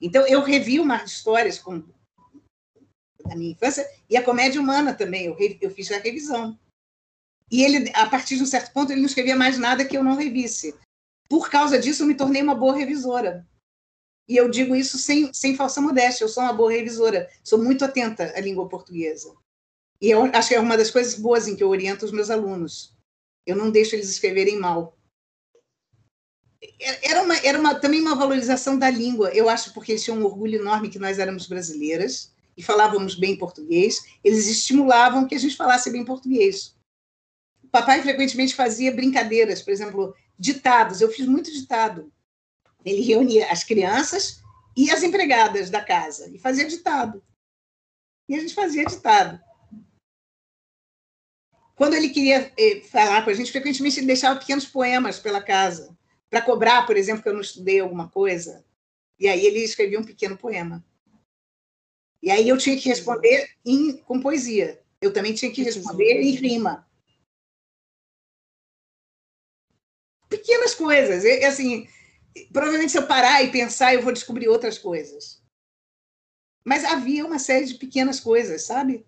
Então, 0.00 0.26
eu 0.26 0.40
revi 0.40 0.80
uma 0.80 1.04
histórias 1.04 1.58
com, 1.58 1.84
da 3.26 3.36
minha 3.36 3.52
infância 3.52 3.86
e 4.08 4.16
a 4.16 4.24
comédia 4.24 4.60
humana 4.60 4.94
também, 4.94 5.26
eu, 5.26 5.36
eu 5.60 5.70
fiz 5.70 5.92
a 5.92 5.98
revisão. 5.98 6.58
E 7.50 7.62
ele, 7.62 7.90
a 7.94 8.06
partir 8.06 8.36
de 8.36 8.42
um 8.42 8.46
certo 8.46 8.72
ponto, 8.72 8.92
ele 8.92 9.00
não 9.00 9.08
escrevia 9.08 9.34
mais 9.34 9.58
nada 9.58 9.84
que 9.84 9.96
eu 9.96 10.04
não 10.04 10.14
revisse. 10.14 10.74
Por 11.28 11.50
causa 11.50 11.78
disso, 11.78 12.02
eu 12.02 12.06
me 12.06 12.14
tornei 12.14 12.42
uma 12.42 12.54
boa 12.54 12.76
revisora. 12.76 13.46
E 14.28 14.36
eu 14.36 14.48
digo 14.48 14.76
isso 14.76 14.96
sem, 14.96 15.32
sem 15.34 15.56
falsa 15.56 15.80
modéstia, 15.80 16.24
eu 16.24 16.28
sou 16.28 16.44
uma 16.44 16.52
boa 16.52 16.70
revisora, 16.70 17.28
sou 17.42 17.58
muito 17.58 17.84
atenta 17.84 18.32
à 18.36 18.40
língua 18.40 18.68
portuguesa. 18.68 19.34
E 20.00 20.08
eu 20.08 20.24
acho 20.32 20.48
que 20.48 20.54
é 20.54 20.60
uma 20.60 20.76
das 20.76 20.90
coisas 20.90 21.16
boas 21.16 21.48
em 21.48 21.56
que 21.56 21.62
eu 21.64 21.68
oriento 21.68 22.04
os 22.04 22.12
meus 22.12 22.30
alunos. 22.30 22.96
Eu 23.44 23.56
não 23.56 23.70
deixo 23.70 23.96
eles 23.96 24.08
escreverem 24.08 24.56
mal. 24.58 24.96
Era, 27.02 27.22
uma, 27.22 27.36
era 27.38 27.58
uma, 27.58 27.74
também 27.74 28.00
uma 28.00 28.14
valorização 28.14 28.78
da 28.78 28.88
língua, 28.88 29.30
eu 29.30 29.48
acho, 29.48 29.74
porque 29.74 29.92
eles 29.92 30.04
tinham 30.04 30.18
um 30.18 30.24
orgulho 30.24 30.60
enorme 30.60 30.90
que 30.90 30.98
nós 30.98 31.18
éramos 31.18 31.46
brasileiras 31.46 32.32
e 32.56 32.62
falávamos 32.62 33.14
bem 33.14 33.36
português, 33.36 34.04
eles 34.22 34.46
estimulavam 34.46 35.26
que 35.26 35.34
a 35.34 35.38
gente 35.38 35.56
falasse 35.56 35.90
bem 35.90 36.04
português. 36.04 36.76
O 37.70 37.78
papai 37.78 38.02
frequentemente 38.02 38.52
fazia 38.52 38.92
brincadeiras, 38.92 39.62
por 39.62 39.70
exemplo, 39.70 40.12
ditados. 40.36 41.00
Eu 41.00 41.08
fiz 41.08 41.24
muito 41.24 41.52
ditado. 41.52 42.12
Ele 42.84 43.00
reunia 43.00 43.48
as 43.48 43.62
crianças 43.62 44.42
e 44.76 44.90
as 44.90 45.04
empregadas 45.04 45.70
da 45.70 45.80
casa 45.80 46.28
e 46.34 46.38
fazia 46.38 46.66
ditado. 46.66 47.22
E 48.28 48.34
a 48.34 48.40
gente 48.40 48.54
fazia 48.54 48.84
ditado. 48.84 49.40
Quando 51.76 51.94
ele 51.94 52.08
queria 52.08 52.52
eh, 52.58 52.80
falar 52.90 53.22
com 53.22 53.30
a 53.30 53.34
gente, 53.34 53.52
frequentemente 53.52 54.00
ele 54.00 54.08
deixava 54.08 54.40
pequenos 54.40 54.66
poemas 54.66 55.20
pela 55.20 55.40
casa, 55.40 55.96
para 56.28 56.42
cobrar, 56.42 56.84
por 56.86 56.96
exemplo, 56.96 57.22
que 57.22 57.28
eu 57.28 57.34
não 57.34 57.40
estudei 57.40 57.78
alguma 57.78 58.08
coisa. 58.08 58.64
E 59.16 59.28
aí 59.28 59.46
ele 59.46 59.60
escrevia 59.60 60.00
um 60.00 60.04
pequeno 60.04 60.36
poema. 60.36 60.84
E 62.20 62.32
aí 62.32 62.48
eu 62.48 62.58
tinha 62.58 62.76
que 62.76 62.88
responder 62.88 63.50
em, 63.64 63.96
com 63.98 64.20
poesia. 64.20 64.82
Eu 65.00 65.12
também 65.12 65.34
tinha 65.34 65.52
que 65.52 65.62
responder 65.62 66.20
em 66.20 66.32
rima. 66.32 66.89
Pequenas 70.30 70.74
coisas. 70.74 71.24
E, 71.24 71.44
assim, 71.44 71.86
provavelmente 72.52 72.92
se 72.92 72.98
eu 72.98 73.06
parar 73.06 73.42
e 73.42 73.50
pensar, 73.50 73.92
eu 73.92 74.02
vou 74.02 74.12
descobrir 74.12 74.48
outras 74.48 74.78
coisas. 74.78 75.42
Mas 76.64 76.84
havia 76.84 77.26
uma 77.26 77.38
série 77.38 77.66
de 77.66 77.74
pequenas 77.74 78.20
coisas, 78.20 78.62
sabe? 78.62 79.06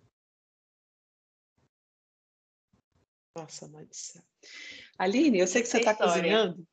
Nossa, 3.36 3.66
mãe 3.68 3.84
do 3.84 3.94
céu. 3.94 4.22
Aline, 4.98 5.38
eu 5.38 5.46
sei 5.46 5.62
que 5.62 5.68
você 5.68 5.78
está 5.78 5.94
cozinhando. 5.94 6.66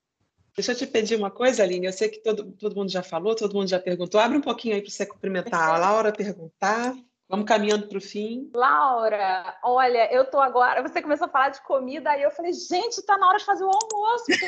Deixa 0.55 0.73
eu 0.73 0.75
te 0.75 0.87
pedir 0.87 1.15
uma 1.15 1.31
coisa, 1.31 1.63
Aline. 1.63 1.85
Eu 1.85 1.93
sei 1.93 2.09
que 2.09 2.19
todo, 2.19 2.51
todo 2.53 2.75
mundo 2.75 2.91
já 2.91 3.01
falou, 3.01 3.35
todo 3.35 3.53
mundo 3.53 3.69
já 3.69 3.79
perguntou. 3.79 4.19
Abre 4.19 4.37
um 4.37 4.41
pouquinho 4.41 4.75
aí 4.75 4.81
para 4.81 4.91
você 4.91 5.05
cumprimentar 5.05 5.69
a 5.69 5.77
Laura, 5.77 6.11
perguntar. 6.11 6.93
Vamos 7.29 7.45
caminhando 7.45 7.87
para 7.87 7.99
o 7.99 8.01
fim. 8.01 8.49
Laura, 8.55 9.55
olha, 9.63 10.11
eu 10.11 10.25
tô 10.25 10.41
agora. 10.41 10.81
Você 10.81 10.99
começou 10.99 11.27
a 11.27 11.29
falar 11.29 11.49
de 11.49 11.61
comida, 11.61 12.09
aí 12.09 12.23
eu 12.23 12.31
falei, 12.31 12.51
gente, 12.51 13.03
tá 13.03 13.19
na 13.19 13.27
hora 13.27 13.37
de 13.37 13.45
fazer 13.45 13.63
o 13.63 13.69
almoço. 13.69 14.25
Tem 14.25 14.39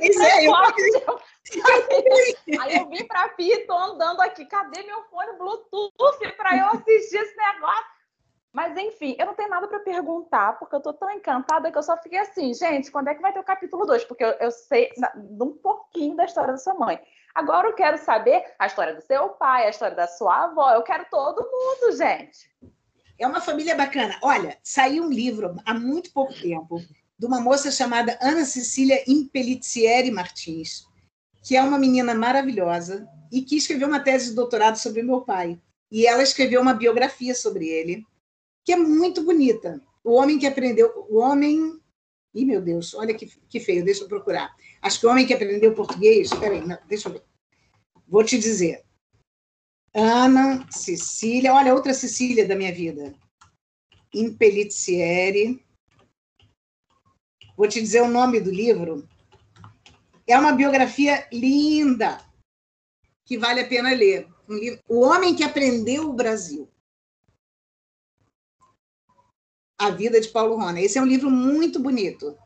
que 0.00 0.18
é, 0.22 0.46
eu... 0.46 0.54
aí 2.60 2.76
eu 2.76 2.88
vim 2.88 3.04
para 3.08 3.28
Pi, 3.30 3.66
tô 3.66 3.76
andando 3.76 4.20
aqui. 4.20 4.46
Cadê 4.46 4.84
meu 4.84 5.02
fone 5.10 5.36
Bluetooth 5.36 6.32
para 6.36 6.56
eu 6.56 6.66
assistir 6.66 7.16
esse 7.16 7.36
negócio? 7.36 7.90
Mas 8.52 8.76
enfim, 8.76 9.16
eu 9.18 9.26
não 9.26 9.34
tenho 9.34 9.48
nada 9.48 9.66
para 9.66 9.80
perguntar, 9.80 10.58
porque 10.60 10.76
eu 10.76 10.80
tô 10.80 10.92
tão 10.92 11.10
encantada 11.10 11.72
que 11.72 11.78
eu 11.78 11.82
só 11.82 11.96
fiquei 11.96 12.18
assim, 12.18 12.54
gente, 12.54 12.92
quando 12.92 13.08
é 13.08 13.14
que 13.14 13.22
vai 13.22 13.32
ter 13.32 13.40
o 13.40 13.44
capítulo 13.44 13.84
2? 13.84 14.04
Porque 14.04 14.22
eu, 14.22 14.30
eu 14.32 14.50
sei 14.52 14.90
um 15.40 15.56
pouquinho 15.56 16.14
da 16.14 16.26
história 16.26 16.52
da 16.52 16.58
sua 16.58 16.74
mãe. 16.74 17.00
Agora 17.34 17.68
eu 17.68 17.74
quero 17.74 17.98
saber 17.98 18.42
a 18.58 18.66
história 18.66 18.94
do 18.94 19.00
seu 19.00 19.30
pai, 19.30 19.66
a 19.66 19.70
história 19.70 19.96
da 19.96 20.06
sua 20.06 20.44
avó. 20.44 20.72
Eu 20.72 20.82
quero 20.82 21.06
todo 21.10 21.42
mundo, 21.42 21.96
gente. 21.96 22.50
É 23.18 23.26
uma 23.26 23.40
família 23.40 23.74
bacana. 23.74 24.18
Olha, 24.22 24.58
saiu 24.62 25.04
um 25.04 25.10
livro 25.10 25.56
há 25.64 25.72
muito 25.72 26.12
pouco 26.12 26.34
tempo 26.34 26.80
de 27.18 27.26
uma 27.26 27.40
moça 27.40 27.70
chamada 27.70 28.18
Ana 28.20 28.44
Cecília 28.44 29.02
Impelitieri 29.06 30.10
Martins, 30.10 30.86
que 31.42 31.56
é 31.56 31.62
uma 31.62 31.78
menina 31.78 32.14
maravilhosa 32.14 33.06
e 33.30 33.42
que 33.42 33.56
escreveu 33.56 33.88
uma 33.88 34.00
tese 34.00 34.30
de 34.30 34.34
doutorado 34.34 34.76
sobre 34.76 35.02
meu 35.02 35.22
pai. 35.22 35.60
E 35.90 36.06
ela 36.06 36.22
escreveu 36.22 36.60
uma 36.60 36.74
biografia 36.74 37.34
sobre 37.34 37.68
ele, 37.68 38.04
que 38.64 38.72
é 38.72 38.76
muito 38.76 39.22
bonita. 39.22 39.80
O 40.04 40.14
homem 40.14 40.38
que 40.38 40.46
aprendeu, 40.46 41.06
o 41.08 41.18
homem 41.18 41.80
Ih, 42.34 42.46
meu 42.46 42.62
Deus, 42.62 42.94
olha 42.94 43.14
que, 43.14 43.26
que 43.48 43.60
feio, 43.60 43.84
deixa 43.84 44.04
eu 44.04 44.08
procurar. 44.08 44.54
Acho 44.80 44.98
que 44.98 45.06
o 45.06 45.10
homem 45.10 45.26
que 45.26 45.34
aprendeu 45.34 45.74
português. 45.74 46.30
Peraí, 46.30 46.62
deixa 46.88 47.08
eu 47.08 47.12
ver. 47.12 47.22
Vou 48.08 48.24
te 48.24 48.38
dizer. 48.38 48.84
Ana 49.94 50.66
Cecília, 50.70 51.52
olha, 51.52 51.74
outra 51.74 51.92
Cecília 51.92 52.48
da 52.48 52.56
minha 52.56 52.72
vida. 52.72 53.14
Impelitieri. 54.14 55.62
Vou 57.56 57.68
te 57.68 57.80
dizer 57.80 58.00
o 58.00 58.08
nome 58.08 58.40
do 58.40 58.50
livro. 58.50 59.06
É 60.26 60.38
uma 60.38 60.52
biografia 60.52 61.28
linda, 61.30 62.18
que 63.26 63.36
vale 63.36 63.60
a 63.60 63.68
pena 63.68 63.90
ler. 63.90 64.26
O 64.88 65.00
Homem 65.00 65.34
que 65.34 65.44
Aprendeu 65.44 66.08
o 66.08 66.14
Brasil. 66.14 66.71
A 69.82 69.90
Vida 69.90 70.20
de 70.20 70.28
Paulo 70.28 70.54
Rona. 70.54 70.80
Esse 70.80 70.96
é 70.96 71.02
um 71.02 71.06
livro 71.06 71.28
muito 71.28 71.80
bonito. 71.80 72.38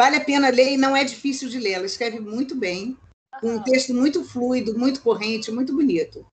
Vale 0.00 0.16
a 0.16 0.24
pena 0.24 0.48
ler 0.48 0.74
e 0.74 0.76
não 0.76 0.96
é 0.96 1.02
difícil 1.02 1.48
de 1.48 1.58
ler. 1.58 1.72
Ela 1.72 1.86
escreve 1.86 2.20
muito 2.20 2.54
bem, 2.54 2.96
com 3.40 3.56
um 3.56 3.62
texto 3.64 3.92
muito 3.92 4.22
fluido, 4.24 4.78
muito 4.78 5.02
corrente, 5.02 5.50
muito 5.50 5.74
bonito. 5.74 6.24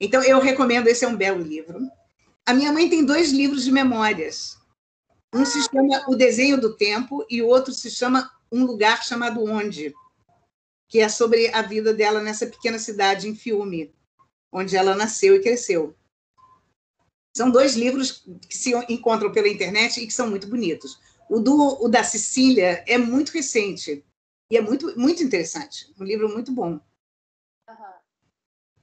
Então, 0.00 0.22
eu 0.22 0.38
recomendo, 0.38 0.86
esse 0.86 1.04
é 1.04 1.08
um 1.08 1.16
belo 1.16 1.42
livro. 1.42 1.80
A 2.46 2.54
minha 2.54 2.72
mãe 2.72 2.88
tem 2.88 3.04
dois 3.04 3.32
livros 3.32 3.64
de 3.64 3.72
memórias. 3.72 4.56
Um 5.34 5.44
se 5.44 5.60
chama 5.68 6.04
O 6.06 6.14
Desenho 6.14 6.60
do 6.60 6.76
Tempo 6.76 7.26
e 7.28 7.42
o 7.42 7.48
outro 7.48 7.74
se 7.74 7.90
chama 7.90 8.30
Um 8.52 8.64
Lugar 8.64 9.02
Chamado 9.02 9.42
Onde, 9.42 9.92
que 10.88 11.00
é 11.00 11.08
sobre 11.08 11.52
a 11.52 11.60
vida 11.60 11.92
dela 11.92 12.20
nessa 12.20 12.46
pequena 12.46 12.78
cidade 12.78 13.28
em 13.28 13.34
Fiume, 13.34 13.92
onde 14.52 14.76
ela 14.76 14.94
nasceu 14.94 15.34
e 15.34 15.40
cresceu. 15.40 15.96
São 17.32 17.50
dois 17.50 17.74
livros 17.74 18.24
que 18.48 18.56
se 18.56 18.74
encontram 18.88 19.32
pela 19.32 19.48
internet 19.48 20.00
e 20.00 20.06
que 20.06 20.12
são 20.12 20.28
muito 20.28 20.46
bonitos. 20.46 21.00
O, 21.28 21.40
do, 21.40 21.82
o 21.82 21.88
da 21.88 22.04
Sicília 22.04 22.84
é 22.86 22.98
muito 22.98 23.30
recente 23.30 24.04
e 24.50 24.56
é 24.56 24.60
muito, 24.60 24.98
muito 24.98 25.22
interessante. 25.22 25.90
Um 25.98 26.04
livro 26.04 26.28
muito 26.28 26.52
bom. 26.52 26.72
Uhum. 26.72 27.92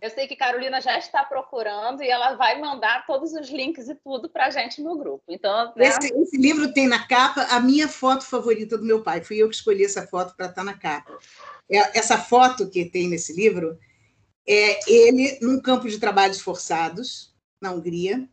Eu 0.01 0.09
sei 0.09 0.27
que 0.27 0.35
Carolina 0.35 0.81
já 0.81 0.97
está 0.97 1.23
procurando 1.23 2.01
e 2.01 2.09
ela 2.09 2.34
vai 2.35 2.59
mandar 2.59 3.05
todos 3.05 3.34
os 3.34 3.49
links 3.49 3.88
e 3.88 3.93
tudo 3.93 4.27
para 4.27 4.47
a 4.47 4.49
gente 4.49 4.81
no 4.81 4.97
grupo. 4.97 5.23
Então, 5.27 5.71
né? 5.76 5.85
esse, 5.85 6.11
esse, 6.11 6.38
livro 6.38 6.73
tem 6.73 6.88
na 6.88 7.05
capa 7.05 7.43
a 7.51 7.59
minha 7.59 7.88
foto 7.88 8.26
favorita 8.26 8.80
do 8.80 8.85
meu 8.85 9.03
pai. 9.03 9.21
Fui 9.21 9.38
eu 9.38 9.47
que 9.47 9.55
escolhi 9.55 9.85
essa 9.85 10.07
foto 10.07 10.35
para 10.35 10.47
estar 10.47 10.61
tá 10.61 10.63
na 10.63 10.76
capa. 10.76 11.15
É, 11.69 11.99
essa 11.99 12.17
foto 12.17 12.67
que 12.67 12.85
tem 12.85 13.07
nesse 13.07 13.34
livro 13.34 13.77
é 14.47 14.91
ele 14.91 15.38
num 15.39 15.61
campo 15.61 15.88
de 15.88 15.99
trabalhos 15.99 16.39
forçados 16.41 17.35
na 17.61 17.71
Hungria 17.71 18.27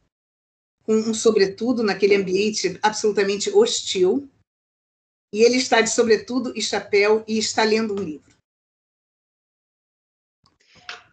com 0.87 0.95
um 0.95 1.13
sobretudo 1.13 1.83
naquele 1.83 2.15
ambiente 2.15 2.79
absolutamente 2.81 3.51
hostil, 3.51 4.31
e 5.35 5.43
ele 5.43 5.57
está 5.57 5.81
de 5.81 5.91
sobretudo 5.91 6.53
e 6.57 6.63
chapéu 6.63 7.25
e 7.27 7.37
está 7.37 7.65
lendo 7.65 7.93
um 7.93 8.03
livro. 8.03 8.37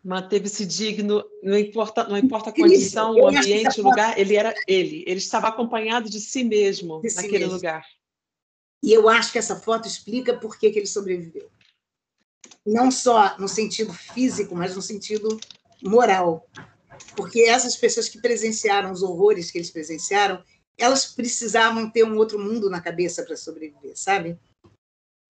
Manteve-se 0.04 0.66
digno, 0.66 1.24
não 1.42 1.58
importa, 1.58 2.08
não 2.08 2.18
importa 2.18 2.50
a 2.50 2.54
condição, 2.54 3.16
o 3.16 3.28
ambiente, 3.28 3.82
o 3.82 3.84
lugar, 3.84 4.20
ele 4.20 4.36
era 4.36 4.54
ele. 4.68 5.04
Ele 5.08 5.18
estava 5.18 5.48
acompanhado 5.48 6.10
de 6.10 6.20
si 6.20 6.44
mesmo 6.44 7.02
de 7.02 7.16
naquele 7.16 7.34
si 7.34 7.40
mesmo. 7.40 7.54
lugar. 7.54 7.86
E 8.84 8.92
eu 8.92 9.10
acho 9.10 9.32
que 9.32 9.40
essa 9.40 9.56
foto 9.56 9.88
explica 9.88 10.38
por 10.38 10.60
que, 10.60 10.70
que 10.70 10.80
ele 10.80 10.86
sobreviveu. 10.86 11.50
Não 12.66 12.92
só 12.92 13.38
no 13.40 13.48
sentido 13.48 13.94
físico, 13.94 14.54
mas 14.56 14.76
no 14.76 14.82
sentido 14.82 15.40
moral 15.82 16.48
porque 17.16 17.42
essas 17.42 17.76
pessoas 17.76 18.10
que 18.10 18.22
presenciaram 18.22 18.92
os 18.92 19.02
horrores 19.02 19.52
que 19.52 19.58
eles 19.58 19.70
presenciaram, 19.70 20.44
elas 20.78 21.06
precisavam 21.06 21.90
ter 21.90 22.04
um 22.04 22.18
outro 22.18 22.40
mundo 22.40 22.70
na 22.70 22.82
cabeça 22.82 23.24
para 23.24 23.38
sobreviver, 23.38 23.94
sabe? 23.96 24.38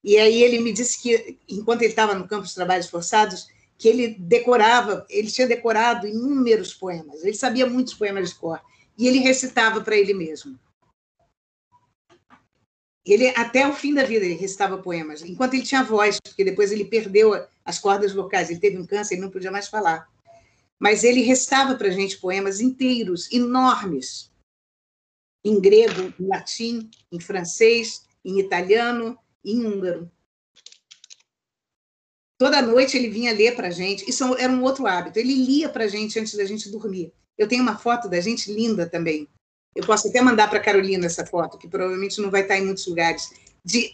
E 0.03 0.17
aí 0.17 0.41
ele 0.41 0.59
me 0.59 0.73
disse 0.73 1.01
que, 1.01 1.39
enquanto 1.47 1.81
ele 1.81 1.91
estava 1.91 2.13
no 2.13 2.27
campo 2.27 2.45
de 2.45 2.55
trabalhos 2.55 2.89
forçados, 2.89 3.47
que 3.77 3.87
ele 3.87 4.15
decorava, 4.19 5.05
ele 5.09 5.31
tinha 5.31 5.47
decorado 5.47 6.07
inúmeros 6.07 6.73
poemas, 6.73 7.23
ele 7.23 7.35
sabia 7.35 7.65
muitos 7.65 7.93
poemas 7.93 8.29
de 8.29 8.35
cor, 8.35 8.61
e 8.97 9.07
ele 9.07 9.19
recitava 9.19 9.81
para 9.81 9.95
ele 9.95 10.13
mesmo. 10.13 10.59
Ele, 13.05 13.27
até 13.29 13.67
o 13.67 13.73
fim 13.73 13.93
da 13.93 14.03
vida, 14.03 14.23
ele 14.23 14.35
recitava 14.35 14.77
poemas, 14.77 15.21
enquanto 15.21 15.55
ele 15.55 15.63
tinha 15.63 15.83
voz, 15.83 16.19
porque 16.21 16.43
depois 16.43 16.71
ele 16.71 16.85
perdeu 16.85 17.33
as 17.65 17.79
cordas 17.79 18.13
vocais, 18.13 18.49
ele 18.49 18.59
teve 18.59 18.77
um 18.77 18.85
câncer, 18.85 19.15
ele 19.15 19.23
não 19.23 19.31
podia 19.31 19.51
mais 19.51 19.67
falar 19.67 20.12
mas 20.79 21.03
ele 21.03 21.21
restava 21.21 21.75
para 21.75 21.87
a 21.87 21.91
gente 21.91 22.17
poemas 22.17 22.59
inteiros, 22.59 23.31
enormes, 23.31 24.31
em 25.43 25.59
grego, 25.59 26.13
em 26.19 26.27
latim, 26.27 26.89
em 27.11 27.19
francês, 27.19 28.05
em 28.23 28.39
italiano, 28.39 29.17
em 29.43 29.65
húngaro. 29.65 30.11
Toda 32.37 32.61
noite 32.61 32.97
ele 32.97 33.09
vinha 33.09 33.33
ler 33.33 33.55
para 33.55 33.67
a 33.67 33.71
gente, 33.71 34.09
isso 34.09 34.35
era 34.35 34.51
um 34.51 34.63
outro 34.63 34.87
hábito, 34.87 35.19
ele 35.19 35.33
lia 35.33 35.69
para 35.69 35.85
a 35.85 35.87
gente 35.87 36.19
antes 36.19 36.35
da 36.35 36.45
gente 36.45 36.69
dormir. 36.69 37.13
Eu 37.37 37.47
tenho 37.47 37.63
uma 37.63 37.77
foto 37.77 38.09
da 38.09 38.19
gente 38.19 38.51
linda 38.51 38.87
também. 38.87 39.27
Eu 39.75 39.85
posso 39.85 40.07
até 40.07 40.21
mandar 40.21 40.49
para 40.49 40.59
Carolina 40.59 41.05
essa 41.05 41.25
foto, 41.25 41.57
que 41.57 41.67
provavelmente 41.67 42.21
não 42.21 42.29
vai 42.29 42.41
estar 42.41 42.57
em 42.57 42.65
muitos 42.65 42.85
lugares. 42.85 43.31
De 43.63 43.93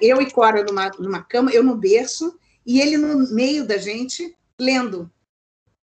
eu 0.00 0.20
e 0.20 0.30
Cora 0.30 0.64
numa, 0.64 0.90
numa 0.98 1.22
cama, 1.22 1.50
eu 1.52 1.62
no 1.62 1.76
berço, 1.76 2.38
e 2.64 2.80
ele 2.80 2.96
no 2.96 3.32
meio 3.32 3.66
da 3.66 3.76
gente, 3.76 4.36
lendo. 4.60 5.10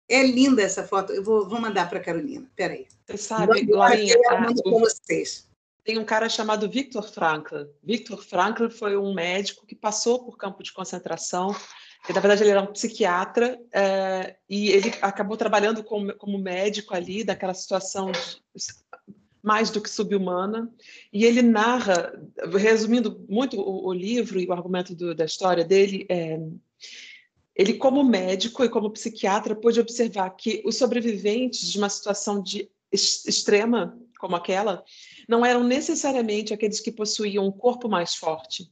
É 0.08 0.22
linda 0.22 0.62
essa 0.62 0.82
foto. 0.82 1.12
Eu 1.12 1.22
vou, 1.22 1.48
vou 1.48 1.60
mandar 1.60 1.88
para 1.88 1.98
a 1.98 2.02
Carolina. 2.02 2.50
Peraí. 2.56 2.86
Você 3.06 3.16
sabe, 3.18 3.62
Glorinha, 3.62 4.16
com 4.62 4.80
vocês. 4.80 5.46
Tem 5.84 5.98
um 5.98 6.04
cara 6.04 6.28
chamado 6.28 6.68
Viktor 6.68 7.02
Frankl. 7.02 7.64
Viktor 7.82 8.22
Frankl 8.22 8.68
foi 8.68 8.96
um 8.96 9.14
médico 9.14 9.66
que 9.66 9.74
passou 9.74 10.24
por 10.24 10.36
campo 10.36 10.62
de 10.62 10.72
concentração. 10.72 11.54
E, 12.08 12.12
na 12.12 12.20
verdade, 12.20 12.42
ele 12.42 12.50
era 12.50 12.62
um 12.62 12.72
psiquiatra 12.72 13.60
é, 13.72 14.36
e 14.48 14.70
ele 14.70 14.92
acabou 15.02 15.36
trabalhando 15.36 15.82
como, 15.82 16.14
como 16.14 16.38
médico 16.38 16.94
ali, 16.94 17.24
daquela 17.24 17.54
situação 17.54 18.12
de, 18.12 18.40
mais 19.42 19.70
do 19.70 19.80
que 19.80 19.90
subhumana. 19.90 20.70
E 21.12 21.24
ele 21.24 21.42
narra, 21.42 22.12
resumindo 22.54 23.24
muito 23.28 23.58
o, 23.58 23.88
o 23.88 23.92
livro 23.92 24.38
e 24.38 24.46
o 24.46 24.52
argumento 24.52 24.94
do, 24.94 25.14
da 25.14 25.24
história 25.24 25.64
dele, 25.64 26.06
é, 26.08 26.38
ele, 27.58 27.74
como 27.74 28.04
médico 28.04 28.62
e 28.62 28.68
como 28.68 28.90
psiquiatra, 28.90 29.56
pôde 29.56 29.80
observar 29.80 30.30
que 30.30 30.62
os 30.64 30.76
sobreviventes 30.76 31.72
de 31.72 31.76
uma 31.76 31.88
situação 31.88 32.40
de 32.40 32.70
extrema 32.92 33.98
como 34.18 34.36
aquela 34.36 34.84
não 35.28 35.44
eram 35.44 35.64
necessariamente 35.64 36.54
aqueles 36.54 36.80
que 36.80 36.92
possuíam 36.92 37.46
um 37.46 37.52
corpo 37.52 37.88
mais 37.88 38.14
forte, 38.14 38.70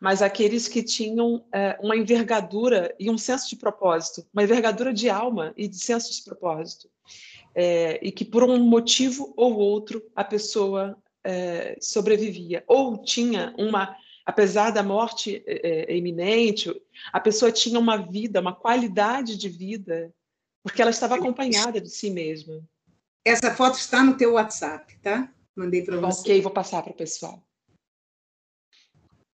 mas 0.00 0.20
aqueles 0.20 0.68
que 0.68 0.82
tinham 0.82 1.44
é, 1.52 1.78
uma 1.80 1.96
envergadura 1.96 2.94
e 2.98 3.08
um 3.08 3.16
senso 3.16 3.48
de 3.48 3.56
propósito, 3.56 4.26
uma 4.34 4.42
envergadura 4.42 4.92
de 4.92 5.08
alma 5.08 5.54
e 5.56 5.66
de 5.68 5.78
senso 5.78 6.12
de 6.12 6.22
propósito, 6.22 6.90
é, 7.54 7.98
e 8.02 8.12
que 8.12 8.24
por 8.24 8.42
um 8.42 8.58
motivo 8.58 9.32
ou 9.36 9.56
outro 9.56 10.02
a 10.14 10.22
pessoa 10.22 10.96
é, 11.24 11.76
sobrevivia 11.80 12.62
ou 12.66 13.02
tinha 13.02 13.54
uma 13.56 13.96
apesar 14.26 14.70
da 14.70 14.82
morte 14.82 15.42
é, 15.46 15.92
é, 15.92 15.96
iminente, 15.96 16.68
a 17.12 17.20
pessoa 17.20 17.52
tinha 17.52 17.78
uma 17.78 17.96
vida, 17.96 18.40
uma 18.40 18.54
qualidade 18.54 19.36
de 19.36 19.48
vida, 19.48 20.12
porque 20.64 20.82
ela 20.82 20.90
estava 20.90 21.14
acompanhada 21.14 21.80
de 21.80 21.88
si 21.88 22.10
mesma. 22.10 22.60
Essa 23.24 23.54
foto 23.54 23.78
está 23.78 24.02
no 24.02 24.16
teu 24.16 24.32
WhatsApp, 24.32 24.98
tá? 24.98 25.32
Mandei 25.54 25.82
para 25.82 25.98
você. 25.98 26.20
Ok, 26.20 26.42
vou 26.42 26.50
passar 26.50 26.82
para 26.82 26.92
o 26.92 26.96
pessoal. 26.96 27.40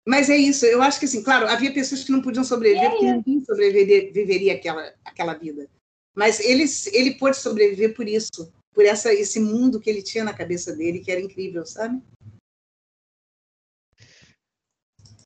Mas 0.05 0.29
é 0.29 0.35
isso, 0.35 0.65
eu 0.65 0.81
acho 0.81 0.99
que 0.99 1.05
assim, 1.05 1.23
claro, 1.23 1.47
havia 1.47 1.73
pessoas 1.73 2.03
que 2.03 2.11
não 2.11 2.21
podiam 2.21 2.43
sobreviver, 2.43 2.89
porque 2.89 3.11
ninguém 3.11 3.45
sobreviveria 3.45 4.55
aquela, 4.55 4.93
aquela 5.05 5.33
vida. 5.35 5.69
Mas 6.13 6.39
ele, 6.39 6.65
ele 6.91 7.15
pôde 7.15 7.37
sobreviver 7.37 7.93
por 7.95 8.07
isso, 8.07 8.51
por 8.73 8.83
essa, 8.83 9.13
esse 9.13 9.39
mundo 9.39 9.79
que 9.79 9.89
ele 9.89 10.01
tinha 10.01 10.23
na 10.23 10.33
cabeça 10.33 10.75
dele, 10.75 10.99
que 10.99 11.11
era 11.11 11.21
incrível, 11.21 11.65
sabe? 11.65 12.01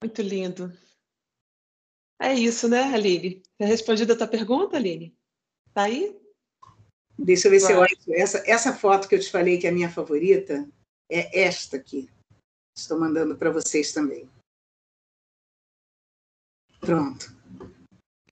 Muito 0.06 0.22
lindo. 0.22 0.72
É 2.22 2.32
isso, 2.32 2.70
né, 2.70 2.84
Aline? 2.94 3.42
Você 3.58 3.66
respondido 3.66 4.14
a 4.14 4.16
tua 4.16 4.28
pergunta, 4.28 4.78
Aline? 4.78 5.18
Tá 5.74 5.86
aí? 5.86 6.16
Deixa 7.18 7.48
eu 7.48 7.52
ver 7.52 7.60
Vai. 7.60 7.68
se 7.68 7.74
eu 7.74 7.82
acho. 7.82 8.14
Essa, 8.14 8.44
essa 8.46 8.72
foto 8.72 9.10
que 9.10 9.16
eu 9.16 9.20
te 9.20 9.32
falei 9.32 9.58
que 9.58 9.66
é 9.66 9.72
a 9.72 9.74
minha 9.74 9.90
favorita 9.90 10.70
é 11.12 11.42
esta 11.42 11.78
aqui. 11.78 12.08
Estou 12.78 13.00
mandando 13.00 13.36
para 13.36 13.50
vocês 13.50 13.94
também. 13.94 14.30
Pronto. 16.80 17.36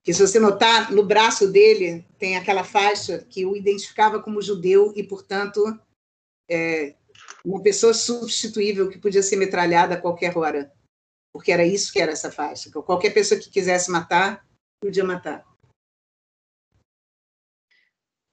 Que 0.04 0.14
se 0.14 0.24
você 0.24 0.38
notar, 0.38 0.92
no 0.92 1.04
braço 1.04 1.50
dele 1.50 2.06
tem 2.20 2.36
aquela 2.36 2.62
faixa 2.62 3.18
que 3.24 3.44
o 3.44 3.56
identificava 3.56 4.22
como 4.22 4.40
judeu 4.40 4.92
e, 4.94 5.02
portanto, 5.02 5.60
é 6.48 6.94
uma 7.44 7.60
pessoa 7.60 7.92
substituível 7.92 8.88
que 8.88 8.96
podia 8.96 9.24
ser 9.24 9.34
metralhada 9.34 9.94
a 9.96 10.00
qualquer 10.00 10.38
hora. 10.38 10.72
Porque 11.34 11.50
era 11.50 11.66
isso 11.66 11.92
que 11.92 12.00
era 12.00 12.12
essa 12.12 12.30
faixa. 12.30 12.70
Qualquer 12.70 13.12
pessoa 13.12 13.40
que 13.40 13.50
quisesse 13.50 13.90
matar, 13.90 14.46
podia 14.80 15.02
matar. 15.02 15.44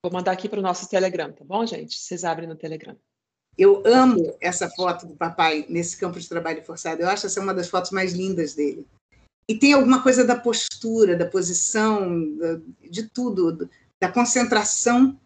Vou 0.04 0.14
mandar 0.14 0.32
aqui 0.32 0.48
para 0.48 0.60
o 0.60 0.64
nosso 0.64 0.88
Telegram, 0.88 1.34
tá 1.34 1.44
bom, 1.44 1.66
gente? 1.66 1.98
Vocês 1.98 2.24
abrem 2.24 2.48
no 2.48 2.56
Telegram. 2.56 2.96
Eu 3.58 3.84
amo 3.86 4.38
essa 4.40 4.70
foto 4.70 5.06
do 5.08 5.16
papai 5.16 5.66
nesse 5.68 5.98
campo 5.98 6.20
de 6.20 6.30
trabalho 6.30 6.64
forçado. 6.64 7.02
Eu 7.02 7.10
acho 7.10 7.26
essa 7.26 7.42
uma 7.42 7.54
das 7.54 7.70
fotos 7.70 7.92
mais 7.92 8.14
lindas 8.14 8.54
dele. 8.54 8.88
E 9.48 9.58
tem 9.58 9.74
alguma 9.74 10.02
coisa 10.02 10.24
da 10.24 10.40
postura, 10.40 11.18
da 11.18 11.28
posição, 11.28 12.10
de 12.80 13.10
tudo, 13.10 13.70
da 14.00 14.12
concentração, 14.12 15.20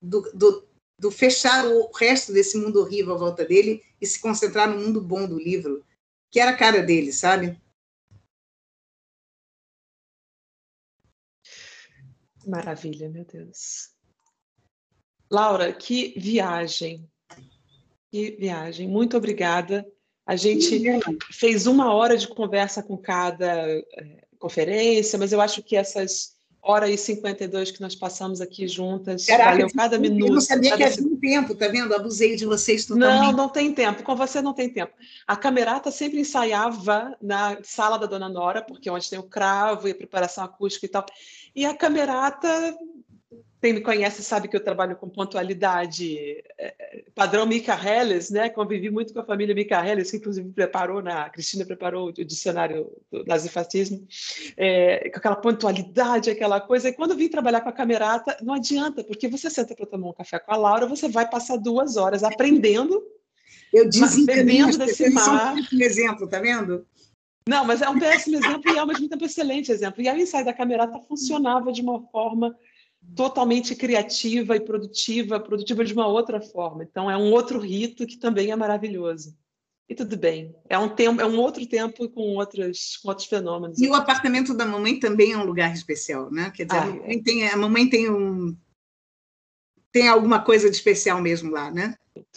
do, 0.00 0.20
do, 0.32 0.68
do 0.98 1.10
fechar 1.10 1.66
o 1.66 1.90
resto 1.92 2.32
desse 2.32 2.58
mundo 2.58 2.80
horrível 2.80 3.14
à 3.14 3.18
volta 3.18 3.44
dele 3.44 3.82
e 4.00 4.06
se 4.06 4.20
concentrar 4.20 4.68
no 4.68 4.78
mundo 4.78 5.00
bom 5.00 5.26
do 5.26 5.38
livro, 5.38 5.84
que 6.32 6.40
era 6.40 6.52
a 6.52 6.56
cara 6.56 6.82
dele, 6.82 7.12
sabe? 7.12 7.60
Maravilha, 12.46 13.08
meu 13.10 13.24
Deus. 13.24 13.90
Laura, 15.30 15.72
que 15.72 16.18
viagem. 16.18 17.08
Que 18.10 18.32
viagem. 18.32 18.88
Muito 18.88 19.16
obrigada. 19.16 19.86
A 20.26 20.34
gente 20.34 20.80
fez 21.30 21.66
uma 21.66 21.92
hora 21.92 22.16
de 22.16 22.26
conversa 22.26 22.82
com 22.82 22.96
cada 22.96 23.68
é, 23.68 24.26
conferência, 24.38 25.18
mas 25.18 25.32
eu 25.32 25.40
acho 25.40 25.62
que 25.62 25.76
essas 25.76 26.34
hora 26.62 26.88
e 26.88 26.96
52 26.96 27.72
que 27.72 27.80
nós 27.80 27.96
passamos 27.96 28.40
aqui 28.40 28.68
juntas, 28.68 29.26
Caraca, 29.26 29.50
valeu 29.50 29.68
cada 29.74 29.98
minuto. 29.98 30.28
Eu 30.28 30.34
não 30.34 30.40
sabia 30.40 30.76
que 30.76 30.84
havia 30.84 31.04
um 31.04 31.16
tempo, 31.16 31.54
tá 31.56 31.66
vendo? 31.66 31.92
Abusei 31.92 32.36
de 32.36 32.46
vocês 32.46 32.86
totalmente. 32.86 33.20
Não, 33.20 33.32
não 33.32 33.48
tem 33.48 33.74
tempo. 33.74 34.04
Com 34.04 34.14
você 34.14 34.40
não 34.40 34.54
tem 34.54 34.68
tempo. 34.68 34.92
A 35.26 35.34
camerata 35.34 35.90
sempre 35.90 36.20
ensaiava 36.20 37.16
na 37.20 37.58
sala 37.64 37.98
da 37.98 38.06
Dona 38.06 38.28
Nora, 38.28 38.62
porque 38.62 38.88
é 38.88 38.92
onde 38.92 39.10
tem 39.10 39.18
o 39.18 39.24
cravo 39.24 39.88
e 39.88 39.90
a 39.90 39.94
preparação 39.94 40.44
acústica 40.44 40.86
e 40.86 40.88
tal. 40.88 41.04
E 41.54 41.66
a 41.66 41.74
camerata 41.74 42.48
quem 43.62 43.74
me 43.74 43.80
conhece 43.80 44.24
sabe 44.24 44.48
que 44.48 44.56
eu 44.56 44.64
trabalho 44.64 44.96
com 44.96 45.08
pontualidade 45.08 46.18
é, 46.58 47.04
padrão 47.14 47.46
Mika 47.46 47.72
Helles, 47.72 48.28
né? 48.28 48.48
Convivi 48.48 48.90
muito 48.90 49.14
com 49.14 49.20
a 49.20 49.24
família 49.24 49.54
Mika 49.54 49.80
Helles, 49.86 50.10
que 50.10 50.16
inclusive 50.16 50.50
preparou, 50.50 51.00
na, 51.00 51.26
a 51.26 51.30
Cristina 51.30 51.64
preparou 51.64 52.08
o 52.08 52.12
dicionário 52.12 52.90
do 53.08 53.24
nazifascismo, 53.24 54.04
é, 54.56 55.08
com 55.10 55.18
aquela 55.18 55.36
pontualidade, 55.36 56.28
aquela 56.28 56.60
coisa. 56.60 56.88
E 56.88 56.92
quando 56.92 57.12
eu 57.12 57.16
vim 57.16 57.28
trabalhar 57.28 57.60
com 57.60 57.68
a 57.68 57.72
camerata, 57.72 58.36
não 58.42 58.54
adianta, 58.54 59.04
porque 59.04 59.28
você 59.28 59.48
senta 59.48 59.76
para 59.76 59.86
tomar 59.86 60.08
um 60.08 60.12
café 60.12 60.40
com 60.40 60.52
a 60.52 60.56
Laura, 60.56 60.84
você 60.88 61.08
vai 61.08 61.30
passar 61.30 61.56
duas 61.56 61.96
horas 61.96 62.24
aprendendo, 62.24 63.00
eu 63.72 63.88
bebendo 64.26 64.76
desse 64.84 65.08
mar. 65.10 65.54
Um 65.54 65.80
exemplo, 65.80 66.26
tá 66.26 66.40
vendo? 66.40 66.84
Não, 67.48 67.64
mas 67.64 67.80
é 67.80 67.88
um 67.88 67.98
péssimo 67.98 68.36
exemplo 68.36 68.72
e 68.72 68.76
é 68.76 68.80
ao 68.80 68.86
mesmo 68.88 69.08
tempo 69.08 69.22
um 69.22 69.26
excelente 69.26 69.70
exemplo. 69.70 70.02
E 70.02 70.08
aí 70.08 70.18
o 70.18 70.22
ensaio 70.22 70.44
da 70.44 70.52
camerata 70.52 70.98
funcionava 71.08 71.72
de 71.72 71.80
uma 71.80 72.02
forma 72.08 72.56
totalmente 73.14 73.74
criativa 73.74 74.56
e 74.56 74.60
produtiva, 74.60 75.38
produtiva 75.38 75.84
de 75.84 75.92
uma 75.92 76.06
outra 76.06 76.40
forma. 76.40 76.82
Então 76.82 77.10
é 77.10 77.16
um 77.16 77.30
outro 77.32 77.58
rito 77.58 78.06
que 78.06 78.16
também 78.16 78.50
é 78.50 78.56
maravilhoso. 78.56 79.36
E 79.88 79.94
tudo 79.94 80.16
bem. 80.16 80.54
É 80.68 80.78
um 80.78 80.88
tempo, 80.88 81.20
é 81.20 81.26
um 81.26 81.38
outro 81.38 81.66
tempo 81.66 82.08
com 82.08 82.36
outros, 82.36 82.96
com 82.96 83.08
outros 83.08 83.26
fenômenos. 83.26 83.78
E 83.78 83.88
o 83.88 83.94
apartamento 83.94 84.54
da 84.54 84.64
mamãe 84.64 84.98
também 84.98 85.32
é 85.32 85.36
um 85.36 85.44
lugar 85.44 85.72
especial, 85.74 86.30
né? 86.30 86.50
Quer 86.54 86.64
dizer, 86.64 86.78
ah, 86.78 86.84
a, 86.84 86.86
mamãe 86.86 87.16
é. 87.16 87.22
tem, 87.22 87.48
a 87.48 87.56
mamãe 87.56 87.88
tem 87.88 88.10
um 88.10 88.56
tem 89.92 90.08
alguma 90.08 90.42
coisa 90.42 90.70
de 90.70 90.74
especial 90.74 91.20
mesmo 91.20 91.50
lá, 91.50 91.70
né? 91.70 91.94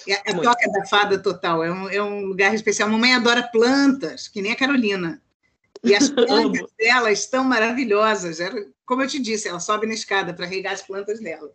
A, 0.09 0.31
a 0.31 0.41
toca 0.41 0.69
da 0.69 0.85
fada 0.85 1.17
total 1.17 1.63
é 1.63 1.71
um, 1.71 1.89
é 1.89 2.03
um 2.03 2.25
lugar 2.25 2.53
especial. 2.53 2.89
A 2.89 2.91
mamãe 2.91 3.13
adora 3.13 3.43
plantas, 3.43 4.27
que 4.27 4.41
nem 4.41 4.51
a 4.51 4.55
Carolina. 4.57 5.21
E 5.85 5.95
as 5.95 6.09
plantas 6.09 6.71
dela 6.77 7.11
estão 7.11 7.43
maravilhosas. 7.43 8.39
Como 8.85 9.01
eu 9.01 9.07
te 9.07 9.19
disse, 9.19 9.47
ela 9.47 9.59
sobe 9.59 9.87
na 9.87 9.93
escada 9.93 10.33
para 10.33 10.45
regar 10.45 10.73
as 10.73 10.81
plantas 10.81 11.19
dela. 11.19 11.51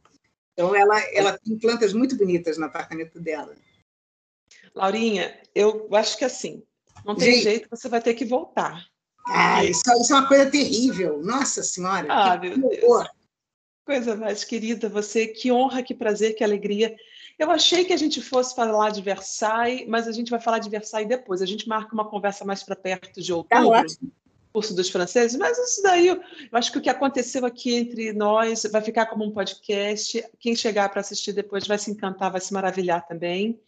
Então, 0.53 0.75
ela, 0.75 0.99
ela 1.15 1.39
tem 1.39 1.59
plantas 1.59 1.93
muito 1.93 2.17
bonitas 2.17 2.59
no 2.59 2.67
apartamento 2.67 3.19
dela. 3.19 3.55
Laurinha, 4.75 5.39
eu 5.55 5.89
acho 5.95 6.19
que 6.19 6.25
assim, 6.25 6.63
não 7.05 7.17
tem 7.17 7.33
Gente, 7.33 7.43
jeito, 7.43 7.69
você 7.71 7.89
vai 7.89 8.01
ter 8.01 8.15
que 8.15 8.25
voltar. 8.25 8.87
Ah, 9.27 9.65
isso, 9.65 9.83
isso, 10.01 10.13
é 10.13 10.17
uma 10.17 10.29
coisa 10.29 10.51
terrível. 10.51 11.23
Nossa 11.23 11.63
Senhora. 11.63 12.07
Ah, 12.09 12.39
meu 12.39 12.59
Deus. 12.59 13.09
Coisa 13.85 14.17
mais 14.17 14.45
querida, 14.45 14.89
você, 14.89 15.27
que 15.27 15.51
honra, 15.51 15.83
que 15.83 15.95
prazer, 15.95 16.35
que 16.35 16.45
alegria. 16.45 16.95
Eu 17.39 17.51
achei 17.51 17.85
que 17.85 17.93
a 17.93 17.97
gente 17.97 18.21
fosse 18.21 18.55
falar 18.55 18.91
de 18.91 19.01
Versailles, 19.01 19.89
mas 19.89 20.07
a 20.07 20.13
gente 20.13 20.31
vai 20.31 20.41
falar 20.41 20.59
de 20.59 20.69
Versailles 20.69 21.09
depois. 21.09 21.41
A 21.41 21.47
gente 21.47 21.67
marca 21.67 21.95
uma 21.95 22.09
conversa 22.09 22.45
mais 22.45 22.63
para 22.63 22.77
perto 22.77 23.21
de 23.21 23.29
tá 23.29 23.35
outubro. 23.35 23.65
Tá 23.65 23.81
ótimo 23.81 24.13
curso 24.53 24.75
dos 24.75 24.91
franceses, 24.91 25.37
mas 25.39 25.59
isso 25.59 25.83
daí, 25.83 26.09
eu 26.09 26.21
acho 26.53 26.73
que 26.73 26.79
o 26.79 26.81
que 26.81 26.91
aconteceu 26.91 27.47
aqui 27.47 27.75
entre 27.75 28.13
nós 28.13 28.65
vai 28.71 28.83
ficar 28.83 29.07
como 29.07 29.25
um 29.25 29.31
podcast. 29.31 30.25
Quem 30.39 30.57
chegar 30.57 30.89
para 30.89 31.01
assistir 31.01 31.33
depois 31.33 31.67
vai 31.67 31.79
se 31.79 31.91
encantar, 31.91 32.33
vai 32.33 32.41
se 32.41 32.53
maravilhar 32.53 33.07
também. 33.07 33.59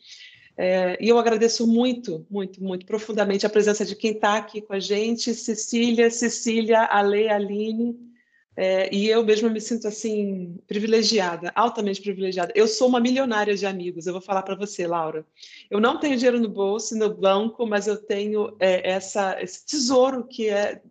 É, 0.57 0.99
e 1.01 1.09
eu 1.09 1.19
agradeço 1.19 1.67
muito, 1.67 2.27
muito, 2.29 2.63
muito 2.63 2.85
profundamente 2.85 3.47
a 3.47 3.51
presença 3.51 3.85
de 3.85 3.97
quem 3.97 4.13
está 4.13 4.37
aqui 4.37 4.61
com 4.61 4.75
a 4.75 4.81
gente, 4.81 5.35
Cecília, 5.35 6.11
Cecília, 6.11 6.85
Ale, 6.85 7.29
Aline, 7.29 8.12
é, 8.55 8.95
e 8.95 9.09
eu 9.09 9.25
mesma 9.25 9.49
me 9.49 9.61
sinto 9.61 9.89
assim 9.89 10.59
privilegiada, 10.67 11.51
altamente 11.55 12.03
privilegiada. 12.03 12.53
Eu 12.55 12.69
sou 12.69 12.89
uma 12.89 13.01
milionária 13.01 13.57
de 13.57 13.65
amigos. 13.65 14.07
Eu 14.07 14.13
vou 14.13 14.21
falar 14.21 14.43
para 14.43 14.55
você, 14.55 14.87
Laura. 14.87 15.27
Eu 15.71 15.81
não 15.81 15.99
tenho 15.99 16.17
dinheiro 16.17 16.39
no 16.39 16.49
bolso, 16.49 16.97
no 16.97 17.15
banco, 17.15 17.67
mas 17.67 17.87
eu 17.87 17.97
tenho 17.97 18.55
é, 18.61 18.91
essa, 18.91 19.41
esse 19.43 19.65
tesouro 19.65 20.27
que 20.27 20.49
é 20.51 20.83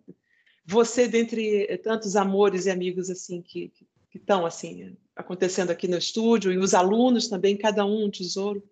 você 0.66 1.06
dentre 1.06 1.78
tantos 1.78 2.16
amores 2.16 2.66
e 2.66 2.70
amigos 2.70 3.08
assim 3.10 3.40
que 3.42 3.72
estão 4.12 4.44
assim 4.44 4.96
acontecendo 5.14 5.70
aqui 5.70 5.86
no 5.86 5.98
estúdio 5.98 6.52
e 6.52 6.58
os 6.58 6.74
alunos 6.74 7.28
também, 7.28 7.56
cada 7.56 7.84
um 7.84 8.06
um 8.06 8.10
tesouro. 8.10 8.62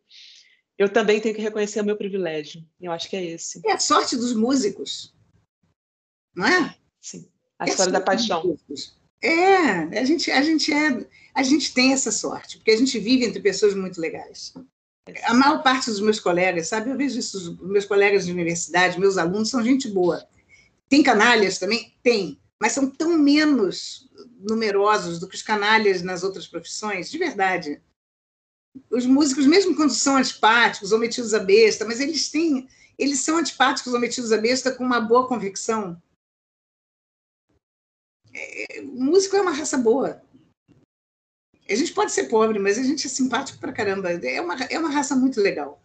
Eu 0.77 0.89
também 0.89 1.21
tenho 1.21 1.35
que 1.35 1.43
reconhecer 1.43 1.81
o 1.81 1.85
meu 1.85 1.97
privilégio. 1.97 2.67
Eu 2.81 2.91
acho 2.91 3.09
que 3.09 3.17
é 3.17 3.25
esse. 3.25 3.61
É 3.67 3.73
a 3.73 3.79
sorte 3.79 4.17
dos 4.17 4.35
músicos, 4.35 5.15
não 6.35 6.47
é? 6.47 6.75
Sim. 7.01 7.30
A 7.61 7.67
história 7.67 7.93
da 7.93 8.01
paixão. 8.01 8.59
É, 9.23 10.01
a 10.01 10.05
gente, 10.05 10.31
a 10.31 10.41
gente 10.41 10.73
é, 10.73 11.07
a 11.35 11.43
gente 11.43 11.75
tem 11.75 11.93
essa 11.93 12.11
sorte, 12.11 12.57
porque 12.57 12.71
a 12.71 12.77
gente 12.77 12.99
vive 12.99 13.27
entre 13.27 13.39
pessoas 13.39 13.75
muito 13.75 14.01
legais. 14.01 14.55
A 15.25 15.35
maior 15.35 15.63
parte 15.63 15.91
dos 15.91 16.01
meus 16.01 16.19
colegas, 16.19 16.69
sabe, 16.69 16.91
eu 16.91 16.97
vejo 16.97 17.19
isso, 17.19 17.37
os 17.61 17.71
meus 17.71 17.85
colegas 17.85 18.25
de 18.25 18.33
universidade, 18.33 18.99
meus 18.99 19.19
alunos 19.19 19.51
são 19.51 19.63
gente 19.63 19.89
boa. 19.89 20.27
Tem 20.89 21.03
canalhas 21.03 21.59
também? 21.59 21.95
Tem, 22.03 22.41
mas 22.59 22.73
são 22.73 22.89
tão 22.89 23.19
menos 23.19 24.09
numerosos 24.39 25.19
do 25.19 25.29
que 25.29 25.37
os 25.37 25.43
canalhas 25.43 26.01
nas 26.01 26.23
outras 26.23 26.47
profissões, 26.47 27.11
de 27.11 27.19
verdade. 27.19 27.83
Os 28.91 29.05
músicos, 29.05 29.47
mesmo 29.47 29.77
quando 29.77 29.91
são 29.91 30.17
antipáticos 30.17 30.93
ou 30.93 30.99
metidos 30.99 31.35
a 31.35 31.41
besta, 31.41 31.85
mas 31.85 32.01
eles 32.01 32.31
têm, 32.31 32.67
eles 32.99 33.21
são 33.21 33.37
antipáticos 33.37 33.93
ou 33.93 34.01
metidos 34.01 34.33
a 34.33 34.39
besta 34.39 34.73
com 34.73 34.83
uma 34.83 35.01
boa 35.01 35.29
convicção 35.29 36.01
é, 38.41 38.81
músico 38.83 39.37
é 39.37 39.41
uma 39.41 39.53
raça 39.53 39.77
boa. 39.77 40.23
A 41.69 41.75
gente 41.75 41.93
pode 41.93 42.11
ser 42.11 42.25
pobre, 42.25 42.59
mas 42.59 42.79
a 42.79 42.83
gente 42.83 43.07
é 43.07 43.11
simpático 43.11 43.61
pra 43.61 43.73
caramba. 43.73 44.11
É 44.11 44.41
uma, 44.41 44.55
é 44.65 44.79
uma 44.79 44.91
raça 44.91 45.15
muito 45.15 45.41
legal. 45.41 45.81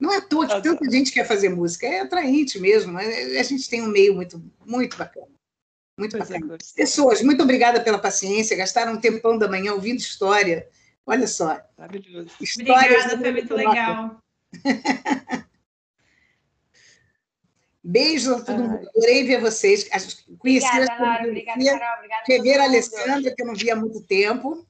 Não 0.00 0.12
é 0.12 0.18
à 0.18 0.20
toa 0.20 0.46
que 0.46 0.62
tanta 0.62 0.90
gente 0.90 1.12
quer 1.12 1.26
fazer 1.26 1.48
música, 1.48 1.86
é 1.86 2.00
atraente 2.00 2.58
mesmo. 2.58 2.98
A 2.98 3.42
gente 3.42 3.68
tem 3.68 3.82
um 3.82 3.88
meio 3.88 4.14
muito, 4.14 4.42
muito 4.64 4.96
bacana. 4.96 5.28
Muito 5.98 6.16
pois 6.16 6.30
é, 6.30 6.34
bacana. 6.34 6.54
É, 6.54 6.74
Pessoas, 6.74 7.22
muito 7.22 7.42
obrigada 7.42 7.82
pela 7.82 7.98
paciência, 7.98 8.56
gastaram 8.56 8.92
um 8.92 9.00
tempão 9.00 9.38
da 9.38 9.48
manhã 9.48 9.72
ouvindo 9.72 9.98
história. 9.98 10.68
Olha 11.06 11.26
só. 11.26 11.60
Maravilhoso. 11.78 12.30
Histórias 12.40 13.12
obrigada, 13.12 13.18
foi 13.18 13.32
muito 13.32 13.54
legal. 13.54 14.18
Beijo 17.88 18.34
a 18.34 18.44
todo 18.44 18.58
mundo. 18.58 18.88
Adorei 18.88 19.22
ver 19.22 19.40
vocês. 19.40 19.88
Conheci 20.40 20.66
obrigada, 20.66 21.04
Laura. 21.04 21.28
Obrigada, 21.28 21.64
Carol. 21.64 21.96
Obrigada. 21.98 22.22
Rever 22.26 22.60
a 22.60 22.64
Alessandra, 22.64 23.34
que 23.34 23.42
eu 23.42 23.46
não 23.46 23.54
via 23.54 23.74
há 23.74 23.76
muito 23.76 24.02
tempo. 24.02 24.66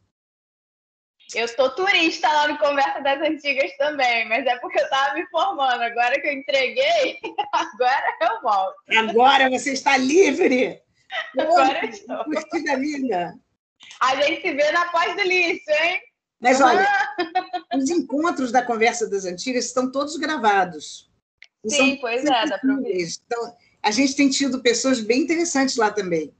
Eu 1.34 1.48
sou 1.48 1.70
turista 1.74 2.28
lá 2.28 2.48
no 2.48 2.59
Conversa 2.59 3.01
das 3.01 3.18
Antigas 3.22 3.74
também, 3.78 4.28
mas 4.28 4.44
é 4.44 4.59
porque 4.59 4.78
eu 4.78 4.84
estava 4.84 5.14
me 5.14 5.26
formando. 5.28 5.80
Agora 5.80 6.20
que 6.20 6.28
eu 6.28 6.32
entreguei, 6.34 7.18
agora 7.52 8.16
eu 8.20 8.43
volto. 8.43 8.76
Agora 8.94 9.48
você 9.48 9.72
está 9.72 9.97
livre! 9.97 10.78
Agora 11.38 11.86
eu 11.86 11.88
estou. 11.88 12.22
Curtida 12.22 12.76
vida! 12.76 13.34
A 14.02 14.14
gente 14.16 14.43
se 14.43 14.52
vê 14.52 14.70
na 14.72 14.90
pós-delícia, 14.90 15.86
hein? 15.86 16.01
Mas 16.38 16.60
olha, 16.60 16.86
os 17.74 17.88
encontros 17.88 18.52
da 18.52 18.62
Conversa 18.62 19.09
das 19.09 19.24
Antigas 19.24 19.64
estão 19.64 19.90
todos 19.90 20.18
gravados. 20.18 21.10
Sim, 21.68 21.98
pois 22.01 22.24
é, 22.24 22.47
dá 22.47 22.59
para 22.59 22.76
ver. 22.76 23.09
Então, 23.26 23.55
a 23.82 23.90
gente 23.90 24.16
tem 24.16 24.28
tido 24.28 24.60
pessoas 24.62 25.01
bem 25.01 25.22
interessantes 25.22 25.76
lá 25.76 25.90
também. 25.90 26.34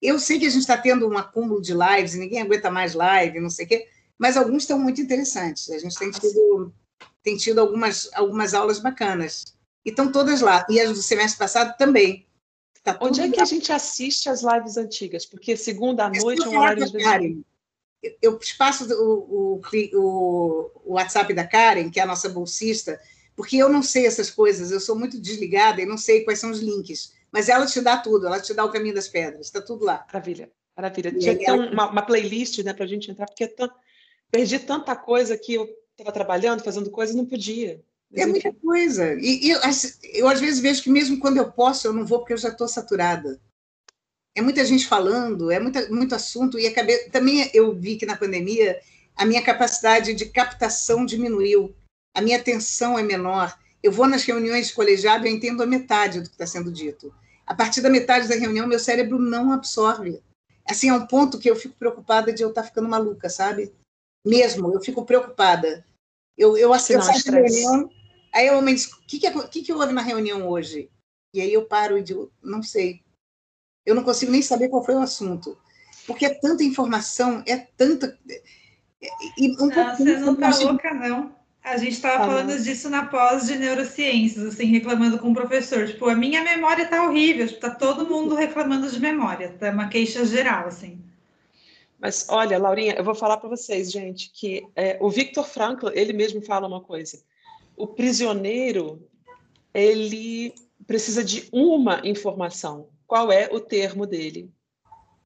Eu 0.00 0.18
sei 0.18 0.38
que 0.38 0.46
a 0.46 0.50
gente 0.50 0.62
está 0.62 0.78
tendo 0.78 1.08
um 1.08 1.16
acúmulo 1.18 1.60
de 1.60 1.74
lives, 1.74 2.14
ninguém 2.14 2.40
aguenta 2.40 2.70
mais 2.70 2.94
live, 2.94 3.40
não 3.40 3.50
sei 3.50 3.66
o 3.66 3.68
quê, 3.68 3.88
mas 4.18 4.36
alguns 4.36 4.62
estão 4.62 4.78
muito 4.78 5.00
interessantes. 5.00 5.70
A 5.70 5.78
gente 5.78 5.96
tem 5.96 6.10
tido, 6.10 6.72
tem 7.22 7.36
tido 7.36 7.60
algumas, 7.60 8.08
algumas 8.14 8.54
aulas 8.54 8.78
bacanas. 8.78 9.44
E 9.84 9.90
estão 9.90 10.10
todas 10.10 10.40
lá. 10.40 10.66
E 10.68 10.80
as 10.80 10.90
do 10.90 11.02
semestre 11.02 11.38
passado 11.38 11.76
também. 11.76 12.26
Tá 12.82 12.98
Onde 13.00 13.20
é 13.20 13.28
que 13.28 13.36
lá. 13.36 13.42
a 13.42 13.46
gente 13.46 13.72
assiste 13.72 14.28
as 14.28 14.42
lives 14.42 14.76
antigas? 14.76 15.26
Porque 15.26 15.56
segunda 15.56 16.06
à 16.06 16.10
noite 16.10 16.42
é 16.42 16.48
um 16.48 16.58
horário 16.58 16.90
de 16.90 16.98
Karen. 16.98 17.42
Eu 18.22 18.38
passo 18.56 18.90
o, 18.94 19.58
o, 19.58 19.60
o, 19.94 20.70
o 20.84 20.92
WhatsApp 20.94 21.34
da 21.34 21.46
Karen, 21.46 21.90
que 21.90 22.00
é 22.00 22.02
a 22.02 22.06
nossa 22.06 22.30
bolsista, 22.30 22.98
porque 23.36 23.56
eu 23.56 23.68
não 23.68 23.82
sei 23.82 24.06
essas 24.06 24.30
coisas, 24.30 24.70
eu 24.70 24.80
sou 24.80 24.98
muito 24.98 25.18
desligada 25.20 25.80
e 25.80 25.86
não 25.86 25.96
sei 25.96 26.24
quais 26.24 26.38
são 26.38 26.50
os 26.50 26.60
links. 26.60 27.12
Mas 27.32 27.48
ela 27.48 27.66
te 27.66 27.80
dá 27.80 27.96
tudo, 27.96 28.26
ela 28.26 28.40
te 28.40 28.52
dá 28.52 28.64
o 28.64 28.72
caminho 28.72 28.94
das 28.94 29.08
pedras, 29.08 29.46
está 29.46 29.60
tudo 29.60 29.84
lá. 29.84 30.04
Maravilha, 30.06 30.50
maravilha. 30.76 31.12
Tinha 31.12 31.38
ter 31.38 31.50
uma, 31.52 31.90
uma, 31.90 32.02
playlist 32.02 32.58
né, 32.58 32.72
para 32.72 32.84
a 32.84 32.88
gente 32.88 33.10
entrar, 33.10 33.26
porque 33.26 33.46
tão... 33.46 33.70
perdi 34.30 34.58
tanta 34.58 34.96
coisa 34.96 35.36
que 35.38 35.54
eu 35.54 35.68
estava 35.92 36.12
trabalhando, 36.12 36.64
fazendo 36.64 36.90
coisas, 36.90 37.14
não 37.14 37.24
podia. 37.24 37.80
Mas, 38.10 38.22
é 38.22 38.26
muita 38.26 38.52
coisa. 38.52 39.14
E, 39.14 39.46
e 39.46 39.50
eu, 39.50 39.60
eu, 40.14 40.28
às 40.28 40.40
vezes, 40.40 40.60
vejo 40.60 40.82
que 40.82 40.90
mesmo 40.90 41.20
quando 41.20 41.36
eu 41.36 41.52
posso, 41.52 41.86
eu 41.86 41.92
não 41.92 42.04
vou 42.04 42.18
porque 42.18 42.32
eu 42.32 42.38
já 42.38 42.48
estou 42.48 42.66
saturada. 42.66 43.40
É 44.34 44.42
muita 44.42 44.64
gente 44.64 44.86
falando, 44.86 45.50
é 45.50 45.60
muita, 45.60 45.88
muito 45.88 46.14
assunto. 46.14 46.58
E 46.58 46.66
acabei, 46.66 47.08
também 47.10 47.48
eu 47.54 47.74
vi 47.74 47.96
que 47.96 48.06
na 48.06 48.16
pandemia 48.16 48.80
a 49.16 49.24
minha 49.24 49.42
capacidade 49.42 50.14
de 50.14 50.26
captação 50.26 51.04
diminuiu, 51.04 51.74
a 52.20 52.22
minha 52.22 52.36
atenção 52.36 52.98
é 52.98 53.02
menor. 53.02 53.58
Eu 53.82 53.90
vou 53.90 54.06
nas 54.06 54.24
reuniões 54.24 54.68
de 54.68 54.74
colegiado 54.74 55.26
e 55.26 55.30
entendo 55.30 55.62
a 55.62 55.66
metade 55.66 56.20
do 56.20 56.28
que 56.28 56.34
está 56.34 56.46
sendo 56.46 56.70
dito. 56.70 57.12
A 57.46 57.54
partir 57.54 57.80
da 57.80 57.88
metade 57.88 58.28
da 58.28 58.34
reunião, 58.34 58.66
meu 58.66 58.78
cérebro 58.78 59.18
não 59.18 59.52
absorve. 59.52 60.22
Assim, 60.68 60.90
é 60.90 60.94
um 60.94 61.06
ponto 61.06 61.38
que 61.38 61.50
eu 61.50 61.56
fico 61.56 61.74
preocupada 61.76 62.32
de 62.32 62.42
eu 62.42 62.50
estar 62.50 62.62
tá 62.62 62.68
ficando 62.68 62.88
maluca, 62.88 63.30
sabe? 63.30 63.72
Mesmo, 64.24 64.72
eu 64.72 64.80
fico 64.80 65.04
preocupada. 65.04 65.84
Eu, 66.36 66.56
eu, 66.56 66.78
saio 66.78 67.00
da 67.00 67.32
reunião, 67.32 67.90
aí 68.32 68.46
eu 68.48 68.60
me 68.60 68.74
diz, 68.74 68.86
o 68.92 69.00
que, 69.06 69.18
que, 69.18 69.26
é, 69.26 69.48
que, 69.48 69.62
que 69.62 69.72
houve 69.72 69.92
na 69.92 70.02
reunião 70.02 70.46
hoje? 70.46 70.90
E 71.34 71.40
aí 71.40 71.52
eu 71.52 71.64
paro 71.64 71.96
e 71.96 72.02
digo, 72.02 72.30
não 72.42 72.62
sei. 72.62 73.02
Eu 73.84 73.94
não 73.94 74.04
consigo 74.04 74.30
nem 74.30 74.42
saber 74.42 74.68
qual 74.68 74.84
foi 74.84 74.94
o 74.94 75.00
assunto. 75.00 75.58
Porque 76.06 76.26
é 76.26 76.34
tanta 76.34 76.62
informação, 76.62 77.42
é 77.46 77.56
tanta... 77.56 78.18
E 79.38 79.50
um 79.58 79.66
não, 79.66 79.96
você 79.96 80.18
não 80.18 80.34
está 80.34 80.50
louca, 80.58 80.92
não. 80.92 81.39
A 81.62 81.76
gente 81.76 81.92
estava 81.92 82.24
falando 82.24 82.58
disso 82.58 82.88
na 82.88 83.06
pós 83.06 83.46
de 83.46 83.56
neurociências, 83.56 84.44
assim, 84.46 84.64
reclamando 84.66 85.18
com 85.18 85.30
o 85.30 85.34
professor. 85.34 85.86
Tipo, 85.86 86.08
a 86.08 86.14
minha 86.14 86.42
memória 86.42 86.84
está 86.84 87.04
horrível, 87.04 87.44
está 87.44 87.70
todo 87.70 88.08
mundo 88.08 88.34
reclamando 88.34 88.90
de 88.90 88.98
memória, 88.98 89.54
tá 89.58 89.70
uma 89.70 89.88
queixa 89.88 90.24
geral, 90.24 90.68
assim. 90.68 90.98
Mas 91.98 92.26
olha, 92.30 92.58
Laurinha, 92.58 92.94
eu 92.94 93.04
vou 93.04 93.14
falar 93.14 93.36
para 93.36 93.50
vocês, 93.50 93.92
gente, 93.92 94.30
que 94.32 94.66
é, 94.74 94.96
o 95.00 95.10
Victor 95.10 95.46
Frankl, 95.46 95.88
ele 95.92 96.14
mesmo 96.14 96.40
fala 96.40 96.66
uma 96.66 96.80
coisa. 96.80 97.22
O 97.76 97.86
prisioneiro, 97.86 99.06
ele 99.74 100.54
precisa 100.86 101.22
de 101.22 101.46
uma 101.52 102.00
informação. 102.04 102.88
Qual 103.06 103.30
é 103.30 103.50
o 103.52 103.60
termo 103.60 104.06
dele? 104.06 104.50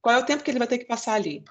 Qual 0.02 0.14
é 0.14 0.18
o 0.18 0.26
tempo 0.26 0.42
que 0.42 0.50
ele 0.50 0.58
vai 0.58 0.66
ter 0.66 0.78
que 0.78 0.84
passar 0.84 1.14
ali? 1.14 1.44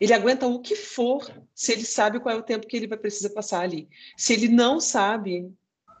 Ele 0.00 0.12
aguenta 0.12 0.46
o 0.46 0.60
que 0.60 0.74
for 0.74 1.30
se 1.54 1.72
ele 1.72 1.84
sabe 1.84 2.20
qual 2.20 2.34
é 2.34 2.38
o 2.38 2.42
tempo 2.42 2.66
que 2.66 2.76
ele 2.76 2.86
vai 2.86 2.98
precisar 2.98 3.30
passar 3.30 3.60
ali. 3.60 3.88
Se 4.16 4.32
ele 4.32 4.48
não 4.48 4.80
sabe, 4.80 5.50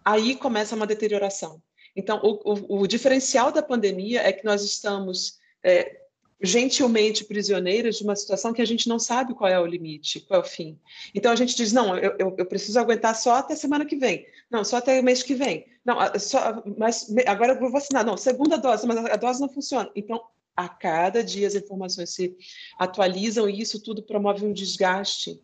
aí 0.04 0.34
começa 0.34 0.74
uma 0.74 0.86
deterioração. 0.86 1.62
Então, 1.94 2.20
o, 2.22 2.52
o, 2.52 2.80
o 2.82 2.86
diferencial 2.86 3.52
da 3.52 3.62
pandemia 3.62 4.22
é 4.22 4.32
que 4.32 4.44
nós 4.44 4.64
estamos 4.64 5.38
é, 5.62 6.00
gentilmente 6.40 7.24
prisioneiros 7.24 7.98
de 7.98 8.04
uma 8.04 8.16
situação 8.16 8.52
que 8.52 8.62
a 8.62 8.66
gente 8.66 8.88
não 8.88 8.98
sabe 8.98 9.34
qual 9.34 9.48
é 9.48 9.60
o 9.60 9.66
limite, 9.66 10.20
qual 10.20 10.40
é 10.40 10.42
o 10.42 10.46
fim. 10.46 10.78
Então, 11.14 11.30
a 11.30 11.36
gente 11.36 11.54
diz, 11.54 11.72
não, 11.72 11.96
eu, 11.96 12.16
eu, 12.18 12.34
eu 12.38 12.46
preciso 12.46 12.80
aguentar 12.80 13.14
só 13.14 13.36
até 13.36 13.54
semana 13.54 13.84
que 13.84 13.96
vem. 13.96 14.26
Não, 14.50 14.64
só 14.64 14.78
até 14.78 14.98
o 14.98 15.04
mês 15.04 15.22
que 15.22 15.34
vem. 15.34 15.66
Não, 15.84 15.96
só, 16.18 16.62
mas 16.76 17.14
agora 17.26 17.52
eu 17.52 17.60
vou 17.60 17.70
vacinar. 17.70 18.04
Não, 18.04 18.16
segunda 18.16 18.56
dose, 18.56 18.86
mas 18.86 18.96
a 18.98 19.16
dose 19.16 19.40
não 19.40 19.48
funciona. 19.48 19.90
Então, 19.94 20.20
a 20.56 20.68
cada 20.68 21.22
dia 21.22 21.46
as 21.46 21.54
informações 21.54 22.14
se 22.14 22.36
atualizam 22.78 23.48
e 23.48 23.60
isso 23.60 23.82
tudo 23.82 24.02
promove 24.02 24.44
um 24.44 24.52
desgaste 24.52 25.40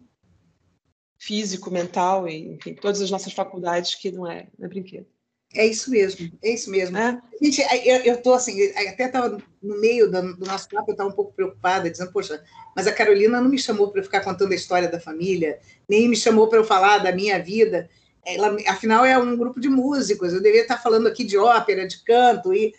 físico, 1.18 1.70
mental 1.70 2.28
e, 2.28 2.54
enfim, 2.54 2.74
todas 2.74 3.00
as 3.00 3.10
nossas 3.10 3.32
faculdades 3.32 3.94
que 3.94 4.10
não 4.12 4.30
é, 4.30 4.48
não 4.58 4.66
é 4.66 4.68
brinquedo. 4.68 5.06
É 5.54 5.66
isso 5.66 5.90
mesmo, 5.90 6.30
é 6.42 6.50
isso 6.50 6.70
mesmo. 6.70 6.98
É? 6.98 7.20
Gente, 7.42 7.62
eu 8.04 8.16
estou 8.16 8.34
assim, 8.34 8.70
até 8.72 9.06
estava 9.06 9.38
no 9.62 9.80
meio 9.80 10.10
do, 10.10 10.36
do 10.36 10.44
nosso 10.44 10.68
papo, 10.68 10.90
eu 10.90 10.92
estava 10.92 11.08
um 11.08 11.14
pouco 11.14 11.32
preocupada, 11.32 11.90
dizendo, 11.90 12.12
poxa, 12.12 12.42
mas 12.76 12.86
a 12.86 12.92
Carolina 12.92 13.40
não 13.40 13.48
me 13.48 13.58
chamou 13.58 13.90
para 13.90 14.00
eu 14.00 14.04
ficar 14.04 14.20
contando 14.20 14.52
a 14.52 14.54
história 14.54 14.88
da 14.88 15.00
família, 15.00 15.58
nem 15.88 16.06
me 16.06 16.16
chamou 16.16 16.48
para 16.48 16.58
eu 16.58 16.64
falar 16.64 16.98
da 16.98 17.12
minha 17.12 17.42
vida. 17.42 17.88
Ela, 18.26 18.58
afinal, 18.66 19.06
é 19.06 19.16
um 19.16 19.36
grupo 19.38 19.58
de 19.58 19.70
músicos, 19.70 20.34
eu 20.34 20.42
deveria 20.42 20.62
estar 20.62 20.76
falando 20.76 21.06
aqui 21.06 21.24
de 21.24 21.38
ópera, 21.38 21.88
de 21.88 22.04
canto, 22.04 22.52
e 22.52 22.74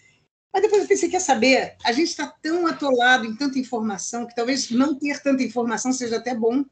mas 0.51 0.61
depois 0.63 0.81
eu 0.81 0.87
pensei, 0.87 1.09
quer 1.09 1.21
saber? 1.21 1.75
A 1.83 1.91
gente 1.91 2.09
está 2.09 2.27
tão 2.27 2.65
atolado 2.65 3.25
em 3.25 3.35
tanta 3.35 3.59
informação 3.59 4.25
que 4.25 4.35
talvez 4.35 4.71
não 4.71 4.95
ter 4.95 5.21
tanta 5.21 5.43
informação 5.43 5.93
seja 5.93 6.17
até 6.17 6.33
bom, 6.33 6.65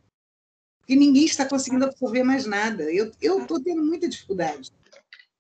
porque 0.79 0.95
ninguém 0.95 1.25
está 1.25 1.45
conseguindo 1.45 1.85
absorver 1.85 2.23
mais 2.23 2.45
nada. 2.45 2.91
Eu 2.91 3.11
estou 3.21 3.61
tendo 3.61 3.83
muita 3.83 4.07
dificuldade, 4.07 4.71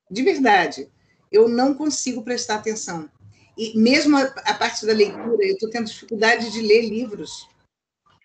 de 0.09 0.21
verdade. 0.21 0.91
Eu 1.31 1.47
não 1.47 1.73
consigo 1.73 2.21
prestar 2.21 2.55
atenção. 2.55 3.09
E 3.57 3.77
mesmo 3.77 4.15
a, 4.15 4.23
a 4.23 4.53
parte 4.53 4.85
da 4.85 4.93
leitura, 4.93 5.43
eu 5.43 5.53
estou 5.53 5.69
tendo 5.69 5.87
dificuldade 5.87 6.51
de 6.51 6.61
ler 6.61 6.87
livros. 6.87 7.47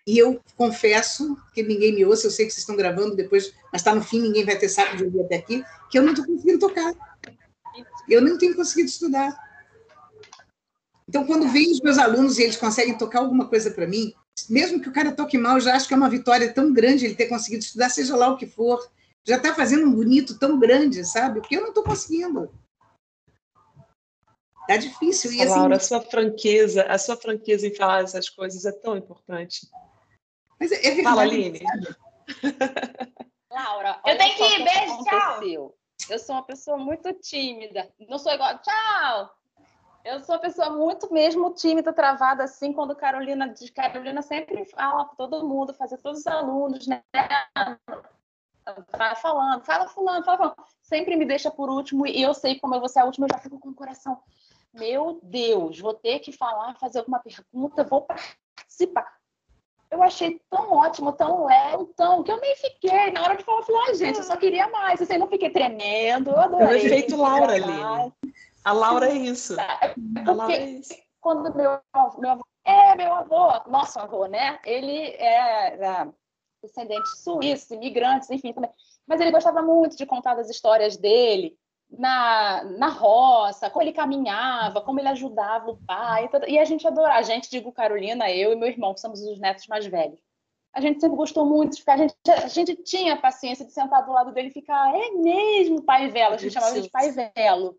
E 0.05 0.17
eu 0.17 0.41
confesso, 0.57 1.37
que 1.53 1.63
ninguém 1.63 1.95
me 1.95 2.05
ouça, 2.05 2.27
eu 2.27 2.31
sei 2.31 2.45
que 2.45 2.51
vocês 2.51 2.61
estão 2.61 2.75
gravando 2.75 3.15
depois, 3.15 3.53
mas 3.71 3.81
está 3.81 3.95
no 3.95 4.03
fim, 4.03 4.19
ninguém 4.19 4.45
vai 4.45 4.57
ter 4.57 4.67
saco 4.67 4.97
de 4.97 5.05
ouvir 5.05 5.21
até 5.21 5.37
aqui, 5.37 5.63
que 5.89 5.97
eu 5.97 6.03
não 6.03 6.11
estou 6.11 6.25
conseguindo 6.25 6.59
tocar. 6.59 6.93
Eu 8.07 8.21
não 8.21 8.37
tenho 8.37 8.55
conseguido 8.55 8.89
estudar. 8.89 9.33
Então, 11.07 11.25
quando 11.25 11.47
vem 11.49 11.71
os 11.71 11.81
meus 11.81 11.97
alunos 11.97 12.37
e 12.37 12.43
eles 12.43 12.57
conseguem 12.57 12.97
tocar 12.97 13.19
alguma 13.19 13.47
coisa 13.47 13.71
para 13.71 13.87
mim, 13.87 14.13
mesmo 14.49 14.79
que 14.79 14.89
o 14.89 14.93
cara 14.93 15.11
toque 15.11 15.37
mal, 15.37 15.55
eu 15.57 15.61
já 15.61 15.75
acho 15.75 15.87
que 15.87 15.93
é 15.93 15.97
uma 15.97 16.09
vitória 16.09 16.51
tão 16.53 16.73
grande 16.73 17.05
ele 17.05 17.15
ter 17.15 17.27
conseguido 17.27 17.63
estudar, 17.63 17.89
seja 17.89 18.15
lá 18.15 18.29
o 18.29 18.37
que 18.37 18.47
for. 18.47 18.89
Já 19.25 19.37
está 19.37 19.53
fazendo 19.53 19.85
um 19.85 19.93
bonito 19.93 20.37
tão 20.37 20.59
grande, 20.59 21.05
sabe? 21.05 21.39
Porque 21.39 21.55
eu 21.55 21.61
não 21.61 21.69
estou 21.69 21.83
conseguindo. 21.83 22.51
Tá 24.67 24.77
difícil. 24.77 25.31
E, 25.33 25.41
assim, 25.41 25.59
Laura, 25.59 25.75
a 25.75 25.79
sua 25.79 26.01
franqueza, 26.01 26.83
a 26.83 26.97
sua 26.97 27.17
franqueza 27.17 27.67
em 27.67 27.75
falar 27.75 28.03
essas 28.03 28.29
coisas 28.29 28.65
é 28.65 28.71
tão 28.71 28.97
importante. 28.97 29.67
Mas 30.59 30.71
é, 30.71 30.75
é 30.75 30.91
verdade. 30.91 31.03
Fala, 31.03 31.21
Aline. 31.21 31.59
Laura, 33.51 33.99
eu 34.05 34.17
tenho 34.17 34.35
que 34.35 34.43
ir. 34.43 34.63
Beijo, 34.63 35.03
tchau. 35.03 35.75
Eu 36.09 36.19
sou 36.19 36.35
uma 36.35 36.43
pessoa 36.43 36.77
muito 36.77 37.13
tímida. 37.13 37.89
Não 38.09 38.17
sou 38.17 38.31
igual. 38.31 38.59
Tchau. 38.59 39.42
Eu 40.03 40.19
sou 40.21 40.35
uma 40.35 40.41
pessoa 40.41 40.69
muito 40.69 41.11
mesmo 41.13 41.53
tímida, 41.53 41.93
travada, 41.93 42.43
assim, 42.43 42.73
quando 42.73 42.93
Carolina 42.95 43.47
diz, 43.47 43.69
Carolina 43.69 44.21
sempre 44.21 44.65
fala 44.65 45.05
para 45.05 45.15
todo 45.15 45.47
mundo, 45.47 45.73
fazer 45.73 45.97
todos 45.97 46.19
os 46.19 46.27
alunos, 46.27 46.87
né? 46.87 47.01
Vai 48.97 49.15
falando, 49.15 49.63
fala 49.63 49.87
fulano, 49.87 50.25
fala 50.25 50.37
fulano. 50.37 50.55
Sempre 50.81 51.15
me 51.15 51.25
deixa 51.25 51.49
por 51.49 51.69
último 51.69 52.05
e 52.05 52.21
eu 52.21 52.33
sei 52.33 52.59
como 52.59 52.75
eu 52.75 52.79
vou 52.81 52.89
ser 52.89 52.99
a 52.99 53.05
última, 53.05 53.27
eu 53.27 53.33
já 53.33 53.39
fico 53.39 53.59
com 53.59 53.69
o 53.69 53.75
coração. 53.75 54.19
Meu 54.73 55.19
Deus, 55.23 55.79
vou 55.79 55.93
ter 55.93 56.19
que 56.19 56.33
falar, 56.33 56.75
fazer 56.75 56.99
alguma 56.99 57.19
pergunta, 57.19 57.83
vou 57.83 58.01
participar. 58.01 59.07
Eu 59.89 60.01
achei 60.01 60.41
tão 60.49 60.73
ótimo, 60.73 61.13
tão 61.13 61.45
leve, 61.45 61.85
tão 61.95 62.23
que 62.23 62.31
eu 62.31 62.41
nem 62.41 62.55
fiquei. 62.55 63.11
Na 63.11 63.21
hora 63.23 63.37
de 63.37 63.43
falar, 63.43 63.59
eu 63.59 63.63
falei, 63.63 63.81
ah, 63.89 63.93
gente, 63.93 64.17
eu 64.17 64.23
só 64.23 64.35
queria 64.35 64.67
mais. 64.67 64.99
Assim, 64.99 65.17
não 65.17 65.27
fiquei 65.27 65.51
tremendo, 65.51 66.31
eu 66.31 66.39
adorei. 66.39 66.67
É 66.67 66.71
o 66.71 66.75
efeito 66.75 67.15
Laura 67.15 67.53
ali. 67.53 68.11
A 68.63 68.71
Laura 68.71 69.09
é 69.09 69.13
isso. 69.13 69.59
É 69.59 69.95
a 70.25 70.31
Laura 70.31 70.53
é 70.53 70.69
isso. 70.69 70.93
Quando 71.19 71.53
meu, 71.55 71.79
meu 72.17 72.31
avô, 72.31 72.45
é 72.65 72.95
meu 72.95 73.13
avô, 73.13 73.69
nosso 73.69 73.99
avô, 73.99 74.25
né? 74.25 74.59
Ele 74.65 75.15
era 75.17 76.11
descendente 76.61 77.17
suíço, 77.17 77.73
imigrantes, 77.73 78.29
enfim, 78.29 78.53
também. 78.53 78.71
Mas 79.05 79.19
ele 79.19 79.31
gostava 79.31 79.61
muito 79.61 79.97
de 79.97 80.05
contar 80.05 80.35
das 80.35 80.49
histórias 80.49 80.95
dele 80.95 81.57
na, 81.89 82.63
na 82.63 82.87
roça, 82.87 83.69
como 83.69 83.83
ele 83.83 83.91
caminhava, 83.91 84.81
como 84.81 84.99
ele 84.99 85.09
ajudava 85.09 85.71
o 85.71 85.77
pai. 85.85 86.29
E 86.47 86.57
a 86.57 86.65
gente 86.65 86.87
adorava. 86.87 87.19
A 87.19 87.23
gente, 87.23 87.49
digo 87.49 87.71
Carolina, 87.71 88.31
eu 88.31 88.53
e 88.53 88.55
meu 88.55 88.67
irmão, 88.67 88.93
que 88.93 89.01
somos 89.01 89.21
os 89.21 89.39
netos 89.39 89.67
mais 89.67 89.85
velhos. 89.85 90.19
a 90.73 90.81
gente 90.81 90.99
sempre 90.99 91.17
gostou 91.17 91.45
muito 91.45 91.73
de 91.73 91.79
ficar, 91.79 91.93
a 91.93 91.97
gente, 91.97 92.15
a 92.27 92.47
gente 92.47 92.75
tinha 92.77 93.19
paciência 93.19 93.65
de 93.65 93.71
sentar 93.71 94.05
do 94.05 94.11
lado 94.11 94.31
dele 94.31 94.47
e 94.47 94.53
ficar, 94.53 94.93
é 94.95 95.11
mesmo, 95.11 95.83
pai 95.83 96.09
velo, 96.09 96.33
a 96.35 96.37
gente 96.37 96.53
chamava 96.53 96.81
de 96.81 96.89
pai 96.89 97.11
velo. 97.11 97.77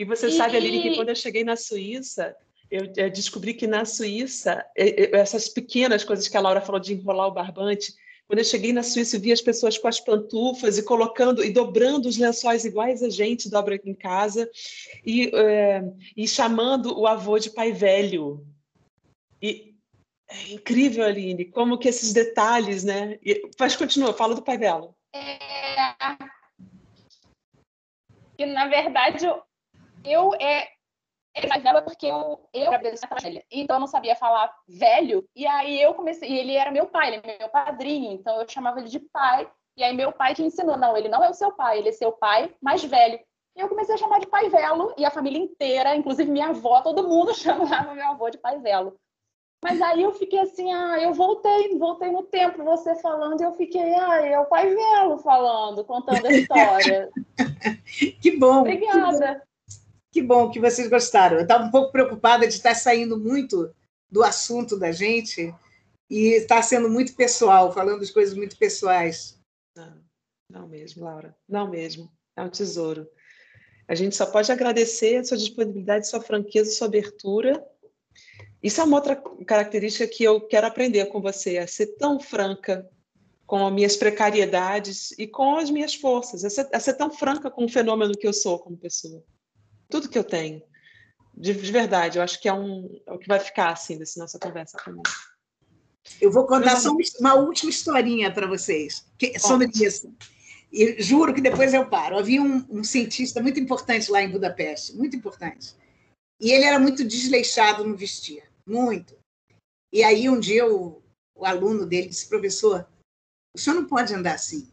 E 0.00 0.04
você 0.06 0.28
e... 0.28 0.32
sabe, 0.32 0.56
Aline, 0.56 0.80
que 0.80 0.96
quando 0.96 1.10
eu 1.10 1.14
cheguei 1.14 1.44
na 1.44 1.56
Suíça, 1.56 2.34
eu, 2.70 2.90
eu 2.96 3.10
descobri 3.10 3.52
que 3.52 3.66
na 3.66 3.84
Suíça, 3.84 4.64
essas 4.74 5.46
pequenas 5.46 6.02
coisas 6.02 6.26
que 6.26 6.38
a 6.38 6.40
Laura 6.40 6.62
falou 6.62 6.80
de 6.80 6.94
enrolar 6.94 7.26
o 7.26 7.32
barbante, 7.32 7.92
quando 8.26 8.38
eu 8.38 8.44
cheguei 8.46 8.72
na 8.72 8.82
Suíça, 8.82 9.16
eu 9.16 9.20
vi 9.20 9.30
as 9.30 9.42
pessoas 9.42 9.76
com 9.76 9.86
as 9.86 10.00
pantufas 10.00 10.78
e 10.78 10.84
colocando 10.84 11.44
e 11.44 11.52
dobrando 11.52 12.08
os 12.08 12.16
lençóis 12.16 12.64
iguais 12.64 13.02
a 13.02 13.10
gente 13.10 13.50
dobra 13.50 13.74
aqui 13.74 13.90
em 13.90 13.94
casa 13.94 14.50
e, 15.04 15.30
é, 15.34 15.82
e 16.16 16.26
chamando 16.26 16.98
o 16.98 17.06
avô 17.06 17.38
de 17.38 17.50
pai 17.50 17.70
velho. 17.70 18.42
E 19.42 19.74
é 20.30 20.52
incrível, 20.52 21.04
Aline, 21.04 21.44
como 21.44 21.76
que 21.76 21.88
esses 21.90 22.14
detalhes, 22.14 22.84
né? 22.84 23.18
E, 23.22 23.50
mas 23.58 23.76
continua, 23.76 24.14
fala 24.14 24.34
do 24.34 24.40
pai 24.40 24.56
velho. 24.56 24.94
É... 25.14 25.36
Que 28.38 28.46
na 28.46 28.66
verdade 28.66 29.26
eu, 30.04 30.34
é 30.34 30.68
ele 31.34 31.46
mais 31.46 31.62
velho 31.62 31.82
porque 31.82 32.06
eu, 32.06 32.48
eu 32.52 32.72
era 32.72 32.82
velha. 33.22 33.44
Então 33.50 33.76
eu 33.76 33.80
não 33.80 33.86
sabia 33.86 34.16
falar 34.16 34.52
velho. 34.68 35.24
E 35.34 35.46
aí 35.46 35.80
eu 35.80 35.94
comecei. 35.94 36.28
E 36.28 36.38
ele 36.38 36.54
era 36.54 36.70
meu 36.70 36.86
pai, 36.86 37.08
ele 37.08 37.22
é 37.24 37.38
meu 37.38 37.48
padrinho. 37.48 38.12
Então 38.12 38.40
eu 38.40 38.48
chamava 38.48 38.80
ele 38.80 38.88
de 38.88 38.98
pai. 38.98 39.48
E 39.76 39.84
aí 39.84 39.94
meu 39.94 40.12
pai 40.12 40.34
que 40.34 40.42
ensinou: 40.42 40.76
não, 40.76 40.96
ele 40.96 41.08
não 41.08 41.22
é 41.22 41.30
o 41.30 41.34
seu 41.34 41.52
pai, 41.52 41.78
ele 41.78 41.90
é 41.90 41.92
seu 41.92 42.12
pai 42.12 42.52
mais 42.60 42.82
velho. 42.82 43.18
E 43.56 43.60
eu 43.60 43.68
comecei 43.68 43.94
a 43.94 43.98
chamar 43.98 44.20
de 44.20 44.26
pai 44.26 44.48
velo. 44.48 44.92
E 44.96 45.04
a 45.04 45.10
família 45.10 45.38
inteira, 45.38 45.94
inclusive 45.94 46.30
minha 46.30 46.48
avó, 46.48 46.80
todo 46.82 47.08
mundo 47.08 47.34
chamava 47.36 47.94
meu 47.94 48.08
avô 48.08 48.28
de 48.28 48.38
pai 48.38 48.58
velo. 48.58 48.96
Mas 49.62 49.80
aí 49.82 50.02
eu 50.02 50.12
fiquei 50.14 50.38
assim, 50.38 50.72
ah, 50.72 50.98
eu 50.98 51.12
voltei, 51.12 51.76
voltei 51.76 52.10
no 52.10 52.22
tempo, 52.22 52.64
você 52.64 52.94
falando, 52.94 53.42
e 53.42 53.44
eu 53.44 53.52
fiquei, 53.52 53.92
ah, 53.94 54.26
é 54.26 54.40
o 54.40 54.46
pai 54.46 54.74
velo 54.74 55.18
falando, 55.18 55.84
contando 55.84 56.26
a 56.26 56.32
história. 56.32 57.10
que 58.22 58.38
bom. 58.38 58.60
Obrigada. 58.60 59.42
Que 60.12 60.20
bom 60.20 60.50
que 60.50 60.58
vocês 60.58 60.88
gostaram. 60.88 61.36
Eu 61.36 61.42
estava 61.42 61.64
um 61.64 61.70
pouco 61.70 61.92
preocupada 61.92 62.46
de 62.46 62.54
estar 62.54 62.74
saindo 62.74 63.16
muito 63.16 63.72
do 64.10 64.24
assunto 64.24 64.76
da 64.76 64.90
gente 64.90 65.54
e 66.08 66.34
estar 66.34 66.62
sendo 66.62 66.90
muito 66.90 67.14
pessoal, 67.14 67.72
falando 67.72 68.04
de 68.04 68.12
coisas 68.12 68.34
muito 68.34 68.56
pessoais. 68.56 69.38
Não, 69.76 70.02
não 70.50 70.68
mesmo, 70.68 71.04
Laura. 71.04 71.36
Não 71.48 71.70
mesmo. 71.70 72.10
É 72.36 72.42
um 72.42 72.50
tesouro. 72.50 73.08
A 73.86 73.94
gente 73.94 74.16
só 74.16 74.26
pode 74.26 74.50
agradecer 74.50 75.18
a 75.18 75.24
sua 75.24 75.36
disponibilidade, 75.36 76.08
sua 76.08 76.20
franqueza, 76.20 76.72
sua 76.72 76.88
abertura. 76.88 77.64
Isso 78.60 78.80
é 78.80 78.84
uma 78.84 78.96
outra 78.96 79.14
característica 79.46 80.08
que 80.08 80.24
eu 80.24 80.40
quero 80.40 80.66
aprender 80.66 81.06
com 81.06 81.20
você, 81.20 81.58
a 81.58 81.68
ser 81.68 81.86
tão 81.98 82.18
franca 82.18 82.88
com 83.46 83.64
as 83.64 83.72
minhas 83.72 83.96
precariedades 83.96 85.12
e 85.12 85.26
com 85.26 85.56
as 85.56 85.70
minhas 85.70 85.94
forças, 85.94 86.44
a 86.44 86.50
ser, 86.50 86.68
a 86.72 86.80
ser 86.80 86.94
tão 86.94 87.10
franca 87.10 87.50
com 87.50 87.64
o 87.64 87.68
fenômeno 87.68 88.16
que 88.16 88.26
eu 88.26 88.32
sou 88.32 88.58
como 88.58 88.76
pessoa 88.76 89.24
tudo 89.90 90.08
que 90.08 90.18
eu 90.18 90.24
tenho. 90.24 90.62
De, 91.34 91.52
de 91.54 91.72
verdade, 91.72 92.18
eu 92.18 92.22
acho 92.22 92.40
que 92.40 92.48
é, 92.48 92.52
um, 92.52 93.00
é 93.06 93.12
o 93.12 93.18
que 93.18 93.28
vai 93.28 93.40
ficar 93.40 93.70
assim 93.70 93.98
dessa 93.98 94.20
nossa 94.20 94.38
conversa 94.38 94.78
também. 94.84 95.02
Eu 96.20 96.30
vou 96.30 96.46
contar 96.46 96.76
só 96.76 96.90
uma 97.18 97.34
última 97.34 97.70
historinha 97.70 98.32
para 98.32 98.46
vocês 98.46 99.06
que, 99.18 99.38
sobre 99.38 99.70
isso. 99.74 100.12
E 100.72 101.02
juro 101.02 101.34
que 101.34 101.40
depois 101.40 101.74
eu 101.74 101.86
paro. 101.88 102.18
Havia 102.18 102.42
um, 102.42 102.64
um, 102.70 102.84
cientista 102.84 103.42
muito 103.42 103.58
importante 103.58 104.10
lá 104.10 104.22
em 104.22 104.30
Budapeste, 104.30 104.96
muito 104.96 105.16
importante. 105.16 105.74
E 106.40 106.50
ele 106.52 106.64
era 106.64 106.78
muito 106.78 107.04
desleixado 107.04 107.84
no 107.84 107.96
vestir, 107.96 108.42
muito. 108.66 109.16
E 109.92 110.02
aí 110.02 110.28
um 110.28 110.38
dia 110.38 110.66
o, 110.66 111.02
o 111.34 111.44
aluno 111.44 111.84
dele 111.84 112.08
disse, 112.08 112.28
professor, 112.28 112.86
o 113.54 113.58
senhor 113.58 113.76
não 113.76 113.86
pode 113.86 114.14
andar 114.14 114.34
assim. 114.34 114.70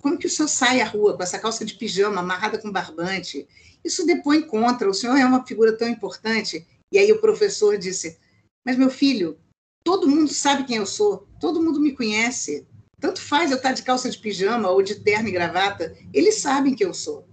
Como 0.00 0.18
que 0.18 0.26
o 0.26 0.30
senhor 0.30 0.48
sai 0.48 0.80
à 0.80 0.86
rua 0.86 1.16
com 1.16 1.22
essa 1.22 1.38
calça 1.38 1.64
de 1.64 1.74
pijama 1.74 2.20
amarrada 2.20 2.58
com 2.58 2.70
barbante 2.70 3.46
isso 3.86 4.06
depõe 4.06 4.42
contra, 4.42 4.88
o 4.88 4.94
senhor 4.94 5.16
é 5.16 5.24
uma 5.24 5.46
figura 5.46 5.76
tão 5.76 5.88
importante. 5.88 6.66
E 6.92 6.98
aí 6.98 7.10
o 7.12 7.20
professor 7.20 7.78
disse: 7.78 8.18
Mas 8.64 8.76
meu 8.76 8.90
filho, 8.90 9.38
todo 9.84 10.08
mundo 10.08 10.32
sabe 10.32 10.64
quem 10.64 10.76
eu 10.76 10.86
sou, 10.86 11.26
todo 11.40 11.62
mundo 11.62 11.80
me 11.80 11.92
conhece. 11.92 12.66
Tanto 13.00 13.20
faz 13.20 13.50
eu 13.50 13.58
estar 13.58 13.72
de 13.72 13.82
calça 13.82 14.10
de 14.10 14.18
pijama 14.18 14.70
ou 14.70 14.82
de 14.82 14.96
terno 14.96 15.28
e 15.28 15.32
gravata, 15.32 15.96
eles 16.12 16.36
sabem 16.36 16.74
quem 16.74 16.86
eu 16.86 16.94
sou. 16.94 17.26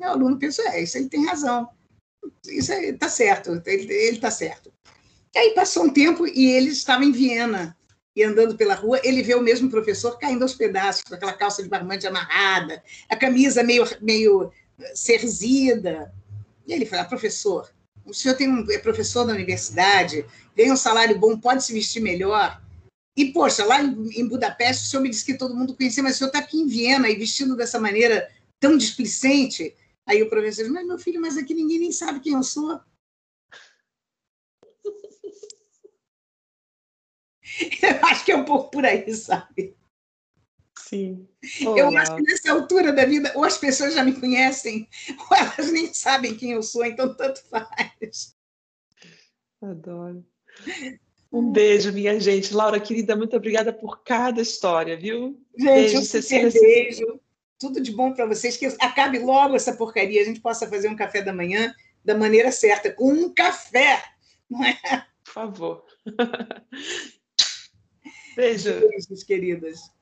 Meu 0.00 0.10
aluno 0.10 0.38
pensou: 0.38 0.64
É, 0.66 0.82
isso 0.82 0.98
ele 0.98 1.08
tem 1.08 1.24
razão. 1.26 1.68
Isso 2.46 2.72
está 2.72 3.08
certo, 3.08 3.62
ele 3.66 3.92
está 3.92 4.30
certo. 4.30 4.72
E 5.34 5.38
aí 5.38 5.54
passou 5.54 5.84
um 5.84 5.92
tempo 5.92 6.26
e 6.26 6.50
ele 6.50 6.70
estava 6.70 7.04
em 7.04 7.12
Viena 7.12 7.76
e 8.18 8.24
andando 8.24 8.56
pela 8.56 8.74
rua, 8.74 9.00
ele 9.04 9.22
vê 9.22 9.36
o 9.36 9.40
mesmo 9.40 9.70
professor 9.70 10.18
caindo 10.18 10.42
aos 10.42 10.52
pedaços, 10.52 11.04
com 11.04 11.14
aquela 11.14 11.32
calça 11.32 11.62
de 11.62 11.68
barbante 11.68 12.04
amarrada, 12.04 12.82
a 13.08 13.14
camisa 13.14 13.62
meio, 13.62 13.84
meio 14.00 14.50
serzida. 14.94 16.12
E 16.66 16.72
ele 16.72 16.86
fala, 16.86 17.04
professor, 17.04 17.70
o 18.04 18.14
senhor 18.14 18.34
tem 18.36 18.48
um, 18.48 18.70
é 18.70 18.78
professor 18.78 19.24
da 19.24 19.32
universidade, 19.32 20.24
ganha 20.56 20.72
um 20.72 20.76
salário 20.76 21.18
bom, 21.18 21.38
pode 21.38 21.64
se 21.64 21.72
vestir 21.72 22.00
melhor. 22.00 22.62
E, 23.16 23.32
poxa, 23.32 23.64
lá 23.64 23.82
em, 23.82 24.28
Budapeste, 24.28 24.84
o 24.84 24.86
senhor 24.86 25.02
me 25.02 25.10
disse 25.10 25.24
que 25.24 25.36
todo 25.36 25.54
mundo 25.54 25.74
conhecia, 25.74 26.02
mas 26.02 26.14
o 26.14 26.18
senhor 26.18 26.28
está 26.28 26.38
aqui 26.38 26.58
em 26.58 26.66
Viena 26.66 27.08
e 27.08 27.16
vestindo 27.16 27.56
dessa 27.56 27.80
maneira 27.80 28.30
tão 28.60 28.76
displicente. 28.76 29.74
Aí 30.06 30.22
o 30.22 30.30
professor 30.30 30.62
diz, 30.62 30.72
mas 30.72 30.86
meu 30.86 30.98
filho, 30.98 31.20
mas 31.20 31.36
aqui 31.36 31.52
ninguém 31.52 31.80
nem 31.80 31.92
sabe 31.92 32.20
quem 32.20 32.34
eu 32.34 32.42
sou. 32.42 32.80
Eu 37.82 38.06
acho 38.06 38.24
que 38.24 38.32
é 38.32 38.36
um 38.36 38.44
pouco 38.44 38.70
por 38.70 38.84
aí, 38.84 39.12
sabe? 39.14 39.77
Sim. 40.88 41.28
Eu 41.76 41.94
acho 41.98 42.16
que 42.16 42.22
nessa 42.22 42.50
altura 42.50 42.94
da 42.94 43.04
vida, 43.04 43.30
ou 43.34 43.44
as 43.44 43.58
pessoas 43.58 43.92
já 43.92 44.02
me 44.02 44.18
conhecem, 44.18 44.88
ou 45.30 45.36
elas 45.36 45.70
nem 45.70 45.92
sabem 45.92 46.34
quem 46.34 46.52
eu 46.52 46.62
sou, 46.62 46.82
então 46.82 47.14
tanto 47.14 47.44
faz. 47.44 48.34
Adoro. 49.60 50.24
Um 51.30 51.52
beijo, 51.52 51.92
minha 51.92 52.18
gente. 52.18 52.54
Laura, 52.54 52.80
querida, 52.80 53.14
muito 53.14 53.36
obrigada 53.36 53.70
por 53.70 54.02
cada 54.02 54.40
história, 54.40 54.96
viu? 54.96 55.38
Gente, 55.58 55.74
beijo, 55.74 55.98
um 55.98 56.04
Cecília. 56.04 56.50
beijo. 56.50 57.20
Tudo 57.58 57.82
de 57.82 57.92
bom 57.92 58.14
para 58.14 58.24
vocês. 58.24 58.56
Que 58.56 58.64
acabe 58.80 59.18
logo 59.18 59.56
essa 59.56 59.76
porcaria. 59.76 60.22
A 60.22 60.24
gente 60.24 60.40
possa 60.40 60.66
fazer 60.66 60.88
um 60.88 60.96
café 60.96 61.20
da 61.20 61.34
manhã 61.34 61.74
da 62.02 62.16
maneira 62.16 62.50
certa, 62.50 62.90
com 62.90 63.12
um 63.12 63.34
café, 63.34 64.02
não 64.48 64.64
é? 64.64 64.74
Por 65.22 65.32
favor. 65.34 65.84
Beijo. 68.34 68.80
Beijos, 68.80 69.22
queridas. 69.24 69.97